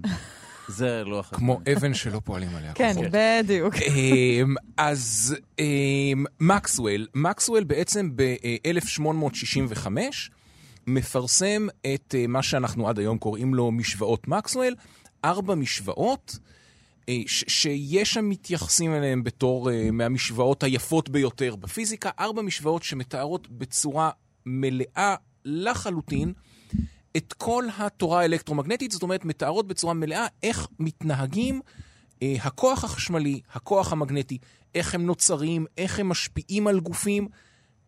זה 0.69 1.03
לא 1.05 1.19
אחר. 1.19 1.37
כמו 1.37 1.59
אבן 1.77 1.93
שלא 1.93 2.21
פועלים 2.23 2.55
עליה 2.55 2.73
כן. 2.73 2.95
בדיוק. 3.11 3.75
אמ, 3.75 4.55
אז 4.77 5.35
אמ, 5.59 6.25
מקסוול, 6.39 7.07
מקסוול 7.15 7.63
בעצם 7.63 8.09
ב-1865 8.15 9.87
מפרסם 10.87 11.67
את 11.93 12.15
אה, 12.17 12.27
מה 12.27 12.43
שאנחנו 12.43 12.89
עד 12.89 12.99
היום 12.99 13.17
קוראים 13.17 13.53
לו 13.53 13.71
משוואות 13.71 14.27
מקסוול, 14.27 14.75
ארבע 15.25 15.55
משוואות. 15.55 16.39
אה, 17.09 17.17
ש- 17.27 17.43
שיש 17.47 18.13
שם 18.13 18.29
מתייחסים 18.29 18.93
אליהן 18.93 19.23
בתור 19.23 19.71
אה, 19.71 19.91
מהמשוואות 19.91 20.63
היפות 20.63 21.09
ביותר 21.09 21.55
בפיזיקה, 21.55 22.09
ארבע 22.19 22.41
משוואות 22.41 22.83
שמתארות 22.83 23.47
בצורה 23.51 24.09
מלאה 24.45 25.15
לחלוטין 25.45 26.33
את 27.17 27.33
כל 27.33 27.65
התורה 27.77 28.21
האלקטרומגנטית, 28.21 28.91
זאת 28.91 29.03
אומרת, 29.03 29.25
מתארות 29.25 29.67
בצורה 29.67 29.93
מלאה 29.93 30.27
איך 30.43 30.67
מתנהגים 30.79 31.61
אה, 32.21 32.35
הכוח 32.41 32.83
החשמלי, 32.83 33.41
הכוח 33.53 33.91
המגנטי, 33.91 34.37
איך 34.75 34.95
הם 34.95 35.05
נוצרים, 35.05 35.65
איך 35.77 35.99
הם 35.99 36.09
משפיעים 36.09 36.67
על 36.67 36.79
גופים, 36.79 37.27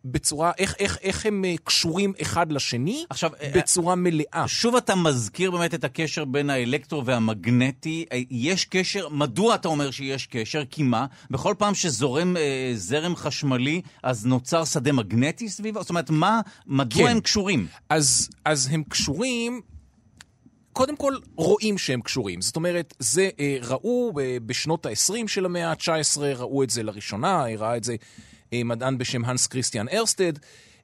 בצורה, 0.05 0.51
איך, 0.57 0.75
איך, 0.79 0.97
איך 1.01 1.25
הם 1.25 1.45
אה, 1.45 1.55
קשורים 1.63 2.13
אחד 2.21 2.51
לשני, 2.51 3.05
עכשיו, 3.09 3.31
אה, 3.41 3.51
בצורה 3.55 3.95
מלאה. 3.95 4.47
שוב 4.47 4.75
אתה 4.75 4.95
מזכיר 4.95 5.51
באמת 5.51 5.73
את 5.73 5.83
הקשר 5.83 6.25
בין 6.25 6.49
האלקטרו 6.49 7.05
והמגנטי. 7.05 8.05
אה, 8.11 8.19
יש 8.29 8.65
קשר, 8.65 9.09
מדוע 9.09 9.55
אתה 9.55 9.67
אומר 9.67 9.91
שיש 9.91 10.27
קשר? 10.27 10.63
כי 10.69 10.83
מה? 10.83 11.05
בכל 11.31 11.55
פעם 11.57 11.75
שזורם 11.75 12.37
אה, 12.37 12.71
זרם 12.75 13.15
חשמלי, 13.15 13.81
אז 14.03 14.25
נוצר 14.25 14.65
שדה 14.65 14.91
מגנטי 14.91 15.49
סביבו? 15.49 15.81
זאת 15.81 15.89
אומרת, 15.89 16.09
מה, 16.09 16.41
מדוע 16.67 17.03
כן. 17.03 17.11
הם 17.11 17.19
קשורים? 17.19 17.67
אז, 17.89 18.29
אז 18.45 18.69
הם 18.71 18.83
קשורים, 18.83 19.61
קודם 20.73 20.95
כל 20.95 21.15
רואים 21.35 21.77
שהם 21.77 22.01
קשורים. 22.01 22.41
זאת 22.41 22.55
אומרת, 22.55 22.93
זה 22.99 23.29
אה, 23.39 23.57
ראו 23.61 24.11
אה, 24.19 24.37
בשנות 24.45 24.85
ה-20 24.85 25.27
של 25.27 25.45
המאה 25.45 25.69
ה-19, 25.71 26.21
ראו 26.21 26.63
את 26.63 26.69
זה 26.69 26.83
לראשונה, 26.83 27.45
אה, 27.45 27.55
ראה 27.57 27.77
את 27.77 27.83
זה 27.83 27.95
מדען 28.53 28.97
בשם 28.97 29.25
הנס 29.25 29.47
כריסטיאן 29.47 29.87
ארסטד. 29.89 30.33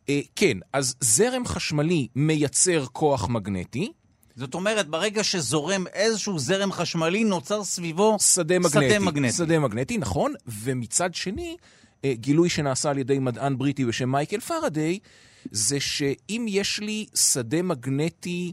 אה, 0.10 0.20
כן, 0.36 0.58
אז 0.74 0.96
זרם 1.02 1.46
חשמלי 1.46 2.08
מייצר 2.16 2.86
כוח 2.86 3.30
מגנטי, 3.30 3.92
זאת 4.38 4.54
אומרת, 4.54 4.88
ברגע 4.88 5.24
שזורם 5.24 5.88
איזשהו 5.94 6.40
זרם 6.40 6.72
חשמלי, 6.72 7.24
נוצר 7.24 7.64
סביבו 7.64 8.18
שדה 8.20 8.60
מגנטי. 8.60 8.90
שדה 8.90 9.00
מגנטי. 9.00 9.34
שדה 9.34 9.60
מגנטי, 9.60 9.98
נכון. 9.98 10.34
ומצד 10.48 11.16
שני, 11.16 11.58
אה, 12.06 12.14
גילוי 12.14 12.50
שנעשה 12.50 12.90
על 12.90 12.98
ידי 12.98 13.20
מדען 13.20 13.58
בריטי 13.58 13.86
בשם 13.86 14.12
מייקל 14.12 14.40
פרדיי, 14.40 15.00
זה 15.52 15.80
שאם 15.80 16.46
יש 16.50 16.80
לי 16.80 17.06
שדה 17.16 17.62
מגנטי 17.62 18.52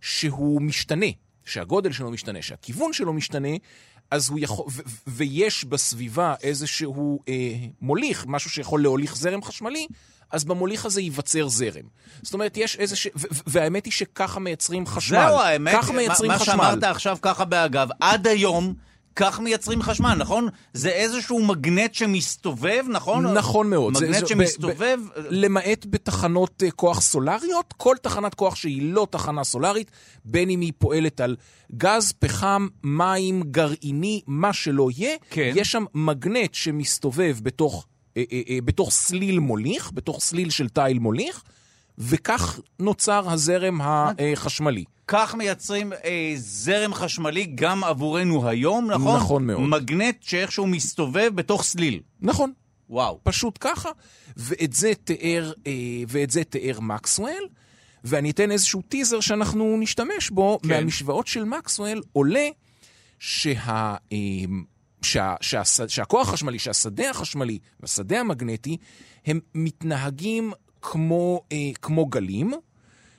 שהוא 0.00 0.62
משתנה, 0.62 1.06
שהגודל 1.44 1.92
שלו 1.92 2.10
משתנה, 2.10 2.42
שהכיוון 2.42 2.92
שלו 2.92 3.12
משתנה, 3.12 3.56
אז 4.10 4.28
הוא 4.28 4.38
יכול, 4.42 4.66
ו- 4.70 4.82
ויש 5.06 5.64
בסביבה 5.64 6.34
איזשהו 6.42 7.20
אה, 7.28 7.34
מוליך, 7.80 8.24
משהו 8.28 8.50
שיכול 8.50 8.82
להוליך 8.82 9.16
זרם 9.16 9.42
חשמלי, 9.42 9.86
אז 10.30 10.44
במוליך 10.44 10.86
הזה 10.86 11.00
ייווצר 11.00 11.48
זרם. 11.48 11.84
זאת 12.22 12.34
אומרת, 12.34 12.56
יש 12.56 12.76
איזה 12.76 12.96
ש... 12.96 13.08
והאמת 13.46 13.84
היא 13.84 13.92
שככה 13.92 14.40
מייצרים 14.40 14.86
חשמל. 14.86 15.18
זהו, 15.18 15.40
האמת, 15.40 15.74
ככה 15.74 15.92
מייצרים 15.92 16.30
מה, 16.30 16.38
חשמל. 16.38 16.54
מה 16.56 16.62
שאמרת 16.64 16.84
עכשיו 16.84 17.18
ככה 17.22 17.44
באגב, 17.44 17.88
עד 18.00 18.26
היום... 18.26 18.74
כך 19.16 19.40
מייצרים 19.40 19.82
חשמל, 19.82 20.14
נכון? 20.18 20.48
זה 20.74 20.88
איזשהו 20.90 21.44
מגנט 21.44 21.94
שמסתובב, 21.94 22.84
נכון? 22.88 23.26
נכון 23.26 23.70
מאוד. 23.70 23.92
מגנט 23.96 24.20
זה- 24.20 24.26
שמסתובב... 24.26 24.76
ב- 25.16 25.20
ב- 25.20 25.22
למעט 25.30 25.86
בתחנות 25.90 26.62
אה, 26.62 26.70
כוח 26.70 27.00
סולריות, 27.00 27.74
כל 27.76 27.96
תחנת 28.02 28.34
כוח 28.34 28.54
שהיא 28.54 28.92
לא 28.92 29.06
תחנה 29.10 29.44
סולרית, 29.44 29.90
בין 30.24 30.50
אם 30.50 30.60
היא 30.60 30.72
פועלת 30.78 31.20
על 31.20 31.36
גז, 31.76 32.12
פחם, 32.18 32.68
מים, 32.84 33.42
גרעיני, 33.42 34.20
מה 34.26 34.52
שלא 34.52 34.88
יהיה, 34.96 35.16
כן. 35.30 35.52
יש 35.54 35.72
שם 35.72 35.84
מגנט 35.94 36.54
שמסתובב 36.54 37.36
בתוך, 37.42 37.86
אה, 38.16 38.22
אה, 38.32 38.40
אה, 38.48 38.58
בתוך 38.64 38.90
סליל 38.90 39.38
מוליך, 39.38 39.90
בתוך 39.94 40.20
סליל 40.20 40.50
של 40.50 40.68
תיל 40.68 40.98
מוליך, 40.98 41.42
וכך 41.98 42.60
נוצר 42.78 43.30
הזרם 43.30 43.80
החשמלי. 43.82 44.84
כך 45.08 45.34
מייצרים 45.34 45.92
אה, 45.92 46.32
זרם 46.36 46.94
חשמלי 46.94 47.46
גם 47.54 47.84
עבורנו 47.84 48.48
היום, 48.48 48.90
נכון? 48.90 49.16
נכון 49.16 49.46
מאוד. 49.46 49.60
מגנט 49.60 50.16
שאיכשהו 50.20 50.66
מסתובב 50.66 51.30
בתוך 51.34 51.62
סליל. 51.62 52.00
נכון. 52.20 52.52
וואו. 52.90 53.20
פשוט 53.22 53.58
ככה, 53.60 53.88
ואת 54.36 54.72
זה 54.72 54.92
תיאר, 55.04 55.52
אה, 55.66 55.72
ואת 56.08 56.30
זה 56.30 56.44
תיאר 56.44 56.80
מקסוול, 56.80 57.48
ואני 58.04 58.30
אתן 58.30 58.50
איזשהו 58.50 58.82
טיזר 58.82 59.20
שאנחנו 59.20 59.76
נשתמש 59.80 60.30
בו. 60.30 60.58
כן. 60.62 60.68
מהמשוואות 60.68 61.26
של 61.26 61.44
מקסוול 61.44 62.02
עולה 62.12 62.48
שה, 63.18 63.54
אה, 64.12 64.18
שה, 65.02 65.34
שה, 65.40 65.64
שה, 65.64 65.88
שהכוח 65.88 66.28
החשמלי, 66.28 66.58
שהשדה 66.58 67.10
החשמלי 67.10 67.58
והשדה 67.80 68.20
המגנטי, 68.20 68.76
הם 69.26 69.40
מתנהגים 69.54 70.52
כמו, 70.82 71.40
אה, 71.52 71.56
כמו 71.82 72.06
גלים, 72.06 72.52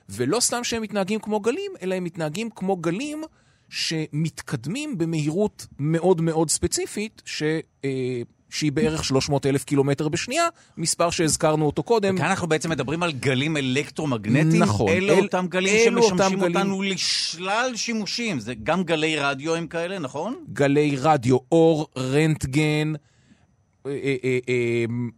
ולא 0.08 0.40
סתם 0.40 0.64
שהם 0.64 0.82
מתנהגים 0.82 1.20
כמו 1.20 1.40
גלים, 1.40 1.72
אלא 1.82 1.94
הם 1.94 2.04
מתנהגים 2.04 2.50
כמו 2.56 2.76
גלים 2.76 3.22
שמתקדמים 3.68 4.98
במהירות 4.98 5.66
מאוד 5.78 6.20
מאוד 6.20 6.50
ספציפית, 6.50 7.22
ש, 7.24 7.42
אה, 7.84 8.22
שהיא 8.50 8.72
בערך 8.72 9.04
300 9.04 9.46
אלף 9.46 9.64
קילומטר 9.64 10.08
בשנייה, 10.08 10.48
מספר 10.76 11.10
שהזכרנו 11.10 11.66
אותו 11.66 11.82
קודם. 11.82 12.18
כאן 12.18 12.26
אנחנו 12.26 12.48
בעצם 12.48 12.70
מדברים 12.70 13.02
על 13.02 13.12
גלים 13.12 13.56
אלקטרומגנטיים. 13.56 14.62
נכון. 14.62 14.88
אלה 14.88 15.12
אל- 15.12 15.22
אותם 15.24 15.46
גלים 15.48 15.76
אלו 15.88 16.02
שמשמשים 16.02 16.22
אותם 16.22 16.40
גלים. 16.40 16.56
אותנו 16.56 16.82
לשלל 16.82 17.72
שימושים. 17.74 18.40
זה 18.40 18.54
גם 18.62 18.82
גלי 18.84 19.16
רדיו 19.18 19.54
הם 19.54 19.66
כאלה, 19.66 19.98
נכון? 19.98 20.44
גלי 20.52 20.96
רדיו, 20.98 21.36
אור, 21.52 21.86
רנטגן, 21.96 22.92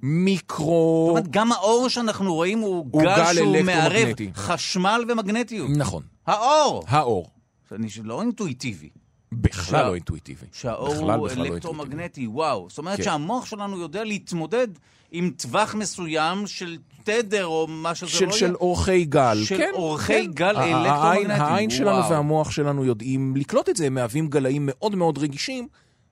מיקרו... 0.03 1.05
זאת 1.07 1.19
אומרת, 1.19 1.31
גם 1.31 1.53
האור 1.53 1.89
שאנחנו 1.89 2.35
רואים 2.35 2.59
הוא, 2.59 3.03
גל 3.03 3.35
שהוא 3.35 3.57
מערב 3.63 3.93
אלקטרומגנטי. 3.93 4.31
חשמל 4.35 5.05
ומגנטיות. 5.09 5.71
נכון, 5.77 6.03
האור! 6.27 6.85
האור. 6.89 7.31
אני 7.73 7.89
לא 8.05 8.23
אינטואיטיבי. 8.23 8.89
בכלל 9.33 9.87
לא 9.87 9.95
אינטואיטיבי. 9.95 10.47
שהאור 10.53 10.95
הוא 10.95 11.13
לא. 11.13 11.29
אלקטרומגנטי, 11.37 12.27
וואו. 12.27 12.67
זאת 12.69 12.79
אומרת 12.79 12.97
כן. 12.97 13.03
שהמוח 13.03 13.47
שלנו 13.47 13.81
יודע 13.81 14.05
להתמודד 14.05 14.69
עם 15.13 15.31
טווח 15.37 15.75
מסוים 15.75 16.47
של 16.47 16.77
תדר 17.05 17.47
או 17.47 17.67
מה 17.67 17.95
שזה 17.95 18.11
של, 18.11 18.27
לא 18.27 18.33
של 18.33 18.47
יהיה. 18.47 18.55
אורכי 18.55 19.05
גל. 19.05 19.45
של 19.45 19.57
כן, 19.57 19.71
אורכי 19.75 20.13
כן. 20.27 20.33
גל 20.33 20.57
אלקטרומגנטיים, 20.57 20.87
העין, 20.87 21.31
העין 21.31 21.71
שלנו. 21.71 22.11
והמוח 22.11 22.51
שלנו 22.51 22.85
יודעים 22.85 23.37
לקלוט 23.37 23.69
את 23.69 23.77
זה, 23.77 23.87
הם 23.87 23.95
מהווים 23.95 24.29
גלאים 24.29 24.63
מאוד 24.67 24.95
מאוד 24.95 25.19
רגישים 25.19 25.69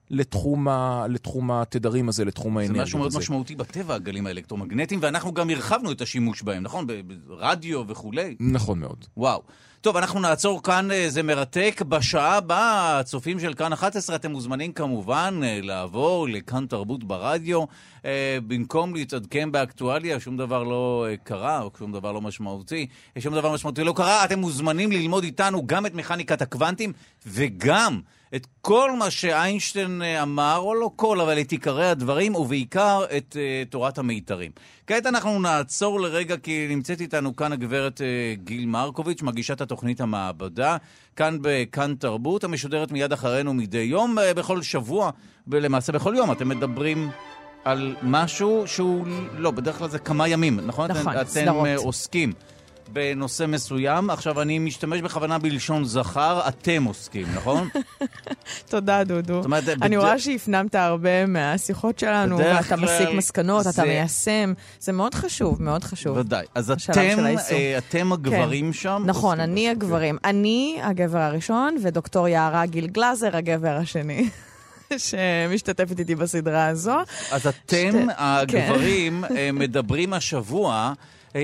לתחום, 0.09 0.67
ה, 0.67 1.05
לתחום 1.09 1.51
התדרים 1.51 2.09
הזה, 2.09 2.25
לתחום 2.25 2.53
זה 2.53 2.59
האנרגיה 2.59 2.83
משהו 2.83 2.99
מאוד 2.99 3.07
הזה. 3.07 3.19
משמעותי 3.19 3.55
בטבע, 3.55 3.95
הגלים 3.95 4.27
האלקטרומגנטיים, 4.27 4.99
ואנחנו 5.03 5.33
גם 5.33 5.49
הרחבנו 5.49 5.91
את 5.91 6.01
השימוש 6.01 6.41
בהם, 6.41 6.63
נכון? 6.63 6.87
ברדיו 7.27 7.83
וכולי. 7.87 8.35
נכון 8.39 8.79
מאוד. 8.79 9.05
וואו. 9.17 9.41
טוב, 9.83 9.97
אנחנו 9.97 10.19
נעצור 10.19 10.63
כאן, 10.63 10.91
אה, 10.91 11.05
זה 11.09 11.23
מרתק. 11.23 11.81
בשעה 11.87 12.37
הבאה, 12.37 12.99
הצופים 12.99 13.39
של 13.39 13.53
כאן 13.53 13.73
11, 13.73 14.15
אתם 14.15 14.31
מוזמנים 14.31 14.71
כמובן 14.71 15.39
אה, 15.43 15.59
לעבור 15.61 16.27
לכאן 16.27 16.65
תרבות 16.65 17.03
ברדיו. 17.03 17.63
אה, 18.05 18.37
במקום 18.47 18.95
להתעדכן 18.95 19.51
באקטואליה, 19.51 20.19
שום 20.19 20.37
דבר 20.37 20.63
לא 20.63 21.07
קרה, 21.23 21.61
או 21.61 21.69
שום 21.79 21.91
דבר 21.91 22.11
לא 22.11 22.21
משמעותי, 22.21 22.87
שום 23.19 23.33
דבר 23.33 23.53
משמעותי 23.53 23.83
לא 23.83 23.93
קרה, 23.95 24.25
אתם 24.25 24.39
מוזמנים 24.39 24.91
ללמוד 24.91 25.23
איתנו 25.23 25.67
גם 25.67 25.85
את 25.85 25.93
מכניקת 25.93 26.41
הקוונטים, 26.41 26.93
וגם 27.27 27.99
את 28.35 28.47
כל 28.61 28.91
מה 28.91 29.11
שאיינשטיין 29.11 30.01
אה, 30.01 30.23
אמר, 30.23 30.57
או 30.57 30.75
לא 30.75 30.91
כל, 30.95 31.21
אבל 31.21 31.41
את 31.41 31.51
עיקרי 31.51 31.89
הדברים, 31.89 32.35
ובעיקר 32.35 33.03
את 33.17 33.35
uh, 33.35 33.69
תורת 33.71 33.97
המיתרים. 33.97 34.51
כעת 34.87 35.05
אנחנו 35.05 35.41
נעצור 35.41 36.01
לרגע, 36.01 36.37
כי 36.37 36.67
נמצאת 36.69 37.01
איתנו 37.01 37.35
כאן 37.35 37.51
הגברת 37.51 38.01
uh, 38.01 38.43
גיל 38.43 38.65
מרקוביץ', 38.65 39.21
מגישת 39.21 39.61
התוכנית 39.61 40.01
המעבדה, 40.01 40.77
כאן 41.15 41.37
בכאן 41.41 41.95
תרבות, 41.95 42.43
המשודרת 42.43 42.91
מיד 42.91 43.13
אחרינו 43.13 43.53
מדי 43.53 43.77
יום, 43.77 44.17
uh, 44.17 44.21
בכל 44.33 44.61
שבוע, 44.61 45.11
ולמעשה 45.47 45.91
בכל 45.91 46.13
יום 46.17 46.31
אתם 46.31 46.49
מדברים... 46.49 47.09
על 47.65 47.95
משהו 48.01 48.63
שהוא, 48.65 49.05
לא, 49.37 49.51
בדרך 49.51 49.77
כלל 49.77 49.89
זה 49.89 49.99
כמה 49.99 50.27
ימים, 50.27 50.59
נכון? 50.65 50.91
נכון, 50.91 51.13
אתם, 51.17 51.25
סדרות. 51.25 51.67
אתם 51.67 51.75
uh, 51.75 51.85
עוסקים 51.85 52.33
בנושא 52.93 53.45
מסוים. 53.47 54.09
עכשיו, 54.09 54.41
אני 54.41 54.59
משתמש 54.59 55.01
בכוונה 55.01 55.37
בלשון 55.37 55.85
זכר, 55.85 56.41
אתם 56.47 56.83
עוסקים, 56.83 57.27
נכון? 57.35 57.69
תודה, 58.69 59.03
דודו. 59.03 59.33
זאת 59.35 59.45
אומרת, 59.45 59.63
אני 59.81 59.97
רואה 59.97 60.19
שהפנמת 60.19 60.75
הרבה 60.75 61.25
מהשיחות 61.25 61.99
שלנו, 61.99 62.37
ואתה 62.37 62.75
מסיק 62.75 63.09
מסקנות, 63.15 63.67
אתה 63.67 63.83
מיישם. 63.83 64.53
זה 64.79 64.91
מאוד 64.91 65.13
חשוב, 65.15 65.61
מאוד 65.63 65.83
חשוב. 65.83 66.17
ודאי. 66.17 66.45
אז 66.55 66.71
אתם. 66.71 67.25
אה, 67.51 67.77
אתם 67.77 68.13
הגברים 68.13 68.73
שם? 68.73 69.03
נכון, 69.05 69.39
אני. 69.39 69.69
הגברים. 69.69 70.17
אני 70.25 70.79
הגבר 70.83 71.17
הראשון, 71.19 71.75
ודוקטור 71.83 72.27
יערה 72.27 72.65
גיל 72.65 72.87
גלאזר 72.87 73.37
הגבר 73.37 73.77
השני. 73.81 74.29
שמשתתפת 74.97 75.99
איתי 75.99 76.15
בסדרה 76.15 76.67
הזו. 76.67 76.95
אז 77.31 77.47
אתם, 77.47 77.55
שתי- 77.89 77.99
הגברים, 78.17 79.23
אה, 79.25 79.49
מדברים 79.53 80.13
השבוע 80.13 80.93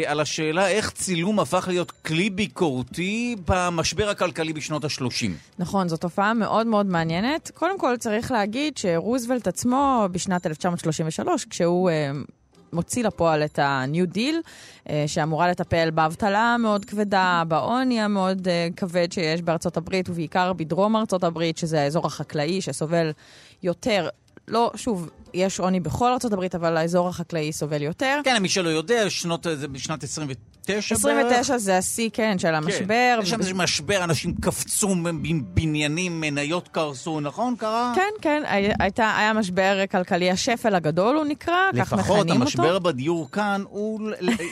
על 0.06 0.20
השאלה 0.20 0.68
איך 0.68 0.92
צילום 0.92 1.40
הפך 1.40 1.68
להיות 1.68 1.92
כלי 1.92 2.30
ביקורתי 2.30 3.36
במשבר 3.48 4.10
הכלכלי 4.10 4.54
בשנות 4.54 4.84
ה-30. 4.84 5.32
נכון, 5.60 5.88
זו 5.88 5.98
תופעה 5.98 6.34
מאוד 6.34 6.68
מאוד 6.68 6.86
מעניינת. 6.86 7.52
קודם 7.54 7.80
כל 7.80 7.98
צריך 7.98 8.32
להגיד 8.32 8.78
שרוזוולט 8.78 9.48
עצמו, 9.48 10.08
בשנת 10.12 10.48
1933, 10.48 11.46
כשהוא 11.46 11.90
אה, 11.90 12.12
מוציא 12.74 13.04
לפועל 13.04 13.44
את 13.44 13.60
ה-New 13.60 14.16
Deal, 14.16 14.36
אה, 14.90 15.04
שאמורה 15.08 15.50
לטפל 15.50 15.90
באבטלה 15.92 16.54
המאוד 16.54 16.86
כבדה, 16.86 17.44
בעוני 17.48 18.02
המאוד 18.02 18.48
אה, 18.48 18.68
כבד 18.76 19.12
שיש 19.12 19.42
בארצות 19.42 19.78
הברית, 19.78 20.10
ובעיקר 20.10 20.54
בדרום 20.54 20.96
ארצות 20.96 21.24
הברית, 21.24 21.58
שזה 21.58 21.82
האזור 21.82 22.06
החקלאי 22.08 22.62
שסובל 22.62 23.12
יותר. 23.64 24.10
לא, 24.48 24.72
שוב, 24.76 25.10
יש 25.34 25.60
עוני 25.60 25.80
בכל 25.80 26.12
הברית, 26.34 26.56
אבל 26.56 26.78
האזור 26.78 27.08
החקלאי 27.08 27.54
סובל 27.54 27.82
יותר. 27.82 28.20
כן, 28.24 28.42
מי 28.42 28.50
שלא 28.50 28.70
יודע, 28.70 29.10
שנות, 29.10 29.48
זה 29.56 29.68
בשנת 29.68 30.04
29 30.04 30.26
בערך. 30.74 30.92
29 30.92 31.58
זה 31.58 31.78
השיא, 31.78 32.10
כן, 32.14 32.40
של 32.40 32.56
המשבר. 32.56 32.86
כן. 33.16 33.20
יש 33.24 33.30
שם 33.30 33.40
איזה 33.40 33.54
משבר, 33.54 34.04
אנשים 34.04 34.34
קפצו 34.42 34.96
מבניינים, 34.96 36.22
מניות 36.22 36.68
קרסו, 36.68 37.20
נכון? 37.20 37.56
קרה? 37.56 37.94
כן, 37.96 38.02
כן, 38.22 38.44
הי- 38.48 38.72
הייתה, 38.80 39.18
היה 39.18 39.34
משבר 39.34 39.84
כלכלי, 39.92 40.32
השפל 40.32 40.76
הגדול 40.76 41.16
הוא 41.16 41.26
נקרא, 41.26 41.56
כך 41.80 41.94
לפחות 41.94 42.26
מכנים 42.26 42.42
המשבר 42.42 42.74
אותו. 42.74 42.80
בדיור 42.80 43.32
כאן 43.32 43.64
הוא 43.70 44.00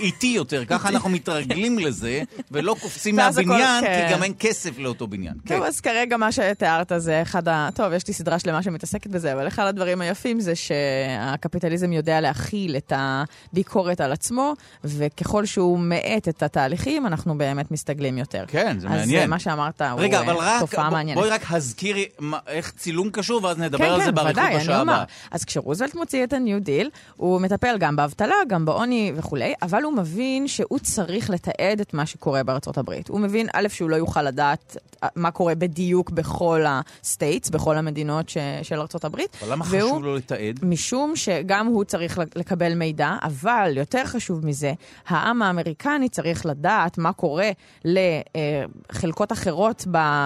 איטי 0.01 0.27
יותר, 0.27 0.65
ככה 0.65 0.89
אנחנו 0.89 1.09
מתרגלים 1.09 1.79
לזה, 1.79 2.21
ולא 2.51 2.75
קופצים 2.81 3.15
מהבניין, 3.15 3.83
כן. 3.83 4.05
כי 4.07 4.13
גם 4.13 4.23
אין 4.23 4.33
כסף 4.39 4.77
לאותו 4.79 5.07
בניין. 5.07 5.33
טוב, 5.33 5.57
כן. 5.59 5.63
אז 5.63 5.81
כרגע 5.81 6.17
מה 6.17 6.31
שתיארת 6.31 6.91
זה 6.97 7.21
אחד 7.21 7.47
ה... 7.47 7.69
טוב, 7.75 7.93
יש 7.93 8.07
לי 8.07 8.13
סדרה 8.13 8.39
שלמה 8.39 8.63
שמתעסקת 8.63 9.07
בזה, 9.07 9.33
אבל 9.33 9.47
אחד 9.47 9.65
הדברים 9.67 10.01
היפים 10.01 10.39
זה 10.39 10.53
שהקפיטליזם 10.55 11.93
יודע 11.93 12.21
להכיל 12.21 12.75
את 12.77 12.93
הביקורת 12.95 14.01
על 14.01 14.11
עצמו, 14.11 14.53
וככל 14.83 15.45
שהוא 15.45 15.79
מאט 16.09 16.27
את 16.27 16.43
התהליכים, 16.43 17.07
אנחנו 17.07 17.37
באמת 17.37 17.71
מסתגלים 17.71 18.17
יותר. 18.17 18.43
כן, 18.47 18.79
זה 18.79 18.87
אז 18.87 18.93
מעניין. 18.93 19.21
אה, 19.21 19.27
מה 19.27 19.39
שאמרת 19.39 19.81
הוא 19.81 19.99
רגע, 20.01 20.17
אה, 20.17 20.23
אבל 20.23 20.35
רק, 20.35 20.59
תופעה 20.61 20.89
ב- 20.89 20.93
מעניינת. 20.93 21.19
בואי 21.19 21.29
רק 21.29 21.41
הזכירי 21.51 22.05
איך 22.47 22.71
צילום 22.77 23.09
קשור, 23.09 23.43
ואז 23.43 23.57
נדבר 23.59 23.77
כן, 23.77 23.91
על 23.91 23.99
זה 23.99 24.05
כן, 24.05 24.15
באריכות 24.15 24.43
ודאי, 24.43 24.55
אני 24.55 24.63
בשעה 24.63 24.81
אומר. 24.81 24.93
הבאה. 24.93 25.05
אז 25.31 25.45
כשרוזוולט 25.45 25.95
מוציא 25.95 26.23
את 26.23 26.33
ה-New 26.33 26.65
Deal, 26.65 26.89
הוא 27.17 27.41
מטפל 27.41 27.77
גם 27.79 27.95
באבטלה, 27.95 28.35
גם 28.47 28.65
בעוני 28.65 29.11
וכולי, 29.15 29.53
אבל 29.61 29.83
הוא 29.83 29.93
מבין 29.93 30.47
שהוא 30.47 30.79
צריך 30.79 31.29
לתעד 31.29 31.79
את 31.81 31.93
מה 31.93 32.05
שקורה 32.05 32.43
בארצות 32.43 32.77
הברית. 32.77 33.07
הוא 33.07 33.19
מבין, 33.19 33.47
א', 33.53 33.67
שהוא 33.69 33.89
לא 33.89 33.95
יוכל 33.95 34.21
לדעת 34.21 34.77
אה, 35.03 35.07
מה 35.15 35.31
קורה 35.31 35.55
בדיוק 35.55 36.09
בכל 36.09 36.65
ה-states, 36.65 37.51
בכל 37.51 37.77
המדינות 37.77 38.29
ש- 38.29 38.37
של 38.63 38.79
ארצות 38.79 39.05
הברית. 39.05 39.37
אבל 39.43 39.51
למה 39.51 39.65
והוא- 39.69 39.89
חשוב 39.91 40.03
לו 40.03 40.15
לתעד? 40.15 40.59
משום 40.63 41.15
שגם 41.15 41.67
הוא 41.67 41.83
צריך 41.83 42.19
לקבל 42.35 42.73
מידע, 42.75 43.11
אבל 43.23 43.73
יותר 43.77 44.05
חשוב 44.05 44.45
מזה, 44.45 44.73
העם 45.07 45.41
האמריקני 45.41 45.96
האמריקני 45.97 46.09
צריך 46.09 46.45
לדעת 46.45 46.97
מה 46.97 47.13
קורה 47.13 47.49
לחלקות 47.85 49.31
אחרות 49.31 49.85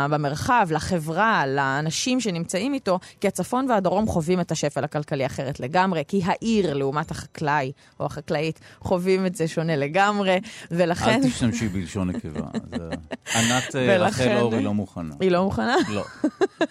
במרחב, 0.09 0.67
לחברה, 0.71 1.43
לאנשים 1.47 2.19
שנמצאים 2.19 2.73
איתו, 2.73 2.99
כי 3.21 3.27
הצפון 3.27 3.69
והדרום 3.69 4.07
חווים 4.07 4.39
את 4.39 4.51
השפל 4.51 4.83
הכלכלי 4.83 5.25
אחרת 5.25 5.59
לגמרי, 5.59 6.03
כי 6.07 6.21
העיר 6.25 6.73
לעומת 6.73 7.11
החקלאי 7.11 7.71
או 7.99 8.05
החקלאית 8.05 8.59
חווים 8.79 9.25
את 9.25 9.35
זה 9.35 9.47
שונה 9.47 9.75
לגמרי, 9.75 10.39
ולכן... 10.71 11.21
אל 11.23 11.29
תשתמשי 11.29 11.67
בלשון 11.67 12.09
נקבה. 12.09 12.47
ענת 13.35 13.75
אה, 13.75 13.97
רחל 13.97 14.37
אורי 14.39 14.63
לא 14.63 14.73
מוכנה. 14.73 15.15
היא 15.19 15.31
לא 15.31 15.43
מוכנה? 15.43 15.75
לא. 15.89 16.03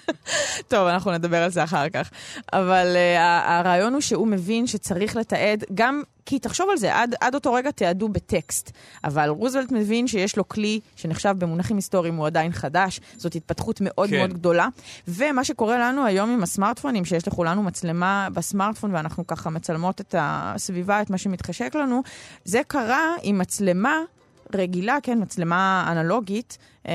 טוב, 0.71 0.87
אנחנו 0.87 1.13
נדבר 1.13 1.43
על 1.43 1.51
זה 1.51 1.65
אחר 1.65 1.89
כך. 1.89 2.11
אבל 2.53 2.97
uh, 2.97 3.21
הרעיון 3.51 3.93
הוא 3.93 4.01
שהוא 4.01 4.27
מבין 4.27 4.67
שצריך 4.67 5.17
לתעד 5.17 5.65
גם... 5.75 6.03
כי 6.27 6.39
תחשוב 6.39 6.71
על 6.71 6.77
זה, 6.77 6.97
עד, 6.97 7.15
עד 7.21 7.35
אותו 7.35 7.53
רגע 7.53 7.71
תיעדו 7.71 8.09
בטקסט. 8.09 8.71
אבל 9.05 9.29
רוזוולט 9.29 9.73
מבין 9.73 10.07
שיש 10.07 10.37
לו 10.37 10.49
כלי 10.49 10.81
שנחשב 10.97 11.35
במונחים 11.39 11.77
היסטוריים, 11.77 12.17
הוא 12.17 12.27
עדיין 12.27 12.53
חדש, 12.53 13.01
זאת 13.17 13.35
התפתחות 13.35 13.81
מאוד 13.81 14.09
כן. 14.09 14.17
מאוד 14.17 14.33
גדולה. 14.33 14.69
ומה 15.09 15.45
שקורה 15.45 15.79
לנו 15.79 16.07
היום 16.07 16.31
עם 16.31 16.43
הסמארטפונים, 16.43 17.05
שיש 17.05 17.29
לכולנו 17.29 17.63
מצלמה 17.63 18.29
בסמארטפון 18.35 18.95
ואנחנו 18.95 19.27
ככה 19.27 19.51
מצלמות 19.51 20.01
את 20.01 20.15
הסביבה, 20.19 21.03
את 21.03 21.11
מה 21.11 21.19
שמתחשק 21.19 21.75
לנו, 21.75 22.03
זה 22.45 22.61
קרה 22.67 23.15
עם 23.23 23.39
מצלמה 23.39 23.99
רגילה, 24.55 24.99
כן, 25.03 25.19
מצלמה 25.23 25.89
אנלוגית. 25.93 26.59
אה, 26.87 26.93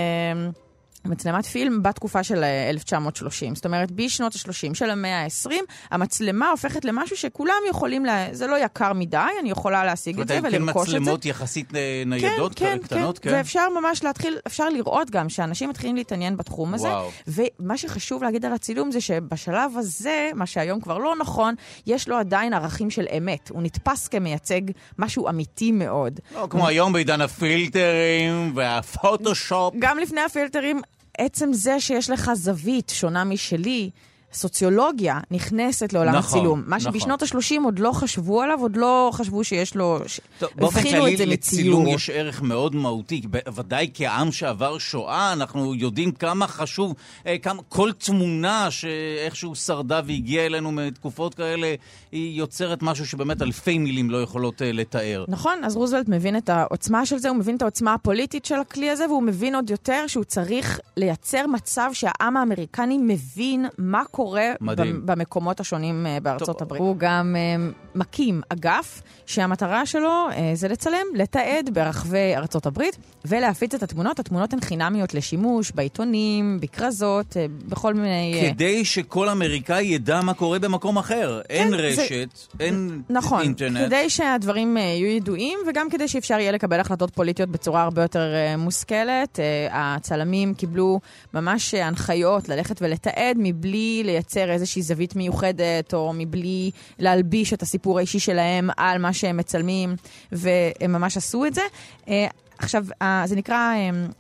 מצלמת 1.06 1.46
פילם 1.46 1.84
בתקופה 1.84 2.24
של 2.24 2.44
1930. 2.70 3.50
אה, 3.50 3.56
זאת 3.56 3.66
אומרת, 3.66 3.92
בשנות 3.92 4.36
ה-30 4.36 4.74
של 4.74 4.90
המאה 4.90 5.24
ה-20, 5.24 5.52
המצלמה 5.92 6.50
הופכת 6.50 6.86
למשהו 6.86 7.18
שכולם 7.18 7.54
יכולים, 7.70 8.06
לה... 8.06 8.28
זה 8.32 8.48
לא 8.48 8.66
יקר 8.66 8.94
מדי, 8.94 9.18
אני 9.42 9.52
יכולה 9.52 9.86
להשיג 9.86 10.20
את 10.20 10.28
זה 10.28 10.40
ולרכוש 10.44 10.56
את 10.56 10.92
זה. 10.92 10.98
אומרת, 10.98 11.02
מצלמות 11.02 11.26
יחסית 11.26 11.76
אה, 11.76 12.04
ניידות, 12.06 12.56
כן, 12.56 12.66
כן, 12.66 12.78
קטנות, 12.78 13.20
כן. 13.20 13.30
כן. 13.30 13.36
ואפשר 13.36 13.70
ממש 13.82 14.04
להתחיל, 14.04 14.38
אפשר 14.48 14.70
לראות 14.70 15.10
גם 15.10 15.30
שאנשים 15.30 15.70
מתחילים 15.70 15.96
להתעניין 15.96 16.38
בתחום 16.38 16.74
הזה. 16.74 16.88
וואו. 16.88 17.12
ומה 17.28 17.78
שחשוב 17.78 18.24
להגיד 18.24 18.46
על 18.46 18.54
הצילום 18.54 18.92
זה 18.92 19.02
שבשלב 19.02 19.72
הזה, 19.78 20.30
מה 20.36 20.46
שהיום 20.46 20.82
כבר 20.82 20.98
לא 20.98 21.16
נכון, 21.16 21.56
יש 21.88 22.08
לו 22.08 22.18
עדיין 22.18 22.54
ערכים 22.54 22.90
של 22.90 23.06
אמת. 23.18 23.50
הוא 23.50 23.62
נתפס 23.62 24.08
כמייצג 24.08 24.62
משהו 25.00 25.30
אמיתי 25.30 25.72
מאוד. 25.72 26.20
לא, 26.36 26.48
כמו 26.50 26.68
היום 26.68 26.94
בעידן 26.94 27.22
הפילטרים 27.22 28.52
והפוטושופ. 28.56 29.74
גם 29.80 29.98
לפני 29.98 30.22
הפילטרים, 30.22 30.82
עצם 31.18 31.54
זה 31.54 31.80
שיש 31.80 32.10
לך 32.10 32.32
זווית 32.34 32.92
שונה 32.96 33.24
משלי, 33.24 33.90
סוציולוגיה 34.36 35.20
נכנסת 35.32 35.94
לעולם 35.94 36.16
נכון, 36.16 36.40
הצילום. 36.40 36.64
מה 36.68 36.78
נכון. 36.78 36.92
שבשנות 36.92 37.24
ה-30 37.24 37.64
עוד 37.64 37.80
לא 37.80 37.92
חשבו 37.92 38.42
עליו, 38.42 38.60
עוד 38.62 38.76
לא 38.76 39.10
חשבו 39.14 39.44
שיש 39.44 39.76
לו... 39.76 40.00
טוב, 40.40 40.50
באופן 40.56 40.84
כללי 40.84 41.26
לצילום 41.26 41.88
יש 41.88 42.10
ערך 42.10 42.42
מאוד 42.42 42.76
מהותי. 42.76 43.22
ודאי 43.56 43.92
כעם 43.94 44.32
שעבר 44.32 44.78
שואה, 44.78 45.34
אנחנו 45.34 45.76
יודעים 45.76 46.12
כמה 46.12 46.48
חשוב, 46.48 46.94
אה, 47.28 47.38
כמה, 47.38 47.62
כל 47.70 47.92
תמונה 47.92 48.72
שאיכשהו 48.72 49.56
שרדה 49.56 50.02
והגיעה 50.06 50.46
אלינו 50.46 50.72
מתקופות 50.72 51.34
כאלה, 51.34 51.76
היא 52.12 52.38
יוצרת 52.38 52.82
משהו 52.82 53.06
שבאמת 53.06 53.42
אלפי 53.42 53.78
מילים 53.78 54.10
לא 54.10 54.22
יכולות 54.22 54.62
uh, 54.62 54.66
לתאר. 54.74 55.26
נכון, 55.28 55.64
אז 55.64 55.76
רוזוולט 55.76 56.08
מבין 56.08 56.38
את 56.38 56.50
העוצמה 56.50 57.06
של 57.06 57.18
זה, 57.18 57.30
הוא 57.30 57.38
מבין 57.38 57.56
את 57.56 57.62
העוצמה 57.62 57.94
הפוליטית 57.94 58.46
של 58.46 58.56
הכלי 58.56 58.90
הזה, 58.90 59.08
והוא 59.08 59.24
מבין 59.24 59.56
עוד 59.56 59.70
יותר 59.70 60.04
שהוא 60.08 60.24
צריך 60.24 60.80
לייצר 60.98 61.48
מצב 61.48 61.90
שהעם 61.94 62.38
האמריקני 62.38 62.98
מבין 62.98 63.66
מה 63.78 64.04
קורה. 64.12 64.25
קורה 64.26 64.54
מדהים. 64.62 65.02
במקומות 65.06 65.60
השונים 65.60 66.06
אה, 66.06 66.18
בארצות 66.20 66.58
טוב. 66.60 66.68
הברית. 66.68 66.82
הוא 66.82 66.96
גם 66.98 67.36
אה, 67.38 67.70
מקים 67.96 68.42
אגף 68.50 69.02
שהמטרה 69.26 69.86
שלו 69.86 70.28
אה, 70.32 70.52
זה 70.54 70.68
לצלם, 70.68 71.06
לתעד 71.16 71.70
ברחבי 71.74 72.36
ארצות 72.36 72.66
הברית 72.66 72.98
ולהפיץ 73.26 73.74
את 73.74 73.84
התמונות. 73.84 74.20
התמונות 74.20 74.54
הן 74.54 74.62
חינמיות 74.62 75.14
לשימוש 75.14 75.72
בעיתונים, 75.72 76.60
בכרזות, 76.62 77.38
בכל 77.68 77.94
מיני... 77.94 78.52
כדי 78.54 78.86
שכל 78.86 79.30
אמריקאי 79.30 79.86
ידע 79.86 80.22
מה 80.22 80.34
קורה 80.34 80.60
במקום 80.60 80.98
אחר. 80.98 81.42
כן, 81.48 81.54
אין 81.54 81.74
רשת, 81.74 82.30
זה... 82.36 82.48
אין 82.60 83.02
נכון, 83.10 83.42
אינטרנט. 83.42 83.76
נכון, 83.76 83.88
כדי 83.88 84.10
שהדברים 84.10 84.78
יהיו 84.78 85.08
ידועים 85.08 85.60
וגם 85.68 85.90
כדי 85.90 86.08
שאפשר 86.08 86.40
יהיה 86.40 86.52
לקבל 86.52 86.80
החלטות 86.80 87.16
פוליטיות 87.16 87.50
בצורה 87.50 87.84
הרבה 87.84 88.02
יותר 88.02 88.34
מושכלת. 88.58 89.40
הצלמים 89.72 90.54
קיבלו 90.54 91.00
ממש 91.34 91.74
הנחיות 91.74 92.50
ללכת 92.50 92.82
ולתעד 92.82 93.38
מבלי 93.40 94.04
לייצר 94.06 94.52
איזושהי 94.52 94.82
זווית 94.82 95.16
מיוחדת, 95.16 95.94
או 95.94 96.14
מבלי 96.14 96.72
להלביש 97.00 97.54
את 97.54 97.62
הסיפור 97.62 97.98
האישי 97.98 98.20
שלהם 98.20 98.70
על 98.78 98.98
מה 98.98 99.14
שהם 99.14 99.38
מצלמים, 99.38 99.96
והם 100.32 100.92
ממש 100.92 101.18
עשו 101.18 101.46
את 101.46 101.54
זה. 101.54 101.62
אה, 102.10 102.28
עכשיו, 102.58 102.86
זה 103.26 103.36
נקרא 103.36 103.74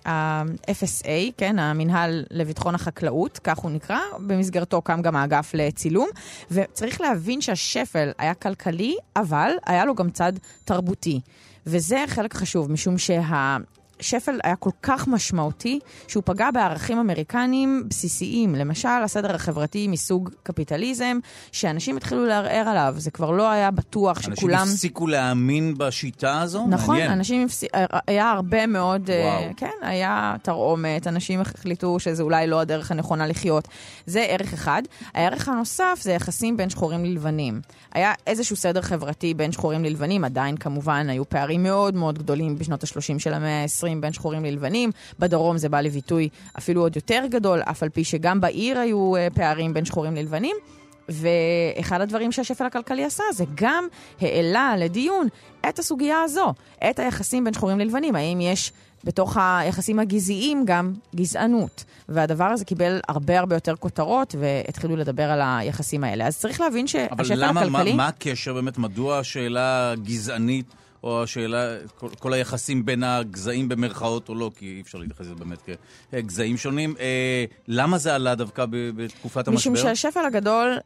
ה-FSA, 0.06 1.32
כן, 1.38 1.60
המינהל 1.60 2.24
לביטחון 2.32 2.76
החקלאות, 2.76 3.40
כך 3.44 3.58
הוא 3.58 3.72
נקרא, 3.72 4.00
במסגרתו 4.20 4.82
קם 4.82 5.02
גם 5.02 5.16
האגף 5.16 5.52
לצילום, 5.54 6.10
וצריך 6.52 7.02
להבין 7.02 7.42
שהשפל 7.42 8.12
היה 8.18 8.34
כלכלי, 8.34 8.96
אבל 9.16 9.52
היה 9.66 9.86
לו 9.86 9.96
גם 9.96 10.10
צד 10.10 10.34
תרבותי. 10.66 11.20
וזה 11.66 12.04
חלק 12.08 12.34
חשוב, 12.34 12.72
משום 12.72 12.98
שה... 12.98 13.58
שפל 14.00 14.39
היה 14.43 14.56
כל 14.56 14.70
כך 14.84 15.08
משמעותי, 15.08 15.80
שהוא 16.08 16.24
פגע 16.26 16.52
בערכים 16.52 16.98
אמריקניים 16.98 17.84
בסיסיים. 17.89 18.56
למשל, 18.56 18.88
הסדר 19.04 19.36
החברתי 19.36 19.88
מסוג 19.88 20.30
קפיטליזם, 20.43 21.20
שאנשים 21.52 21.98
התחילו 21.98 22.26
לערער 22.26 22.70
עליו. 22.70 22.96
זה 22.98 23.12
כבר 23.12 23.32
לא 23.32 23.50
היה 23.50 23.72
בטוח 23.72 24.18
אנשים 24.18 24.36
שכולם... 24.36 24.60
אנשים 24.60 24.74
הפסיקו 24.74 25.08
להאמין 25.08 25.78
בשיטה 25.78 26.41
הזו? 26.41 26.68
נכון, 26.70 26.96
מעניין. 26.96 27.12
אנשים 27.12 27.46
הפס... 27.46 27.64
היה 28.08 28.32
הרבה 28.32 28.68
מאוד... 28.68 29.10
אה, 29.10 29.39
וואו. 29.39 29.54
כן, 29.58 29.72
היה 29.82 30.36
תרעומת, 30.41 31.08
אנשים 31.08 31.41
החליטו 31.41 32.00
שזה 32.00 32.24
אולי 32.24 32.48
לא 32.48 32.60
הדרך 32.60 32.91
הנכונה 32.91 33.28
לחיות. 33.28 33.68
זה 34.06 34.26
ערך 34.30 34.54
אחד. 34.54 34.82
הערך 35.14 35.48
הנוסף 35.48 36.00
זה 36.02 36.12
יחסים 36.12 36.58
בין 36.58 36.70
שחורים 36.70 37.06
ללבנים. 37.06 37.62
היה 37.93 38.14
איזשהו 38.28 38.56
סדר 38.56 38.82
חברתי 38.82 39.34
בין 39.34 39.52
שחורים 39.52 39.84
ללבנים, 39.84 40.24
עדיין 40.24 40.58
כמובן 40.58 41.10
היו 41.10 41.30
פערים 41.30 41.64
מאוד 41.64 41.96
מאוד 41.96 42.20
גדולים 42.20 42.58
בשנות 42.58 42.84
ה-30 42.84 43.20
של 43.20 43.34
המאה 43.34 43.64
ה-20 43.64 43.85
בין 44.02 44.14
שחורים 44.14 44.46
ללבנים. 44.46 44.92
בדרום 45.20 45.58
זה 45.58 45.70
בא 45.70 45.82
לביטוי 45.82 46.30
אפילו 46.58 46.82
עוד 46.82 46.96
יותר 46.96 47.24
גדול, 47.30 47.62
אף 47.62 47.84
על 47.84 47.90
פי 47.90 48.04
שגם 48.04 48.42
בעיר 48.42 48.80
היו 48.80 49.14
uh, 49.16 49.36
פערים 49.36 49.74
בין 49.74 49.86
שחורים 49.86 50.16
ללבנים. 50.16 50.56
ואחד 51.10 52.02
הדברים 52.02 52.32
שהשפל 52.32 52.66
הכלכלי 52.66 53.06
עשה 53.06 53.24
זה 53.34 53.44
גם 53.56 53.88
העלה 54.22 54.74
לדיון 54.78 55.28
את 55.70 55.80
הסוגיה 55.80 56.22
הזו, 56.22 56.54
את 56.90 57.00
היחסים 57.00 57.44
בין 57.44 57.54
שחורים 57.54 57.80
ללבנים. 57.80 58.16
האם 58.16 58.42
יש 58.42 58.72
בתוך 59.04 59.38
היחסים 59.40 60.00
הגזעיים 60.00 60.64
גם 60.66 60.94
גזענות. 61.16 61.84
והדבר 62.10 62.44
הזה 62.46 62.66
קיבל 62.66 63.00
הרבה 63.08 63.40
הרבה 63.40 63.56
יותר 63.56 63.76
כותרות, 63.76 64.36
והתחילו 64.40 64.96
לדבר 64.96 65.32
על 65.32 65.42
היחסים 65.44 66.04
האלה. 66.04 66.28
אז 66.28 66.38
צריך 66.38 66.62
להבין 66.62 66.88
שהשפל 66.88 67.14
הכלכלי... 67.14 67.36
אבל 67.36 67.50
למה, 67.50 67.70
מה, 67.70 67.94
מה 67.96 68.08
הקשר 68.08 68.54
באמת? 68.54 68.78
מדוע 68.78 69.20
השאלה 69.20 69.94
גזענית... 70.04 70.66
או 71.04 71.24
השאלה, 71.24 71.78
כל, 71.98 72.08
כל 72.20 72.34
היחסים 72.34 72.86
בין 72.86 73.04
הגזעים 73.04 73.70
במרכאות 73.70 74.30
או 74.30 74.36
לא, 74.36 74.52
כי 74.58 74.66
אי 74.66 74.82
אפשר 74.82 74.98
להתייחס 74.98 75.22
לזה 75.22 75.36
באמת 75.36 75.70
כגזעים 76.12 76.58
שונים. 76.58 76.96
אה, 77.00 77.46
למה 77.68 77.98
זה 77.98 78.16
עלה 78.16 78.36
דווקא 78.36 78.66
בתקופת 78.70 79.48
המשבר? 79.48 79.72
משום 79.72 79.86
שהשפל 79.86 80.26
הגדול 80.26 80.78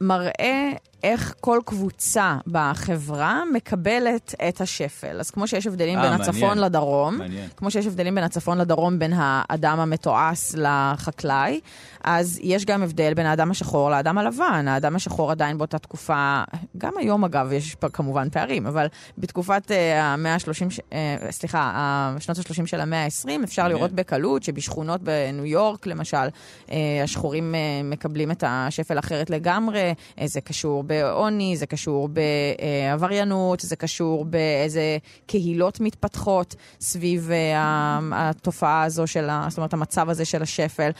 מראה 0.00 0.72
איך 1.02 1.34
כל 1.40 1.60
קבוצה 1.64 2.36
בחברה 2.46 3.42
מקבלת 3.54 4.34
את 4.48 4.60
השפל. 4.60 5.20
אז 5.20 5.30
כמו 5.30 5.48
שיש 5.48 5.66
הבדלים 5.66 5.98
아, 5.98 6.02
בין 6.02 6.10
מעניין. 6.10 6.28
הצפון 6.30 6.58
לדרום, 6.58 7.18
מעניין. 7.18 7.48
כמו 7.56 7.70
שיש 7.70 7.86
הבדלים 7.86 8.14
בין 8.14 8.24
הצפון 8.24 8.58
לדרום 8.58 8.98
בין 8.98 9.12
האדם 9.16 9.80
המתועש 9.80 10.54
לחקלאי, 10.54 11.60
אז 12.04 12.38
יש 12.42 12.64
גם 12.64 12.82
הבדל 12.82 13.14
בין 13.14 13.26
האדם 13.26 13.50
השחור 13.50 13.90
לאדם 13.90 14.18
הלבן. 14.18 14.68
האדם 14.68 14.96
השחור 14.96 15.30
עדיין 15.30 15.58
באותה 15.58 15.78
תקופה, 15.78 16.42
גם 16.78 16.92
היום 16.98 17.24
אגב 17.24 17.52
יש 17.52 17.76
כמובן 17.92 18.30
פערים, 18.30 18.66
אבל 18.66 18.86
בתקופת 19.18 19.70
uh, 19.70 19.74
המאה 20.00 20.34
ה-30, 20.34 20.80
uh, 20.90 20.92
סליחה, 21.30 22.14
שנות 22.18 22.38
ה-30 22.38 22.66
של 22.66 22.80
המאה 22.80 23.04
ה-20, 23.04 23.44
אפשר 23.44 23.62
מעניין. 23.62 23.78
לראות 23.78 23.92
בקלות 23.92 24.42
שבשכונות 24.42 25.02
בניו 25.02 25.44
יורק, 25.46 25.86
למשל, 25.86 26.26
uh, 26.66 26.70
השחורים 27.04 27.54
uh, 27.54 27.84
מקבלים 27.84 28.30
את 28.30 28.44
השפל 28.46 28.98
אחרת 28.98 29.30
לגמרי. 29.30 29.94
Uh, 30.18 30.26
זה 30.26 30.40
קשור 30.40 30.82
בעוני, 30.86 31.56
זה 31.56 31.66
קשור 31.66 32.08
בעבריינות, 32.08 33.60
זה 33.60 33.76
קשור 33.76 34.24
באיזה 34.24 34.98
קהילות 35.26 35.80
מתפתחות 35.80 36.54
סביב 36.80 37.30
אה, 37.30 37.98
התופעה 38.12 38.82
הזו 38.82 39.06
של, 39.06 39.28
זאת 39.48 39.58
אומרת, 39.58 39.72
המצב 39.72 40.10
הזה 40.10 40.24
של 40.24 40.42
השפל. 40.42 40.90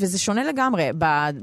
וזה 0.00 0.18
שונה 0.18 0.44
לגמרי. 0.44 0.90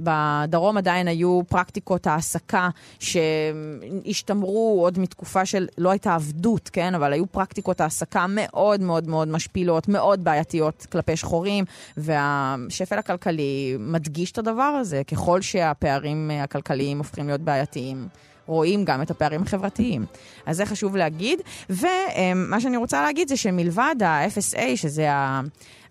בדרום 0.03 0.77
עדיין 0.77 1.07
היו 1.07 1.41
פרקטיקות 1.47 2.07
העסקה 2.07 2.69
שהשתמרו 2.99 4.79
עוד 4.81 4.99
מתקופה 4.99 5.45
של, 5.45 5.67
לא 5.77 5.89
הייתה 5.89 6.15
עבדות, 6.15 6.69
כן? 6.73 6.95
אבל 6.95 7.13
היו 7.13 7.27
פרקטיקות 7.27 7.81
העסקה 7.81 8.25
מאוד 8.29 8.81
מאוד 8.81 9.07
מאוד 9.07 9.27
משפילות, 9.27 9.87
מאוד 9.87 10.23
בעייתיות 10.23 10.87
כלפי 10.91 11.17
שחורים, 11.17 11.65
והשפל 11.97 12.97
הכלכלי 12.97 13.77
מדגיש 13.79 14.31
את 14.31 14.37
הדבר 14.37 14.63
הזה. 14.63 15.01
ככל 15.03 15.41
שהפערים 15.41 16.31
הכלכליים 16.43 16.97
הופכים 16.97 17.27
להיות 17.27 17.41
בעייתיים, 17.41 18.07
רואים 18.47 18.85
גם 18.85 19.01
את 19.01 19.11
הפערים 19.11 19.41
החברתיים. 19.43 20.05
אז 20.45 20.57
זה 20.57 20.65
חשוב 20.65 20.95
להגיד. 20.95 21.39
ומה 21.69 22.61
שאני 22.61 22.77
רוצה 22.77 23.01
להגיד 23.01 23.27
זה 23.27 23.37
שמלבד 23.37 23.95
ה-FSA, 24.05 24.75
שזה 24.75 25.07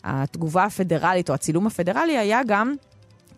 התגובה 0.04 0.64
הפדרלית 0.64 1.28
או 1.28 1.34
הצילום 1.34 1.66
הפדרלי, 1.66 2.18
היה 2.18 2.40
גם... 2.46 2.74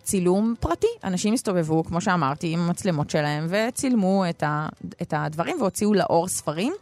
צילום 0.07 0.55
פרטי. 0.61 0.87
אנשים 1.05 1.35
הסתובבו, 1.35 1.85
כמו 1.85 2.01
שאמרתי, 2.01 2.53
עם 2.53 2.61
המצלמות 2.61 3.11
שלהם, 3.11 3.47
וצילמו 3.49 4.25
את, 4.31 4.43
ה, 4.43 4.67
את 5.03 5.15
הדברים 5.17 5.57
והוציאו 5.61 5.95
לאור 5.95 6.29
ספרים, 6.29 6.73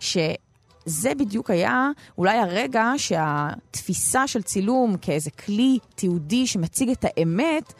שזה 0.00 1.14
בדיוק 1.18 1.50
היה 1.50 1.90
אולי 2.18 2.38
הרגע 2.38 2.92
שהתפיסה 2.96 4.26
של 4.26 4.42
צילום 4.42 4.96
כאיזה 5.00 5.30
כלי 5.30 5.78
תיעודי 5.94 6.46
שמציג 6.46 6.90
את 6.90 7.04
האמת, 7.04 7.72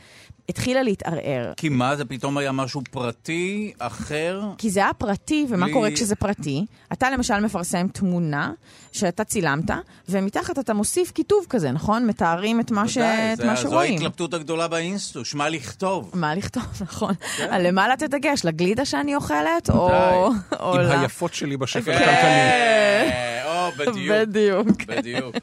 התחילה 0.49 0.83
להתערער. 0.83 1.53
כי 1.57 1.69
מה, 1.69 1.97
זה 1.97 2.05
פתאום 2.05 2.39
היה 2.39 2.53
משהו 2.53 2.83
פרטי, 2.91 3.73
אחר? 3.79 4.43
כי 4.59 4.71
זה 4.71 4.81
היה 4.81 4.93
פרטי, 4.95 5.47
ומה 5.49 5.67
לי... 5.67 5.73
קורה 5.73 5.91
כשזה 5.91 6.17
פרטי? 6.17 6.65
אתה 6.93 7.11
למשל 7.11 7.41
מפרסם 7.41 7.89
תמונה 7.89 8.53
שאתה 8.93 9.25
צילמת, 9.25 9.71
ומתחת 10.09 10.59
אתה 10.59 10.75
מוסיף 10.75 11.11
כיתוב 11.11 11.47
כזה, 11.49 11.71
נכון? 11.71 12.07
מתארים 12.07 12.61
את 12.61 12.71
מה, 12.71 12.89
ש... 12.89 12.99
את 12.99 13.41
מה 13.45 13.57
שרואים. 13.57 13.99
זו 13.99 14.05
ההתלבטות 14.05 14.35
הגדולה 14.35 14.69
באינסטוש, 14.69 15.35
מה 15.35 15.49
לכתוב. 15.49 16.11
מה 16.15 16.35
לכתוב, 16.35 16.63
נכון. 16.81 17.15
כן. 17.37 17.49
על 17.51 17.67
למה 17.67 17.89
לתת 17.89 18.11
דגש? 18.11 18.45
לגלידה 18.45 18.85
שאני 18.85 19.15
אוכלת? 19.15 19.71
או... 19.71 19.91
או 20.61 20.75
עם. 20.81 21.01
היפות 21.01 21.35
שלי 21.35 21.57
בשקל 21.57 21.85
כן. 21.85 21.93
הכלכלי. 21.93 23.44
או, 23.67 23.73
בדיוק. 23.73 24.17
בדיוק. 24.17 24.83
בדיוק. 24.87 25.37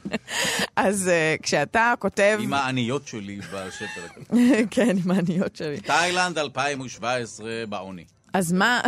אז 0.76 1.10
uh, 1.10 1.42
כשאתה 1.42 1.94
כותב... 1.98 2.38
עם 2.42 2.52
העניות 2.52 3.06
שלי 3.06 3.40
הכלכלי. 3.80 4.66
כן, 4.70 4.96
עם 5.04 5.10
העניות 5.10 5.56
שלי. 5.56 5.80
תאילנד 5.80 6.38
2017 6.38 7.64
בעוני. 7.68 8.04
אז 8.32 8.52
מה, 8.52 8.80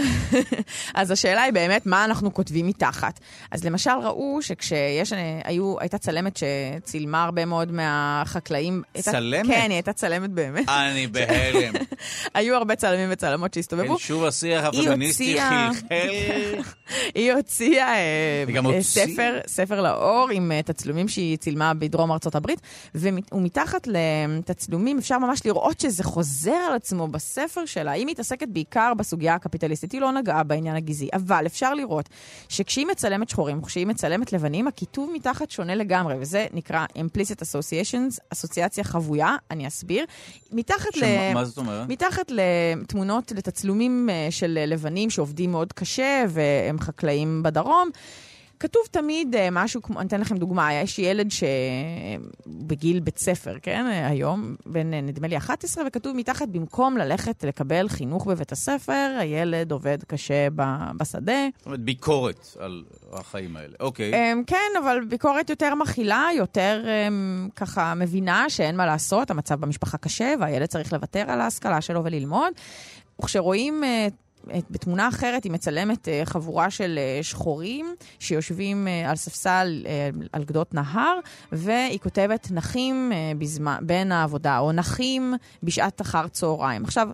אז 0.95 1.11
השאלה 1.11 1.43
היא 1.43 1.53
באמת, 1.53 1.87
מה 1.87 2.05
אנחנו 2.05 2.35
כותבים 2.35 2.67
מתחת? 2.67 3.21
אז 3.51 3.65
למשל 3.65 3.91
ראו 4.03 4.39
שכשיש, 4.43 5.13
היו, 5.45 5.81
הייתה 5.81 5.99
צלמת 5.99 6.37
שצילמה 6.37 7.25
הרבה 7.25 7.45
מאוד 7.45 7.73
מהחקלאים. 7.73 8.83
צלמת? 8.99 9.47
כן, 9.47 9.67
היא 9.69 9.73
הייתה 9.73 9.93
צלמת 9.93 10.31
באמת. 10.31 10.69
אני 10.69 11.07
בהלם. 11.13 11.73
היו 12.35 12.57
הרבה 12.57 12.77
צלמים 12.77 13.09
וצלמות 13.13 13.55
שהסתובבו. 13.55 13.97
כן, 13.97 13.99
שוב 13.99 14.25
השיח 14.25 14.65
הפמיניסטי 14.65 15.37
חלחל. 15.41 16.09
היא 17.15 17.33
הוציאה 17.33 17.95
אה, 17.95 18.83
ספר, 18.83 19.39
ספר 19.47 19.81
לאור 19.83 20.29
עם 20.33 20.53
אה, 20.53 20.63
תצלומים 20.63 21.09
שהיא 21.09 21.37
צילמה 21.37 21.75
בדרום 21.75 22.13
ארצות 22.13 22.35
הברית, 22.35 22.61
ומתחת 22.95 23.87
לתצלומים 23.87 24.99
אפשר 24.99 25.19
ממש 25.19 25.47
לראות 25.47 25.81
שזה 25.81 26.05
חוזר 26.05 26.51
על 26.51 26.75
עצמו 26.75 27.09
בספר 27.09 27.67
שלה. 27.67 27.91
היא 27.91 28.07
מתעסקת 28.07 28.49
בעיקר 28.49 28.93
בסוגיה 28.97 29.34
הקפיטליסטית, 29.35 29.93
היא 29.93 30.01
לא 30.01 30.13
נגעה 30.13 30.43
בעניין 30.43 30.77
הגזעי, 30.77 31.09
אבל 31.13 31.47
אפשר 31.47 31.75
לראות 31.75 32.09
שכשהיא 32.49 32.87
מצלמת 32.87 33.29
שחורים, 33.29 33.63
כשהיא 33.63 33.87
מצלמת 33.87 34.33
לבנים, 34.33 34.69
הכיתוב 34.69 35.11
מתחת 35.15 35.51
שונה 35.51 35.75
לגמרי, 35.75 36.15
וזה 36.21 36.47
נקרא 36.53 36.87
implicit 36.99 37.43
associations, 37.43 38.19
אסוציאציה 38.33 38.85
חבויה, 38.85 39.37
אני 39.51 39.67
אסביר. 39.67 40.05
מתחת 40.53 40.95
שמה, 40.95 41.43
ל... 41.73 41.85
מתחת 41.89 42.31
לתמונות, 42.31 43.33
לתצלומים 43.33 44.09
אה, 44.11 44.27
של 44.31 44.59
לבנים 44.67 45.11
שעובדים 45.11 45.53
מאוד 45.53 45.73
קשה, 45.73 46.25
והם 46.29 46.81
חקלאים 46.81 47.43
בדרום. 47.43 47.91
כתוב 48.65 48.83
תמיד 48.91 49.35
אה, 49.35 49.49
משהו 49.53 49.83
כמו, 49.83 50.01
אני 50.01 50.09
אתן 50.09 50.21
לכם 50.21 50.37
דוגמה, 50.37 50.75
יש 50.75 50.99
ילד 50.99 51.29
שבגיל 51.31 53.01
בית 53.01 53.19
ספר, 53.19 53.57
כן, 53.63 53.87
היום, 53.87 54.57
בן 54.67 54.95
אה, 54.95 55.01
נדמה 55.01 55.29
לי 55.29 55.37
11, 55.37 55.85
וכתוב 55.87 56.17
מתחת, 56.17 56.49
במקום 56.49 56.97
ללכת 56.97 57.45
לקבל 57.45 57.89
חינוך 57.89 58.27
בבית 58.27 58.53
הספר, 58.53 59.17
הילד 59.19 59.73
עובד 59.73 59.99
קשה 60.07 60.49
בשדה. 60.97 61.49
זאת 61.57 61.67
אומרת, 61.67 61.81
ביקורת 61.81 62.57
על 62.59 62.85
החיים 63.13 63.57
האלה, 63.57 63.75
אוקיי. 63.81 64.13
כן, 64.47 64.83
אבל 64.85 65.05
ביקורת 65.09 65.51
יותר 65.51 65.75
מכילה, 65.75 66.29
יותר 66.37 66.85
ככה 67.57 67.95
מבינה 67.95 68.51
שאין 68.51 68.77
מה 68.77 68.87
לעשות, 68.87 69.31
המצב 69.31 69.61
במשפחה 69.61 69.99
קשה, 69.99 70.35
והילד 70.41 70.67
צריך 70.67 70.93
לוותר 70.93 71.25
על 71.29 71.41
ההשכלה 71.41 71.81
שלו 71.81 72.05
וללמוד. 72.05 72.53
וכשרואים 73.21 73.85
אה, 73.85 74.09
בתמונה 74.71 75.09
אחרת 75.09 75.45
היא 75.45 75.53
מצלמת 75.53 76.09
אה, 76.09 76.23
חבורה 76.25 76.71
של 76.71 76.99
אה, 76.99 77.23
שחורים 77.23 77.95
שיושבים 78.19 78.89
אה, 78.89 79.11
על 79.11 79.17
ספסל 79.17 79.87
על 80.33 80.45
גדות 80.45 80.75
נהר, 80.75 81.19
והיא 81.53 81.99
כותבת 81.99 82.49
נחים 82.51 83.13
בזמן, 83.39 83.77
בין 83.83 84.13
העבודה, 84.13 84.59
או 84.59 84.73
נחים 84.73 85.35
בשעת 85.63 86.01
אחר 86.01 86.29
צהריים. 86.29 86.85
עכשיו, 86.85 87.09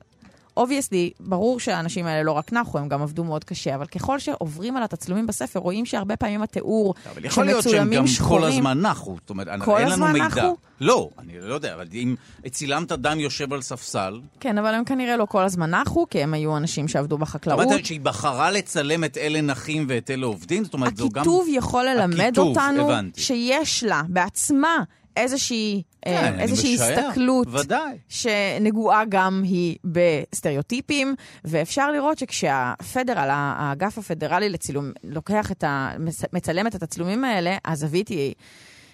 obviously, 0.60 1.10
ברור 1.20 1.60
שהאנשים 1.60 2.06
האלה 2.06 2.22
לא 2.22 2.32
רק 2.32 2.52
נחו, 2.52 2.78
הם 2.78 2.88
גם 2.88 3.02
עבדו 3.02 3.24
מאוד 3.24 3.44
קשה, 3.44 3.74
אבל 3.74 3.86
ככל 3.86 4.18
שעוברים 4.18 4.76
על 4.76 4.82
התצלומים 4.82 5.26
בספר, 5.26 5.58
רואים 5.60 5.86
שהרבה 5.86 6.16
פעמים 6.16 6.42
התיאור 6.42 6.94
אבל 7.12 7.24
יכול 7.24 7.44
להיות 7.44 7.62
שהם 7.62 7.94
גם 7.94 8.06
שחורים, 8.06 8.42
כל 8.42 8.48
הזמן 8.48 8.80
נחו. 8.80 9.16
זאת 9.20 9.30
אומרת, 9.30 9.48
אין 9.48 9.88
לנו 9.88 10.06
מידע. 10.06 10.26
נחו? 10.26 10.56
לא, 10.80 11.08
אני 11.18 11.32
לא 11.40 11.54
יודע, 11.54 11.74
אבל 11.74 11.86
אם 11.92 12.14
צילמת 12.50 12.92
אדם 12.92 13.20
יושב 13.20 13.52
על 13.52 13.62
ספסל... 13.62 14.20
כן, 14.40 14.58
אבל 14.58 14.74
הם 14.74 14.84
כנראה 14.84 15.16
לא 15.16 15.24
כל 15.24 15.42
הזמן 15.42 15.70
נחו, 15.70 16.06
כי 16.10 16.22
הם 16.22 16.34
היו 16.34 16.56
אנשים 16.56 16.88
שעבדו 16.88 17.18
בחקלאות. 17.18 17.60
זאת 17.60 17.66
אומרת 17.66 17.86
שהיא 17.86 18.00
בחרה 18.00 18.50
לצלם 18.50 19.04
את 19.04 19.16
אלה 19.16 19.40
נחים 19.40 19.86
ואת 19.88 20.10
אלה 20.10 20.26
עובדים? 20.26 20.64
זאת 20.64 20.74
אומרת, 20.74 20.96
זו 20.96 21.08
גם... 21.08 21.20
הכיתוב 21.20 21.46
יכול 21.48 21.84
ללמד 21.84 22.20
הכיתוב, 22.20 22.48
אותנו 22.48 22.90
הבנתי. 22.90 23.20
שיש 23.20 23.84
לה 23.84 24.02
בעצמה 24.08 24.82
איזושהי, 25.16 25.82
אה, 26.06 26.20
כן, 26.20 26.40
איזושהי 26.40 26.74
הסתכלות 26.74 27.48
ודאי. 27.50 27.98
שנגועה 28.08 29.04
גם 29.08 29.42
היא 29.44 29.76
בסטריאוטיפים, 29.84 31.14
ואפשר 31.44 31.90
לראות 31.90 32.18
שכשהפדרל, 32.18 33.28
האגף 33.30 33.98
הפדרלי 33.98 34.48
לצילום, 34.48 34.92
לוקח 35.04 35.52
את 35.52 35.64
ה... 35.64 35.90
מצלם 36.32 36.66
את 36.66 36.74
התצלומים 36.74 37.24
האלה, 37.24 37.56
הזווית 37.64 38.08
היא... 38.08 38.34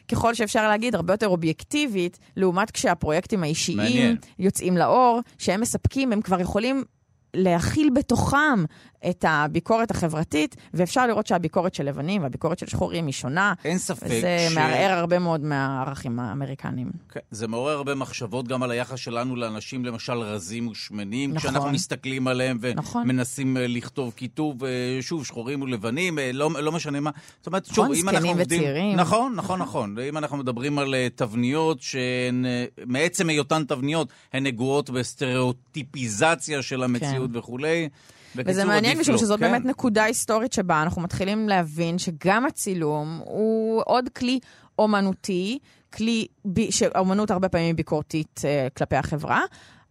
ככל 0.09 0.35
שאפשר 0.35 0.69
להגיד, 0.69 0.95
הרבה 0.95 1.13
יותר 1.13 1.29
אובייקטיבית, 1.29 2.19
לעומת 2.37 2.71
כשהפרויקטים 2.71 3.43
האישיים 3.43 3.79
מעניין. 3.79 4.17
יוצאים 4.39 4.77
לאור, 4.77 5.21
שהם 5.39 5.61
מספקים, 5.61 6.13
הם 6.13 6.23
כבר 6.23 6.41
יכולים 6.41 6.85
להכיל 7.35 7.91
בתוכם 7.95 8.65
את 9.11 9.25
הביקורת 9.29 9.91
החברתית, 9.91 10.57
ואפשר 10.75 11.07
לראות 11.07 11.27
שהביקורת 11.27 11.75
של 11.75 11.85
לבנים 11.85 12.23
והביקורת 12.23 12.59
של 12.59 12.67
שחורים 12.67 13.07
היא 13.07 13.13
שונה. 13.13 13.53
אין 13.65 13.79
ספק 13.79 14.07
וזה 14.07 14.47
ש... 14.51 14.55
מערער 14.55 14.99
הרבה 14.99 15.19
מאוד 15.19 15.41
מהערכים 15.45 16.21
האמריקניים. 16.21 16.91
כן, 17.11 17.21
זה 17.31 17.49
מעורר 17.49 17.77
הרבה 17.77 17.95
מחשבות 17.95 18.49
גם 18.49 18.63
על 18.63 18.71
היחס 18.71 18.99
שלנו 18.99 19.37
לאנשים, 19.37 19.85
למשל 19.85 20.13
רזים 20.13 20.69
ושמנים, 20.69 21.31
נכון. 21.33 21.51
כשאנחנו 21.51 21.71
מסתכלים 21.71 22.29
עליהם 22.29 22.59
ומנסים 22.61 23.57
נכון. 23.57 23.71
לכתוב 23.71 24.13
כיתוב, 24.17 24.65
אה, 24.65 24.99
שוב, 25.01 25.27
שחורים 25.27 25.63
ולבנים, 25.63 26.19
אה, 26.19 26.31
לא, 26.33 26.51
לא 26.61 26.73
משנה 26.73 27.01
מה. 27.01 27.11
זאת 27.39 27.47
אומרת, 27.47 27.67
שוב, 27.67 27.85
נכון, 27.85 27.97
אם 27.97 28.09
אנחנו 28.09 28.29
עובדים... 28.29 28.61
וצעירים. 28.61 28.97
נכון, 28.97 29.35
נכון, 29.37 29.59
נכון. 29.59 29.97
אם 30.09 30.17
אנחנו 30.17 30.37
מדברים 30.37 30.79
על 30.79 30.95
תבניות 31.15 31.83
שהן, 31.83 32.45
מעצם 32.87 33.29
היותן 33.29 33.65
תבניות, 33.65 34.09
הן 34.33 34.47
נגועות 34.47 34.91
בסטריאוטיפיזציה 34.91 36.63
של 36.63 36.83
המציאות 36.83 37.31
כן. 37.33 37.39
וכולי. 37.39 37.89
וזה 38.37 38.65
מעניין 38.65 38.99
משום 38.99 39.19
שזאת 39.19 39.41
כן. 39.41 39.51
באמת 39.51 39.65
נקודה 39.65 40.05
היסטורית 40.05 40.53
שבה 40.53 40.83
אנחנו 40.83 41.03
מתחילים 41.03 41.49
להבין 41.49 41.99
שגם 41.99 42.47
הצילום 42.47 43.21
הוא 43.25 43.83
עוד 43.87 44.09
כלי 44.09 44.39
אומנותי, 44.79 45.59
כלי 45.93 46.27
שאומנות 46.71 47.31
הרבה 47.31 47.49
פעמים 47.49 47.77
ביקורתית 47.77 48.41
uh, 48.43 48.79
כלפי 48.79 48.97
החברה, 48.97 49.41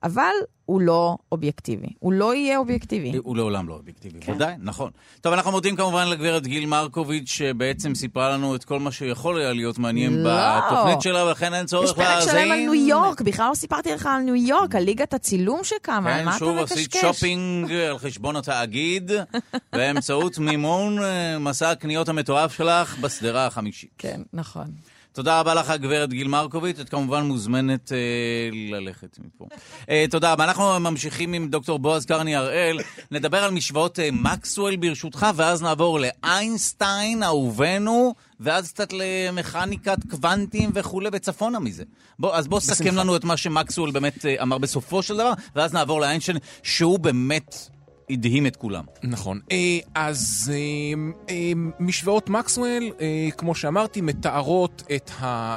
אבל 0.06 0.32
הוא 0.66 0.82
לא 0.82 1.18
אובייקטיבי. 1.32 1.88
הוא 2.00 2.14
לא 2.14 2.36
יהיה 2.36 2.58
אובייקטיבי. 2.58 3.12
הוא 3.24 3.38
לעולם 3.38 3.70
לא 3.70 3.74
אובייקטיבי, 3.74 4.20
כן. 4.22 4.32
ודאי, 4.32 4.54
נכון. 4.60 4.92
טוב, 5.22 5.34
אנחנו 5.34 5.52
מודים 5.52 5.76
כמובן 5.76 6.08
לגברת 6.08 6.48
גיל 6.48 6.66
מרקוביץ', 6.66 7.30
שבעצם 7.30 7.96
סיפרה 7.96 8.30
לנו 8.30 8.56
את 8.56 8.64
כל 8.64 8.80
מה 8.80 8.92
שיכול 8.92 9.40
היה 9.40 9.54
להיות 9.54 9.78
מעניין 9.78 10.24
לא. 10.24 10.30
בתוכנית 10.32 11.02
שלה, 11.02 11.26
ולכן 11.26 11.54
אין 11.54 11.66
צורך 11.66 11.98
להאזין. 11.98 12.18
יש 12.18 12.26
פרק 12.26 12.36
שלם 12.36 12.52
על 12.52 12.60
ניו 12.60 12.74
יורק, 12.74 13.22
בכלל 13.22 13.50
לא 13.50 13.56
סיפרתי 13.56 13.92
לך 13.92 14.06
על 14.06 14.22
ניו 14.22 14.36
יורק, 14.36 14.76
על 14.76 14.84
ליגת 14.84 15.14
הצילום 15.14 15.60
שקמה, 15.64 16.14
כן, 16.18 16.26
מה 16.26 16.38
אתה 16.38 16.46
מקשקש? 16.46 16.58
כן, 16.60 16.72
שוב 16.72 16.78
עשית 16.78 16.96
שופינג 17.02 17.72
על 17.72 17.98
חשבון 17.98 18.36
התאגיד, 18.36 19.12
באמצעות 19.76 20.38
מימון 20.38 21.04
אה, 21.04 21.40
מסע 21.40 21.72
הקניות 21.72 22.10
המתועף 22.10 22.54
שלך 22.54 22.98
בשדרה 23.00 23.46
החמישית. 23.46 23.90
כן, 23.98 24.22
נכון. 24.34 24.68
תודה 25.16 25.40
רבה 25.40 25.54
לך, 25.54 25.72
גברת 25.72 26.10
גיל 26.10 26.28
מרקוביץ', 26.28 26.80
את 26.80 26.90
כמובן 26.90 27.24
מוזמנת 27.26 27.92
אה, 27.92 27.98
ללכת 28.52 29.20
מפה. 29.26 29.48
אה, 29.90 30.06
תודה 30.10 30.32
רבה. 30.32 30.44
אנחנו 30.44 30.80
ממשיכים 30.80 31.34
עם 31.34 31.48
דוקטור 31.48 31.80
בועז 31.80 32.06
קרני 32.06 32.36
הראל, 32.36 32.80
נדבר 33.12 33.44
על 33.44 33.52
משוואות 33.52 34.00
אה, 34.00 34.10
מקסואל 34.12 34.76
ברשותך, 34.76 35.28
ואז 35.36 35.64
נעבור 35.64 36.00
לאיינסטיין, 36.00 37.24
אהובנו, 37.24 38.14
ואז 38.40 38.72
קצת 38.72 38.94
למכניקת 38.94 39.98
קוונטים 40.10 40.72
וכולי, 40.74 41.10
וצפונה 41.14 41.60
מזה. 41.60 41.84
בוא, 42.20 42.36
אז 42.36 42.48
בוא 42.48 42.60
סכם 42.60 42.96
לנו 42.96 43.16
את 43.16 43.24
מה 43.24 43.38
שמקסואל 43.38 43.92
באמת 43.92 44.26
אה, 44.26 44.36
אמר 44.42 44.58
בסופו 44.58 45.04
של 45.04 45.18
דבר, 45.18 45.34
ואז 45.56 45.74
נעבור 45.74 46.02
לאיינשטיין, 46.02 46.38
שהוא 46.64 47.00
באמת... 47.00 47.75
הדהים 48.10 48.48
את 48.48 48.56
כולם. 48.56 48.84
נכון. 49.04 49.40
אה, 49.52 49.78
אז 49.96 50.52
אה, 50.54 51.12
אה, 51.30 51.52
משוואות 51.80 52.30
מקסוול, 52.30 52.92
כמו 53.38 53.56
שאמרתי, 53.56 54.02
מתארות 54.02 54.84
את, 54.96 55.12
ה, 55.22 55.56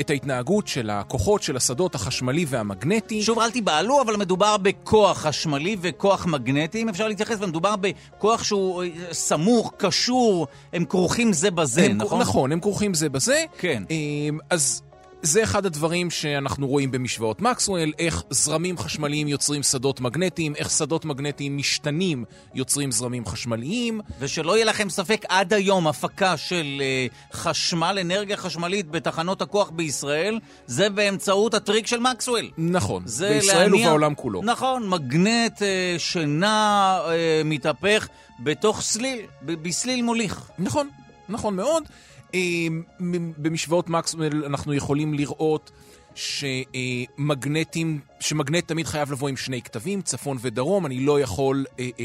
את 0.00 0.10
ההתנהגות 0.10 0.68
של 0.68 0.90
הכוחות 0.90 1.42
של 1.42 1.56
השדות 1.56 1.94
החשמלי 1.94 2.44
והמגנטי. 2.48 3.22
שוב, 3.22 3.38
אל 3.38 3.50
תיבהלו, 3.50 4.02
אבל 4.02 4.16
מדובר 4.16 4.56
בכוח 4.56 5.18
חשמלי 5.18 5.76
וכוח 5.80 6.26
מגנטי, 6.26 6.82
אם 6.82 6.88
אפשר 6.88 7.08
להתייחס, 7.08 7.36
ומדובר 7.40 7.74
בכוח 7.76 8.42
שהוא 8.42 8.84
סמוך, 9.12 9.72
קשור, 9.76 10.46
הם 10.72 10.84
כרוכים 10.84 11.32
זה 11.32 11.50
בזה, 11.50 11.84
הם, 11.84 11.96
נכון? 11.96 12.20
נכון, 12.20 12.52
הם 12.52 12.60
כרוכים 12.60 12.94
זה 12.94 13.08
בזה. 13.08 13.44
כן. 13.58 13.82
אז 14.50 14.82
זה 15.22 15.42
אחד 15.42 15.66
הדברים 15.66 16.10
שאנחנו 16.10 16.66
רואים 16.68 16.90
במשוואות 16.90 17.40
מקסואל, 17.42 17.92
איך 17.98 18.22
זרמים 18.30 18.78
חשמליים 18.78 19.28
יוצרים 19.28 19.62
שדות 19.62 20.00
מגנטיים, 20.00 20.56
איך 20.56 20.70
שדות 20.70 21.04
מגנטיים 21.04 21.56
משתנים 21.56 22.24
יוצרים 22.54 22.92
זרמים 22.92 23.26
חשמליים. 23.26 24.00
ושלא 24.20 24.56
יהיה 24.56 24.64
לכם 24.64 24.90
ספק, 24.90 25.24
עד 25.28 25.52
היום 25.52 25.86
הפקה 25.88 26.36
של 26.36 26.82
uh, 27.32 27.36
חשמל, 27.36 27.98
אנרגיה 28.00 28.36
חשמלית 28.36 28.90
בתחנות 28.90 29.42
הכוח 29.42 29.70
בישראל, 29.70 30.38
זה 30.66 30.90
באמצעות 30.90 31.54
הטריק 31.54 31.86
של 31.86 32.00
מקסואל. 32.00 32.50
נכון, 32.58 33.04
בישראל 33.04 33.70
להניע- 33.70 33.86
ובעולם 33.86 34.14
כולו. 34.14 34.42
נכון, 34.44 34.88
מגנט 34.88 35.58
uh, 35.58 35.64
שנע, 35.98 36.98
uh, 37.04 37.10
מתהפך 37.44 38.08
בתוך 38.40 38.80
סליל, 38.82 39.20
ב- 39.42 39.68
בסליל 39.68 40.02
מוליך. 40.02 40.50
נכון, 40.58 40.88
נכון 41.28 41.56
מאוד. 41.56 41.82
במשוואות 43.38 43.88
מקסוול 43.88 44.44
אנחנו 44.44 44.74
יכולים 44.74 45.14
לראות 45.14 45.70
שמגנטים, 46.14 48.00
שמגנט 48.20 48.68
תמיד 48.68 48.86
חייב 48.86 49.12
לבוא 49.12 49.28
עם 49.28 49.36
שני 49.36 49.62
כתבים, 49.62 50.02
צפון 50.02 50.38
ודרום, 50.40 50.86
אני 50.86 51.00
לא 51.00 51.20
יכול 51.20 51.64
אה, 51.78 51.88
אה, 52.00 52.04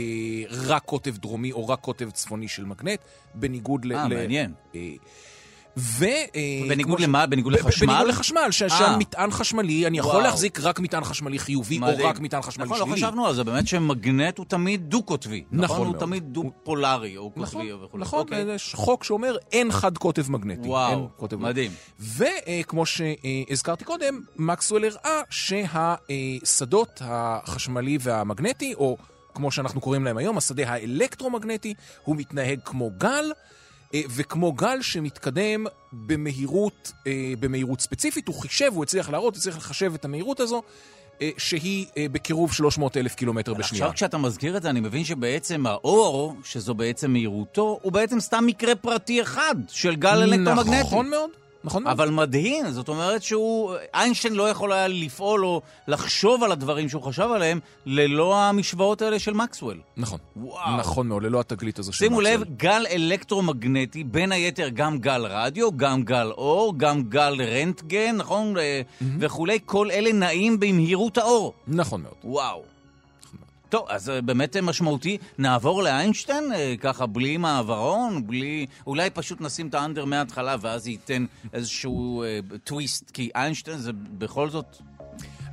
רק 0.49 0.83
קוטב 0.83 1.17
דרומי 1.17 1.51
או 1.51 1.67
רק 1.67 1.79
קוטב 1.79 2.09
צפוני 2.09 2.47
של 2.47 2.65
מגנט, 2.65 2.99
בניגוד 3.33 3.85
ל... 3.85 3.93
אה, 3.93 4.07
מעניין. 4.07 4.53
אה, 4.75 4.81
ו... 5.77 6.05
אה, 6.05 6.41
בניגוד 6.69 6.99
למה? 6.99 7.25
בניגוד 7.25 7.53
לחשמל? 7.53 7.87
בניגוד 7.87 8.07
לחשמל, 8.07 8.47
ש- 8.51 8.61
אה. 8.61 8.97
מטען 8.97 9.31
חשמלי, 9.31 9.87
אני 9.87 9.97
יכול. 9.97 10.23
להחזיק 10.23 10.59
רק 10.59 10.79
מטען 10.79 11.03
חשמלי 11.03 11.39
חיובי, 11.39 11.79
או. 11.81 12.07
רק 12.07 12.19
מטען 12.19 12.41
חשמלי 12.41 12.65
נכון, 12.65 12.77
שלילי. 12.77 12.91
לא 12.91 12.95
חשבנו 12.95 13.27
על 13.27 13.35
זה, 13.35 13.43
באמת 13.43 13.67
שמגנט 13.67 14.37
הוא 14.37 14.45
תמיד 14.45 14.89
דו-קוטבי. 14.89 15.43
נכון 15.51 15.77
הוא 15.77 15.85
מאוד. 15.85 15.99
תמיד 15.99 16.23
דו-פולרי, 16.23 17.17
או 17.17 17.31
נכון, 17.35 17.61
קוטבי 17.61 17.73
וכו'. 17.73 17.97
נכון, 17.97 18.19
אוקיי. 18.19 18.45
יש 18.55 18.75
חוק 18.75 19.03
שאומר 19.03 19.35
אין 19.51 19.71
חד 19.71 19.97
קוטב 19.97 20.31
מגנטי. 20.31 20.67
וואו, 20.67 21.09
מדהים. 21.39 21.71
וכמו 21.99 22.85
שהזכרתי 22.85 23.85
קודם, 23.85 24.21
מקסוול 24.35 24.83
הראה 24.85 25.21
שהשדות 25.29 27.01
החשמלי 27.05 27.97
והמגנטי, 28.01 28.73
או 28.73 28.97
כמו 29.33 29.51
שאנחנו 29.51 29.81
קוראים 29.81 30.05
להם 30.05 30.17
היום, 30.17 30.37
השדה 30.37 30.69
האלקטרומגנטי, 30.69 31.73
הוא 32.03 32.15
מתנהג 32.15 32.59
כמו 32.65 32.91
גל, 32.97 33.09
אה, 33.09 33.31
וכמו 33.95 34.53
גל 34.53 34.81
שמתקדם 34.81 35.65
במהירות, 35.93 36.91
אה, 37.07 37.33
במהירות 37.39 37.81
ספציפית, 37.81 38.27
הוא 38.27 38.35
חישב, 38.35 38.71
הוא 38.73 38.83
הצליח 38.83 39.09
להראות, 39.09 39.33
הוא 39.33 39.39
הצליח 39.39 39.57
לחשב 39.57 39.93
את 39.93 40.05
המהירות 40.05 40.39
הזו, 40.39 40.63
אה, 41.21 41.29
שהיא 41.37 41.85
אה, 41.97 42.05
בקירוב 42.11 42.53
300 42.53 42.97
אלף 42.97 43.15
קילומטר 43.15 43.53
בשנייה. 43.53 43.85
עכשיו 43.85 43.95
כשאתה 43.95 44.17
מזכיר 44.17 44.57
את 44.57 44.61
זה, 44.61 44.69
אני 44.69 44.79
מבין 44.79 45.03
שבעצם 45.03 45.67
האור, 45.67 46.35
שזו 46.43 46.73
בעצם 46.73 47.11
מהירותו, 47.11 47.79
הוא 47.81 47.91
בעצם 47.91 48.19
סתם 48.19 48.43
מקרה 48.47 48.75
פרטי 48.75 49.21
אחד 49.21 49.55
של 49.67 49.95
גל 49.95 50.23
אלקטרומגנטי. 50.23 50.79
נכון 50.79 51.09
מאוד, 51.09 51.29
נכון 51.67 51.83
מאוד. 51.83 51.91
אבל 51.91 52.09
מדהים, 52.09 52.71
זאת 52.71 52.89
אומרת 52.89 53.23
שהוא... 53.23 53.75
איינשטיין 53.93 54.33
לא 54.33 54.49
יכול 54.49 54.71
היה 54.73 54.87
לפעול 54.87 55.45
או 55.45 55.61
לחשוב 55.87 56.43
על 56.43 56.51
הדברים 56.51 56.89
שהוא 56.89 57.03
חשב 57.03 57.29
עליהם 57.35 57.59
ללא 57.85 58.35
המשוואות 58.41 59.01
האלה 59.01 59.19
של 59.19 59.33
מקסוול. 59.33 59.79
נכון. 59.97 60.19
וואו. 60.37 60.77
נכון 60.77 61.07
מאוד, 61.07 61.23
ללא 61.23 61.39
התגלית 61.39 61.79
הזו 61.79 61.93
של 61.93 61.99
שימו 61.99 62.17
מקסוול. 62.17 62.33
לב, 62.33 62.43
גל 62.57 62.83
אלקטרומגנטי, 62.91 64.03
בין 64.03 64.31
היתר 64.31 64.69
גם 64.73 64.97
גל 64.97 65.25
רדיו, 65.25 65.77
גם 65.77 66.03
גל 66.03 66.31
אור, 66.31 66.73
גם 66.77 67.03
גל 67.03 67.35
רנטגן, 67.41 68.15
נכון? 68.15 68.57
אה, 68.57 68.81
וכולי, 69.19 69.59
כל 69.65 69.91
אלה 69.91 70.13
נעים 70.13 70.59
במהירות 70.59 71.17
האור. 71.17 71.53
נכון 71.67 72.01
מאוד. 72.01 72.15
וואו. 72.23 72.76
טוב, 73.69 73.85
אז 73.89 74.09
אה, 74.09 74.21
באמת 74.21 74.55
אה, 74.55 74.61
משמעותי. 74.61 75.17
נעבור 75.37 75.83
לאיינשטיין, 75.83 76.51
אה, 76.55 76.75
ככה 76.79 77.05
בלי 77.05 77.37
מעברון, 77.37 78.27
בלי... 78.27 78.65
אולי 78.87 79.09
פשוט 79.09 79.41
נשים 79.41 79.67
את 79.67 79.73
האנדר 79.75 80.05
מההתחלה 80.05 80.55
ואז 80.61 80.87
ייתן 80.87 81.25
איזשהו 81.53 82.23
אה, 82.23 82.39
טוויסט, 82.63 83.11
כי 83.11 83.29
איינשטיין 83.35 83.77
זה 83.77 83.91
בכל 83.93 84.49
זאת... 84.49 84.77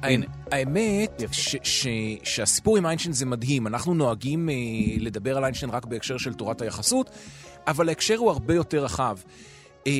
הנה. 0.03 0.27
האמת. 0.53 1.23
ש- 1.33 1.57
ש- 1.63 1.87
שהסיפור 2.23 2.77
עם 2.77 2.87
איינשטיין 2.87 3.13
זה 3.13 3.27
מדהים. 3.27 3.67
אנחנו 3.67 3.95
נוהגים 3.95 4.49
אה, 4.49 4.55
לדבר 5.01 5.37
על 5.37 5.45
איינשטיין 5.45 5.71
רק 5.71 5.85
בהקשר 5.85 6.19
של 6.19 6.35
תורת 6.35 6.63
היחסות, 6.63 7.11
אבל 7.67 7.89
ההקשר 7.89 8.17
הוא 8.17 8.31
הרבה 8.31 8.55
יותר 8.55 8.85
רחב. 8.85 9.19
אה, 9.87 9.93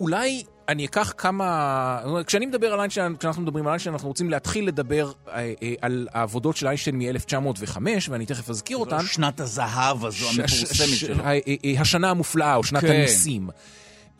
אולי 0.00 0.42
אני 0.68 0.86
אקח 0.86 1.12
כמה... 1.16 1.98
כשאני 2.26 2.46
מדבר 2.46 2.72
על 2.72 2.80
איינשטיין, 2.80 3.16
כשאנחנו 3.16 3.42
מדברים 3.42 3.66
על 3.66 3.70
איינשטיין, 3.70 3.94
אנחנו 3.94 4.08
רוצים 4.08 4.30
להתחיל 4.30 4.66
לדבר 4.68 5.12
אה, 5.28 5.32
אה, 5.62 5.74
על 5.80 6.08
העבודות 6.12 6.56
של 6.56 6.66
איינשטיין 6.66 6.98
מ-1905, 6.98 7.78
ואני 8.10 8.26
תכף 8.26 8.50
אזכיר 8.50 8.76
אותן. 8.76 9.02
שנת 9.06 9.40
הזהב 9.40 10.04
הזו 10.04 10.16
ש- 10.16 10.38
המפורסמת 10.38 10.88
ש- 10.88 11.00
שלו. 11.00 11.24
אה, 11.24 11.40
השנה 11.80 12.10
המופלאה, 12.10 12.54
או 12.56 12.64
שנת 12.64 12.80
כן. 12.80 12.92
הניסים. 12.92 13.48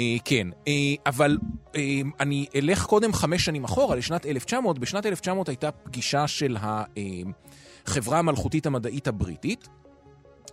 אה, 0.01 0.17
כן, 0.25 0.49
אה, 0.69 0.73
אבל 1.07 1.39
אה, 1.77 1.81
אני 2.21 2.47
אלך 2.55 2.85
קודם 2.85 3.13
חמש 3.13 3.45
שנים 3.45 3.65
אחורה, 3.65 3.97
לשנת 3.97 4.27
1900. 4.27 4.79
בשנת 4.79 5.07
1900 5.07 5.49
הייתה 5.49 5.71
פגישה 5.71 6.27
של 6.29 6.57
החברה 7.87 8.19
המלכותית 8.19 8.67
המדעית 8.67 9.09
הבריטית, 9.09 9.69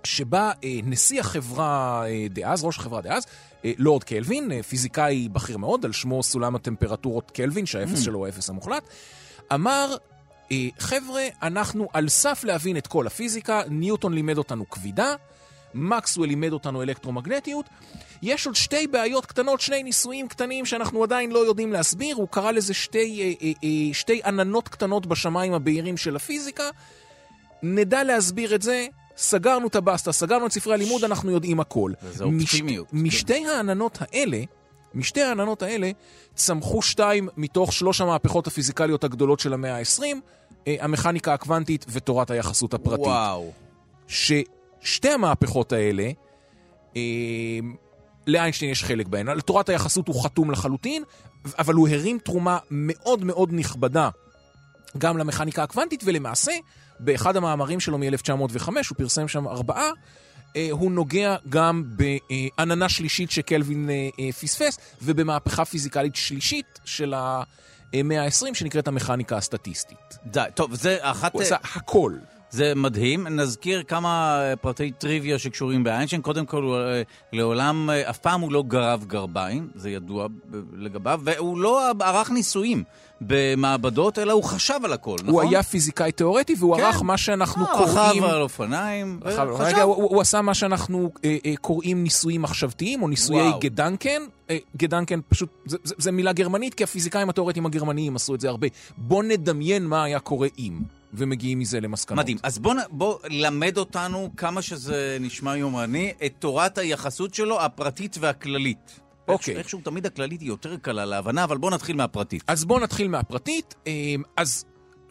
שבה 0.03 0.51
אה, 0.63 0.79
נשיא 0.83 1.19
החברה 1.19 2.03
אה, 2.07 2.25
דאז, 2.29 2.63
ראש 2.63 2.77
החברה 2.77 3.01
דאז, 3.01 3.25
לורד 3.78 4.03
קלווין, 4.03 4.51
אה, 4.51 4.64
פיזיקאי 4.64 5.30
בכיר 5.30 5.57
מאוד, 5.57 5.86
על 5.86 5.91
שמו 5.91 6.24
סולם 6.24 6.55
הטמפרטורות 6.55 7.32
קלווין, 7.32 7.66
שהאפס 7.66 7.99
שלו 7.99 8.20
הוא 8.20 8.26
האפס 8.26 8.49
המוחלט, 8.49 8.84
אמר, 9.53 9.95
אה, 10.51 10.68
חבר'ה, 10.80 11.24
אנחנו 11.41 11.88
על 11.93 12.09
סף 12.09 12.43
להבין 12.43 12.78
את 12.78 12.88
כל 12.88 13.07
הפיזיקה, 13.07 13.61
ניוטון 13.70 14.14
לימד 14.14 14.38
אותנו 14.38 14.70
כבידה, 14.70 15.16
מקסוול 15.74 16.28
לימד 16.28 16.53
אותנו 16.53 16.82
אלקטרומגנטיות. 16.82 17.66
יש 18.22 18.45
עוד 18.45 18.55
שתי 18.55 18.88
בעיות 18.88 19.26
קטנות, 19.26 19.61
שני 19.61 19.84
ניסויים 19.84 20.28
קטנים 20.28 20.66
שאנחנו 20.66 21.03
עדיין 21.03 21.32
לא 21.32 21.39
יודעים 21.39 21.72
להסביר. 21.74 22.16
הוא 22.16 22.28
קרא 22.28 22.51
לזה 22.51 22.74
שתי, 22.74 23.22
אה, 23.22 23.47
אה, 23.47 23.51
אה, 23.64 23.93
שתי 23.93 24.22
עננות 24.26 24.68
קטנות 24.68 25.05
בשמיים 25.05 25.53
הבהירים 25.53 25.97
של 25.97 26.16
הפיזיקה. 26.16 26.70
נדע 27.64 28.03
להסביר 28.03 28.55
את 28.55 28.61
זה, 28.61 28.88
סגרנו 29.18 29.68
את 29.68 29.76
הבסטה, 29.76 30.11
סגרנו 30.11 30.45
את 30.45 30.51
ספרי 30.51 30.74
הלימוד, 30.74 31.03
אנחנו 31.03 31.32
יודעים 31.32 31.59
הכל. 31.59 31.91
וזה 32.03 32.24
אופטימיות, 32.24 32.88
כן. 32.89 32.97
משתי 32.97 33.45
העננות 33.47 33.97
האלה, 34.01 34.43
משתי 34.93 35.22
העננות 35.22 35.61
האלה, 35.61 35.91
צמחו 36.36 36.82
שתיים 36.82 37.30
מתוך 37.38 37.74
שלוש 37.74 38.01
המהפכות 38.01 38.47
הפיזיקליות 38.47 39.03
הגדולות 39.03 39.39
של 39.39 39.53
המאה 39.53 39.78
ה-20, 39.78 40.03
אה, 40.68 40.76
המכניקה 40.80 41.34
הקוונטית 41.34 41.86
ותורת 41.89 42.32
היחסות 42.32 42.74
הפרטית. 42.74 43.05
וואו. 43.05 43.51
ששתי 44.07 45.09
המהפכות 45.09 45.74
האלה, 45.74 46.09
אה, 46.95 47.01
לאיינשטיין 48.28 48.72
יש 48.72 48.84
חלק 48.84 49.07
בהן. 49.07 49.30
על 49.30 49.41
תורת 49.41 49.70
היחסות 49.70 50.07
הוא 50.07 50.24
חתום 50.24 50.51
לחלוטין, 50.51 51.03
אבל 51.59 51.74
הוא 51.74 51.88
הרים 51.88 52.20
תרומה 52.20 52.57
מאוד 52.72 53.24
מאוד 53.24 53.49
נכבדה 53.53 54.09
גם 54.97 55.17
למכניקה 55.17 55.63
הקוונטית, 55.63 56.03
ולמעשה, 56.05 56.51
באחד 56.99 57.35
המאמרים 57.37 57.79
שלו 57.79 57.97
מ-1905, 57.97 58.67
הוא 58.67 58.97
פרסם 58.97 59.27
שם 59.27 59.47
ארבעה, 59.47 59.89
אה, 60.55 60.67
הוא 60.71 60.91
נוגע 60.91 61.35
גם 61.49 61.83
בעננה 61.85 62.89
שלישית 62.89 63.31
שקלווין 63.31 63.89
אה, 63.89 64.09
אה, 64.19 64.31
פספס, 64.31 64.77
ובמהפכה 65.01 65.65
פיזיקלית 65.65 66.15
שלישית 66.15 66.79
של 66.85 67.13
המאה 67.13 68.23
ה-20, 68.23 68.53
שנקראת 68.53 68.87
המכניקה 68.87 69.37
הסטטיסטית. 69.37 70.17
די, 70.25 70.43
טוב, 70.55 70.75
זה 70.75 70.97
אחת... 71.01 71.33
הוא 71.33 71.41
עשה 71.41 71.55
הכל. 71.75 72.13
זה 72.53 72.73
מדהים. 72.75 73.27
נזכיר 73.27 73.83
כמה 73.83 74.39
אה, 74.41 74.55
פרטי 74.55 74.91
טריוויה 74.91 75.39
שקשורים 75.39 75.83
באיינשטיין. 75.83 76.21
קודם 76.21 76.45
כל, 76.45 76.63
הוא, 76.63 76.75
אה, 76.75 77.01
לעולם, 77.33 77.89
אה, 77.89 78.09
אף 78.09 78.17
פעם 78.17 78.41
הוא 78.41 78.51
לא 78.51 78.63
גרב 78.67 79.03
גרביים, 79.07 79.67
זה 79.75 79.89
ידוע 79.89 80.27
לגביו, 80.77 81.19
והוא 81.23 81.57
לא 81.57 81.89
ערך 81.99 82.31
ניסויים 82.31 82.83
במעבדות, 83.21 84.19
אלא 84.19 84.31
הוא 84.31 84.43
חשב 84.43 84.79
על 84.83 84.93
הכל, 84.93 85.15
נכון? 85.23 85.29
הוא 85.29 85.41
היה 85.41 85.63
פיזיקאי 85.63 86.11
תיאורטי, 86.11 86.55
והוא 86.59 86.77
כן. 86.77 86.83
ערך 86.83 87.01
מה 87.01 87.17
שאנחנו 87.17 87.65
אה, 87.65 87.77
קוראים... 87.77 88.23
רכב 88.23 88.33
על 88.33 88.41
אופניים, 88.41 89.19
רכב- 89.25 89.47
וחשב. 89.49 89.63
רגע, 89.63 89.81
הוא, 89.81 89.95
הוא 89.95 90.21
עשה 90.21 90.41
מה 90.41 90.53
שאנחנו 90.53 91.11
אה, 91.25 91.37
אה, 91.45 91.53
קוראים 91.61 92.03
ניסויים 92.03 92.41
מחשבתיים, 92.41 93.01
או 93.03 93.07
ניסויי 93.07 93.47
וואו. 93.47 93.59
גדנקן. 93.59 94.21
אה, 94.49 94.57
גדנקן 94.77 95.19
פשוט, 95.29 95.49
זה, 95.65 95.77
זה, 95.83 95.95
זה 95.97 96.11
מילה 96.11 96.33
גרמנית, 96.33 96.73
כי 96.73 96.83
הפיזיקאים 96.83 97.29
התיאורטיים 97.29 97.65
הגרמניים 97.65 98.15
עשו 98.15 98.35
את 98.35 98.41
זה 98.41 98.49
הרבה. 98.49 98.67
בוא 98.97 99.23
נדמיין 99.23 99.85
מה 99.85 100.03
היה 100.03 100.19
קורה 100.19 100.47
אם, 100.59 100.79
ומגיעים 101.14 101.59
מזה 101.59 101.80
למסקנות. 101.80 102.20
מדהים. 102.20 102.38
אז 102.43 102.59
בוא, 102.59 102.74
בוא 102.91 103.18
למד 103.30 103.78
אותנו, 103.78 104.30
כמה 104.38 104.61
שזה 104.61 105.18
נשמע 105.20 105.57
יומרני, 105.57 106.14
את 106.26 106.34
תורת 106.39 106.78
היחסות 106.78 107.34
שלו, 107.34 107.61
הפרטית 107.61 108.18
והכללית. 108.20 108.99
אוקיי. 109.28 109.57
איכשהו 109.57 109.82
תמיד 109.84 110.05
הכללית 110.05 110.41
היא 110.41 110.47
יותר 110.47 110.78
קלה 110.78 111.05
להבנה, 111.05 111.43
אבל 111.43 111.57
בוא 111.57 111.72
נתחיל 111.72 111.95
מהפרטית. 111.95 112.43
אז 112.47 112.66
בואו 112.66 112.80
נתחיל 112.80 113.07
מהפרטית. 113.07 113.76
אה, 113.88 114.16
אז 114.38 114.66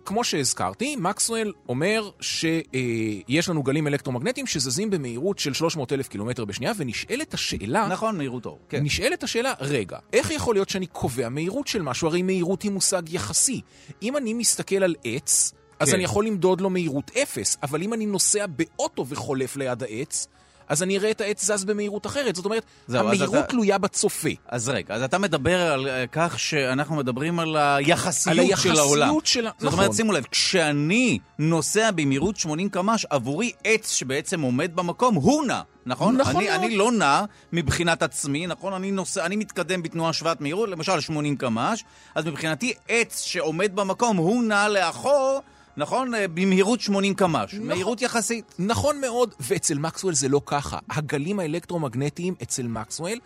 כמו 0.04 0.24
שהזכרתי, 0.24 0.96
מקסואל 0.96 1.52
אומר 1.68 2.10
שיש 2.20 3.48
לנו 3.48 3.62
גלים 3.62 3.86
אלקטרומגנטיים 3.86 4.46
שזזים 4.46 4.90
במהירות 4.90 5.38
של 5.38 5.52
300 5.52 5.92
אלף 5.92 6.08
קילומטר 6.08 6.44
בשנייה, 6.44 6.72
ונשאלת 6.76 7.34
השאלה... 7.34 7.88
נכון, 7.88 8.16
מהירות 8.16 8.46
אור. 8.46 8.58
כן. 8.68 8.82
נשאלת 8.82 9.22
השאלה, 9.22 9.52
רגע, 9.60 9.98
איך 10.12 10.30
יכול 10.30 10.54
להיות 10.54 10.68
שאני 10.68 10.86
קובע 10.86 11.28
מהירות 11.28 11.66
של 11.66 11.82
משהו? 11.82 12.08
הרי 12.08 12.22
מהירות 12.22 12.62
היא 12.62 12.70
מושג 12.70 13.02
יחסי. 13.08 13.60
אם 14.02 14.16
אני 14.16 14.34
מסתכל 14.34 14.82
על 14.82 14.94
עץ, 15.04 15.52
אז 15.82 15.88
כן. 15.88 15.94
אני 15.94 16.04
יכול 16.04 16.26
למדוד 16.26 16.60
לו 16.60 16.70
מהירות 16.70 17.10
אפס, 17.22 17.56
אבל 17.62 17.82
אם 17.82 17.94
אני 17.94 18.06
נוסע 18.06 18.44
באוטו 18.46 19.06
וחולף 19.08 19.56
ליד 19.56 19.82
העץ, 19.82 20.26
אז 20.68 20.82
אני 20.82 20.98
אראה 20.98 21.10
את 21.10 21.20
העץ 21.20 21.44
זז 21.44 21.64
במהירות 21.64 22.06
אחרת. 22.06 22.36
זאת 22.36 22.44
אומרת, 22.44 22.62
זהו, 22.86 23.00
המהירות 23.06 23.34
אתה- 23.34 23.42
תלויה 23.42 23.78
בצופה. 23.78 24.28
אז 24.48 24.68
רגע, 24.68 24.94
אז 24.94 25.02
אתה 25.02 25.18
מדבר 25.18 25.60
על 25.72 25.88
אה, 25.88 26.04
כך 26.12 26.38
שאנחנו 26.38 26.96
מדברים 26.96 27.38
על 27.38 27.56
היחסיות, 27.56 28.38
על 28.38 28.44
היחסיות 28.44 28.74
של 28.76 28.80
העולם. 28.80 29.14
של 29.24 29.42
זאת 29.44 29.54
נכון. 29.62 29.78
אומרת, 29.78 29.94
שימו 29.94 30.12
לב, 30.12 30.24
כשאני 30.30 31.18
נוסע 31.38 31.90
במהירות 31.90 32.36
80 32.36 32.68
קמ"ש, 32.68 33.04
עבורי 33.10 33.52
עץ 33.64 33.90
שבעצם 33.92 34.40
עומד 34.40 34.76
במקום, 34.76 35.14
הוא 35.14 35.44
נע, 35.46 35.60
נכון? 35.86 36.16
נכון 36.16 36.36
אני, 36.36 36.48
מאוד. 36.50 36.60
אני 36.64 36.76
לא 36.76 36.92
נע 36.92 37.24
מבחינת 37.52 38.02
עצמי, 38.02 38.46
נכון? 38.46 38.72
אני, 38.72 38.90
נוסע, 38.90 39.26
אני 39.26 39.36
מתקדם 39.36 39.82
בתנועה 39.82 40.12
שוות 40.12 40.40
מהירות, 40.40 40.68
למשל 40.68 41.00
80 41.00 41.36
קמ"ש, 41.36 41.84
אז 42.14 42.24
מבחינתי 42.26 42.72
עץ 42.88 43.22
שעומד 43.22 43.76
במקום, 43.76 44.16
הוא 44.16 44.44
נע 44.44 44.68
לאחור, 44.68 45.40
נכון? 45.76 46.14
אה, 46.14 46.28
במהירות 46.28 46.80
80 46.80 47.14
קמ"ש. 47.14 47.54
נכון. 47.54 47.66
מהירות 47.66 48.02
יחסית. 48.02 48.54
נכון 48.58 49.00
מאוד, 49.00 49.34
ואצל 49.40 49.78
מקסואל 49.78 50.14
זה 50.14 50.28
לא 50.28 50.40
ככה. 50.46 50.78
הגלים 50.90 51.38
האלקטרומגנטיים 51.38 52.34
אצל 52.42 52.66
מקסואל 52.66 53.18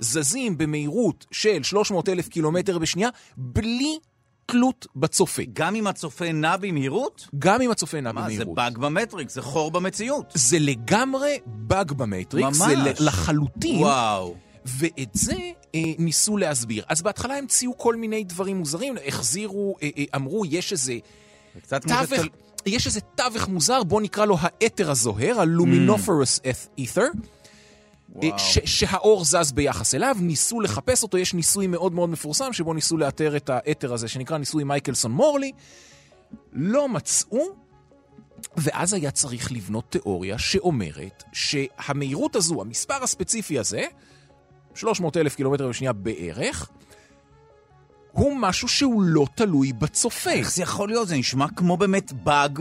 זזים 0.00 0.58
במהירות 0.58 1.26
של 1.30 1.62
300 1.62 2.08
אלף 2.08 2.28
קילומטר 2.28 2.78
בשנייה, 2.78 3.08
בלי 3.36 3.98
תלות 4.46 4.86
בצופה. 4.96 5.42
גם 5.52 5.74
אם 5.74 5.86
הצופה 5.86 6.32
נע 6.32 6.56
במהירות? 6.56 7.28
גם 7.38 7.62
אם 7.62 7.70
הצופה 7.70 8.00
נע 8.00 8.12
מה, 8.12 8.20
זה 8.20 8.26
במהירות. 8.26 8.54
באג 8.54 8.78
במטריקס, 8.78 9.34
זה 9.34 9.42
חור 9.42 9.70
במציאות. 9.70 10.32
זה 10.34 10.58
לגמרי 10.58 11.38
באג 11.46 11.92
במטריקס, 11.92 12.60
ממש. 12.60 12.96
זה 12.98 13.04
לחלוטין, 13.04 13.82
וואו. 13.82 14.34
ואת 14.64 15.10
זה 15.12 15.36
אה, 15.74 15.80
ניסו 15.98 16.36
להסביר. 16.36 16.84
אז 16.88 17.02
בהתחלה 17.02 17.38
המציאו 17.38 17.78
כל 17.78 17.96
מיני 17.96 18.24
דברים 18.24 18.56
מוזרים, 18.56 18.94
החזירו, 19.06 19.76
אה, 19.82 19.88
אה, 19.98 20.04
אמרו, 20.14 20.44
יש 20.46 20.72
איזה 20.72 20.84
זה 20.84 20.98
תווך, 22.06 22.20
של- 22.22 22.28
יש 22.66 22.86
איזה 22.86 23.00
תווך 23.00 23.48
מוזר, 23.48 23.82
בוא 23.82 24.00
נקרא 24.00 24.24
לו 24.24 24.36
האתר 24.40 24.90
הזוהר, 24.90 25.40
הלומינופרוס 25.40 26.40
ether. 26.80 27.00
וואו. 28.16 28.38
ש- 28.38 28.58
שהאור 28.64 29.24
זז 29.24 29.52
ביחס 29.52 29.94
אליו, 29.94 30.16
ניסו 30.20 30.60
לחפש 30.60 31.02
אותו, 31.02 31.18
יש 31.18 31.34
ניסוי 31.34 31.66
מאוד 31.66 31.92
מאוד 31.92 32.08
מפורסם 32.10 32.52
שבו 32.52 32.74
ניסו 32.74 32.96
לאתר 32.96 33.36
את 33.36 33.50
האתר 33.50 33.92
הזה, 33.92 34.08
שנקרא 34.08 34.38
ניסוי 34.38 34.64
מייקלסון 34.64 35.12
מורלי. 35.12 35.52
לא 36.52 36.88
מצאו, 36.88 37.38
ואז 38.56 38.92
היה 38.92 39.10
צריך 39.10 39.52
לבנות 39.52 39.84
תיאוריה 39.90 40.38
שאומרת 40.38 41.22
שהמהירות 41.32 42.36
הזו, 42.36 42.60
המספר 42.60 43.02
הספציפי 43.02 43.58
הזה, 43.58 43.84
300 44.74 45.16
אלף 45.16 45.34
קילומטר 45.34 45.68
בשנייה 45.68 45.92
בערך, 45.92 46.70
הוא 48.14 48.36
משהו 48.36 48.68
שהוא 48.68 49.02
לא 49.02 49.26
תלוי 49.34 49.72
בצופה. 49.72 50.30
איך 50.30 50.52
זה 50.52 50.62
יכול 50.62 50.88
להיות? 50.88 51.08
זה 51.08 51.16
נשמע 51.16 51.46
כמו 51.56 51.76
באמת 51.76 52.12
באג 52.12 52.60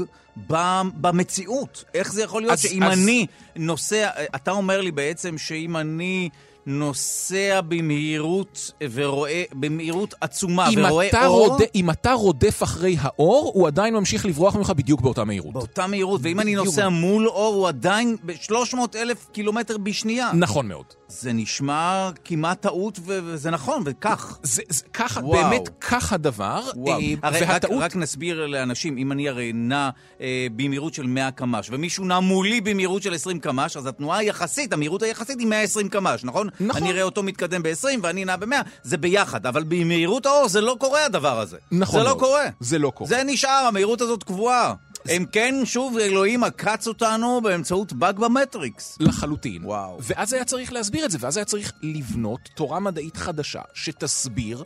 במציאות. 1.02 1.84
איך 1.94 2.14
זה 2.14 2.24
יכול 2.24 2.42
להיות 2.42 2.54
אז- 2.54 2.62
שאם 2.62 2.84
אז- 2.84 3.00
אני 3.00 3.26
נוסע... 3.56 4.10
אתה 4.36 4.52
אומר 4.52 4.82
לי 4.82 4.92
בעצם 4.92 5.38
שאם 5.38 5.78
אני 5.78 6.30
נוסע 6.66 7.62
במהירות 7.68 8.72
ורואה... 8.94 9.44
במהירות 9.54 10.14
עצומה 10.22 10.70
אם 10.70 10.80
ורואה 10.86 11.10
אתה, 11.10 11.26
אור... 11.26 11.48
רודף, 11.48 11.66
אם 11.76 11.90
אתה 11.90 12.12
רודף 12.14 12.64
אחרי 12.64 12.96
האור, 13.00 13.52
הוא 13.56 13.68
עדיין 13.68 13.94
ממשיך 13.94 14.26
לברוח 14.26 14.56
ממך 14.56 14.70
בדיוק 14.70 15.02
באותה 15.02 15.24
מהירות. 15.24 15.54
באותה 15.54 15.88
מהירות, 15.88 16.22
ואם 16.24 16.40
אני 16.40 16.52
בדיוק. 16.52 16.66
נוסע 16.66 16.90
מול 16.90 17.28
אור, 17.28 17.54
הוא 17.56 17.68
עדיין 17.68 18.16
ב-300 18.26 18.76
אלף 18.96 19.28
קילומטר 19.32 19.78
בשנייה. 19.78 20.32
נכון 20.34 20.68
מאוד. 20.68 20.86
זה 21.22 21.34
נשמע 21.34 22.10
כמעט 22.26 22.62
טעות, 22.62 23.00
וזה 23.06 23.52
נכון, 23.52 23.82
וכך. 23.86 24.38
זה, 24.44 24.62
זה 24.70 24.84
ככה, 24.94 25.20
וואו. 25.20 25.44
באמת 25.44 25.70
כך 25.82 26.14
הדבר. 26.14 26.62
וואו. 26.76 27.00
אה, 27.00 27.14
הרי 27.24 27.40
והטעות... 27.42 27.78
רק, 27.78 27.84
רק 27.84 27.96
נסביר 27.96 28.46
לאנשים, 28.46 28.98
אם 28.98 29.12
אני 29.12 29.30
הרי 29.30 29.52
נע 29.54 29.90
אה, 30.22 30.48
במהירות 30.56 30.94
של 30.94 31.08
100 31.08 31.32
קמ"ש, 31.32 31.70
ומישהו 31.72 32.06
נע 32.06 32.20
מולי 32.20 32.62
במהירות 32.62 33.04
של 33.04 33.14
20 33.14 33.40
קמ"ש, 33.40 33.78
אז 33.78 33.86
התנועה 33.86 34.18
היחסית, 34.18 34.74
המהירות 34.74 35.04
היחסית 35.04 35.40
היא 35.40 35.48
120 35.48 35.90
קמ"ש, 35.90 36.24
נכון? 36.24 36.50
נכון. 36.60 36.82
אני 36.82 36.92
אראה 36.92 37.04
אותו 37.04 37.24
מתקדם 37.24 37.64
ב-20 37.64 37.88
ואני 38.02 38.26
נע 38.26 38.36
ב-100, 38.36 38.56
זה 38.84 38.98
ביחד, 38.98 39.46
אבל 39.46 39.64
במהירות 39.64 40.26
האור 40.26 40.48
זה 40.48 40.62
לא 40.62 40.76
קורה 40.80 41.06
הדבר 41.06 41.40
הזה. 41.40 41.58
נכון 41.72 42.00
זה 42.00 42.04
לא 42.04 42.10
מאוד. 42.10 42.20
קורה. 42.20 42.44
זה 42.60 42.80
לא 42.80 42.90
קורה. 42.90 43.10
זה 43.10 43.22
נשאר, 43.26 43.66
המהירות 43.68 44.02
הזאת 44.02 44.24
קבועה. 44.24 44.74
אם 45.10 45.26
כן, 45.32 45.56
שוב, 45.66 45.98
אלוהים 45.98 46.44
עקץ 46.44 46.88
אותנו 46.88 47.42
באמצעות 47.44 47.94
באג 47.94 48.20
במטריקס. 48.20 48.98
לחלוטין. 49.00 49.66
וואו. 49.66 49.98
ואז 50.00 50.34
היה 50.34 50.46
צריך 50.46 50.74
להסביר 50.74 51.06
את 51.06 51.12
זה, 51.12 51.18
ואז 51.22 51.38
היה 51.38 51.46
צריך 51.46 51.74
לבנות 51.82 52.50
תורה 52.56 52.80
מדעית 52.80 53.18
חדשה 53.18 53.62
שתסביר 53.74 54.64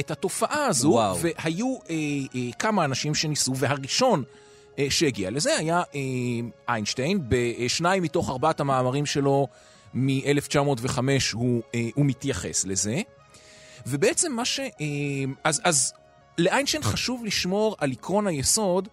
את 0.00 0.10
התופעה 0.10 0.66
הזו, 0.66 0.88
וואו. 0.88 1.18
והיו 1.20 1.76
אה, 1.90 1.94
אה, 2.34 2.52
כמה 2.58 2.84
אנשים 2.84 3.14
שניסו, 3.14 3.56
והראשון 3.56 4.24
אה, 4.78 4.86
שהגיע 4.90 5.30
לזה 5.30 5.56
היה 5.56 5.82
אה, 5.94 6.00
איינשטיין, 6.68 7.20
בשניים 7.28 8.02
מתוך 8.02 8.30
ארבעת 8.30 8.60
המאמרים 8.60 9.06
שלו 9.06 9.46
מ-1905 9.94 10.98
הוא, 11.32 11.62
אה, 11.74 11.88
הוא 11.94 12.06
מתייחס 12.06 12.64
לזה. 12.64 13.00
ובעצם 13.86 14.32
מה 14.32 14.44
ש... 14.44 14.60
אה, 14.60 14.66
אז, 15.44 15.60
אז 15.64 15.92
לאיינשטיין 16.38 16.82
חשוב 16.82 17.24
לשמור 17.24 17.76
על 17.78 17.92
עקרון 17.92 18.26
היסוד 18.26 18.88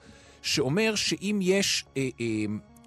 שאומר 0.45 0.95
שאם 0.95 1.39
יש 1.41 1.85
אה, 1.97 2.09
אה, 2.21 2.25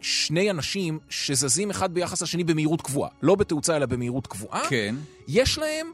שני 0.00 0.50
אנשים 0.50 0.98
שזזים 1.08 1.70
אחד 1.70 1.94
ביחס 1.94 2.22
לשני 2.22 2.44
במהירות 2.44 2.82
קבועה, 2.82 3.10
לא 3.22 3.34
בתאוצה 3.34 3.76
אלא 3.76 3.86
במהירות 3.86 4.26
קבועה, 4.26 4.68
כן. 4.68 4.94
יש 5.28 5.58
להם 5.58 5.92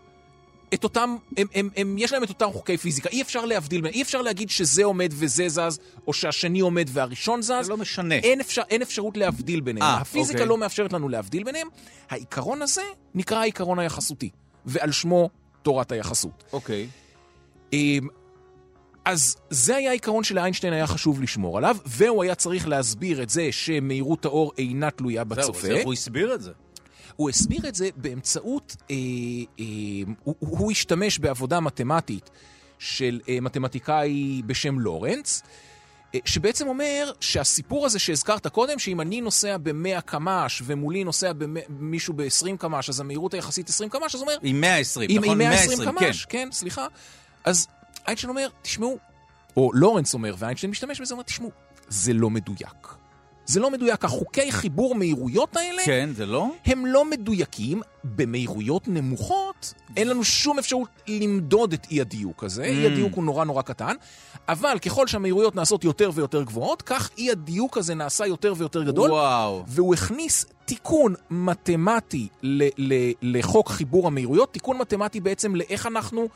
את 0.75 0.85
אותם, 0.85 1.17
הם, 1.37 1.47
הם, 1.55 1.69
הם, 1.77 1.97
יש 1.99 2.13
להם 2.13 2.25
את 2.25 2.29
אותם 2.29 2.49
חוקי 2.53 2.77
פיזיקה, 2.77 3.09
אי 3.09 3.23
אפשר 3.23 3.45
להבדיל 3.45 3.87
אי 3.87 4.03
אפשר 4.03 4.23
להגיד 4.23 4.51
שזה 4.51 4.85
עומד 4.85 5.13
וזה 5.15 5.49
זז, 5.49 5.79
או 6.07 6.13
שהשני 6.13 6.61
עומד 6.61 6.89
והראשון 6.93 7.43
זז. 7.43 7.53
זה 7.63 7.71
לא 7.71 7.77
משנה. 7.77 8.15
אין, 8.15 8.41
אפשר, 8.41 8.63
אין 8.71 8.83
אפשרות 8.83 9.17
להבדיל 9.17 9.61
ביניהם. 9.61 9.87
אה, 9.87 9.97
הפיזיקה 9.97 10.39
אוקיי. 10.39 10.49
לא 10.49 10.59
מאפשרת 10.59 10.93
לנו 10.93 11.09
להבדיל 11.09 11.45
ביניהם. 11.45 11.69
העיקרון 12.11 12.63
הזה 12.63 12.83
נקרא 13.15 13.39
העיקרון 13.39 13.79
היחסותי, 13.79 14.31
ועל 14.67 14.93
שמו 14.93 15.31
תורת 15.63 15.93
היחסות. 15.93 16.45
אוקיי. 16.53 16.89
אז 19.05 19.37
זה 19.51 19.77
היה 19.77 19.91
העיקרון 19.91 20.25
שלאיינשטיין 20.25 20.73
היה 20.73 20.87
חשוב 20.87 21.23
לשמור 21.23 21.59
עליו, 21.59 21.77
והוא 21.87 22.23
היה 22.23 22.35
צריך 22.35 22.69
להסביר 22.69 23.23
את 23.23 23.31
זה 23.31 23.49
שמהירות 23.53 24.25
האור 24.25 24.53
אינה 24.59 24.91
תלויה 24.91 25.23
זהו, 25.29 25.37
בצופה. 25.37 25.67
איך 25.67 25.85
הוא 25.85 25.93
הסביר 25.93 26.35
את 26.35 26.43
זה? 26.43 26.53
הוא 27.17 27.31
הסביר 27.31 27.69
את 27.69 27.75
זה 27.75 27.89
באמצעות, 27.97 28.77
אה, 28.91 28.97
אה, 29.61 29.65
הוא, 30.25 30.35
הוא 30.39 30.71
השתמש 30.71 31.19
בעבודה 31.19 31.61
מתמטית 31.61 32.31
של 32.79 33.21
אה, 33.29 33.41
מתמטיקאי 33.41 34.43
בשם 34.47 34.81
לורנץ, 34.81 35.43
אה, 36.15 36.19
שבעצם 36.25 36.69
אומר 36.69 37.13
שהסיפור 37.21 37.87
הזה 37.87 37.99
שהזכרת 37.99 38.47
קודם, 38.47 38.79
שאם 38.79 39.01
אני 39.01 39.21
נוסע 39.21 39.57
ב-100 39.57 40.01
קמ"ש 40.01 40.63
ומולי 40.65 41.05
נוסע 41.05 41.33
מישהו 41.69 42.15
ב-20 42.15 42.57
קמ"ש, 42.59 42.89
אז 42.89 43.01
המהירות 43.01 43.35
היחסית 43.35 43.69
20 43.69 43.91
קמ"ש, 43.91 44.15
אז 44.15 44.21
הוא 44.21 44.29
אומר, 44.29 44.39
עם 44.43 44.61
120, 44.61 45.11
עם, 45.11 45.19
נכון? 45.25 45.31
עם 45.31 45.39
120 45.39 45.79
כן. 45.79 45.85
קמ"ש, 45.85 46.25
כן, 46.25 46.49
סליחה. 46.53 46.87
אז 47.45 47.67
איינשטיין 48.07 48.31
אומר, 48.31 48.49
תשמעו, 48.63 48.99
או 49.57 49.71
לורנס 49.75 50.15
אומר, 50.15 50.35
ואיינשטיין 50.39 50.71
משתמש 50.71 51.01
בזה, 51.01 51.15
אומר, 51.15 51.23
תשמעו, 51.23 51.51
זה 51.89 52.13
לא 52.13 52.31
מדויק. 52.31 52.95
זה 53.47 53.61
לא 53.61 53.71
מדויק. 53.71 54.05
החוקי 54.05 54.53
חיבור 54.53 54.95
מהירויות 54.95 55.57
האלה, 55.57 55.83
כן, 55.85 56.11
זה 56.17 56.27
לא? 56.27 56.51
הם 56.67 56.87
לא 56.87 57.05
מדויקים. 57.11 57.83
במהירויות 58.05 58.89
נמוכות, 58.89 59.75
אין 59.97 60.09
לנו 60.09 60.25
שום 60.25 60.59
אפשרות 60.59 60.89
למדוד 61.09 61.73
את 61.73 61.87
אי 61.91 62.01
הדיוק 62.01 62.45
הזה. 62.45 62.65
אי 62.65 62.87
הדיוק 62.87 63.15
הוא 63.15 63.25
נורא 63.25 63.45
נורא 63.45 63.63
קטן, 63.63 63.95
אבל 64.49 64.79
ככל 64.79 65.07
שהמהירויות 65.07 65.55
נעשות 65.57 65.85
יותר 65.85 66.11
ויותר 66.15 66.43
גבוהות, 66.43 66.83
כך 66.83 67.11
אי 67.19 67.31
הדיוק 67.31 67.79
הזה 67.79 67.95
נעשה 67.95 68.27
יותר 68.27 68.55
ויותר 68.57 68.83
גדול. 68.83 69.11
וואו. 69.11 69.65
והוא 69.67 69.95
הכניס 69.95 70.47
תיקון 70.65 71.15
מתמטי 71.31 72.29
ל- 72.43 72.69
ל- 72.93 73.13
לחוק 73.23 73.69
חיבור 73.69 74.07
המהירויות, 74.07 74.53
תיקון 74.53 74.79
מתמטי 74.79 75.21
בעצם 75.21 75.57
לאיך 75.57 75.87
אנחנו 75.87 76.29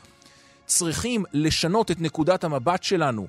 צריכים 0.69 1.23
לשנות 1.33 1.91
את 1.91 2.01
נקודת 2.01 2.43
המבט 2.43 2.83
שלנו 2.83 3.27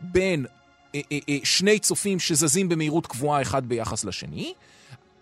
בין 0.00 0.46
אה, 0.94 1.00
אה, 1.12 1.18
אה, 1.28 1.38
שני 1.44 1.78
צופים 1.78 2.18
שזזים 2.18 2.68
במהירות 2.68 3.06
קבועה 3.06 3.42
אחד 3.42 3.66
ביחס 3.66 4.04
לשני. 4.04 4.54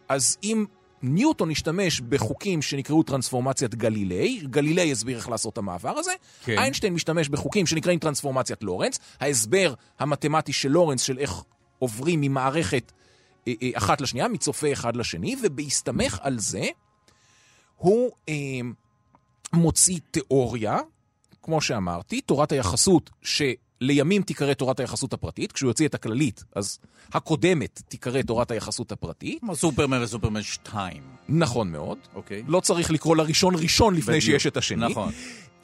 אז 0.09 0.37
אם 0.43 0.65
ניוטון 1.03 1.51
השתמש 1.51 2.01
בחוקים 2.01 2.63
שנקראו 2.63 3.03
טרנספורמציית 3.03 3.75
גלילי, 3.75 4.41
גלילי 4.43 4.93
הסביר 4.93 5.17
איך 5.17 5.29
לעשות 5.29 5.53
את 5.53 5.59
המעבר 5.59 5.99
הזה, 5.99 6.13
כן. 6.45 6.59
איינשטיין 6.59 6.95
משתמש 6.95 7.29
בחוקים 7.29 7.67
שנקראים 7.67 7.99
טרנספורמציית 7.99 8.63
לורנס, 8.63 8.99
ההסבר 9.21 9.75
המתמטי 9.99 10.53
של 10.53 10.69
לורנס 10.69 11.03
של 11.03 11.19
איך 11.19 11.43
עוברים 11.79 12.21
ממערכת 12.21 12.93
אה, 13.49 13.53
אה, 13.63 13.71
אחת 13.75 14.01
לשנייה, 14.01 14.29
מצופה 14.29 14.73
אחד 14.73 14.97
לשני, 14.97 15.37
ובהסתמך 15.43 16.19
על 16.23 16.39
זה, 16.39 16.67
הוא 17.77 18.11
אה, 18.29 18.35
מוציא 19.53 19.99
תיאוריה, 20.11 20.79
כמו 21.47 21.61
שאמרתי, 21.61 22.21
תורת 22.21 22.53
היחסות, 22.53 23.11
לימים 23.81 24.23
תיקרא 24.23 24.55
תורת 24.55 24.81
היחסות 24.81 25.13
הפרטית, 25.13 25.53
כשהוא 25.53 25.71
יוציא 25.71 25.89
את 25.89 25.95
הכללית, 25.95 26.45
אז 26.55 26.79
הקודמת 27.13 27.83
תיקרא 27.89 28.23
תורת 28.23 28.51
היחסות 28.51 28.93
הפרטית. 28.93 29.41
כמו 29.41 29.57
סופרמן 29.57 30.03
וסופרמן 30.03 30.43
2. 30.43 31.03
נכון 31.29 31.73
מאוד. 31.73 31.99
אוקיי. 32.15 32.43
לא 32.47 32.61
צריך 32.61 32.91
לקרוא 32.91 33.17
לראשון 33.17 33.55
ראשון 33.55 33.95
לפני 33.95 34.19
בדיוק. 34.19 34.25
שיש 34.25 34.47
את 34.47 34.57
השני. 34.57 34.89
נכון. 34.91 35.13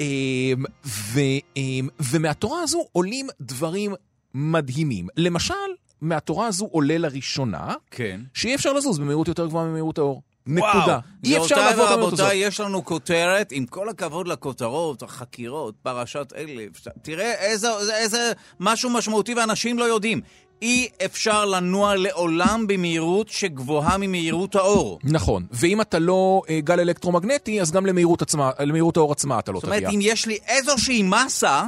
אמ, 0.00 0.64
ו, 0.84 1.20
אמ, 1.56 1.88
ומהתורה 2.12 2.62
הזו 2.62 2.86
עולים 2.92 3.26
דברים 3.40 3.94
מדהימים. 4.34 5.08
למשל, 5.16 5.54
מהתורה 6.00 6.46
הזו 6.46 6.64
עולה 6.64 6.98
לראשונה 6.98 7.74
כן. 7.90 8.20
שאי 8.34 8.54
אפשר 8.54 8.72
לזוז 8.72 8.98
במהירות 8.98 9.28
יותר 9.28 9.46
גבוהה 9.46 9.66
ממהירות 9.66 9.98
האור. 9.98 10.22
נקודה. 10.46 10.98
אי 11.24 11.38
אפשר 11.38 11.56
לעבור 11.56 11.84
את 11.84 11.90
המהירות 11.90 12.12
הזאת. 12.12 12.30
יש 12.34 12.60
לנו 12.60 12.84
כותרת, 12.84 13.52
עם 13.52 13.66
כל 13.66 13.88
הכבוד 13.88 14.28
לכותרות, 14.28 15.02
החקירות, 15.02 15.74
פרשת 15.82 16.32
אלף. 16.36 16.86
תראה 17.02 17.32
איזה, 17.32 17.68
איזה 17.94 18.32
משהו 18.60 18.90
משמעותי 18.90 19.34
ואנשים 19.34 19.78
לא 19.78 19.84
יודעים. 19.84 20.20
אי 20.62 20.88
אפשר 21.04 21.44
לנוע 21.44 21.94
לעולם 21.94 22.66
במהירות 22.66 23.28
שגבוהה 23.28 23.98
ממהירות 23.98 24.54
האור. 24.54 24.98
נכון, 25.04 25.46
ואם 25.52 25.80
אתה 25.80 25.98
לא 25.98 26.42
אה, 26.48 26.60
גל 26.60 26.80
אלקטרומגנטי, 26.80 27.60
אז 27.60 27.70
גם 27.70 27.86
למהירות, 27.86 28.22
עצמה, 28.22 28.50
למהירות 28.60 28.96
האור 28.96 29.12
עצמה 29.12 29.38
אתה 29.38 29.52
לא 29.52 29.58
זאת 29.58 29.64
אומרת, 29.64 29.78
תגיע. 29.78 29.90
אם 29.90 29.98
יש 30.02 30.26
לי 30.26 30.38
איזושהי 30.48 31.02
מסה, 31.02 31.64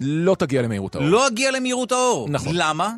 לא 0.00 0.34
תגיע 0.34 0.62
למהירות 0.62 0.94
האור. 0.94 1.06
לא 1.06 1.26
אגיע 1.26 1.50
למהירות 1.50 1.92
האור. 1.92 2.28
נכון. 2.28 2.52
למה? 2.54 2.92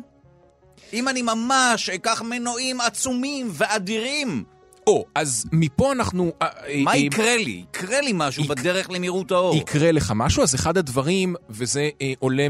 אם 0.93 1.07
אני 1.07 1.21
ממש 1.21 1.89
אקח 1.89 2.21
מנועים 2.21 2.81
עצומים 2.81 3.49
ואדירים, 3.51 4.43
או, 4.87 5.05
אז 5.15 5.45
מפה 5.51 5.91
אנחנו... 5.91 6.31
אה, 6.41 6.47
אה, 6.67 6.81
מה 6.83 6.91
אה, 6.91 6.97
יקרה 6.97 7.37
לי? 7.37 7.63
יקרה 7.69 8.01
לי 8.01 8.11
משהו 8.15 8.43
יק- 8.43 8.49
בדרך 8.49 8.89
למהירות 8.89 9.31
האור. 9.31 9.55
יקרה 9.55 9.91
לך 9.91 10.13
משהו, 10.15 10.43
אז 10.43 10.55
אחד 10.55 10.77
הדברים, 10.77 11.35
וזה 11.49 11.89
אה, 12.01 12.13
עולה 12.19 12.47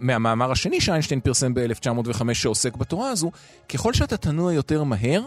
מהמאמר 0.00 0.52
השני 0.52 0.80
שאיינשטיין 0.80 1.20
פרסם 1.20 1.54
ב-1905 1.54 2.22
שעוסק 2.34 2.76
בתורה 2.76 3.10
הזו, 3.10 3.30
ככל 3.68 3.92
שאתה 3.92 4.16
תנוע 4.16 4.52
יותר 4.52 4.82
מהר, 4.84 5.22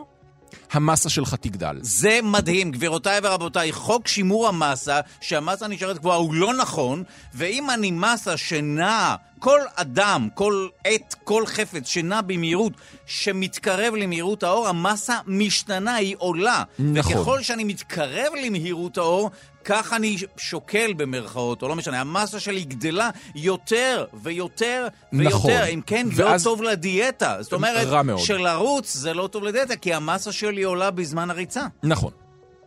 המסה 0.72 1.10
שלך 1.10 1.36
תגדל. 1.36 1.78
זה 1.82 2.20
מדהים, 2.24 2.72
גבירותיי 2.72 3.20
ורבותיי, 3.24 3.72
חוק 3.72 4.08
שימור 4.08 4.48
המסה, 4.48 5.00
שהמסה 5.22 5.68
נשארת 5.68 6.00
גבוהה, 6.00 6.18
הוא 6.18 6.34
לא 6.34 6.54
נכון, 6.54 7.04
ואם 7.34 7.70
אני 7.70 7.92
מסה 7.92 8.38
שנעה, 8.38 9.16
כל 9.40 9.60
אדם, 9.76 10.28
כל 10.34 10.68
עת, 10.86 11.16
כל 11.24 11.46
חפץ 11.46 11.88
שנע 11.88 12.22
במהירות 12.22 12.74
שמתקרב 13.06 13.96
למהירות 13.96 14.44
האור, 14.44 14.68
המסה 14.68 15.18
משתנה, 15.28 15.96
היא 15.96 16.16
עולה. 16.20 16.64
נכון. 16.80 17.14
וככל 17.18 17.42
שאני 17.42 17.64
מתקרב 17.64 18.34
למהירות 18.46 18.98
האור, 18.98 19.30
כך 19.64 19.94
אני 19.94 20.18
שוקל 20.38 20.94
במרכאות, 20.94 21.62
או 21.64 21.68
לא 21.68 21.76
משנה, 21.76 22.02
המסה 22.02 22.40
שלי 22.40 22.64
גדלה 22.64 23.10
יותר 23.36 24.06
ויותר 24.24 24.88
ויותר. 25.14 25.30
נכון. 25.36 25.52
אם 25.52 25.82
כן, 25.86 26.08
ואז- 26.16 26.46
לא 26.46 26.52
טוב 26.52 26.62
לדיאטה. 26.64 27.38
זאת 27.42 27.54
אומרת. 27.54 27.88
שלרוץ 28.18 28.94
זה 28.94 29.14
לא 29.14 29.28
טוב 29.28 29.44
לדיאטה, 29.44 29.76
כי 29.76 29.94
המסה 29.94 30.32
שלי 30.32 30.64
עולה 30.64 30.92
בזמן 30.92 31.30
הריצה. 31.30 31.68
נכון, 31.84 32.12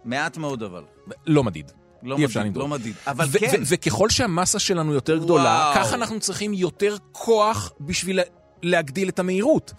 מעט 0.05 0.37
מאוד 0.37 0.63
אבל. 0.63 0.83
לא 1.27 1.45
מדיד. 1.45 1.73
לא 2.03 2.17
אי 2.19 2.25
אפשר 2.25 2.41
מדיד, 2.41 2.47
למדוד. 2.57 2.63
לא 2.63 2.79
מדיד. 2.79 2.95
אבל 3.07 3.27
ו- 3.31 3.39
כן, 3.39 3.61
ו- 3.61 3.65
וככל 3.67 4.11
שהמסה 4.11 4.59
שלנו 4.59 4.95
יותר 4.95 5.17
גדולה, 5.17 5.71
וואו. 5.73 5.85
ככה 5.85 5.95
אנחנו 5.95 6.21
צריכים 6.21 6.55
יותר 6.55 6.97
כוח 7.13 7.73
בשביל 7.81 8.17
לה- 8.17 8.23
להגדיל 8.63 9.09
את 9.09 9.19
המהירות. 9.19 9.73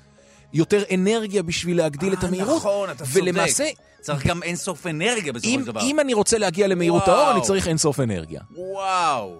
יותר 0.53 0.84
אנרגיה 0.93 1.43
בשביל 1.43 1.78
להגדיל 1.78 2.13
את 2.13 2.24
אה, 2.24 2.28
המהירות. 2.28 2.57
נכון, 2.57 2.89
אתה 2.89 3.05
צודק. 3.05 3.22
ולמעשה, 3.24 3.65
צריך 4.01 4.26
גם 4.28 4.43
אינסוף 4.43 4.88
אנרגיה 4.88 5.34
בסופו 5.34 5.51
של 5.59 5.63
דבר. 5.65 5.82
אם 5.82 5.99
אני 5.99 6.13
רוצה 6.13 6.38
להגיע 6.38 6.67
למהירות 6.67 7.03
וואו. 7.07 7.17
האור, 7.19 7.32
אני 7.32 7.41
צריך 7.41 7.67
אינסוף 7.67 7.99
אנרגיה. 7.99 8.41
וואו. 8.55 9.39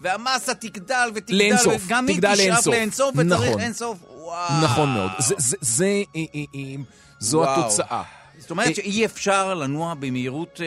והמסה 0.00 0.54
תגדל 0.54 1.10
ותגדל, 1.14 1.38
לאינסוף, 1.38 1.82
וגם 1.86 2.06
היא 2.08 2.18
תשאף 2.18 2.36
לאינסוף. 2.36 2.66
לאינסוף, 2.74 3.14
וצריך 3.16 3.42
נכון. 3.48 3.60
אינסוף. 3.60 3.98
וואו. 4.16 4.62
נכון 4.64 4.88
מאוד. 4.94 5.10
זה, 5.18 5.34
זה, 5.38 5.56
זה, 5.60 6.02
אה, 6.16 6.20
אה, 6.54 6.60
זו 7.18 7.38
וואו. 7.38 7.60
התוצאה. 7.60 8.02
זאת 8.42 8.50
אומרת 8.50 8.68
אה, 8.68 8.74
שאי 8.74 9.04
אפשר 9.04 9.54
לנוע 9.54 9.94
במהירות 9.94 10.60
אה, 10.60 10.66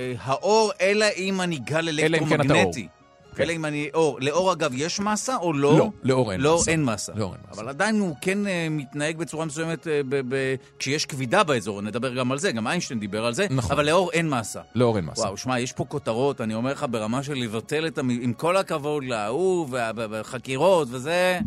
אה, 0.00 0.14
האור, 0.20 0.72
אלא 0.80 1.06
אם 1.16 1.40
אני 1.40 1.58
גל 1.58 2.00
כן. 2.00 2.04
אלקטרומגנטי. 2.04 2.88
כן. 3.36 3.42
אלא 3.42 3.52
אם 3.52 3.64
אני 3.64 3.88
אור. 3.94 4.18
לאור, 4.20 4.52
אגב, 4.52 4.70
יש 4.74 5.00
מסה 5.00 5.36
או 5.36 5.52
לא? 5.52 5.78
לא, 5.78 5.90
לאור 6.02 6.32
אין 6.32 6.40
לא, 6.40 6.56
מסה. 6.60 6.70
אין 6.70 6.84
מסה. 6.84 7.12
לאור 7.16 7.32
אין 7.32 7.40
מסה. 7.50 7.60
אבל 7.60 7.68
עדיין 7.68 8.00
הוא 8.00 8.16
כן 8.20 8.46
אה, 8.46 8.66
מתנהג 8.70 9.16
בצורה 9.16 9.44
מסוימת 9.44 9.86
אה, 9.86 10.00
ב- 10.08 10.34
ב- 10.34 10.54
כשיש 10.78 11.06
כבידה 11.06 11.44
באזור, 11.44 11.82
נדבר 11.82 12.14
גם 12.14 12.32
על 12.32 12.38
זה, 12.38 12.52
גם 12.52 12.66
איינשטיין 12.66 13.00
דיבר 13.00 13.26
על 13.26 13.34
זה, 13.34 13.46
נכון. 13.50 13.72
אבל 13.72 13.86
לאור 13.86 14.12
אין 14.12 14.30
מסה. 14.30 14.60
לאור 14.74 14.96
אין 14.96 15.04
מסה. 15.04 15.22
וואו, 15.22 15.36
שמע, 15.36 15.60
יש 15.60 15.72
פה 15.72 15.84
כותרות, 15.84 16.40
אני 16.40 16.54
אומר 16.54 16.72
לך, 16.72 16.86
ברמה 16.90 17.22
של 17.22 17.34
לבטל 17.34 17.86
את 17.86 17.98
המ... 17.98 18.10
עם 18.10 18.32
כל 18.32 18.56
הכבוד 18.56 19.04
להוא 19.04 19.66
והחקירות 19.70 20.88
וזה, 20.90 21.38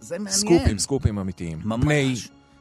זה 0.00 0.18
מעניין. 0.18 0.34
סקופים, 0.34 0.78
סקופים 0.78 1.18
אמיתיים. 1.18 1.58
ממש. 1.64 1.84
בני 1.84 2.14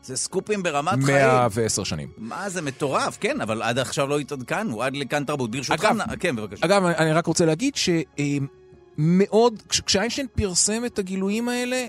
זה 0.09 0.17
סקופים 0.17 0.63
ברמת 0.63 1.03
חיים. 1.03 1.17
110 1.27 1.83
שנים. 1.83 2.07
מה 2.17 2.49
זה 2.49 2.61
מטורף, 2.61 3.17
כן, 3.21 3.41
אבל 3.41 3.61
עד 3.61 3.79
עכשיו 3.79 4.07
לא 4.07 4.19
התעדכנו, 4.19 4.83
עד 4.83 4.95
לכאן 4.95 5.23
תרבות. 5.23 5.51
ברשותך, 5.51 5.85
אגב, 5.85 5.95
נ- 5.97 6.15
כן, 6.19 6.35
בבקשה. 6.35 6.65
אגב, 6.65 6.83
אני- 6.85 6.95
אני 6.97 7.11
רק 7.13 7.25
רוצה 7.25 7.45
להגיד 7.45 7.73
שמאוד, 7.75 9.63
כשאיינשטיין 9.69 10.27
פרסם 10.35 10.85
את 10.85 10.99
הגילויים 10.99 11.49
האלה, 11.49 11.85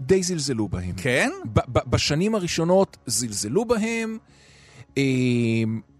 די 0.00 0.22
זלזלו 0.22 0.68
בהם. 0.68 0.92
כן? 0.96 1.30
ב- 1.44 1.60
ב- 1.78 1.90
בשנים 1.90 2.34
הראשונות 2.34 2.96
זלזלו 3.06 3.64
בהם. 3.64 4.18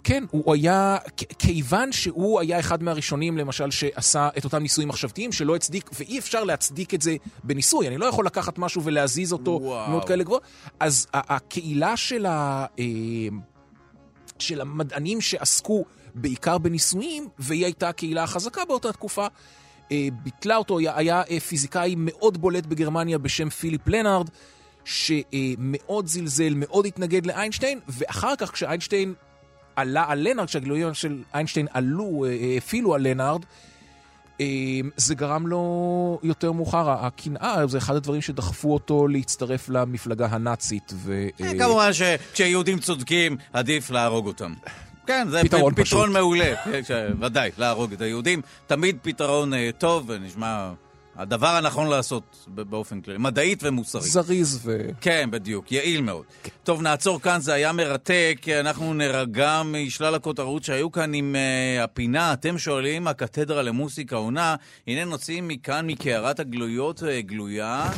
כן, 0.05 0.25
הוא 0.31 0.55
היה, 0.55 0.97
כיוון 1.39 1.93
שהוא 1.93 2.41
היה 2.41 2.61
אחד 2.61 2.83
מהראשונים, 2.83 3.39
למשל, 3.39 3.71
שעשה 3.71 4.29
את 4.39 4.45
אותם 4.45 4.59
ניסויים 4.59 4.89
מחשבתיים, 4.89 5.33
שלא 5.33 5.57
הצדיק, 5.57 5.91
ואי 5.99 6.19
אפשר 6.19 6.45
להצדיק 6.45 6.95
את 6.95 7.03
זה 7.03 7.17
בניסוי. 7.45 7.89
אני 7.89 7.99
לא 7.99 8.07
יכול 8.07 8.27
לקחת 8.27 8.59
משהו 8.59 8.83
ולהזיז 8.83 9.33
אותו. 9.33 9.61
מאוד 9.61 10.05
כאלה 10.05 10.25
גבוהות. 10.25 10.43
אז 10.81 11.07
הקהילה 11.15 11.97
של, 11.97 12.27
ה, 12.27 12.67
אה, 12.79 12.85
של 14.39 14.61
המדענים 14.61 15.21
שעסקו 15.21 15.85
בעיקר 16.15 16.59
בניסויים, 16.59 17.29
והיא 17.39 17.65
הייתה 17.65 17.89
הקהילה 17.89 18.23
החזקה 18.23 18.65
באותה 18.65 18.93
תקופה, 18.93 19.27
אה, 19.93 20.09
ביטלה 20.23 20.57
אותו, 20.57 20.79
היה, 20.79 20.97
היה 20.97 21.23
אה, 21.31 21.41
פיזיקאי 21.41 21.95
מאוד 21.99 22.39
בולט 22.39 22.67
בגרמניה 22.67 23.19
בשם 23.19 23.49
פיליפ 23.49 23.89
לנארד, 23.89 24.31
שמאוד 24.85 26.07
זלזל, 26.07 26.53
מאוד 26.57 26.87
התנגד 26.87 27.27
לאיינשטיין, 27.27 27.81
ואחר 27.89 28.37
כך 28.37 28.53
כשאיינשטיין 28.53 29.15
עלה 29.81 30.05
על 30.09 30.29
לנארד, 30.29 30.49
כשהגילויים 30.49 30.95
של 30.95 31.23
איינשטיין 31.35 31.67
עלו, 31.73 32.25
אה, 32.25 32.31
אה, 32.31 32.55
הפעילו 32.57 32.95
על 32.95 33.09
לנארד, 33.09 33.45
אה, 34.41 34.47
זה 34.97 35.15
גרם 35.15 35.47
לו 35.47 36.21
יותר 36.23 36.53
מאוחר, 36.53 36.91
הקנאה, 36.91 37.67
זה 37.67 37.79
אחד 37.79 37.97
הדברים 37.97 38.23
שדחפו 38.23 38.75
אותו 38.75 39.09
להצטרף 39.09 39.69
למפלגה 39.69 40.27
הנאצית. 40.31 40.93
ו, 40.95 41.27
כמובן 41.59 41.91
שכשיהודים 41.93 42.79
צודקים, 42.79 43.37
עדיף 43.53 43.91
להרוג 43.91 44.27
אותם. 44.27 44.55
כן, 45.07 45.29
זה 45.31 45.41
פתרון 45.43 45.75
פתרון. 45.75 46.13
מעולה. 46.13 46.55
כן, 46.87 47.13
ודאי, 47.21 47.51
להרוג 47.59 47.93
את 47.93 48.01
היהודים. 48.01 48.43
תמיד 48.67 48.97
פתרון 49.03 49.53
טוב, 49.79 50.05
ונשמע 50.09 50.71
הדבר 51.17 51.47
הנכון 51.49 51.89
לעשות 51.89 52.47
באופן 52.49 53.01
כללי, 53.01 53.19
מדעית 53.19 53.63
ומוסרית. 53.63 54.05
זריז 54.05 54.61
ו... 54.63 54.89
כן, 55.01 55.29
בדיוק, 55.33 55.73
יעיל 55.73 56.01
מאוד. 56.01 56.25
טוב, 56.65 56.83
נעצור 56.83 57.21
כאן, 57.21 57.41
זה 57.41 57.53
היה 57.55 57.73
מרתק. 57.73 58.37
אנחנו 58.61 58.95
נירגע 58.95 59.63
משלל 59.65 60.15
הכותרות 60.15 60.65
שהיו 60.65 60.93
כאן 60.93 61.15
עם 61.15 61.37
uh, 61.37 61.85
הפינה. 61.85 62.33
אתם 62.33 62.59
שואלים, 62.59 63.07
הקתדרה 63.07 63.63
למוסיקה 63.63 64.17
עונה. 64.17 64.57
הנה 64.87 65.05
נוצאים 65.05 65.49
מכאן, 65.49 65.87
מקערת 65.87 66.41
הגלויות, 66.41 67.03
uh, 67.03 67.05
גלויה. 67.21 67.91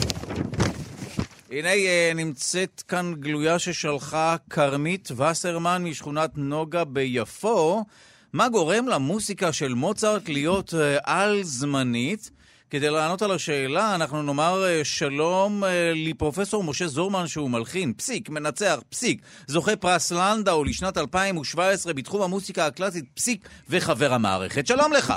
הנה 1.51 1.73
uh, 1.73 2.15
נמצאת 2.15 2.83
כאן 2.89 3.15
גלויה 3.19 3.59
ששלחה 3.59 4.37
כרמית 4.51 5.09
וסרמן 5.17 5.85
משכונת 5.85 6.31
נוגה 6.37 6.85
ביפו. 6.85 7.85
מה 8.33 8.49
גורם 8.49 8.89
למוסיקה 8.89 9.53
של 9.53 9.75
מוצרט 9.75 10.29
להיות 10.29 10.75
uh, 10.75 11.01
על-זמנית? 11.05 12.31
כדי 12.73 12.91
לענות 12.91 13.23
על 13.23 13.31
השאלה, 13.31 13.95
אנחנו 13.97 14.23
נאמר 14.23 14.55
אה, 14.65 14.85
שלום 14.85 15.65
אה, 15.65 15.93
לפרופסור 16.09 16.65
משה 16.65 16.85
זורמן, 16.85 17.27
שהוא 17.27 17.51
מלחין, 17.51 17.93
פסיק, 17.93 18.31
מנצח, 18.31 18.83
פסיק, 18.91 19.21
זוכה 19.47 19.77
פרס 19.77 20.13
לנדאו 20.13 20.65
לשנת 20.65 20.99
2017 20.99 21.93
בתחום 21.95 22.23
המוסיקה 22.23 22.67
הקלאסית, 22.67 23.05
פסיק 23.15 23.49
וחבר 23.71 24.13
המערכת. 24.13 24.67
שלום 24.67 24.93
לך. 24.99 25.13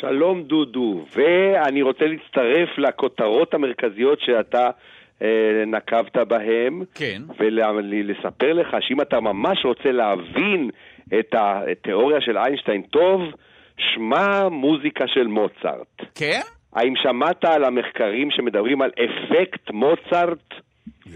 שלום 0.00 0.42
דודו, 0.42 1.04
ואני 1.16 1.82
רוצה 1.82 2.04
להצטרף 2.04 2.78
לכותרות 2.78 3.54
המרכזיות 3.54 4.20
שאתה 4.20 4.70
אה, 5.22 5.28
נקבת 5.66 6.16
בהן, 6.16 6.82
כן. 6.94 7.22
ולספר 7.38 8.52
לך 8.52 8.76
שאם 8.80 9.00
אתה 9.00 9.20
ממש 9.20 9.64
רוצה 9.64 9.92
להבין 9.92 10.70
את 11.18 11.34
התיאוריה 11.38 12.20
של 12.20 12.38
איינשטיין 12.38 12.82
טוב, 12.82 13.20
שמע 13.78 14.48
מוזיקה 14.48 15.04
של 15.06 15.26
מוצרט. 15.26 16.02
כן? 16.14 16.40
האם 16.72 16.94
שמעת 16.96 17.44
על 17.44 17.64
המחקרים 17.64 18.30
שמדברים 18.30 18.82
על 18.82 18.90
אפקט 18.90 19.70
מוצרט? 19.70 20.54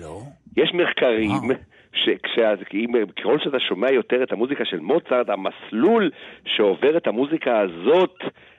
לא. 0.00 0.20
יש 0.56 0.70
מחקרים 0.74 1.30
וואו. 1.30 1.54
שככל 1.92 3.38
שאתה 3.38 3.60
שומע 3.60 3.90
יותר 3.90 4.22
את 4.22 4.32
המוזיקה 4.32 4.64
של 4.64 4.80
מוצרט, 4.80 5.28
המסלול 5.28 6.10
שעובר 6.46 6.96
את 6.96 7.06
המוזיקה 7.06 7.60
הזאת 7.60 8.18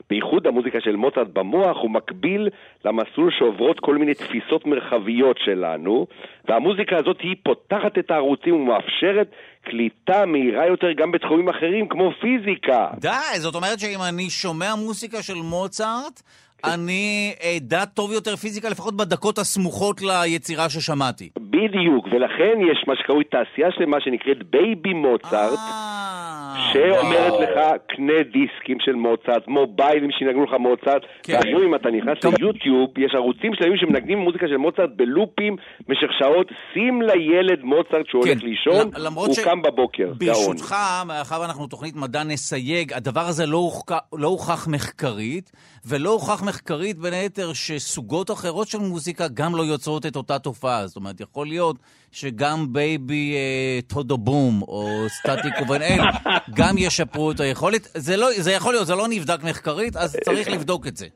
בייחוד 0.10 0.48
המוזיקה 0.48 0.82
של 0.82 0.96
מוצרט 0.96 1.28
במוח, 1.34 1.78
הוא 1.78 1.92
מקביל 1.92 2.50
למסלול 2.86 3.32
שעוברות 3.32 3.80
כל 3.80 3.98
מיני 3.98 4.14
תפיסות 4.14 4.66
מרחביות 4.66 5.38
שלנו, 5.40 6.08
והמוזיקה 6.48 6.98
הזאת 6.98 7.22
היא 7.22 7.36
פותחת 7.44 7.98
את 7.98 8.12
הערוצים 8.12 8.56
ומאפשרת 8.56 9.32
קליטה 9.64 10.26
מהירה 10.26 10.68
יותר 10.68 10.88
גם 10.98 11.12
בתחומים 11.12 11.50
אחרים, 11.50 11.88
כמו 11.88 12.12
פיזיקה. 12.22 12.88
די, 13.00 13.40
זאת 13.40 13.56
אומרת 13.56 13.80
שאם 13.80 14.00
אני 14.10 14.30
שומע 14.30 14.76
מוזיקה 14.76 15.24
של 15.24 15.34
מוצרט, 15.36 16.22
אני 16.64 17.34
אדע 17.58 17.86
טוב 17.86 18.12
יותר 18.12 18.36
פיזיקה, 18.36 18.70
לפחות 18.70 18.98
בדקות 18.98 19.38
הסמוכות 19.38 20.02
ליצירה 20.02 20.70
ששמעתי. 20.70 21.30
בדיוק, 21.40 22.06
ולכן 22.12 22.56
יש 22.72 22.84
מה 22.88 22.94
שקרוי 22.96 23.24
תעשייה 23.24 23.68
שלמה 23.72 23.98
שנקראת 24.02 24.38
בייבי 24.52 24.94
מוצרט. 24.94 25.60
אה, 25.60 26.72
שאומרת. 26.74 27.34
לך, 27.42 27.60
קנה 27.96 28.14
דיסקים 28.24 28.78
של 28.80 28.92
מוצרט, 28.96 29.48
מוביילים 29.48 30.10
שינגנו 30.12 30.44
לך 30.44 30.52
מוצרט, 30.60 31.02
כן. 31.24 31.40
והיום 31.44 31.64
אם 31.64 31.76
אתה 31.76 31.90
נכנס 31.92 32.18
ליוטיוב, 32.40 32.90
יש 32.98 33.12
ערוצים 33.16 33.52
שלמים 33.56 33.78
שמנגנים 33.78 34.18
מוזיקה 34.18 34.46
של 34.48 34.58
מוצרט 34.58 34.90
בלופים 34.96 35.56
במשך 35.88 36.08
שעות, 36.20 36.48
שים 36.74 37.02
לילד 37.02 37.60
מוצרט 37.64 38.06
שהוא 38.10 38.24
כן, 38.24 38.30
הולך 38.30 38.44
לישון, 38.44 38.88
ל- 38.98 39.06
למרות 39.08 39.28
הוא 39.30 39.38
קם 39.44 39.62
בבוקר, 39.62 40.04
גאון. 40.04 40.18
ברשותך, 40.20 40.76
מאחר 41.08 41.42
ואנחנו 41.42 41.68
תוכנית 41.68 41.96
מדע 41.96 42.24
נסייג, 42.24 42.94
הדבר 42.94 43.22
הזה 43.22 43.46
לא 43.46 43.58
הוכח, 43.58 43.98
לא 44.14 44.28
הוכח 44.28 44.68
מחקרית, 44.68 45.52
ולא 45.86 46.10
הוכח 46.10 46.44
מחקרית 46.44 46.53
בין 46.98 47.14
היתר 47.14 47.54
שסוגות 47.54 48.32
אחרות 48.32 48.68
של 48.68 48.78
מוזיקה 48.78 49.28
גם 49.28 49.56
לא 49.56 49.64
יוצרות 49.64 50.06
את 50.06 50.16
אותה 50.16 50.40
תופעה. 50.40 50.88
זאת 50.88 50.96
אומרת, 50.96 51.20
יכול 51.22 51.48
להיות 51.48 51.76
שגם 52.12 52.74
בייבי 52.74 53.34
אה, 53.34 53.80
טודו 53.88 54.18
בום 54.18 54.62
או 54.62 55.06
סטטיק 55.10 55.54
ובן-אל 55.62 56.00
גם 56.58 56.78
ישפרו 56.78 57.32
את 57.32 57.40
היכולת. 57.40 57.88
זה, 57.96 58.18
לא, 58.18 58.28
זה 58.38 58.52
יכול 58.52 58.74
להיות, 58.74 58.88
זה 58.88 58.96
לא 58.96 59.08
נבדק 59.08 59.44
מחקרית, 59.44 59.96
אז 59.96 60.18
צריך 60.26 60.50
לבדוק 60.50 60.88
את 60.88 60.98
זה. 60.98 61.08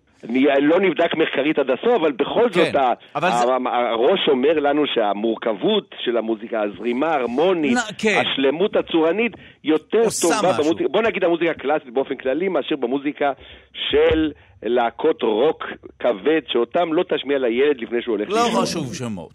לא 0.62 0.80
נבדק 0.80 1.16
מחקרית 1.16 1.60
עד 1.60 1.70
הסוף, 1.70 1.94
אבל 2.02 2.12
בכל 2.12 2.48
כן, 2.54 2.64
זאת, 2.66 2.76
ה- 2.76 2.94
אבל 3.16 3.30
זה- 3.30 3.54
ה- 3.54 3.90
הראש 3.90 4.20
אומר 4.28 4.60
לנו 4.60 4.84
שהמורכבות 4.94 5.96
של 6.06 6.18
המוזיקה, 6.18 6.62
הזרימה 6.62 7.08
ההרמונית, 7.08 7.78
נ- 7.78 7.94
כן. 7.98 8.22
השלמות 8.26 8.76
הצורנית, 8.76 9.32
יותר 9.64 10.02
טובה. 10.22 10.54
במוזיקה, 10.64 10.88
בוא 10.92 11.02
נגיד 11.02 11.24
המוזיקה 11.24 11.52
הקלאסית 11.52 11.90
באופן 11.94 12.16
כללי, 12.16 12.48
מאשר 12.48 12.76
במוזיקה 12.76 13.32
של 13.90 14.32
להקות 14.64 15.22
רוק 15.24 15.64
כבד, 16.00 16.42
שאותם 16.48 16.94
לא 16.94 17.04
תשמיע 17.10 17.38
לילד 17.38 17.82
לפני 17.82 18.02
שהוא 18.02 18.16
הולך 18.18 18.30
לא 18.30 18.44
לישון. 18.46 18.62
חשוב 18.62 18.94
שמות. 18.94 19.34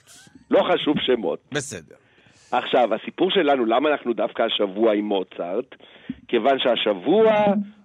לא 0.51 0.63
חשוב 0.73 0.97
שמות. 1.01 1.39
בסדר. 1.53 1.95
עכשיו, 2.53 2.95
הסיפור 2.95 3.31
שלנו, 3.31 3.65
למה 3.65 3.89
אנחנו 3.91 4.13
דווקא 4.13 4.43
השבוע 4.43 4.93
עם 4.95 5.05
מוצרט? 5.05 5.65
כיוון 6.29 6.59
שהשבוע, 6.59 7.33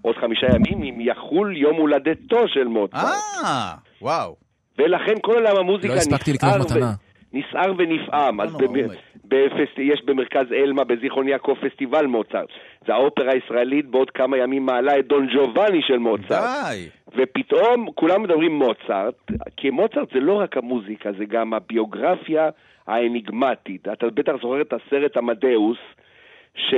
עוד 0.07 0.17
חמישה 0.17 0.47
ימים, 0.55 0.83
אם 0.83 1.01
יחול 1.01 1.57
יום 1.57 1.75
הולדתו 1.75 2.47
של 2.47 2.63
מוצרט. 2.67 3.03
אה, 3.43 3.73
וואו. 4.01 4.35
ולכן 4.79 5.13
כל 5.21 5.33
עולם 5.33 5.57
המוזיקה 5.57 5.93
לא 5.93 5.97
הספקתי 5.97 6.33
לקנות 6.33 6.53
נסער 6.55 6.61
מתנה. 6.77 6.91
ו- 7.33 7.37
נסער 7.37 7.73
ונפעם. 7.77 8.41
אז 8.41 8.53
לא, 8.53 8.59
במ- 8.67 8.73
באמת. 8.73 8.97
בפסט... 9.25 9.77
יש 9.79 10.01
במרכז 10.05 10.51
אלמה 10.51 10.83
בזיכרון 10.83 11.27
יעקב 11.27 11.55
פסטיבל 11.61 12.05
מוצרט. 12.05 12.47
זה 12.87 12.93
האופרה 12.93 13.31
הישראלית 13.33 13.85
בעוד 13.85 14.09
כמה 14.09 14.37
ימים 14.37 14.65
מעלה 14.65 14.99
את 14.99 15.07
דון 15.07 15.27
ג'ובאני 15.35 15.81
של 15.87 15.97
מוצרט. 15.97 16.43
די. 16.69 16.87
ופתאום 17.15 17.87
כולם 17.95 18.23
מדברים 18.23 18.51
מוצרט, 18.59 19.15
כי 19.57 19.69
מוצרט 19.69 20.13
זה 20.13 20.19
לא 20.19 20.33
רק 20.33 20.57
המוזיקה, 20.57 21.09
זה 21.17 21.25
גם 21.25 21.53
הביוגרפיה 21.53 22.49
האניגמטית. 22.87 23.87
אתה 23.93 24.07
בטח 24.13 24.33
זוכר 24.41 24.61
את 24.61 24.73
הסרט 24.73 25.17
עמדאוס, 25.17 25.77
ש... 26.57 26.73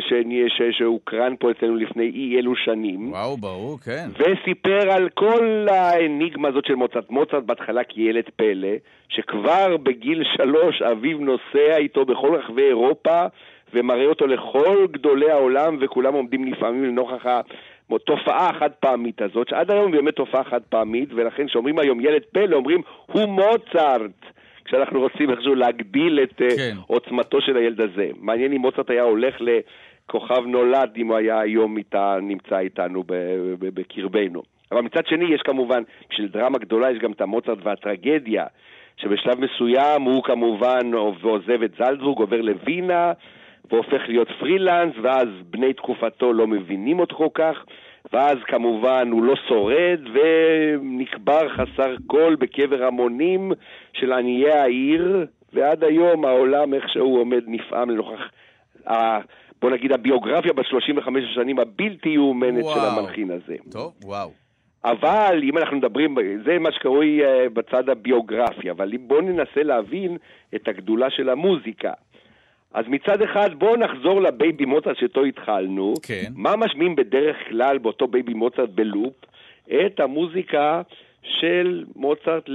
ש... 0.00 0.12
ש... 0.48 0.62
שהוקרן 0.78 1.34
פה 1.38 1.50
אצלנו 1.50 1.76
לפני 1.76 2.10
אי 2.14 2.38
אלו 2.38 2.56
שנים. 2.56 3.12
וואו, 3.12 3.36
ברור, 3.36 3.78
כן. 3.78 4.08
וסיפר 4.18 4.90
על 4.90 5.08
כל 5.14 5.66
האניגמה 5.70 6.48
הזאת 6.48 6.66
של 6.66 6.74
מוצרט. 6.74 7.10
מוצרט 7.10 7.44
בהתחלה 7.44 7.84
כילד 7.84 8.24
פלא, 8.36 8.68
שכבר 9.08 9.76
בגיל 9.76 10.22
שלוש 10.36 10.82
אביו 10.82 11.18
נוסע 11.18 11.76
איתו 11.76 12.04
בכל 12.04 12.34
רחבי 12.34 12.62
אירופה 12.62 13.26
ומראה 13.74 14.06
אותו 14.06 14.26
לכל 14.26 14.86
גדולי 14.90 15.30
העולם, 15.30 15.76
וכולם 15.80 16.14
עומדים 16.14 16.44
נפעמים 16.44 16.84
לנוכח 16.84 17.26
התופעה 17.90 18.50
החד 18.50 18.70
פעמית 18.80 19.22
הזאת, 19.22 19.48
שעד 19.48 19.70
היום 19.70 19.92
היא 19.92 20.00
באמת 20.00 20.14
תופעה 20.16 20.44
חד 20.44 20.60
פעמית, 20.68 21.08
ולכן 21.12 21.46
כשאומרים 21.46 21.78
היום 21.78 22.00
ילד 22.00 22.22
פלא, 22.32 22.56
אומרים 22.56 22.82
הוא 23.06 23.26
מוצרט. 23.26 24.38
כשאנחנו 24.68 25.00
רוצים 25.00 25.30
איכשהו 25.30 25.54
להגדיל 25.54 26.20
את 26.22 26.42
אה, 26.42 26.56
כן. 26.56 26.76
עוצמתו 26.86 27.40
של 27.40 27.56
הילד 27.56 27.80
הזה. 27.80 28.10
מעניין 28.20 28.52
אם 28.52 28.60
מוצרט 28.60 28.90
היה 28.90 29.02
הולך 29.02 29.36
לכוכב 29.40 30.46
נולד, 30.46 30.90
אם 30.96 31.08
הוא 31.08 31.16
היה 31.16 31.40
היום 31.40 31.76
איתה, 31.76 32.16
נמצא 32.22 32.58
איתנו 32.58 33.04
בקרבנו. 33.58 34.42
אבל 34.72 34.80
מצד 34.80 35.06
שני, 35.06 35.34
יש 35.34 35.42
כמובן, 35.42 35.82
בשביל 36.10 36.28
דרמה 36.28 36.58
גדולה 36.58 36.90
יש 36.90 36.98
גם 36.98 37.12
את 37.12 37.20
המוצרט 37.20 37.58
והטרגדיה, 37.62 38.46
שבשלב 38.96 39.40
מסוים 39.40 40.02
הוא 40.02 40.24
כמובן 40.24 40.92
עוזב 41.22 41.62
את 41.62 41.70
זלצבורג, 41.78 42.18
עובר 42.18 42.40
לווינה, 42.40 43.12
והופך 43.70 44.02
להיות 44.08 44.28
פרילנס, 44.38 44.94
ואז 45.02 45.28
בני 45.50 45.72
תקופתו 45.72 46.32
לא 46.32 46.46
מבינים 46.46 46.98
אותו 46.98 47.16
כל 47.16 47.28
כך, 47.34 47.64
ואז 48.12 48.38
כמובן 48.46 49.08
הוא 49.12 49.22
לא 49.22 49.34
שורד, 49.48 50.00
ונקבר 50.12 51.48
חסר 51.48 51.94
כל 52.06 52.36
בקבר 52.38 52.84
המונים 52.84 53.52
של 53.92 54.12
עניי 54.12 54.50
העיר, 54.50 55.26
ועד 55.52 55.84
היום 55.84 56.24
העולם 56.24 56.74
איכשהו 56.74 57.16
עומד 57.16 57.42
נפעם 57.46 57.90
לנוכח, 57.90 58.20
ה, 58.86 59.18
בוא 59.60 59.70
נגיד, 59.70 59.92
הביוגרפיה 59.92 60.52
בת 60.52 60.66
35 60.66 61.24
השנים 61.30 61.58
הבלתי 61.58 62.08
יאומנת 62.08 62.64
של. 62.64 62.80
המלחין 62.80 63.30
הזה. 63.30 63.56
טוב, 63.70 63.92
וואו. 64.04 64.30
אבל 64.84 65.40
אם 65.42 65.58
אנחנו 65.58 65.76
מדברים, 65.76 66.16
זה 66.44 66.58
מה 66.58 66.72
שקרוי 66.72 67.24
אה, 67.24 67.48
בצד 67.48 67.88
הביוגרפי, 67.88 68.70
אבל 68.70 68.96
בואו 68.96 69.20
ננסה 69.20 69.62
להבין 69.62 70.16
את 70.54 70.68
הגדולה 70.68 71.10
של 71.10 71.28
המוזיקה. 71.28 71.92
אז 72.74 72.84
מצד 72.88 73.22
אחד 73.22 73.54
בואו 73.58 73.76
נחזור 73.76 74.20
לבייבי 74.20 74.64
מוצרט 74.64 74.96
שאיתו 74.96 75.24
התחלנו. 75.24 75.94
כן. 76.02 76.32
מה 76.34 76.56
משמיעים 76.56 76.96
בדרך 76.96 77.36
כלל 77.48 77.78
באותו 77.78 78.06
בייבי 78.06 78.34
מוצרט 78.34 78.68
בלופ? 78.74 79.14
את 79.86 80.00
המוזיקה 80.00 80.82
של 81.22 81.84
מוצרט 81.96 82.48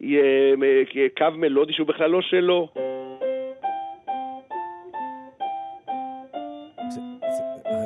לקו 0.00 1.24
מלודי 1.36 1.72
שהוא 1.72 1.86
בכלל 1.86 2.10
לא 2.10 2.22
שלו. 2.22 2.68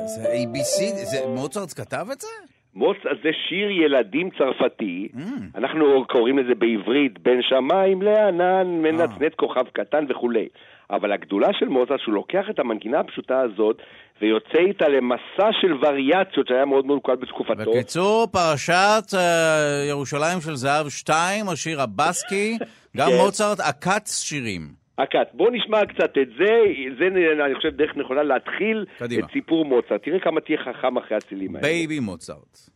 זה 0.05 0.23
ABC, 0.33 0.95
זה 0.95 1.17
מוצרט 1.27 1.73
כתב 1.75 2.05
את 2.11 2.21
זה? 2.21 2.27
מוצרט 2.75 3.17
זה 3.23 3.29
שיר 3.49 3.71
ילדים 3.71 4.29
צרפתי, 4.37 5.07
Mm. 5.13 5.19
אנחנו 5.55 6.05
קוראים 6.09 6.37
לזה 6.39 6.55
בעברית 6.55 7.19
בין 7.19 7.41
שמיים 7.41 8.01
לענן, 8.01 8.67
מנצנץ 8.67 9.33
כוכב 9.35 9.67
קטן 9.73 10.05
וכולי. 10.09 10.47
אבל 10.91 11.11
הגדולה 11.11 11.47
של 11.59 11.67
מוצרט, 11.67 11.99
שהוא 11.99 12.13
לוקח 12.13 12.45
את 12.49 12.59
המנגינה 12.59 12.99
הפשוטה 12.99 13.39
הזאת 13.39 13.81
ויוצא 14.21 14.59
איתה 14.67 14.87
למסע 14.87 15.49
של 15.61 15.73
וריאציות 15.81 16.47
שהיה 16.47 16.65
מאוד 16.65 16.85
מקובל 16.87 17.15
בתקופתו. 17.15 17.71
בקיצור, 17.71 18.27
פרשת 18.31 19.03
אה, 19.13 19.85
ירושלים 19.89 20.41
של 20.41 20.55
זהב 20.55 20.89
2, 20.89 21.49
השיר 21.49 21.81
הבסקי, 21.81 22.57
גם 22.97 23.09
כן. 23.09 23.17
מוצרט 23.25 23.59
עקץ 23.59 24.23
שירים. 24.23 24.61
אכת, 24.97 25.27
בוא 25.33 25.51
נשמע 25.51 25.85
קצת 25.85 26.11
את 26.21 26.27
זה, 26.37 26.61
זה 26.99 27.07
אני 27.45 27.55
חושב 27.55 27.69
דרך 27.69 27.97
נכונה 27.97 28.23
להתחיל 28.23 28.85
קדימה. 28.99 29.25
את 29.25 29.31
סיפור 29.31 29.65
מוצרט. 29.65 30.03
תראה 30.03 30.19
כמה 30.19 30.41
תהיה 30.41 30.57
חכם 30.57 30.97
אחרי 30.97 31.17
הצלילים 31.17 31.55
האלה. 31.55 31.67
בייבי 31.67 31.99
מוצרט. 31.99 32.69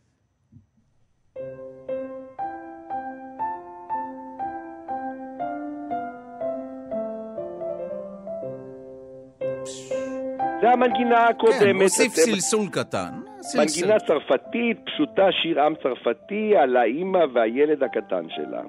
זה 10.62 10.70
המנגינה 10.70 11.16
כן, 11.26 11.30
הקודמת. 11.30 11.82
הוסיף 11.82 12.14
זה- 12.14 12.22
סלסול 12.22 12.68
קטן. 12.72 13.10
סלסול. 13.40 13.60
מנגינה 13.86 14.00
צרפתית, 14.06 14.80
פשוטה, 14.86 15.26
שיר 15.42 15.62
עם 15.62 15.74
צרפתי 15.82 16.56
על 16.56 16.76
האימא 16.76 17.18
והילד 17.34 17.82
הקטן 17.82 18.24
שלה. 18.28 18.62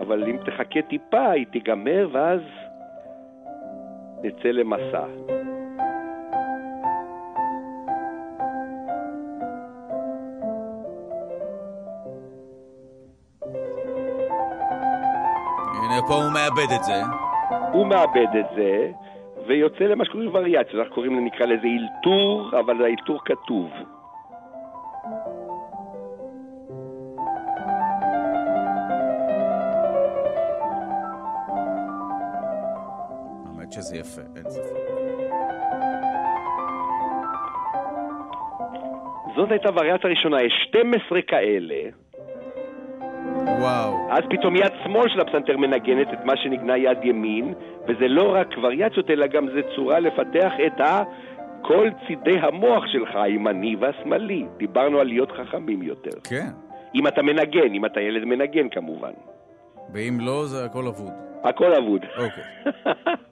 אבל 0.00 0.24
אם 0.24 0.36
תחכה 0.46 0.82
טיפה, 0.90 1.30
היא 1.30 1.46
תיגמר 1.52 2.08
ואז 2.12 2.40
נצא 4.22 4.48
למסע. 4.48 5.04
הנה 15.82 16.02
פה 16.08 16.14
הוא 16.14 16.32
מאבד 16.32 16.72
את 16.74 16.84
זה. 16.84 17.02
הוא 17.72 17.86
מאבד 17.86 18.36
את 18.40 18.46
זה, 18.56 18.90
ויוצא 19.46 19.84
למה 19.84 20.04
שקוראים 20.04 20.34
וריאציות. 20.34 20.74
אנחנו 20.74 20.94
קוראים, 20.94 21.24
נקרא 21.24 21.46
לזה 21.46 21.66
אילתור, 21.66 22.50
אבל 22.60 22.78
זה 22.78 22.84
האילתור 22.84 23.20
כתוב. 23.24 23.70
האמת 33.46 33.72
שזה 33.72 33.96
יפה, 33.96 34.22
אין 34.36 34.50
ספק. 34.50 34.76
זאת 39.36 39.50
הייתה 39.50 39.68
וריאציה 39.74 40.10
ראשונה, 40.10 40.42
יש 40.42 40.52
12 40.68 41.22
כאלה. 41.22 41.90
וואו. 43.60 44.08
אז 44.10 44.24
פתאום 44.30 44.56
יד 44.56 44.71
שמאל 44.92 45.08
של 45.08 45.20
הפסנתר 45.20 45.56
מנגנת 45.56 46.08
את 46.12 46.24
מה 46.24 46.36
שנגנה 46.36 46.76
יד 46.76 46.98
ימין, 47.04 47.54
וזה 47.88 48.08
לא 48.08 48.34
רק 48.34 48.48
וריאציות, 48.62 49.10
אלא 49.10 49.26
גם 49.26 49.46
זה 49.54 49.60
צורה 49.76 50.00
לפתח 50.00 50.52
את 50.66 50.80
ה... 50.80 51.02
כל 51.62 51.88
צידי 52.06 52.38
המוח 52.38 52.86
שלך, 52.86 53.08
הימני 53.14 53.76
והשמאלי. 53.80 54.46
דיברנו 54.56 55.00
על 55.00 55.06
להיות 55.06 55.32
חכמים 55.32 55.82
יותר. 55.82 56.20
כן. 56.24 56.46
אם 56.94 57.06
אתה 57.06 57.22
מנגן, 57.22 57.74
אם 57.74 57.84
אתה 57.84 58.00
ילד 58.00 58.24
מנגן 58.24 58.68
כמובן. 58.68 59.12
ואם 59.94 60.18
לא, 60.20 60.46
זה 60.46 60.64
הכל 60.64 60.86
אבוד. 60.86 61.12
הכל 61.44 61.74
אבוד. 61.74 62.00
אוקיי. 62.18 62.44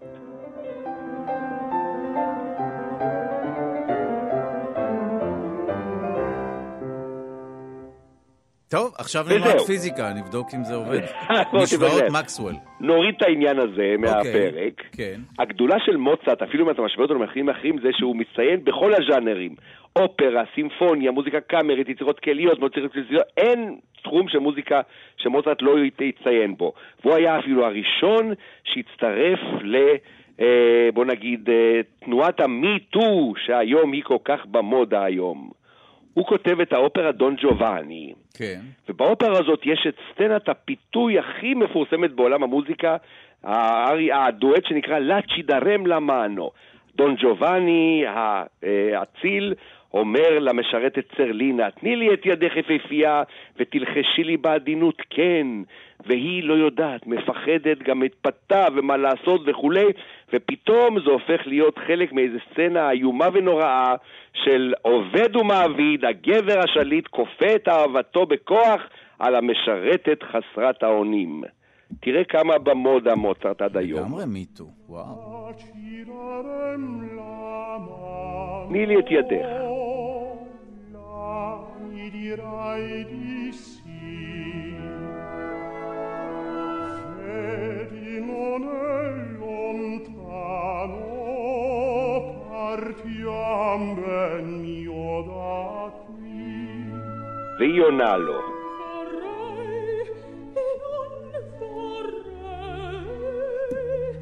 עכשיו. 9.00 9.24
נלמד 9.28 9.58
פיזיקה, 9.66 10.12
נבדוק 10.16 10.48
אם 10.54 10.64
זה 10.64 10.74
עובד. 10.74 11.00
משוואות. 11.62 12.02
מקסוול. 12.12 12.54
נוריד 12.80 13.14
את 13.16 13.22
העניין 13.22 13.58
הזה 13.58 13.94
מהפרק. 13.98 14.82
כן. 14.92 15.20
הגדולה 15.38 15.76
של 15.84 15.96
מוצרט, 15.96 16.42
אפילו 16.42 16.64
אם 16.64 16.70
אתה 16.70 16.82
משווה 16.82 17.02
אותו 17.02 17.14
למחקרים 17.14 17.48
אחרים, 17.48 17.76
זה 17.82 17.88
שהוא 17.92 18.16
מצטיין 18.16 18.64
בכל 18.64 18.92
הז'אנרים. 18.94 19.54
אופרה, 19.96 20.42
סימפוניה, 20.54 21.10
מוזיקה 21.10 21.40
קאמרית, 21.40 21.88
יצירות 21.88 22.20
כליות, 22.20 22.58
מוזיקה 22.58 22.88
כליות, 22.88 23.26
אין 23.36 23.78
תחום 24.02 24.28
של 24.28 24.38
מוזיקה 24.38 24.80
שמוצרט 25.16 25.62
לא 25.62 25.74
יציין 26.00 26.56
בו. 26.56 26.72
והוא 27.04 27.14
היה 27.14 27.38
אפילו 27.38 27.66
הראשון 27.66 28.32
שהצטרף 28.64 29.40
ל... 29.62 29.76
אה, 30.40 30.88
בוא 30.94 31.04
נגיד, 31.04 31.50
אה, 31.50 31.80
תנועת 32.04 32.40
המי-טו, 32.40 33.32
שהיום 33.46 33.92
היא 33.92 34.02
כל 34.02 34.16
כך 34.24 34.46
במודה 34.46 35.04
היום. 35.04 35.59
הוא 36.14 36.26
כותב 36.26 36.60
את 36.60 36.72
האופרה 36.72 37.12
דון 37.12 37.36
ג'ובאני, 37.42 38.12
כן. 38.34 38.60
ובאופרה 38.88 39.38
הזאת 39.38 39.60
יש 39.64 39.86
את 39.88 39.94
סצנת 40.12 40.48
הפיתוי 40.48 41.18
הכי 41.18 41.54
מפורסמת 41.54 42.12
בעולם 42.12 42.42
המוזיקה, 42.42 42.96
הדואט 44.12 44.66
שנקרא 44.66 44.98
לה 44.98 45.18
צ'ידרם 45.34 45.86
למאנו. 45.86 46.50
דון 46.96 47.14
ג'ובאני 47.18 48.04
האציל 48.06 49.54
אומר 49.94 50.38
למשרתת 50.38 51.04
צרלינה, 51.16 51.70
תני 51.70 51.96
לי 51.96 52.14
את 52.14 52.26
ידך 52.26 52.56
יפהפייה 52.56 53.22
ותלחשי 53.56 54.24
לי 54.24 54.36
בעדינות 54.36 55.02
כן, 55.10 55.46
והיא 56.06 56.44
לא 56.44 56.54
יודעת, 56.54 57.06
מפחדת, 57.06 57.78
גם 57.78 58.00
מתפתה 58.00 58.66
ומה 58.74 58.96
לעשות 58.96 59.40
וכולי, 59.46 59.86
ופתאום 60.32 61.00
זה 61.00 61.10
הופך 61.10 61.46
להיות 61.46 61.78
חלק 61.86 62.12
מאיזו 62.12 62.38
סצנה 62.52 62.90
איומה 62.90 63.28
ונוראה 63.32 63.94
של 64.34 64.74
עובד 64.82 65.36
ומעביד, 65.36 66.04
הגבר 66.04 66.60
השליט 66.64 67.08
כופה 67.08 67.54
את 67.54 67.68
אהבתו 67.68 68.26
בכוח 68.26 68.80
על 69.18 69.34
המשרתת 69.36 70.22
חסרת 70.22 70.82
האונים. 70.82 71.42
תראה 72.00 72.24
כמה 72.24 72.58
במודה 72.58 73.14
מוצרט 73.14 73.62
עד 73.62 73.76
היום. 73.76 74.00
לגמרי 74.00 74.24
מיטו. 74.26 74.64
וואו. 74.88 75.50
תני 78.68 78.86
לי 78.86 78.98
את 78.98 79.10
ידך. 79.10 79.60
והיא 97.58 97.82
עונה 97.82 98.16
לו. 98.16 98.40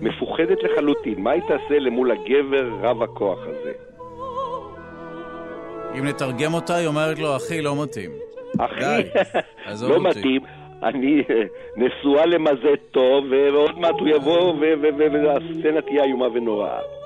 מפוחדת 0.00 0.62
לחלוטין, 0.62 1.20
מה 1.20 1.30
היא 1.30 1.42
תעשה 1.42 1.78
למול 1.78 2.10
הגבר 2.10 2.68
רב 2.80 3.02
הכוח 3.02 3.38
הזה? 3.46 3.72
אם 5.98 6.04
נתרגם 6.06 6.54
אותה, 6.54 6.74
היא 6.74 6.86
אומרת 6.86 7.18
לו, 7.18 7.36
אחי, 7.36 7.62
לא 7.62 7.82
מתאים. 7.82 8.10
אחי, 8.58 9.02
לא 9.88 9.94
אותי. 9.94 10.08
מתאים, 10.08 10.40
אני 10.82 11.22
אה, 11.30 11.42
נשואה 11.76 12.26
למזה 12.26 12.74
טוב, 12.90 13.24
ועוד 13.30 13.78
מעט 13.78 13.94
הוא 14.00 14.08
יבוא 14.08 14.54
והסצנה 14.60 15.80
תהיה 15.82 16.04
איומה 16.04 16.26
ונוראה. 16.34 16.97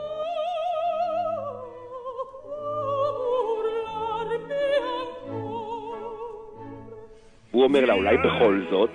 הוא 7.53 7.65
אומר 7.65 7.85
לה, 7.85 7.95
אולי 7.95 8.17
בכל 8.17 8.63
זאת? 8.71 8.91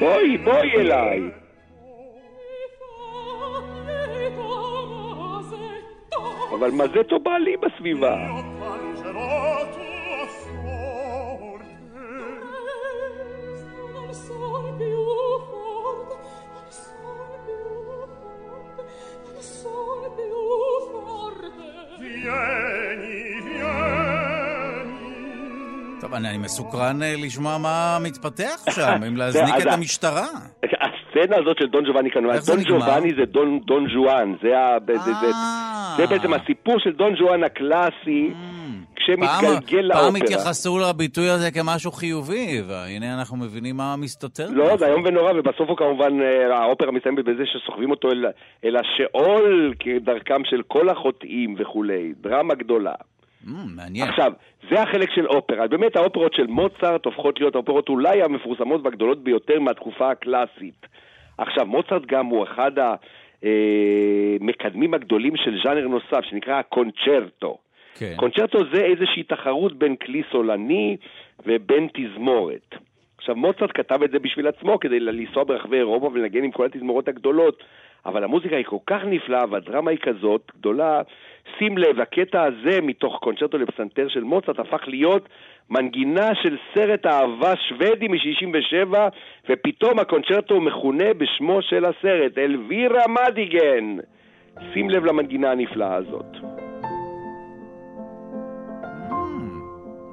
בואי, 0.00 0.38
בואי 0.38 0.72
אליי. 0.74 1.20
אבל 6.58 6.70
מזטו 6.70 7.18
בעלי 7.18 7.56
בסביבה. 7.56 8.16
אני 26.16 26.28
אני 26.28 26.38
מסוקרן 26.38 27.02
אה, 27.02 27.14
לשמוע 27.24 27.58
מה 27.58 27.98
מתפתח 28.02 28.64
שם, 28.70 29.02
אם 29.08 29.16
להזניק 29.20 29.54
את 29.62 29.72
המשטרה. 29.72 30.26
הסצנה 30.64 31.36
הזאת 31.36 31.56
של 31.58 31.66
דון 31.66 31.84
ג'ובאני 31.84 32.10
כנראה, 32.10 32.40
זה 32.40 32.54
דון? 32.54 32.62
ג'ובאני 32.64 33.10
זה 33.18 33.24
דון, 33.24 33.60
דון 33.64 33.86
ז'ואן, 33.94 34.34
זה, 34.42 34.58
ה, 34.58 34.76
זה, 34.86 34.98
זה, 34.98 35.12
זה, 35.20 35.26
אה. 35.26 35.94
זה 35.96 36.06
בעצם 36.06 36.34
הסיפור 36.34 36.78
של 36.78 36.92
דון 36.92 37.14
ג'ואן 37.14 37.44
הקלאסי, 37.44 38.30
כשמתגלגל 38.96 39.92
פעם 39.92 40.04
לאופרה. 40.04 40.18
התייחסו 40.18 40.78
לביטוי 40.78 41.30
הזה 41.30 41.50
כמשהו 41.50 41.92
חיובי, 41.92 42.62
והנה 42.68 43.18
אנחנו 43.18 43.36
מבינים 43.36 43.76
מה 43.76 43.96
מסתתר. 43.96 44.46
לא. 44.50 44.76
זה 44.76 44.86
איום 44.86 45.02
ונורא, 45.04 45.32
ובסוף 45.32 45.68
הוא 45.68 45.76
כמובן, 45.76 46.20
אה, 46.22 46.58
האופרה 46.58 46.90
מסיימת 46.92 47.24
בזה 47.24 47.42
שסוחבים 47.46 47.90
אותו 47.90 48.08
אל, 48.08 48.24
אל 48.64 48.76
השאול 48.76 49.74
כדרכם 49.78 50.44
של 50.44 50.62
כל 50.68 50.88
החוטאים 50.88 51.54
וכולי, 51.58 52.12
דרמה 52.20 52.54
גדולה. 52.54 52.94
Mm, 53.46 53.50
מעניין. 53.76 54.08
עכשיו, 54.08 54.32
זה 54.70 54.82
החלק 54.82 55.10
של 55.14 55.26
אופרה. 55.26 55.66
באמת 55.66 55.96
האופרות 55.96 56.34
של 56.34 56.46
מוצרט 56.46 57.04
הופכות 57.04 57.40
להיות 57.40 57.54
האופרות 57.54 57.88
אולי 57.88 58.22
המפורסמות 58.22 58.80
והגדולות 58.84 59.24
ביותר 59.24 59.60
מהתקופה 59.60 60.10
הקלאסית. 60.10 60.86
עכשיו, 61.38 61.66
מוצרט 61.66 62.02
גם 62.06 62.26
הוא 62.26 62.44
אחד 62.44 62.72
המקדמים 64.40 64.94
הגדולים 64.94 65.36
של 65.36 65.58
ז'אנר 65.64 65.88
נוסף, 65.88 66.24
שנקרא 66.30 66.54
הקונצ'רטו. 66.54 67.58
כן. 67.98 68.14
קונצ'רטו 68.16 68.58
זה 68.72 68.84
איזושהי 68.84 69.22
תחרות 69.22 69.78
בין 69.78 69.96
כלי 69.96 70.22
סולני 70.32 70.96
ובין 71.46 71.88
תזמורת. 71.94 72.74
עכשיו, 73.18 73.36
מוצרט 73.36 73.70
כתב 73.74 74.02
את 74.02 74.10
זה 74.10 74.18
בשביל 74.18 74.46
עצמו, 74.46 74.80
כדי 74.80 75.00
לנסוע 75.00 75.44
ברחבי 75.44 75.76
אירופה 75.76 76.10
ולנגן 76.12 76.44
עם 76.44 76.50
כל 76.50 76.66
התזמורות 76.66 77.08
הגדולות, 77.08 77.62
אבל 78.06 78.24
המוזיקה 78.24 78.56
היא 78.56 78.64
כל 78.64 78.76
כך 78.86 79.00
נפלאה 79.04 79.44
והדרמה 79.50 79.90
היא 79.90 79.98
כזאת 80.02 80.52
גדולה. 80.58 81.02
שים 81.58 81.78
לב, 81.78 82.00
הקטע 82.00 82.42
הזה 82.42 82.80
מתוך 82.82 83.18
קונצ'רטו 83.22 83.58
לפסנתר 83.58 84.08
של 84.08 84.22
מוצרט 84.22 84.58
הפך 84.58 84.80
להיות 84.86 85.28
מנגינה 85.70 86.34
של 86.42 86.56
סרט 86.74 87.06
אהבה 87.06 87.52
שוודי 87.68 88.08
מ-67, 88.08 88.96
ופתאום 89.50 89.98
הקונצ'רטו 89.98 90.60
מכונה 90.60 91.14
בשמו 91.14 91.62
של 91.62 91.84
הסרט, 91.84 92.38
אלווירה 92.38 93.02
מדיגן. 93.08 93.96
שים 94.72 94.90
לב 94.90 95.04
למנגינה 95.04 95.50
הנפלאה 95.50 95.94
הזאת. 95.94 96.36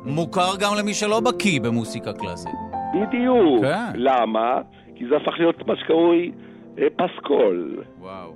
מוכר 0.05 0.51
גם 0.61 0.71
למי 0.79 0.93
שלא 0.93 1.19
בקיא 1.19 1.61
במוסיקה 1.61 2.13
קלאסית. 2.13 2.53
בדיוק. 2.93 3.61
כן. 3.61 3.91
למה? 3.95 4.61
כי 4.95 5.07
זה 5.07 5.17
הפך 5.17 5.39
להיות 5.39 5.67
מה 5.67 5.75
שקרוי 5.75 6.31
פסקול. 6.75 7.83
וואו. 7.99 8.33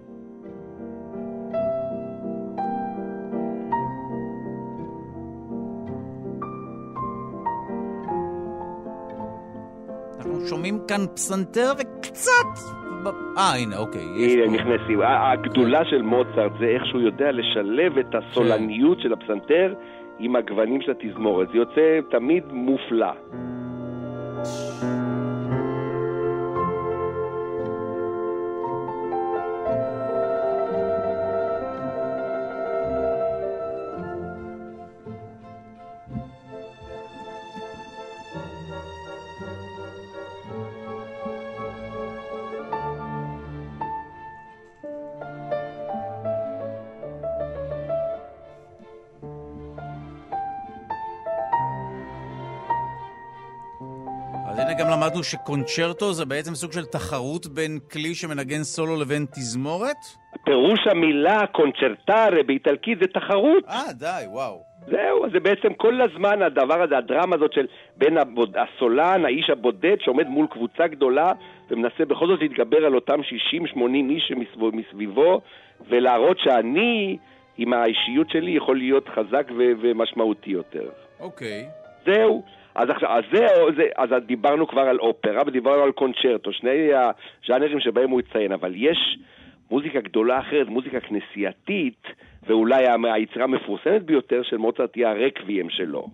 אנחנו 10.17 10.47
שומעים 10.47 10.79
כאן 10.87 11.05
פסנתר 11.15 11.71
וקצת... 11.79 12.77
אה, 13.37 13.55
הנה, 13.55 13.77
אוקיי. 13.77 14.01
הנה, 14.01 14.45
נכנסים. 14.45 15.01
הגדולה 15.01 15.85
של 15.85 16.01
מוצרט 16.01 16.51
זה 16.59 16.65
איך 16.65 16.85
שהוא 16.85 17.01
יודע 17.01 17.31
לשלב 17.31 17.97
את 17.97 18.15
הסולניות 18.15 19.01
של 19.01 19.13
הפסנתר 19.13 19.73
עם 20.19 20.35
הגוונים 20.35 20.81
של 20.81 20.91
התזמורת. 20.91 21.47
זה 21.51 21.57
יוצא 21.57 21.99
תמיד 22.09 22.43
מופלא. 22.51 23.13
למדנו 55.17 55.23
שקונצ'רטו 55.23 56.13
זה 56.13 56.25
בעצם 56.25 56.55
סוג 56.55 56.71
של 56.71 56.85
תחרות 56.85 57.47
בין 57.47 57.79
כלי 57.91 58.15
שמנגן 58.15 58.63
סולו 58.63 58.95
לבין 59.01 59.25
תזמורת? 59.25 59.97
פירוש 60.45 60.79
המילה 60.91 61.47
קונצ'רטרה 61.51 62.43
באיטלקית 62.45 62.99
זה 63.01 63.07
תחרות. 63.07 63.63
אה, 63.69 63.93
די, 63.93 64.23
וואו. 64.31 64.63
זהו, 64.87 65.29
זה 65.31 65.39
בעצם 65.39 65.73
כל 65.73 66.01
הזמן 66.01 66.41
הדבר 66.41 66.81
הזה, 66.81 66.97
הדרמה 66.97 67.35
הזאת 67.35 67.53
של 67.53 67.65
בין 67.97 68.17
הבוד, 68.17 68.57
הסולן, 68.57 69.25
האיש 69.25 69.49
הבודד 69.49 69.95
שעומד 69.99 70.27
מול 70.27 70.47
קבוצה 70.47 70.87
גדולה 70.87 71.31
ומנסה 71.71 72.05
בכל 72.07 72.27
זאת 72.27 72.39
להתגבר 72.41 72.85
על 72.85 72.95
אותם 72.95 73.19
60-80 73.19 73.79
איש 74.09 74.23
שמסביבו 74.27 75.41
ולהראות 75.89 76.37
שאני, 76.39 77.17
עם 77.57 77.73
האישיות 77.73 78.29
שלי, 78.29 78.51
יכול 78.51 78.77
להיות 78.77 79.09
חזק 79.09 79.47
ו- 79.57 79.73
ומשמעותי 79.81 80.51
יותר. 80.51 80.89
אוקיי. 81.19 81.65
זהו. 82.05 82.43
אז, 82.77 82.89
עכשיו, 82.89 83.09
אז, 83.09 83.23
זהו, 83.31 83.73
זה, 83.75 83.83
אז 83.95 84.09
דיברנו 84.25 84.67
כבר 84.67 84.81
על 84.81 84.99
אופרה 84.99 85.41
ודיברנו 85.47 85.83
על 85.83 85.91
קונצ'רטו, 85.91 86.53
שני 86.53 86.89
הז'אנרים 86.93 87.79
שבהם 87.79 88.09
הוא 88.09 88.19
יציין, 88.19 88.51
אבל 88.51 88.73
יש 88.75 89.17
מוזיקה 89.71 90.01
גדולה 90.01 90.39
אחרת, 90.39 90.67
מוזיקה 90.67 90.99
כנסייתית, 90.99 92.07
ואולי 92.47 92.85
היצירה 93.03 93.43
המפורסמת 93.43 94.03
ביותר 94.03 94.43
של 94.43 94.57
מוצרט 94.57 94.95
היא 94.95 95.07
הרקוויאם 95.07 95.69
שלו. 95.69 96.07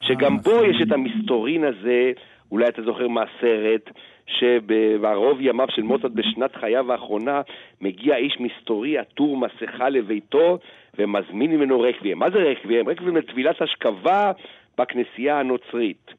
שגם 0.00 0.32
אה, 0.32 0.38
בו 0.42 0.50
נכון. 0.50 0.70
יש 0.70 0.82
את 0.82 0.92
המסתורין 0.92 1.64
הזה, 1.64 2.12
אולי 2.50 2.68
אתה 2.68 2.82
זוכר 2.82 3.08
מהסרט, 3.08 3.90
שבערוב 4.26 5.38
ימיו 5.40 5.66
של 5.70 5.82
מוצרט 5.82 6.12
בשנת 6.12 6.56
חייו 6.56 6.92
האחרונה, 6.92 7.40
מגיע 7.80 8.16
איש 8.16 8.36
מסתורי 8.40 8.98
עטור 8.98 9.36
מסכה 9.36 9.88
לביתו 9.88 10.58
ומזמין 10.98 11.50
ממנו 11.50 11.80
רקוויאם. 11.80 12.18
מה 12.18 12.30
זה 12.30 12.38
רקוויאם? 12.38 12.88
רקוויאם 12.88 13.14
זה 13.14 13.22
טבילת 13.22 13.62
השכבה 13.62 14.32
בכנסייה 14.78 15.40
הנוצרית. 15.40 16.10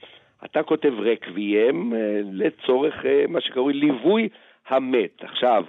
אתה 0.46 0.64
כותב 0.64 0.94
רקוויאם 1.00 1.94
אה, 1.94 2.00
לצורך 2.32 3.06
אה, 3.06 3.26
מה 3.28 3.42
שקרוי 3.42 3.74
ליווי 3.74 4.30
המת. 4.68 5.24
עכשיו, 5.24 5.64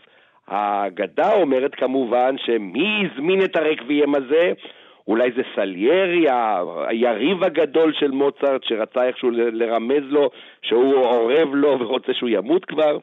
האגדה 0.46 1.32
אומרת 1.32 1.74
כמובן 1.74 2.34
שמי 2.46 3.06
הזמין 3.06 3.44
את 3.44 3.56
הרקוויאם 3.56 4.14
הזה? 4.14 4.52
אולי 5.08 5.30
זה 5.36 5.42
סליירי, 5.54 6.28
ה- 6.28 6.62
היריב 6.86 7.44
הגדול 7.44 7.92
של 7.92 8.10
מוצרט, 8.10 8.64
שרצה 8.64 9.04
איכשהו 9.04 9.30
לרמז 9.30 10.02
לו 10.02 10.30
שהוא 10.62 10.94
אורב 10.94 11.54
לו 11.54 11.80
ורוצה 11.80 12.14
שהוא 12.14 12.28
ימות 12.28 12.64
כבר. 12.64 12.98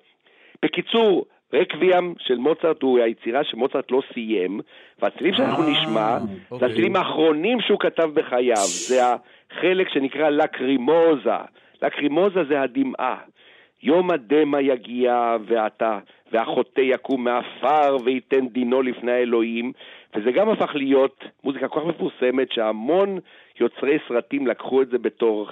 בקיצור, 0.64 1.26
רקוויאם 1.54 2.14
של 2.20 2.36
מוצרט 2.36 2.82
הוא 2.82 3.00
היצירה 3.00 3.44
שמוצרט 3.44 3.92
לא 3.92 4.02
סיים, 4.14 4.60
והצלילים 5.02 5.34
שאנחנו 5.34 5.64
אה, 5.64 5.70
נשמע, 5.70 6.20
זה 6.20 6.26
אוקיי. 6.52 6.68
הצלילים 6.68 6.96
האחרונים 6.96 7.62
שהוא 7.62 7.80
כתב 7.80 8.10
בחייו, 8.14 8.56
זה 8.88 9.02
החלק 9.52 9.90
שנקרא 9.90 10.30
לקרימוזה. 10.30 11.30
לקרימוזה 11.82 12.44
זה 12.44 12.62
הדמעה. 12.62 13.18
יום 13.84 14.12
הדמע 14.12 14.62
יגיע 14.62 15.38
ואתה, 15.48 16.00
והחוטא 16.32 16.82
יקום 16.82 17.24
מעפר 17.24 17.98
וייתן 18.06 18.48
דינו 18.48 18.82
לפני 18.82 19.12
האלוהים, 19.12 19.72
וזה 20.16 20.32
גם 20.32 20.50
הפך 20.50 20.76
להיות 20.76 21.24
מוזיקה 21.44 21.68
כל 21.68 21.80
כך 21.80 21.86
מפורסמת 21.86 22.52
שהמון 22.52 23.20
יוצרי 23.60 23.98
סרטים 24.08 24.48
לקחו 24.48 24.82
את 24.82 24.88
זה 24.90 24.98
בתור 24.98 25.50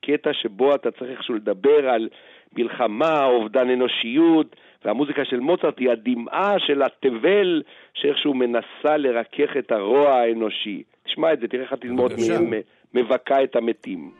קטע 0.00 0.32
שבו 0.32 0.74
אתה 0.74 0.90
צריך 0.90 1.10
איכשהו 1.10 1.34
לדבר 1.34 1.88
על 1.88 2.08
מלחמה, 2.56 3.24
אובדן 3.24 3.70
אנושיות, 3.70 4.56
והמוזיקה 4.84 5.24
של 5.24 5.40
מוצרט 5.40 5.78
היא 5.78 5.90
הדמעה 5.90 6.54
של 6.58 6.82
התבל 6.82 7.62
שאיכשהו 7.94 8.34
מנסה 8.34 8.96
לרכך 8.96 9.56
את 9.58 9.72
הרוע 9.72 10.10
האנושי. 10.12 10.82
תשמע 11.04 11.32
את 11.32 11.40
זה, 11.40 11.48
תראה 11.48 11.62
איך 11.62 11.72
התזמורת 11.72 12.12
מבכה 12.94 13.44
את 13.44 13.56
המתים. 13.56 14.12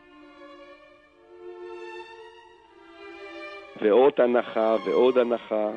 ועוד 3.82 4.12
הנחה 4.20 4.76
ועוד 4.84 5.18
הנחה. 5.18 5.70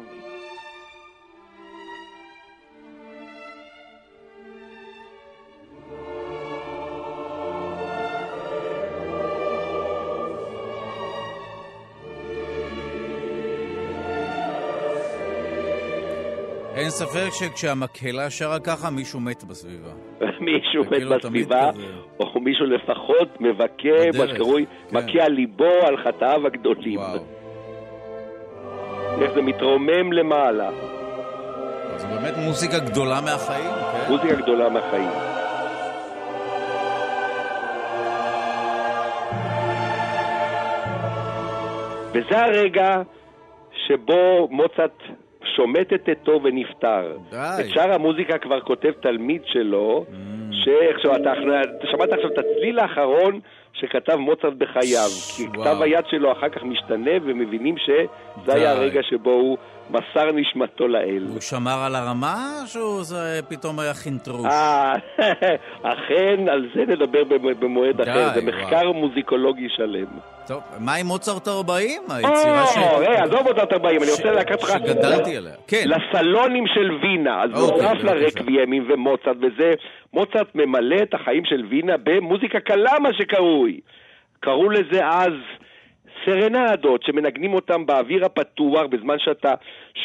ספק 16.95 17.29
שכשהמקהלה 17.31 18.29
שרה 18.29 18.59
ככה, 18.59 18.89
מישהו 18.89 19.19
מת 19.19 19.43
בסביבה. 19.43 19.89
מישהו 20.47 20.83
מת 20.83 20.89
כאילו 20.89 21.15
בסביבה. 21.15 21.69
או 22.19 22.39
מישהו 22.39 22.65
לפחות 22.65 23.41
מבכה, 23.41 24.17
מה 24.17 24.27
שקרוי, 24.27 24.65
כן. 24.65 24.97
מכה 24.97 25.23
על 25.25 25.31
ליבו 25.31 25.73
על 25.87 25.97
חטאיו 25.97 26.47
הגדולים. 26.47 26.99
וואו. 26.99 27.19
איך 29.21 29.31
זה 29.33 29.41
מתרומם 29.41 30.13
למעלה. 30.13 30.69
זו 31.97 32.07
באמת 32.07 32.33
מוזיקה 32.37 32.79
גדולה 32.79 33.21
מהחיים, 33.21 33.71
כן? 33.73 34.11
מוזיקה 34.11 34.35
גדולה 34.35 34.69
מהחיים. 34.69 35.09
וזה 42.13 42.39
הרגע 42.39 43.01
שבו 43.87 44.47
מוצרט 44.51 45.03
שומט 45.55 45.93
את 45.93 46.09
עטו 46.09 46.39
ונפטר. 46.43 47.17
די. 47.29 47.37
את 47.59 47.69
שאר 47.69 47.93
המוזיקה 47.93 48.37
כבר 48.37 48.61
כותב 48.61 48.91
תלמיד 48.99 49.41
שלו, 49.45 50.05
שאיכשהו, 50.51 51.11
אתה, 51.15 51.33
אתה 51.33 51.87
שמעת 51.91 52.13
עכשיו 52.13 52.29
את 52.31 52.37
הצליל 52.37 52.79
האחרון 52.79 53.39
שכתב 53.73 54.15
מוצרט 54.15 54.53
בחייו, 54.53 55.09
כי. 55.37 55.43
כתב 55.53 55.81
היד 55.81 56.05
שלו 56.09 56.31
אחר 56.31 56.49
כך 56.49 56.63
משתנה 56.63 57.11
ומבינים 57.23 57.75
שזה. 57.77 58.53
היה 58.53 58.71
הרגע 58.71 59.03
שבו 59.03 59.31
הוא 59.31 59.57
מסר 59.89 60.31
נשמתו 60.33 60.87
לאל. 60.87 61.25
הוא 61.33 61.41
שמר 61.41 61.83
על 61.85 61.95
הרמה, 61.95 62.35
או 62.61 62.67
שהוא 62.67 63.03
זה 63.03 63.17
פתאום 63.49 63.79
היה 63.79 63.93
חינטרוש? 63.93 64.45
אה, 64.45 64.93
אכן, 65.93 66.49
על 66.49 66.69
זה 66.75 66.81
נדבר 66.87 67.23
במ- 67.23 67.59
במועד 67.59 68.01
אחר, 68.01 68.29
זה. 68.33 68.41
מחקר 68.41 68.91
מוזיקולוגי 68.91 69.67
שלם. 69.69 70.05
טוב, 70.47 70.61
מה 70.79 70.95
עם 70.95 71.05
מוצרט 71.05 71.47
40? 71.47 72.01
היצירה 72.09 72.65
ש... 72.67 72.77
או, 72.77 72.97
רגע, 72.97 73.23
עזוב 73.23 73.47
אותה 73.47 73.61
40, 73.75 74.03
אני 74.03 74.11
רוצה 74.11 74.31
לקחת 74.31 74.51
אותך... 74.61 74.67
שגדלתי 74.69 75.37
עליה. 75.37 75.53
כן. 75.67 75.85
לסלונים 75.87 76.67
של 76.67 76.91
וינה, 77.01 77.43
אז 77.43 77.61
אוקיי, 77.61 77.93
נוסף. 77.93 78.03
לרקוויאמים 78.03 78.87
ומוצרט 78.93 79.37
וזה, 79.41 79.73
מוצרט 80.13 80.47
ממלא 80.55 80.95
את 81.03 81.13
החיים 81.13 81.45
של 81.45 81.63
וינה 81.69 81.93
במוזיקה 82.03 82.59
קלה, 82.59 82.99
מה 82.99 83.09
שקרוי. 83.13 83.79
קראו 84.39 84.69
לזה 84.69 85.07
אז 85.07 85.33
סרנדות, 86.25 87.03
שמנגנים 87.03 87.53
אותם 87.53 87.85
באוויר 87.85 88.25
הפתוח 88.25 88.83
בזמן 88.89 89.19
שאתה 89.19 89.53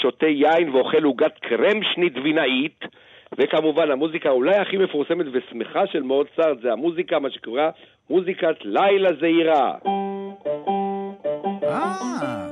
שותה 0.02 0.26
יין 0.26 0.68
ואוכל 0.70 1.02
עוגת 1.02 1.38
קרמשנית 1.38 2.12
וינאית. 2.24 2.84
וכמובן, 3.38 3.90
המוזיקה 3.90 4.30
אולי 4.30 4.56
הכי 4.56 4.76
מפורסמת 4.76 5.26
ושמחה 5.32 5.86
של 5.86 6.02
מוצרט 6.02 6.60
זה 6.62 6.72
המוזיקה, 6.72 7.18
מה 7.18 7.30
שקורה 7.30 7.70
מוזיקת 8.10 8.56
לילה 8.64 9.08
זהירה. 9.20 9.74
אה, 11.64 12.48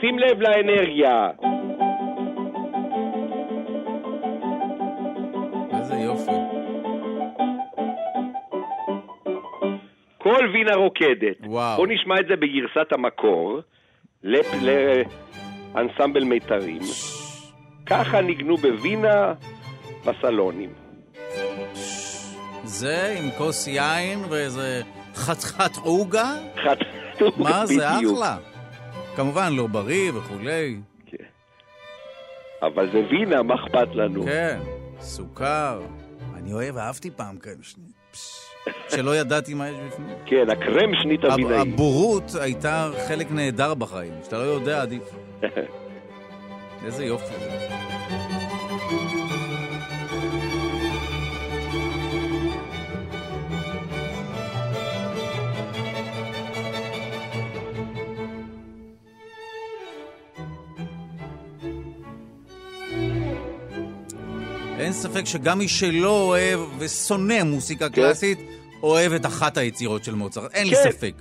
שים 0.00 0.18
לב 0.18 0.40
לאנרגיה. 0.40 1.30
איזה 5.78 5.94
יופי. 5.94 6.57
כל 10.28 10.48
וינה 10.52 10.74
רוקדת. 10.74 11.36
וואו. 11.44 11.76
בוא 11.76 11.86
נשמע 11.86 12.20
את 12.20 12.26
זה 12.28 12.36
בגרסת 12.36 12.92
המקור, 12.92 13.60
לאנסמבל 14.22 16.24
מיתרים. 16.24 16.82
ככה 17.86 18.20
ניגנו 18.20 18.56
בווינה 18.56 19.34
בסלונים. 20.04 20.70
זה 22.64 23.14
עם 23.18 23.30
כוס 23.38 23.66
יין 23.66 24.18
ואיזה 24.30 24.82
חתיכת 25.14 25.76
עוגה? 25.76 26.34
חטאו 26.56 27.32
מה 27.36 27.66
זה 27.66 27.86
בדיוק. 27.96 28.18
אחלה. 28.18 28.36
כמובן, 29.16 29.52
לא 29.52 29.66
בריא 29.66 30.12
וכולי. 30.12 30.80
כן. 31.06 31.16
אבל 32.62 32.92
זה 32.92 33.02
וינה, 33.10 33.42
מה 33.42 33.54
אכפת 33.54 33.88
לנו? 33.94 34.24
כן, 34.24 34.58
סוכר. 35.00 35.82
אני 36.34 36.52
אוהב, 36.52 36.76
אהבתי 36.76 37.10
פעם 37.10 37.38
כאלה 37.38 37.62
שני... 37.62 37.84
פש, 38.12 38.47
שלא 38.88 39.16
ידעתי 39.16 39.54
מה 39.54 39.68
יש 39.68 39.76
בפנים. 39.86 40.16
כן, 40.26 40.50
הקרם 40.50 40.90
שנית 41.02 41.24
הב- 41.24 41.30
הווינאי. 41.30 41.56
הבורות 41.60 42.22
הייתה 42.40 42.90
חלק 43.08 43.26
נהדר 43.30 43.74
בחיים. 43.74 44.12
שאתה 44.24 44.38
לא 44.38 44.42
יודע, 44.42 44.82
עדיף. 44.82 45.02
איזה 46.84 47.04
יופי 47.04 47.34
אין 64.88 64.96
ספק 64.96 65.24
שגם 65.26 65.58
מי 65.58 65.68
שלא 65.68 66.14
אוהב 66.28 66.60
ושונא 66.78 67.42
מוסיקה 67.44 67.88
קלאסית, 67.88 68.38
אוהב 68.82 69.12
את 69.12 69.26
אחת 69.26 69.56
היצירות 69.56 70.04
של 70.04 70.14
מוצרט. 70.14 70.54
אין 70.54 70.66
לי 70.66 70.74
כן. 70.74 70.90
ספק. 70.90 71.14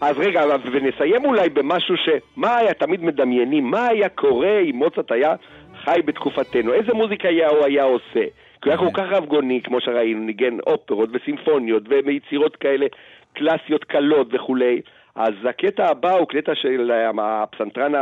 אז 0.00 0.16
רגע, 0.18 0.42
ונסיים 0.72 1.24
אולי 1.24 1.48
במשהו 1.48 1.96
ש... 1.96 2.08
מה 2.36 2.56
היה, 2.56 2.74
תמיד 2.74 3.02
מדמיינים, 3.02 3.64
מה 3.70 3.86
היה 3.86 4.08
קורה 4.08 4.58
אם 4.70 4.76
מוצרט 4.76 5.12
היה 5.12 5.34
חי 5.84 6.00
בתקופתנו? 6.04 6.72
איזה 6.72 6.92
מוזיקה 6.94 7.28
היה 7.28 7.48
הוא 7.48 7.64
היה 7.64 7.84
עושה? 7.84 8.24
כי 8.62 8.68
הוא 8.68 8.70
היה 8.70 8.78
כל 8.78 8.90
כך 8.94 9.06
רבגוני, 9.10 9.60
כמו 9.64 9.80
שראינו, 9.80 10.20
ניגן 10.24 10.56
אופרות 10.66 11.08
וסימפוניות 11.12 11.82
ויצירות 12.06 12.56
כאלה 12.56 12.86
קלאסיות 13.32 13.84
קלות 13.84 14.28
וכולי. 14.32 14.80
אז 15.14 15.34
הקטע 15.48 15.86
הבא 15.86 16.12
הוא 16.12 16.28
קטע 16.28 16.52
של 16.54 16.90
הפסנתרן 17.18 17.92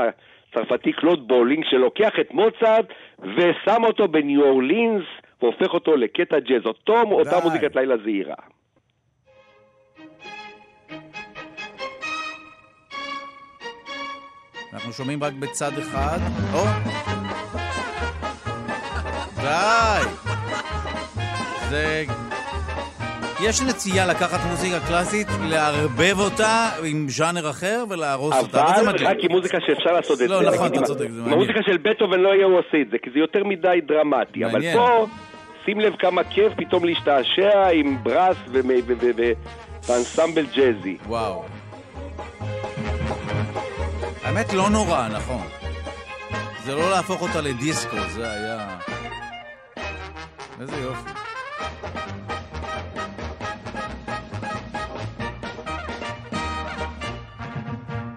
הצרפתי 0.50 0.92
קלוד 0.92 1.28
בולינג, 1.28 1.64
שלוקח 1.70 2.12
את 2.20 2.30
מוצרט 2.30 2.86
ושם 3.18 3.84
אותו 3.84 4.08
בניו 4.08 4.42
אורלינס 4.42 5.04
והופך 5.42 5.74
אותו 5.74 5.96
לקטע 5.96 6.38
ג'אז. 6.38 6.66
אותו, 6.66 7.02
אותה 7.10 7.40
מוזיקת 7.44 7.76
לילה 7.76 7.94
זעירה. 8.04 8.34
אנחנו 14.72 14.92
שומעים 14.92 15.22
רק 15.22 15.32
בצד 15.32 15.78
אחד. 15.78 16.18
או! 16.54 16.64
די! 19.42 20.02
זה... 21.70 22.04
יש 23.42 23.60
נטייה 23.62 24.06
לקחת 24.06 24.40
מוזיקה 24.50 24.80
קלאסית, 24.80 25.26
לערבב 25.48 26.18
אותה 26.18 26.70
עם 26.84 27.06
ז'אנר 27.08 27.50
אחר 27.50 27.84
ולהרוס 27.88 28.36
אותה. 28.36 28.64
אבל 28.80 29.06
רק 29.06 29.16
עם 29.20 29.32
מוזיקה 29.32 29.58
שאפשר 29.66 29.92
לעשות 29.92 30.22
את 30.22 30.28
לא, 30.28 30.38
זה. 30.38 30.50
נכון, 30.50 30.66
נגיד, 30.66 30.78
אתה 30.78 30.86
צודק, 30.86 31.10
זה 31.10 31.20
מעניין. 31.20 31.32
המוזיקה 31.32 31.60
של 31.66 31.76
בטהובן 31.76 32.20
לא 32.20 32.32
היה 32.32 32.46
הוא 32.46 32.58
עושה 32.58 32.80
את 32.80 32.90
זה, 32.90 32.98
כי 33.02 33.10
זה 33.10 33.18
יותר 33.18 33.44
מדי 33.44 33.80
דרמטי. 33.86 34.44
אבל. 34.44 34.72
פה, 34.72 35.06
שים 35.64 35.80
לב 35.80 35.96
כמה 35.98 36.24
כיף 36.24 36.52
פתאום 36.56 36.84
להשתעשע 36.84 37.68
עם 37.72 37.96
ברס 38.02 38.36
ואנסמבל 39.88 40.46
ג'אזי. 40.56 40.96
וואו. 41.06 41.44
האמת 44.24 44.52
לא 44.52 44.70
נורא, 44.70 45.08
נכון. 45.08 45.46
זה 46.64 46.74
לא 46.74 46.90
להפוך 46.90 47.22
אותה 47.22 47.40
לדיסקו, 47.40 47.96
זה 48.08 48.30
היה... 48.30 48.78
איזה 50.60 50.76
יופי. 50.76 51.10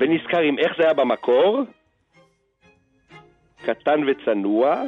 ונזכרים 0.04 0.60
איך 0.60 0.72
זה 0.78 0.84
היה 0.84 0.94
במקור, 0.94 1.62
קטן 3.66 4.00
וצנוע, 4.08 4.82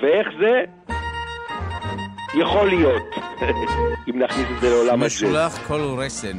ואיך 0.00 0.28
זה 0.40 0.64
יכול 2.40 2.68
להיות, 2.68 3.02
אם 4.08 4.22
נכניס 4.22 4.46
את 4.56 4.60
זה 4.60 4.68
לעולם 4.70 5.02
הג'אז. 5.02 5.06
משולח 5.06 5.68
כל 5.68 5.80
רסן. 5.98 6.36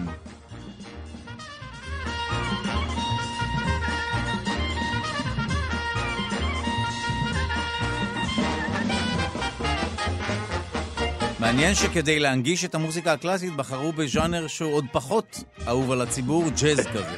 מעניין 11.53 11.73
שכדי 11.75 12.19
להנגיש 12.19 12.65
את 12.65 12.75
המוזיקה 12.75 13.13
הקלאסית 13.13 13.53
בחרו 13.55 13.91
בז'אנר 13.91 14.47
שהוא 14.47 14.73
עוד 14.73 14.85
פחות 14.91 15.43
אהוב 15.67 15.91
על 15.91 16.01
הציבור, 16.01 16.43
ג'אז 16.61 16.87
כזה. 16.87 17.17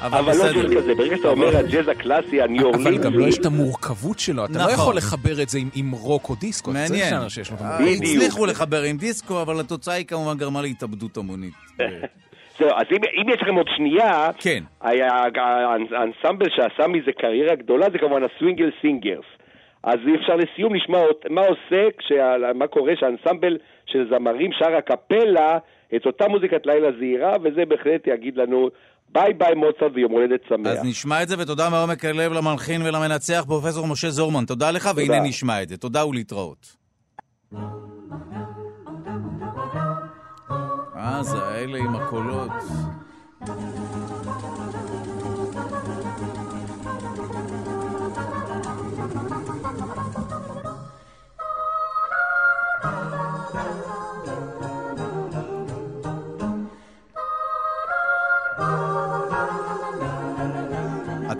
אבל 0.00 0.20
לא 0.20 0.28
בסדר. 0.32 0.52
ג'אז 0.72 0.82
כזה, 0.82 0.94
ברגע 0.94 1.16
שאתה 1.16 1.28
אומר 1.28 1.56
הג'אז 1.56 1.88
הקלאסי, 1.88 2.42
הניו 2.42 2.68
אבל 2.70 2.78
אורלינס, 2.78 3.04
גם 3.04 3.18
לא 3.18 3.26
יש 3.26 3.38
את 3.38 3.46
המורכבות 3.46 4.18
שלו, 4.18 4.44
אתה 4.44 4.52
לא 4.58 4.64
נכון. 4.64 4.74
יכול 4.74 4.96
לחבר 4.96 5.42
את 5.42 5.48
זה 5.48 5.58
עם- 5.58 5.68
עם 5.74 5.90
רוק 5.90 6.28
או 6.30 6.34
דיסקו, 6.34 6.70
מעניין. 6.70 7.14
הצליחו 8.02 8.46
לחבר 8.46 8.82
עם 8.82 8.96
דיסקו, 8.96 9.42
אבל 9.42 9.60
התוצאה 9.60 9.94
היא 9.94 10.06
כמובן 10.06 10.36
גרמה 10.36 10.62
להתאבדות 10.62 11.16
המונית. 11.16 11.54
זהו, 12.58 12.68
אז 12.68 12.86
אם, 12.92 12.96
אם 13.22 13.28
יש 13.34 13.42
לכם 13.42 13.54
עוד 13.54 13.66
שנייה, 13.76 14.30
כן. 14.38 14.62
האנסמבל 14.80 16.46
שעשה 16.56 16.86
מזה 16.88 17.10
קריירה 17.20 17.54
גדולה 17.54 17.86
זה 17.92 17.98
כמובן 17.98 18.20
ה 18.24 18.30
Swingle 18.30 18.70
Singers. 18.80 19.24
אז 19.82 19.98
אי 20.06 20.14
אפשר 20.14 20.36
לסיום 20.36 20.74
לשמוע 20.74 21.00
מה 21.30 21.40
עושה, 21.40 21.88
כשה, 21.98 22.34
מה 22.54 22.66
קורה 22.66 22.92
שהאנסמבל 22.96 23.58
של 23.86 24.08
זמרים 24.10 24.50
שר 24.52 24.76
א 24.76 24.92
קפלה 24.92 25.58
את 25.96 26.06
אותה 26.06 26.28
מוזיקת 26.28 26.66
לילה 26.66 26.88
זעירה, 26.98 27.32
וזה 27.42 27.64
בהחלט 27.64 28.06
יגיד 28.06 28.36
לנו 28.36 28.68
ביי 29.08 29.34
ביי 29.34 29.54
מוצרט 29.54 29.92
ויום 29.94 30.12
הולדת 30.12 30.40
שמח. 30.48 30.72
אז 30.72 30.84
נשמע 30.84 31.22
את 31.22 31.28
זה, 31.28 31.34
ותודה 31.38 31.70
מעומק 31.70 32.04
הלב 32.04 32.32
למלחין 32.32 32.82
ולמנצח, 32.82 33.44
פרופסור 33.46 33.86
משה 33.86 34.10
זורמן. 34.10 34.44
תודה 34.44 34.70
לך, 34.70 34.90
והנה 34.96 35.20
נשמע 35.20 35.62
את 35.62 35.68
זה. 35.68 35.76
תודה 35.76 36.06
ולהתראות. 36.06 36.76
אה, 40.96 41.22
זה 41.22 41.38
האלה 41.38 41.78
עם 41.78 41.94
הקולות. 41.94 42.50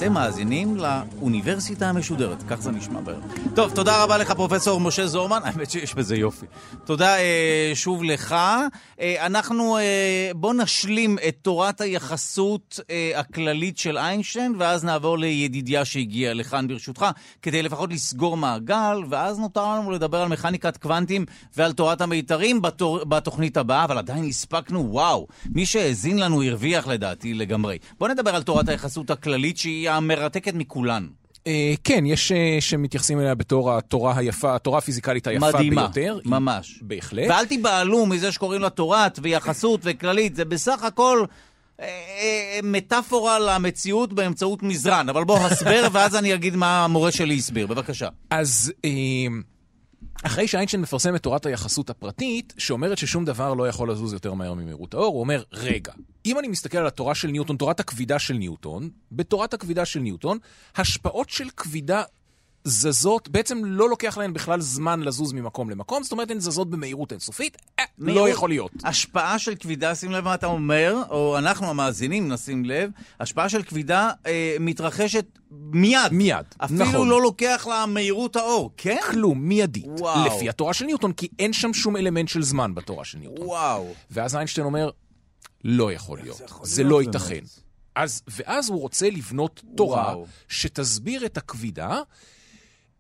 אתם 0.06 0.14
מאזינים 0.14 0.76
לאוניברסיטה 0.76 1.88
המשודרת, 1.88 2.42
כך 2.48 2.60
זה 2.60 2.70
נשמע 2.70 3.00
בערך. 3.00 3.24
טוב, 3.54 3.74
תודה 3.74 4.02
רבה 4.02 4.18
לך, 4.18 4.30
פרופסור 4.30 4.80
משה 4.80 5.06
זורמן. 5.06 5.40
האמת 5.44 5.70
שיש 5.70 5.94
בזה 5.94 6.16
יופי. 6.16 6.46
תודה 6.84 7.18
אה, 7.18 7.70
שוב 7.74 8.04
לך. 8.04 8.34
אה, 9.00 9.26
אנחנו, 9.26 9.78
אה, 9.78 10.30
בוא 10.34 10.54
נשלים 10.54 11.18
את 11.28 11.36
תורת 11.42 11.80
היחסות 11.80 12.80
אה, 12.90 13.12
הכללית 13.14 13.78
של 13.78 13.98
איינשטיין, 13.98 14.54
ואז 14.58 14.84
נעבור 14.84 15.18
לידידיה 15.18 15.84
שהגיע 15.84 16.34
לכאן 16.34 16.68
ברשותך, 16.68 17.06
כדי 17.42 17.62
לפחות 17.62 17.92
לסגור 17.92 18.36
מעגל, 18.36 19.02
ואז 19.08 19.38
נותר 19.38 19.64
לנו 19.64 19.90
לדבר 19.90 20.22
על 20.22 20.28
מכניקת 20.28 20.76
קוונטים 20.76 21.24
ועל 21.56 21.72
תורת 21.72 22.00
המיתרים 22.00 22.62
בתור, 22.62 23.04
בתוכנית 23.04 23.56
הבאה, 23.56 23.84
אבל 23.84 23.98
עדיין 23.98 24.24
הספקנו, 24.24 24.86
וואו, 24.90 25.26
מי 25.54 25.66
שהאזין 25.66 26.18
לנו 26.18 26.42
הרוויח 26.42 26.86
לדעתי 26.86 27.34
לגמרי. 27.34 27.78
בוא 27.98 28.08
נדבר 28.08 28.34
על 28.34 28.42
תורת 28.42 28.68
היחסות 28.68 29.10
הכללית, 29.10 29.58
שהיא 29.58 29.90
המרתקת 29.96 30.54
מכולן. 30.54 31.06
אה, 31.46 31.74
כן, 31.84 32.06
יש 32.06 32.32
אה, 32.32 32.56
שמתייחסים 32.60 33.20
אליה 33.20 33.34
בתור 33.34 33.72
התורה 33.76 34.16
היפה, 34.18 34.54
התורה 34.56 34.78
הפיזיקלית 34.78 35.26
היפה 35.26 35.46
מדהימה, 35.52 35.86
ביותר. 35.88 36.18
היא- 36.24 36.30
ממש. 36.32 36.78
בהחלט. 36.82 37.30
ואל 37.30 37.44
תיבהלו 37.46 38.06
מזה 38.06 38.32
שקוראים 38.32 38.62
לה 38.62 38.70
תורת 38.70 39.18
ויחסות 39.22 39.80
וכללית, 39.84 40.36
זה 40.36 40.44
בסך 40.44 40.82
הכל 40.82 41.24
אה, 41.80 41.86
מטאפורה 42.62 43.38
למציאות 43.38 44.12
באמצעות 44.12 44.62
מזרן. 44.62 45.08
אבל 45.08 45.24
בוא, 45.24 45.38
הסבר, 45.38 45.88
ואז 45.92 46.16
אני 46.16 46.34
אגיד 46.34 46.56
מה 46.56 46.84
המורה 46.84 47.12
שלי 47.12 47.34
הסביר. 47.36 47.66
בבקשה. 47.66 48.08
אז 48.30 48.72
אחרי 50.26 50.48
שאיינשטיין 50.48 50.82
מפרסם 50.82 51.16
את 51.16 51.22
תורת 51.22 51.46
היחסות 51.46 51.90
הפרטית, 51.90 52.54
שאומרת 52.58 52.98
ששום 52.98 53.24
דבר 53.24 53.54
לא 53.54 53.68
יכול 53.68 53.90
לזוז 53.90 54.12
יותר 54.12 54.34
מהר 54.34 54.54
ממהירות 54.54 54.94
האור, 54.94 55.06
הוא 55.06 55.20
אומר, 55.20 55.42
רגע, 55.52 55.92
אם 56.26 56.38
אני 56.38 56.48
מסתכל 56.48 56.78
על 56.78 56.86
התורה 56.86 57.14
של 57.14 57.28
ניוטון, 57.28 57.56
תורת 57.56 57.80
הכבידה 57.80 58.18
של 58.18 58.34
ניוטון, 58.34 58.90
בתורת 59.12 59.54
הכבידה 59.54 59.84
של 59.84 60.00
ניוטון, 60.00 60.38
השפעות 60.76 61.30
של 61.30 61.48
כבידה 61.56 62.02
זזות, 62.64 63.28
בעצם 63.28 63.64
לא 63.64 63.88
לוקח 63.88 64.18
להן 64.18 64.32
בכלל 64.32 64.60
זמן 64.60 65.00
לזוז 65.00 65.32
ממקום 65.32 65.70
למקום, 65.70 66.02
זאת 66.02 66.12
אומרת 66.12 66.30
הן 66.30 66.40
זזות 66.40 66.70
במהירות 66.70 67.12
אינסופית, 67.12 67.56
לא 67.98 68.28
יכול 68.28 68.48
להיות. 68.48 68.70
השפעה 68.84 69.38
של 69.38 69.54
כבידה, 69.54 69.94
שים 69.94 70.10
לב 70.10 70.24
מה 70.24 70.34
אתה 70.34 70.46
אומר, 70.46 71.02
או 71.10 71.38
אנחנו 71.38 71.66
המאזינים 71.66 72.32
נשים 72.32 72.64
לב, 72.64 72.90
השפעה 73.20 73.48
של 73.48 73.62
כבידה 73.62 74.10
אה, 74.26 74.56
מתרחשת 74.60 75.38
מיד. 75.50 76.12
מיד, 76.12 76.46
אפילו 76.58 76.84
נכון. 76.84 77.08
לא 77.08 77.22
לוקח 77.22 77.66
לה 77.70 77.86
מהירות 77.86 78.36
האור, 78.36 78.70
כן? 78.76 78.98
כלום, 79.10 79.42
מיידית, 79.42 79.86
וואו. 79.86 80.26
לפי 80.26 80.48
התורה 80.48 80.74
של 80.74 80.84
ניוטון, 80.84 81.12
כי 81.12 81.28
אין 81.38 81.52
שם 81.52 81.74
שום 81.74 81.96
אלמנט 81.96 82.28
של 82.28 82.42
זמן 82.42 82.74
בתורה 82.74 83.04
של 83.04 83.18
ניוטון. 83.18 83.46
וואו. 83.46 83.94
ואז 84.10 84.36
איינשטיין 84.36 84.64
אומר, 84.64 84.90
לא 85.64 85.92
יכול 85.92 86.18
להיות, 86.18 86.42
זה, 86.62 86.82
להיות 86.82 86.92
לא 86.92 87.12
באמת? 87.12 87.14
ייתכן. 87.14 87.46
אז, 87.94 88.22
ואז 88.28 88.68
הוא 88.68 88.80
רוצה 88.80 89.10
לבנות 89.10 89.62
תורה 89.76 90.02
וואו. 90.02 90.26
שתסביר 90.48 91.26
את 91.26 91.36
הכבידה, 91.36 92.00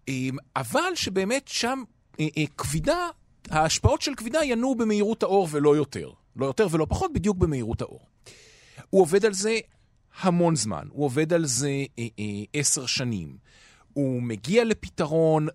אמ, 0.08 0.36
אבל 0.56 0.94
שבאמת 0.94 1.48
שם 1.48 1.82
אה, 2.20 2.26
אה, 2.38 2.44
כבידה, 2.56 3.08
ההשפעות 3.50 4.02
של 4.02 4.14
כבידה 4.14 4.44
ינועו 4.44 4.74
במהירות 4.74 5.22
האור 5.22 5.48
ולא 5.50 5.76
יותר. 5.76 6.10
לא 6.36 6.46
יותר 6.46 6.66
ולא 6.70 6.86
פחות, 6.88 7.12
בדיוק 7.12 7.36
במהירות 7.36 7.82
האור. 7.82 8.00
הוא 8.90 9.02
עובד 9.02 9.24
על 9.24 9.32
זה 9.32 9.58
המון 10.20 10.56
זמן, 10.56 10.86
הוא 10.90 11.04
עובד 11.04 11.32
על 11.32 11.46
זה 11.46 11.84
אה, 11.98 12.06
אה, 12.18 12.24
עשר 12.52 12.86
שנים. 12.86 13.36
הוא 13.92 14.22
מגיע 14.22 14.64
לפתרון 14.64 15.48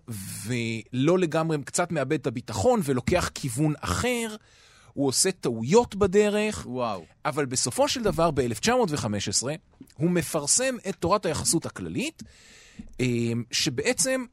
ולא 0.46 1.18
לגמרי, 1.18 1.58
קצת 1.64 1.92
מאבד 1.92 2.12
את 2.12 2.26
הביטחון 2.26 2.80
ולוקח 2.84 3.30
כיוון 3.34 3.74
אחר. 3.80 4.36
הוא 4.92 5.08
עושה 5.08 5.32
טעויות 5.32 5.94
בדרך, 5.94 6.66
וואו. 6.68 7.04
אבל 7.24 7.46
בסופו 7.46 7.88
של 7.88 8.02
דבר, 8.02 8.30
ב-1915, 8.30 9.46
הוא 9.96 10.10
מפרסם 10.10 10.76
את 10.88 10.96
תורת 10.96 11.26
היחסות 11.26 11.66
הכללית, 11.66 12.22
אה, 13.00 13.06
שבעצם 13.50 14.24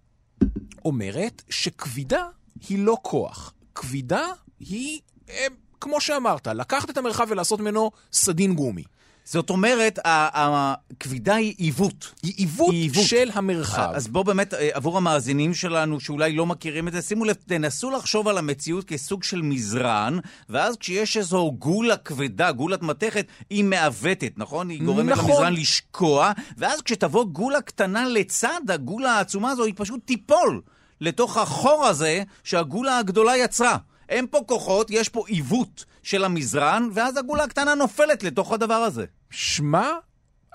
אומרת 0.85 1.41
שכבידה 1.49 2.25
היא 2.69 2.79
לא 2.79 2.97
כוח. 3.01 3.53
כבידה 3.75 4.25
היא 4.59 4.99
אה, 5.29 5.45
כמו 5.81 6.01
שאמרת, 6.01 6.47
לקחת 6.47 6.89
את 6.89 6.97
המרחב 6.97 7.25
ולעשות 7.29 7.59
ממנו 7.59 7.91
סדין 8.11 8.55
גומי. 8.55 8.83
זאת 9.31 9.49
אומרת, 9.49 9.99
הכבידה 10.05 11.35
היא 11.35 11.53
עיוות. 11.57 12.13
היא 12.23 12.33
עיוות, 12.37 12.71
היא 12.71 12.81
עיוות. 12.81 13.05
של 13.05 13.29
המרחב. 13.33 13.91
אז 13.93 14.07
בואו 14.07 14.23
באמת, 14.23 14.53
אה, 14.53 14.69
עבור 14.73 14.97
המאזינים 14.97 15.53
שלנו 15.53 15.99
שאולי 15.99 16.33
לא 16.33 16.45
מכירים 16.45 16.87
את 16.87 16.93
זה, 16.93 17.01
שימו 17.01 17.25
לב, 17.25 17.35
תנסו 17.45 17.91
לחשוב 17.91 18.27
על 18.27 18.37
המציאות 18.37 18.85
כסוג 18.85 19.23
של 19.23 19.41
מזרן, 19.41 20.17
ואז 20.49 20.77
כשיש 20.77 21.17
איזו 21.17 21.51
גולה 21.59 21.97
כבדה, 21.97 22.51
גולת 22.51 22.81
מתכת, 22.81 23.25
היא 23.49 23.63
מעוותת, 23.63 24.33
נכון? 24.37 24.69
היא 24.69 24.83
גורמת 24.83 25.11
נכון. 25.11 25.29
למזרן 25.29 25.53
לשקוע, 25.53 26.31
ואז 26.57 26.81
כשתבוא 26.81 27.25
גולה 27.25 27.61
קטנה 27.61 28.07
לצד 28.07 28.61
הגולה 28.69 29.11
העצומה 29.11 29.51
הזו, 29.51 29.63
היא 29.63 29.73
פשוט 29.77 29.99
תיפול 30.05 30.61
לתוך 31.01 31.37
החור 31.37 31.85
הזה 31.85 32.23
שהגולה 32.43 32.97
הגדולה 32.97 33.37
יצרה. 33.37 33.77
אין 34.09 34.27
פה 34.27 34.39
כוחות, 34.47 34.87
יש 34.91 35.09
פה 35.09 35.23
עיוות 35.27 35.85
של 36.03 36.23
המזרן, 36.23 36.89
ואז 36.93 37.17
הגולה 37.17 37.43
הקטנה 37.43 37.75
נופלת 37.75 38.23
לתוך 38.23 38.51
הדבר 38.51 38.73
הזה. 38.73 39.05
שמע, 39.29 39.91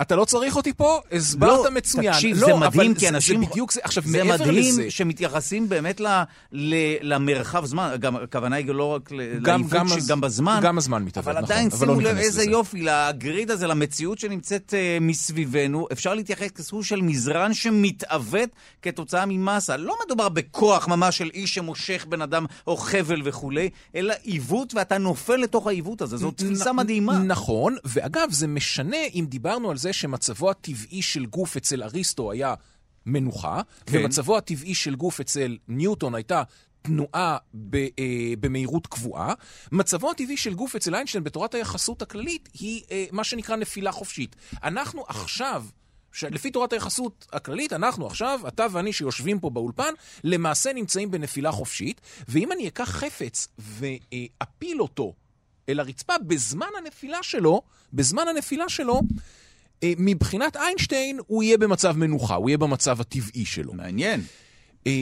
אתה 0.03 0.17
לא 0.17 0.25
צריך 0.25 0.57
אותי 0.57 0.73
פה, 0.73 1.01
הסברת 1.13 1.65
לא, 1.65 1.71
מצוין. 1.71 2.13
תקשיב, 2.13 2.37
לא, 2.41 2.47
זה 2.47 2.55
מדהים, 2.55 2.95
כי 2.95 3.09
אנשים... 3.09 3.41
זה 3.45 3.51
בדיוק 3.51 3.73
זה. 3.73 3.81
עכשיו, 3.83 4.03
זה 4.07 4.25
מעבר 4.25 4.45
מדהים 4.45 4.55
לזה... 4.55 4.91
שמתייחסים 4.91 5.69
באמת 5.69 6.01
ל, 6.01 6.23
ל, 6.53 6.75
למרחב 7.01 7.65
זמן, 7.65 7.95
גם 8.01 8.17
הכוונה 8.17 8.57
היא 8.57 8.67
לא 8.67 8.85
רק 8.85 9.13
לעיוות 9.13 9.43
גם 9.43 9.63
גם 10.09 10.21
בזמן. 10.21 10.61
גם 10.63 10.79
הזמן 10.79 11.03
מתעוות, 11.03 11.29
אבל 11.29 11.43
נכון, 11.43 11.53
עדיין, 11.53 11.69
אבל 11.73 11.87
לא 11.87 11.93
שימו 11.93 12.09
לב 12.09 12.17
איזה 12.17 12.43
לזה. 12.43 12.51
יופי, 12.51 12.83
לגריד 12.83 13.51
הזה, 13.51 13.67
למציאות 13.67 14.19
שנמצאת 14.19 14.75
uh, 14.75 15.03
מסביבנו, 15.03 15.87
אפשר 15.93 16.15
להתייחס 16.15 16.51
כסוג 16.51 16.85
של 16.85 17.01
מזרן 17.01 17.55
שמתעוות 17.55 18.51
כתוצאה 18.83 19.27
ממסה. 19.27 19.77
לא 19.77 19.97
מדובר 20.07 20.29
בכוח 20.29 20.89
ממש 20.89 21.19
של 21.19 21.31
איש 21.35 21.55
שמושך 21.55 22.07
בן 22.09 22.23
אדם 22.23 22.47
או 22.67 22.77
חבל 22.77 23.21
וכולי, 23.25 23.71
אלא 23.95 24.15
עיוות, 24.23 24.75
ואתה 24.75 24.99
נופל 24.99 25.37
לתוך 25.37 25.67
העיוות 25.67 26.03
הזה. 26.03 26.17
זו 26.17 26.31
תפיסה 26.31 26.73
מדהימה. 26.73 27.19
נכון, 27.19 27.77
ואגב, 27.85 28.29
זה 28.31 28.47
משנה 28.47 28.97
אם 29.15 29.27
דיברנו 29.29 29.71
על 29.71 29.77
זה 29.77 29.84
שמצבו 29.93 30.51
הטבעי 30.51 31.03
של 31.03 31.27
גוף 31.27 31.57
אצל 31.57 31.83
אריסטו 31.83 32.33
היה 32.33 32.55
מנוחה, 33.07 33.61
כן. 33.87 33.99
ומצבו 33.99 34.37
הטבעי 34.37 34.75
של 34.75 34.95
גוף 34.95 35.21
אצל 35.21 35.57
ניוטון 35.69 36.15
הייתה 36.15 36.43
תנועה 36.83 37.37
ב, 37.55 37.77
אה, 37.77 37.89
במהירות 38.41 38.87
קבועה. 38.87 39.35
מצבו 39.73 40.11
הטבעי 40.11 40.37
של 40.37 40.55
גוף 40.55 40.77
אצל 40.77 40.95
איינשטיין 40.95 41.25
בתורת 41.25 41.55
היחסות 41.55 42.03
הכללית 42.03 42.49
היא 42.55 42.83
אה, 42.91 43.05
מה 43.13 43.25
שנקרא 43.25 43.57
נפילה 43.57 43.93
חופשית. 43.93 44.37
אנחנו 44.63 45.05
עכשיו... 45.09 45.65
שלפי 46.15 46.51
תורת 46.51 46.73
היחסות 46.73 47.27
הכללית, 47.33 47.73
אנחנו 47.73 48.07
עכשיו, 48.07 48.41
אתה 48.49 48.67
ואני 48.73 48.93
שיושבים 48.93 49.41
פה 49.41 49.51
באולפן, 49.51 49.95
למעשה 50.25 50.73
נמצאים 50.73 51.11
בנפילה 51.11 51.53
חופשית, 51.53 52.01
ואם 52.29 52.53
אני 52.53 52.69
אקח 52.69 52.91
חפץ 52.91 53.49
ואפיל 53.59 54.81
אותו 54.81 55.15
אל 55.69 55.81
הרצפה 55.81 56.15
בזמן 56.27 56.67
הנפילה 56.79 57.23
שלו, 57.23 57.63
בזמן 57.93 58.29
הנפילה 58.29 58.69
שלו, 58.69 59.01
מבחינת 59.85 60.57
איינשטיין 60.57 61.19
הוא 61.27 61.43
יהיה 61.43 61.59
במצב 61.59 61.97
מנוחה, 61.97 62.35
הוא 62.35 62.49
יהיה 62.51 62.59
במצב 62.59 63.01
הטבעי 63.01 63.45
שלו. 63.45 63.75
מעניין. 63.75 64.21
אה, 64.87 64.93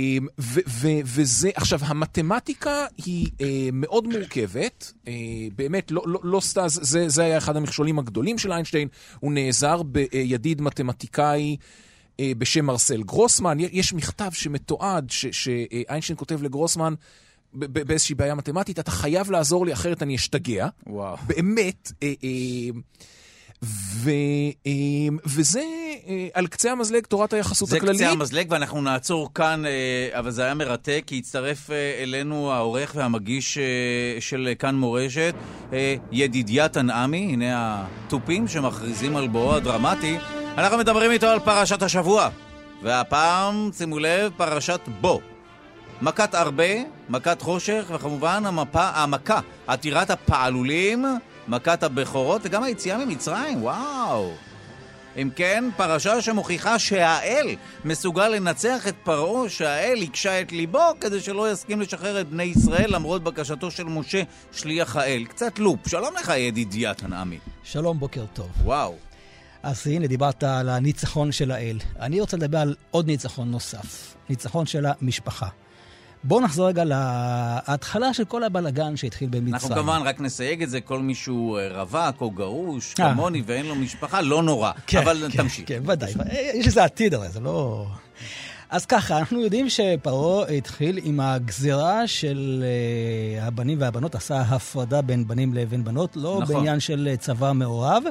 ו- 0.40 0.60
ו- 0.68 1.00
וזה, 1.04 1.50
עכשיו, 1.54 1.78
המתמטיקה 1.82 2.86
היא 3.04 3.28
אה, 3.40 3.68
מאוד 3.72 4.06
מורכבת, 4.08 4.92
אה, 5.08 5.12
באמת, 5.56 5.90
לא, 5.90 6.02
לא, 6.06 6.20
לא 6.22 6.40
סתם, 6.40 6.64
זה, 6.66 7.08
זה 7.08 7.22
היה 7.22 7.38
אחד 7.38 7.56
המכשולים 7.56 7.98
הגדולים 7.98 8.38
של 8.38 8.52
איינשטיין, 8.52 8.88
הוא 9.20 9.32
נעזר 9.32 9.82
בידיד 9.82 10.60
מתמטיקאי. 10.62 11.56
אה, 12.20 12.32
בשם 12.38 12.64
מרסל 12.64 13.02
גרוסמן, 13.02 13.58
יש 13.60 13.92
מכתב 13.92 14.30
שמתועד 14.32 15.10
ש- 15.10 15.26
שאיינשטיין 15.26 16.16
כותב 16.18 16.42
לגרוסמן 16.42 16.94
באיזושהי 17.52 18.14
בעיה 18.14 18.34
מתמטית, 18.34 18.78
אתה 18.78 18.90
חייב 18.90 19.30
לעזור 19.30 19.66
לי, 19.66 19.72
אחרת 19.72 20.02
אני 20.02 20.14
אשתגע. 20.16 20.68
וואו. 20.86 21.16
באמת. 21.26 21.92
אה, 22.02 22.12
אה, 22.24 22.28
ו, 23.64 24.10
אה, 24.66 24.72
וזה 25.26 25.62
אה, 26.08 26.28
על 26.34 26.46
קצה 26.46 26.72
המזלג 26.72 27.06
תורת 27.06 27.32
היחסות 27.32 27.68
זה 27.68 27.76
הכללית. 27.76 28.00
קצה 28.00 28.10
המזלג, 28.10 28.46
ואנחנו 28.50 28.82
נעצור 28.82 29.34
כאן, 29.34 29.66
אה, 29.66 30.18
אבל 30.18 30.30
זה 30.30 30.44
היה 30.44 30.54
מרתק, 30.54 31.02
כי 31.06 31.18
הצטרף 31.18 31.70
אה, 31.70 32.02
אלינו 32.02 32.52
העורך 32.52 32.92
והמגיש 32.96 33.58
של 34.20 34.52
כאן 34.58 34.74
מורשת, 34.74 35.34
ידידיה 36.12 36.68
תנעמי, 36.68 37.30
הנה 37.32 37.84
התופים 38.06 38.48
שמכריזים 38.48 39.16
על 39.16 39.28
בואו 39.28 39.54
הדרמטי. 39.54 40.16
אנחנו 40.58 40.78
מדברים 40.78 41.10
איתו 41.10 41.26
על 41.26 41.38
פרשת 41.38 41.82
השבוע, 41.82 42.28
והפעם, 42.82 43.70
שימו 43.78 43.98
לב, 43.98 44.32
פרשת 44.36 44.80
בוא. 45.00 45.20
מכת 46.02 46.34
הרבה, 46.34 46.64
מכת 47.08 47.42
חושך, 47.42 47.84
וכמובן 47.94 48.42
המפה, 48.46 48.88
המכה, 48.94 49.40
עתירת 49.66 50.10
הפעלולים, 50.10 51.04
מכת 51.48 51.82
הבכורות, 51.82 52.40
וגם 52.44 52.62
היציאה 52.62 53.04
ממצרים, 53.04 53.62
וואו. 53.62 54.30
אם 55.16 55.30
כן, 55.36 55.64
פרשה 55.76 56.22
שמוכיחה 56.22 56.78
שהאל 56.78 57.56
מסוגל 57.84 58.28
לנצח 58.28 58.88
את 58.88 58.94
פרעה, 59.04 59.48
שהאל 59.48 60.02
הקשה 60.02 60.40
את 60.40 60.52
ליבו 60.52 60.84
כדי 61.00 61.20
שלא 61.20 61.52
יסכים 61.52 61.80
לשחרר 61.80 62.20
את 62.20 62.28
בני 62.28 62.42
ישראל 62.42 62.94
למרות 62.94 63.22
בקשתו 63.22 63.70
של 63.70 63.84
משה, 63.84 64.22
שליח 64.52 64.96
האל. 64.96 65.24
קצת 65.24 65.58
לופ. 65.58 65.88
שלום 65.88 66.14
לך, 66.20 66.32
ידידיה 66.36 66.94
תנעמי. 66.94 67.38
שלום, 67.62 67.98
בוקר 67.98 68.24
טוב. 68.32 68.50
וואו. 68.64 68.94
אז 69.62 69.86
הנה, 69.86 70.06
דיברת 70.06 70.42
על 70.42 70.68
הניצחון 70.68 71.32
של 71.32 71.50
האל. 71.50 71.78
אני 72.00 72.20
רוצה 72.20 72.36
לדבר 72.36 72.58
על 72.58 72.74
עוד 72.90 73.06
ניצחון 73.06 73.50
נוסף, 73.50 74.16
ניצחון 74.30 74.66
של 74.66 74.86
המשפחה. 74.86 75.48
בואו 76.24 76.40
נחזור 76.40 76.68
רגע 76.68 76.84
להתחלה 76.84 78.14
של 78.14 78.24
כל 78.24 78.44
הבלגן 78.44 78.96
שהתחיל 78.96 79.28
במצרים. 79.28 79.54
אנחנו 79.54 79.74
כמובן 79.74 80.00
רק 80.04 80.20
נסייג 80.20 80.62
את 80.62 80.70
זה, 80.70 80.80
כל 80.80 80.98
מי 80.98 81.14
שהוא 81.14 81.58
אה, 81.58 81.82
רווק 81.82 82.20
או 82.20 82.30
גרוש, 82.30 82.94
אה. 83.00 83.12
כמוני, 83.12 83.42
ואין 83.46 83.66
לו 83.66 83.74
משפחה, 83.74 84.20
לא 84.20 84.42
נורא. 84.42 84.72
כן, 84.86 84.98
אבל 84.98 85.28
כן, 85.32 85.42
תמשיך. 85.42 85.68
כן, 85.68 85.82
ודאי. 85.86 86.12
יש 86.54 86.66
לזה 86.66 86.84
עתיד 86.84 87.14
הרי, 87.14 87.28
זה 87.28 87.40
לא... 87.40 87.86
אז 88.70 88.86
ככה, 88.86 89.18
אנחנו 89.18 89.40
יודעים 89.40 89.68
שפרעה 89.68 90.48
התחיל 90.48 91.00
עם 91.02 91.20
הגזירה 91.20 92.06
של 92.06 92.64
אה, 92.64 93.46
הבנים 93.46 93.80
והבנות, 93.80 94.14
עשה 94.14 94.40
הפרדה 94.40 95.02
בין 95.02 95.26
בנים 95.28 95.54
לבין 95.54 95.84
בנות, 95.84 96.16
לא 96.16 96.38
נכון. 96.42 96.56
בעניין 96.56 96.80
של 96.80 97.14
צבא 97.18 97.52
מעורב, 97.52 98.02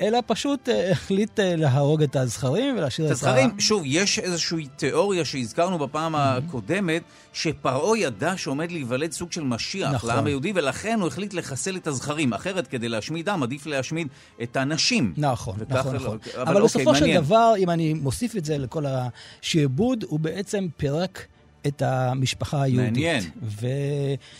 אלא 0.00 0.18
פשוט 0.26 0.68
אה, 0.68 0.90
החליט 0.90 1.40
אה, 1.40 1.56
להרוג 1.56 2.02
את 2.02 2.16
הזכרים 2.16 2.76
ולהשאיר 2.76 3.06
את 3.06 3.10
את 3.12 3.16
הזכרים, 3.16 3.60
שוב, 3.60 3.82
יש 3.86 4.18
איזושהי 4.18 4.66
תיאוריה 4.76 5.24
שהזכרנו 5.24 5.78
בפעם 5.78 6.14
הקודמת, 6.14 7.02
שפרעה 7.32 7.98
ידע 7.98 8.36
שעומד 8.36 8.72
להיוולד 8.72 9.12
סוג 9.12 9.32
של 9.32 9.42
משיח 9.42 9.92
נכון. 9.92 10.10
לעם 10.10 10.26
היהודי, 10.26 10.52
ולכן 10.54 11.00
הוא 11.00 11.08
החליט 11.08 11.34
לחסל 11.34 11.76
את 11.76 11.86
הזכרים. 11.86 12.32
אחרת, 12.32 12.66
כדי 12.66 12.88
להשמיד 12.88 13.28
עם, 13.28 13.42
עדיף 13.42 13.66
להשמיד 13.66 14.08
את 14.42 14.56
הנשים. 14.56 15.14
נכון, 15.16 15.54
נכון, 15.68 15.94
לא- 15.94 16.00
נכון. 16.00 16.18
אבל 16.34 16.42
אבל, 16.42 16.62
אוקיי, 16.62 16.64
בסופו 16.64 16.94
של 16.94 17.00
מעניין. 17.00 17.22
דבר, 17.22 17.52
אם 17.58 17.70
אני 17.70 17.94
מוסיף 17.94 18.36
את 18.36 18.44
זה 18.44 18.58
לכל 18.58 18.84
השעבוד, 18.86 20.04
הוא 20.08 20.20
בעצם 20.20 20.66
פירק 20.76 21.26
את 21.66 21.82
המשפחה 21.82 22.62
היהודית. 22.62 22.92
מעניין. 22.92 23.22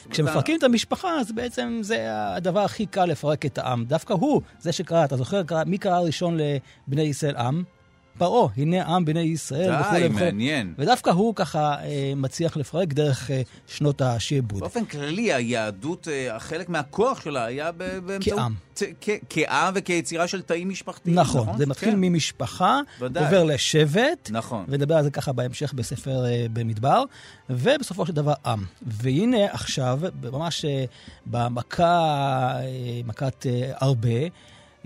וכשמפרקים 0.08 0.58
את 0.58 0.62
המשפחה, 0.62 1.20
אז 1.20 1.32
בעצם 1.32 1.78
זה 1.82 2.06
הדבר 2.10 2.60
הכי 2.60 2.86
קל 2.86 3.04
לפרק 3.04 3.46
את 3.46 3.58
העם. 3.58 3.84
דווקא 3.84 4.12
הוא, 4.12 4.42
זה 4.60 4.72
שקרא, 4.72 5.04
אתה 5.04 5.16
זוכר, 5.16 5.42
מי 5.66 5.78
קרא 5.78 5.98
ראשון 5.98 6.38
לבני 6.88 7.02
ישראל 7.02 7.36
עם? 7.36 7.77
פרעה, 8.18 8.48
הנה 8.56 8.84
עם 8.84 9.04
בני 9.04 9.20
ישראל 9.20 9.80
וכולי 9.80 10.00
די, 10.00 10.06
וכולי. 10.06 10.24
מעניין. 10.24 10.74
ודווקא 10.78 11.10
הוא 11.10 11.34
ככה 11.34 11.74
אה, 11.82 12.12
מצליח 12.16 12.56
לפרק 12.56 12.92
דרך 12.92 13.30
אה, 13.30 13.42
שנות 13.66 14.02
השעבוד. 14.02 14.60
באופן 14.60 14.84
כללי, 14.84 15.32
היהדות, 15.32 16.08
אה, 16.08 16.38
חלק 16.38 16.68
מהכוח 16.68 17.20
שלה 17.20 17.44
היה 17.44 17.72
באמצעות... 17.72 18.38
כעם. 18.38 18.54
כעם 19.30 19.72
וכיצירה 19.76 20.28
של 20.28 20.42
תאים 20.42 20.68
משפחתיים, 20.68 21.18
נכון? 21.18 21.40
נכון, 21.40 21.58
זה 21.58 21.66
מתחיל 21.66 21.90
כן. 21.90 22.00
ממשפחה, 22.00 22.80
ודאי. 23.00 23.24
עובר 23.24 23.44
לשבט, 23.44 24.30
נכון. 24.30 24.64
ונדבר 24.68 24.96
על 24.96 25.04
זה 25.04 25.10
ככה 25.10 25.32
בהמשך 25.32 25.72
בספר 25.72 26.26
אה, 26.26 26.46
במדבר, 26.52 27.02
ובסופו 27.50 28.06
של 28.06 28.12
דבר 28.12 28.32
עם. 28.46 28.64
והנה 28.82 29.44
עכשיו, 29.44 30.00
ממש 30.32 30.64
אה, 30.64 30.84
במכה, 31.26 32.52
אה, 32.60 33.00
מכת 33.04 33.46
אה, 33.46 33.72
הרבה, 33.80 34.18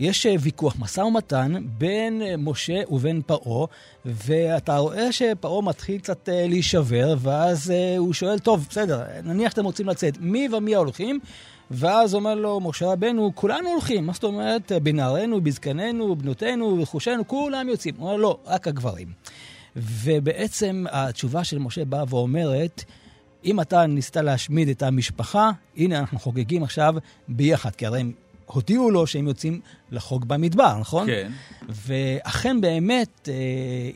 יש 0.02 0.26
אה, 0.26 0.34
ויכוח, 0.40 0.76
משא 0.78 1.00
ומתן 1.00 1.52
בין 1.78 2.22
אה, 2.22 2.36
משה 2.36 2.80
ובין 2.90 3.22
פרעה, 3.26 3.66
ואתה 4.04 4.76
רואה 4.76 5.12
שפרעה 5.12 5.62
מתחיל 5.62 5.98
קצת 5.98 6.28
אה, 6.28 6.46
להישבר, 6.48 7.14
ואז 7.18 7.72
הוא 7.98 8.12
שואל, 8.12 8.38
טוב, 8.38 8.66
בסדר, 8.70 9.02
נניח 9.24 9.50
שאתם 9.50 9.64
רוצים 9.64 9.88
לצאת, 9.88 10.18
מי 10.20 10.48
ומי 10.52 10.74
ההולכים? 10.74 11.20
ואז 11.70 12.14
אומר 12.14 12.34
לו 12.34 12.60
משה 12.60 12.86
רבנו, 12.86 13.32
כולנו 13.34 13.68
הולכים, 13.68 14.06
מה 14.06 14.12
זאת 14.12 14.24
אומרת? 14.24 14.72
בנערינו, 14.82 15.40
בזקנינו, 15.40 16.16
בנותינו, 16.16 16.78
רכושנו, 16.82 17.28
כולם 17.28 17.68
יוצאים. 17.68 17.94
הוא 17.98 18.08
אומר, 18.08 18.16
לא, 18.16 18.38
רק 18.46 18.68
הגברים. 18.68 19.08
ובעצם 19.76 20.84
התשובה 20.90 21.44
של 21.44 21.58
משה 21.58 21.84
באה 21.84 22.04
ואומרת, 22.08 22.84
אם 23.44 23.60
אתה 23.60 23.86
ניסית 23.86 24.16
להשמיד 24.16 24.68
את 24.68 24.82
המשפחה, 24.82 25.50
הנה 25.76 25.98
אנחנו 25.98 26.18
חוגגים 26.18 26.62
עכשיו 26.62 26.94
ביחד, 27.28 27.70
כי 27.70 27.86
הרי 27.86 28.00
הם 28.00 28.12
הודיעו 28.52 28.90
לו 28.90 29.06
שהם 29.06 29.28
יוצאים 29.28 29.60
לחוג 29.90 30.24
במדבר, 30.28 30.78
נכון? 30.78 31.06
כן. 31.06 31.32
ואכן 31.68 32.60
באמת, 32.60 33.28
אה, 33.28 33.34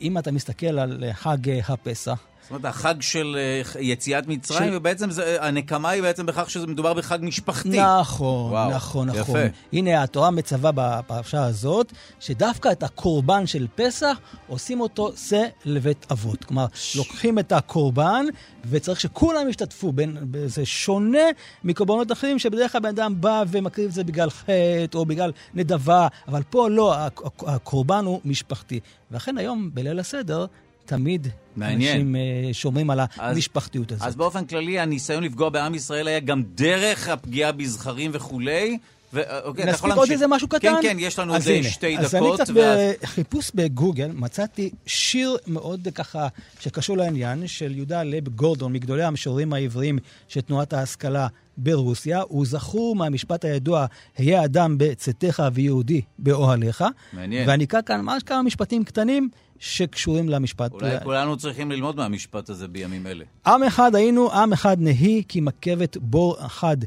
אם 0.01 0.17
אתה 0.17 0.31
מסתכל 0.31 0.79
על 0.79 1.03
חג 1.13 1.49
אה, 1.49 1.59
הפסח, 1.67 2.19
זאת 2.47 2.51
אומרת, 2.51 2.65
החג 2.65 2.95
של 3.01 3.37
אה, 3.39 3.81
יציאת 3.81 4.27
מצרים, 4.27 4.69
של- 4.71 4.77
ובעצם 4.77 5.11
זה- 5.11 5.37
הנקמה 5.45 5.89
היא 5.89 6.01
בעצם 6.01 6.25
בכך 6.25 6.49
שמדובר 6.49 6.93
בחג 6.93 7.19
משפחתי. 7.21 7.79
נכון, 7.99 8.51
וואו, 8.51 8.69
נכון, 8.71 9.09
יפה. 9.09 9.19
נכון. 9.19 9.39
הנה, 9.73 10.03
התורה 10.03 10.31
מצווה 10.31 10.71
בפרשה 10.75 11.43
הזאת, 11.45 11.93
שדווקא 12.19 12.71
את 12.71 12.83
הקורבן 12.83 13.47
של 13.47 13.67
פסח, 13.75 14.17
עושים 14.47 14.81
אותו 14.81 15.11
שא 15.17 15.43
לבית 15.65 16.05
אבות. 16.11 16.43
כלומר, 16.43 16.65
לוקחים 16.95 17.39
את 17.39 17.51
הקורבן, 17.51 18.25
וצריך 18.69 18.99
שכולם 18.99 19.49
ישתתפו. 19.49 19.91
בין, 19.91 20.17
זה 20.45 20.65
שונה 20.65 21.19
מקורבנות 21.63 22.11
אחרים, 22.11 22.39
שבדרך 22.39 22.71
כלל 22.71 22.81
בן 22.81 22.89
אדם 22.89 23.21
בא 23.21 23.43
ומקריב 23.47 23.87
את 23.87 23.93
זה 23.93 24.03
בגלל 24.03 24.29
חטא, 24.29 24.49
או 24.97 25.05
בגלל 25.05 25.31
נדבה, 25.53 26.07
אבל 26.27 26.41
פה 26.49 26.69
לא, 26.69 26.95
הק- 26.95 27.21
הקורבן 27.47 28.05
הוא 28.05 28.19
משפחתי. 28.25 28.79
ואכן 29.11 29.37
היום, 29.37 29.69
בליל 29.73 29.99
הסדר, 29.99 30.45
תמיד 30.87 31.27
מעניין. 31.55 31.95
אנשים 31.95 32.15
אה, 32.15 32.21
שומרים 32.53 32.89
על 32.89 32.99
אז- 32.99 33.07
המשפחתיות 33.17 33.91
הזאת. 33.91 34.07
אז 34.07 34.15
באופן 34.15 34.45
כללי, 34.45 34.79
הניסיון 34.79 35.23
לפגוע 35.23 35.49
בעם 35.49 35.75
ישראל 35.75 36.07
היה 36.07 36.19
גם 36.19 36.43
דרך 36.55 37.07
הפגיעה 37.09 37.51
בזכרים 37.51 38.11
וכולי. 38.13 38.77
ו- 39.13 39.39
אוקיי, 39.43 39.63
אתה 39.63 39.71
יכול 39.71 39.89
נספיק 39.89 39.99
עוד. 39.99 40.11
איזה 40.11 40.27
משהו 40.27 40.47
קטן? 40.47 40.59
כן, 40.59 40.75
כן, 40.81 40.97
יש 40.99 41.19
לנו 41.19 41.35
אז 41.35 41.47
אה, 41.49 41.63
שתי 41.63 41.97
אז 41.97 42.15
דקות. 42.15 42.27
אני 42.39 42.43
קצת 42.43 42.53
ואז- 42.55 42.79
בחיפוש 43.03 43.51
בגוגל 43.55 44.11
מצאתי 44.15 44.69
שיר 44.85 45.37
מאוד 45.47 45.87
ככה, 45.95 46.27
שקשור 46.59 46.97
לעניין, 46.97 47.47
של 47.47 47.75
יהודה 47.75 48.03
לב 48.03 48.27
גורדון, 48.29 48.73
מגדולי 48.73 49.03
המשוררים 49.03 49.53
העבריים 49.53 49.99
של 50.27 50.41
תנועת 50.41 50.73
ההשכלה 50.73 51.27
ברוסיה. 51.57 52.21
הוא 52.27 52.45
זכור 52.45 52.95
מהמשפט 52.95 53.45
הידוע, 53.45 53.85
היה 54.17 54.45
אדם 54.45 54.75
בצאתך 54.77 55.43
ויהודי 55.53 56.01
באוהליך. 56.19 56.83
מעניין. 57.13 57.49
ואני 57.49 57.63
אקרא 57.63 57.81
כאן 57.85 58.01
ממש 58.01 58.23
כמה 58.23 58.41
משפטים 58.41 58.83
קטנים 58.83 59.29
שקשורים 59.59 60.29
למשפט. 60.29 60.71
אולי 60.71 60.99
כולנו 61.03 61.37
צריכים 61.37 61.71
ללמוד 61.71 61.95
מהמשפט 61.95 62.49
הזה 62.49 62.67
בימים 62.67 63.07
אלה. 63.07 63.25
עם 63.47 63.63
אחד 63.63 63.95
היינו, 63.95 64.31
עם 64.33 64.53
אחד 64.53 64.77
נהי, 64.79 65.23
כי 65.27 65.41
מכבת 65.41 65.97
בור 65.97 66.45
אחד 66.45 66.77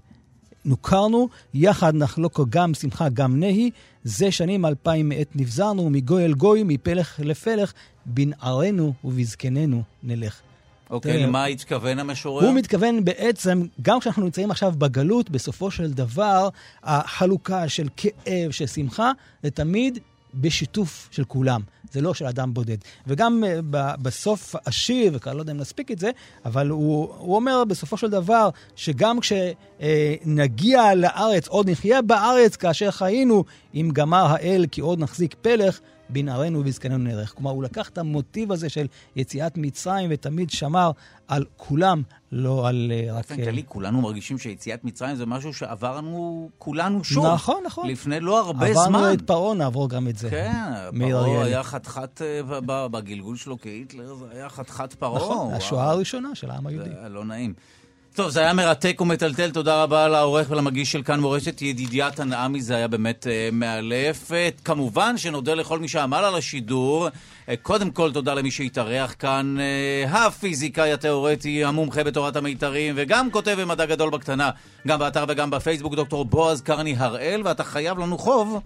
נוכרנו, 0.65 1.29
יחד 1.55 1.95
נחלוק 1.95 2.41
גם 2.49 2.75
שמחה 2.75 3.09
גם 3.09 3.41
נהי, 3.41 3.71
זה 4.05 4.31
שנים 4.31 4.67
אלפיים 4.67 5.09
מעת 5.09 5.37
נבזרנו, 5.37 5.91
מגוי 5.91 6.25
אל 6.25 6.33
גוי, 6.33 6.63
מפלך 6.65 7.21
לפלך, 7.25 7.73
בנערינו 8.07 8.93
ובזקנינו 9.05 9.83
נלך. 10.03 10.41
אוקיי, 10.91 11.13
תראה, 11.13 11.27
למה 11.27 11.45
התכוון 11.45 11.99
המשורר? 11.99 12.47
הוא 12.47 12.55
מתכוון 12.55 13.05
בעצם, 13.05 13.67
גם 13.83 14.01
כשאנחנו 14.01 14.25
נמצאים 14.25 14.51
עכשיו 14.51 14.73
בגלות, 14.79 15.31
בסופו 15.31 15.71
של 15.71 15.93
דבר, 15.93 16.49
החלוקה 16.83 17.69
של 17.69 17.89
כאב, 17.97 18.51
של 18.51 18.67
שמחה, 18.67 19.13
זה 19.43 19.51
תמיד 19.51 19.99
בשיתוף 20.35 21.09
של 21.11 21.25
כולם. 21.25 21.61
זה 21.93 22.01
לא 22.01 22.15
של 22.15 22.27
אדם 22.27 22.55
בודד. 22.55 22.77
וגם 23.07 23.45
אה, 23.45 23.61
בסוף 23.97 24.55
השיר, 24.67 25.13
וכבר 25.15 25.35
לא 25.35 25.41
יודע 25.41 25.53
אם 25.53 25.57
נספיק 25.57 25.91
את 25.91 25.99
זה, 25.99 26.11
אבל 26.45 26.69
הוא, 26.69 27.09
הוא 27.19 27.37
אומר 27.37 27.65
בסופו 27.65 27.97
של 27.97 28.11
דבר, 28.11 28.49
שגם 28.77 29.19
כשנגיע 29.21 30.95
לארץ, 30.95 31.49
עוד 31.49 31.71
נחיה 31.71 32.03
בארץ 32.03 32.57
כאשר 32.57 32.91
חיינו, 32.91 33.45
אם 33.75 33.91
גמר 33.93 34.27
האל 34.27 34.67
כי 34.71 34.81
עוד 34.81 35.01
נחזיק 35.01 35.35
פלך, 35.43 35.81
בנערינו 36.13 36.61
ובזקנינו 36.61 37.05
נערך. 37.05 37.35
כלומר, 37.35 37.51
הוא 37.51 37.63
לקח 37.63 37.89
את 37.89 37.99
המוטיב 37.99 38.53
הזה 38.53 38.69
של 38.69 38.87
יציאת 39.17 39.57
מצרים 39.57 40.11
ותמיד 40.13 40.51
שמר 40.51 40.91
על 41.29 41.45
כולם, 41.57 42.03
לא 42.33 42.69
על 42.69 42.93
אה, 42.95 43.13
רק... 43.13 43.15
באופן 43.15 43.41
אה, 43.41 43.45
כללי, 43.45 43.63
כולנו 43.69 44.01
מרגישים 44.01 44.39
שיציאת 44.39 44.85
מצרים 44.85 45.17
זה 45.17 45.27
משהו 45.27 45.55
שעברנו 45.55 46.51
כולנו 46.59 47.05
שוב. 47.05 47.27
נכון, 47.27 47.63
נכון. 47.67 47.89
לפני 47.89 48.21
לא 48.21 48.41
הרבה 48.41 48.67
עברנו 48.67 48.99
זמן. 48.99 49.13
את 49.13 49.23
פרעה, 49.23 49.55
נעבור 49.55 49.89
גם 49.89 50.09
את 50.09 50.17
זה. 50.17 50.31
כן, 50.31 50.63
פרעה. 50.99 51.45
היה 51.45 51.63
חתיכת, 51.63 52.23
אה, 52.23 52.41
בגלגול 52.67 53.37
שלו 53.37 53.61
כהיטלר, 53.61 54.15
זה 54.15 54.25
היה 54.31 54.49
חתיכת 54.49 54.95
פרעה. 54.95 55.17
נכון. 55.17 55.55
השואה 55.55 55.91
הראשונה 55.91 56.35
של 56.35 56.51
העם 56.51 56.67
היהודי. 56.67 56.91
לא 57.11 57.25
נעים. 57.25 57.55
טוב, 58.21 58.31
זה 58.31 58.41
היה 58.41 58.53
מרתק 58.53 59.01
ומטלטל, 59.01 59.51
תודה 59.51 59.83
רבה 59.83 60.09
לעורך 60.09 60.51
ולמגיש 60.51 60.93
של 60.93 61.03
כאן 61.03 61.21
מורשת, 61.21 61.63
ידידיה 61.63 62.11
תנעמי, 62.11 62.63
זה 62.63 62.77
היה 62.77 62.89
באמת 62.89 63.27
אה, 63.27 63.49
מאלף. 63.53 64.31
כמובן 64.65 65.19
שנודה 65.19 65.55
לכל 65.55 65.79
מי 65.79 65.89
שעמל 65.89 66.17
על 66.17 66.35
השידור. 66.35 67.09
אה, 67.49 67.55
קודם 67.57 67.91
כל, 67.91 68.13
תודה 68.13 68.35
למי 68.35 68.51
שהתארח 68.51 69.15
כאן, 69.19 69.57
אה, 69.61 70.27
הפיזיקאי 70.27 70.93
התיאורטי, 70.93 71.65
המומחה 71.65 72.05
בתורת 72.05 72.37
המיתרים, 72.37 72.95
וגם 72.97 73.31
כותב 73.31 73.57
במדע 73.61 73.87
גדול 73.87 74.11
בקטנה, 74.11 74.51
גם 74.87 74.99
באתר 74.99 75.25
וגם 75.29 75.51
בפייסבוק, 75.51 75.95
דוקטור 75.95 76.25
בועז 76.25 76.61
קרני 76.61 76.95
הראל, 76.99 77.43
ואתה 77.45 77.65
חייב 77.65 77.99
לנו 77.99 78.19
חוב. 78.19 78.61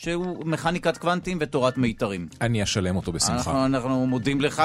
שהוא 0.00 0.46
מכניקת 0.46 0.96
קוונטים 0.96 1.38
ותורת 1.40 1.78
מיתרים. 1.78 2.28
אני 2.40 2.62
אשלם 2.62 2.96
אותו 2.96 3.12
בשמחה. 3.12 3.34
אנחנו, 3.34 3.66
אנחנו 3.66 4.06
מודים 4.06 4.40
לך, 4.40 4.62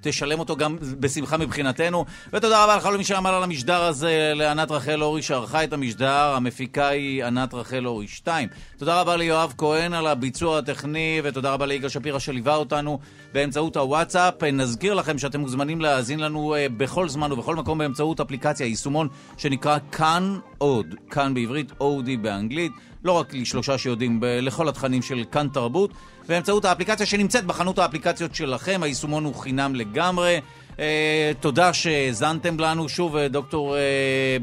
תשלם 0.00 0.38
אותו 0.38 0.56
גם 0.56 0.76
בשמחה 1.00 1.36
מבחינתנו. 1.36 2.04
ותודה 2.32 2.64
רבה 2.64 2.76
לך 2.76 2.86
למי 2.86 3.04
שעמל 3.04 3.30
על 3.30 3.42
המשדר 3.42 3.82
הזה, 3.82 4.32
לענת 4.34 4.70
רחל 4.70 5.02
אורי 5.02 5.22
שערכה 5.22 5.64
את 5.64 5.72
המשדר, 5.72 6.34
המפיקה 6.36 6.88
היא 6.88 7.24
ענת 7.24 7.54
רחל 7.54 7.86
אורי 7.86 8.08
2. 8.08 8.48
תודה 8.76 9.00
רבה 9.00 9.16
ליואב 9.16 9.54
כהן 9.58 9.92
על 9.94 10.06
הביצוע 10.06 10.58
הטכני, 10.58 11.20
ותודה 11.24 11.52
רבה 11.52 11.66
ליגאל 11.66 11.88
שפירא 11.88 12.18
שליווה 12.18 12.56
אותנו 12.56 12.98
באמצעות 13.32 13.76
הוואטסאפ. 13.76 14.42
נזכיר 14.42 14.94
לכם 14.94 15.18
שאתם 15.18 15.40
מוזמנים 15.40 15.80
להאזין 15.80 16.20
לנו 16.20 16.54
אה, 16.54 16.66
בכל 16.76 17.08
זמן 17.08 17.32
ובכל 17.32 17.56
מקום 17.56 17.78
באמצעות 17.78 18.20
אפליקציה, 18.20 18.66
יישומון 18.66 19.08
שנקרא 19.36 19.78
כאן 19.92 20.38
עוד, 20.58 20.94
כאן 21.10 21.34
בעברית, 21.34 21.72
אודי 21.80 22.16
באנגלית. 22.16 22.72
לא 23.04 23.12
רק 23.12 23.34
לשלושה 23.34 23.78
שיודעים, 23.78 24.20
לכל 24.22 24.68
התכנים 24.68 25.02
של 25.02 25.24
כאן 25.32 25.48
תרבות, 25.52 25.90
באמצעות 26.28 26.64
האפליקציה 26.64 27.06
שנמצאת 27.06 27.44
בחנות 27.44 27.78
האפליקציות 27.78 28.34
שלכם, 28.34 28.80
היישומון 28.82 29.24
הוא 29.24 29.34
חינם 29.34 29.74
לגמרי. 29.74 30.40
אה, 30.78 31.32
תודה 31.40 31.72
שהאזנתם 31.72 32.60
לנו, 32.60 32.88
שוב, 32.88 33.16
אה, 33.16 33.28
דוקטור 33.28 33.76
אה, 33.76 33.80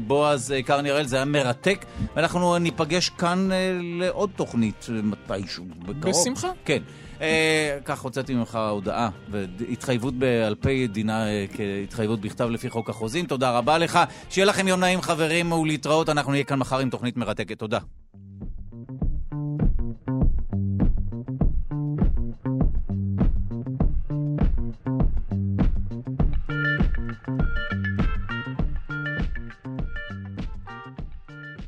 בועז 0.06 0.54
קרני 0.64 0.90
הראל, 0.90 1.06
זה 1.06 1.16
היה 1.16 1.24
מרתק, 1.24 1.84
ואנחנו 2.16 2.58
ניפגש 2.58 3.08
כאן 3.08 3.52
אה, 3.52 3.72
לעוד 3.98 4.30
תוכנית 4.36 4.86
מתישהו, 5.02 5.64
בקרוב. 5.78 6.14
בשמחה. 6.22 6.50
כן. 6.64 6.82
אה, 7.20 7.78
כך 7.84 8.00
הוצאתי 8.00 8.34
ממך 8.34 8.58
הודעה, 8.70 9.08
והתחייבות 9.30 10.14
בעל 10.14 10.54
פה 10.54 10.68
דינה 10.88 11.28
אה, 11.28 11.44
כהתחייבות 11.56 12.20
בכתב 12.20 12.48
לפי 12.50 12.70
חוק 12.70 12.90
החוזים. 12.90 13.26
תודה 13.26 13.50
רבה 13.58 13.78
לך. 13.78 13.98
שיהיה 14.30 14.46
לכם 14.46 14.68
יום 14.68 14.80
נעים 14.80 15.02
חברים 15.02 15.52
ולהתראות, 15.52 16.08
אנחנו 16.08 16.32
נהיה 16.32 16.44
כאן 16.44 16.58
מחר 16.58 16.78
עם 16.78 16.90
תוכנית 16.90 17.16
מרתקת. 17.16 17.58
תודה. 17.58 17.78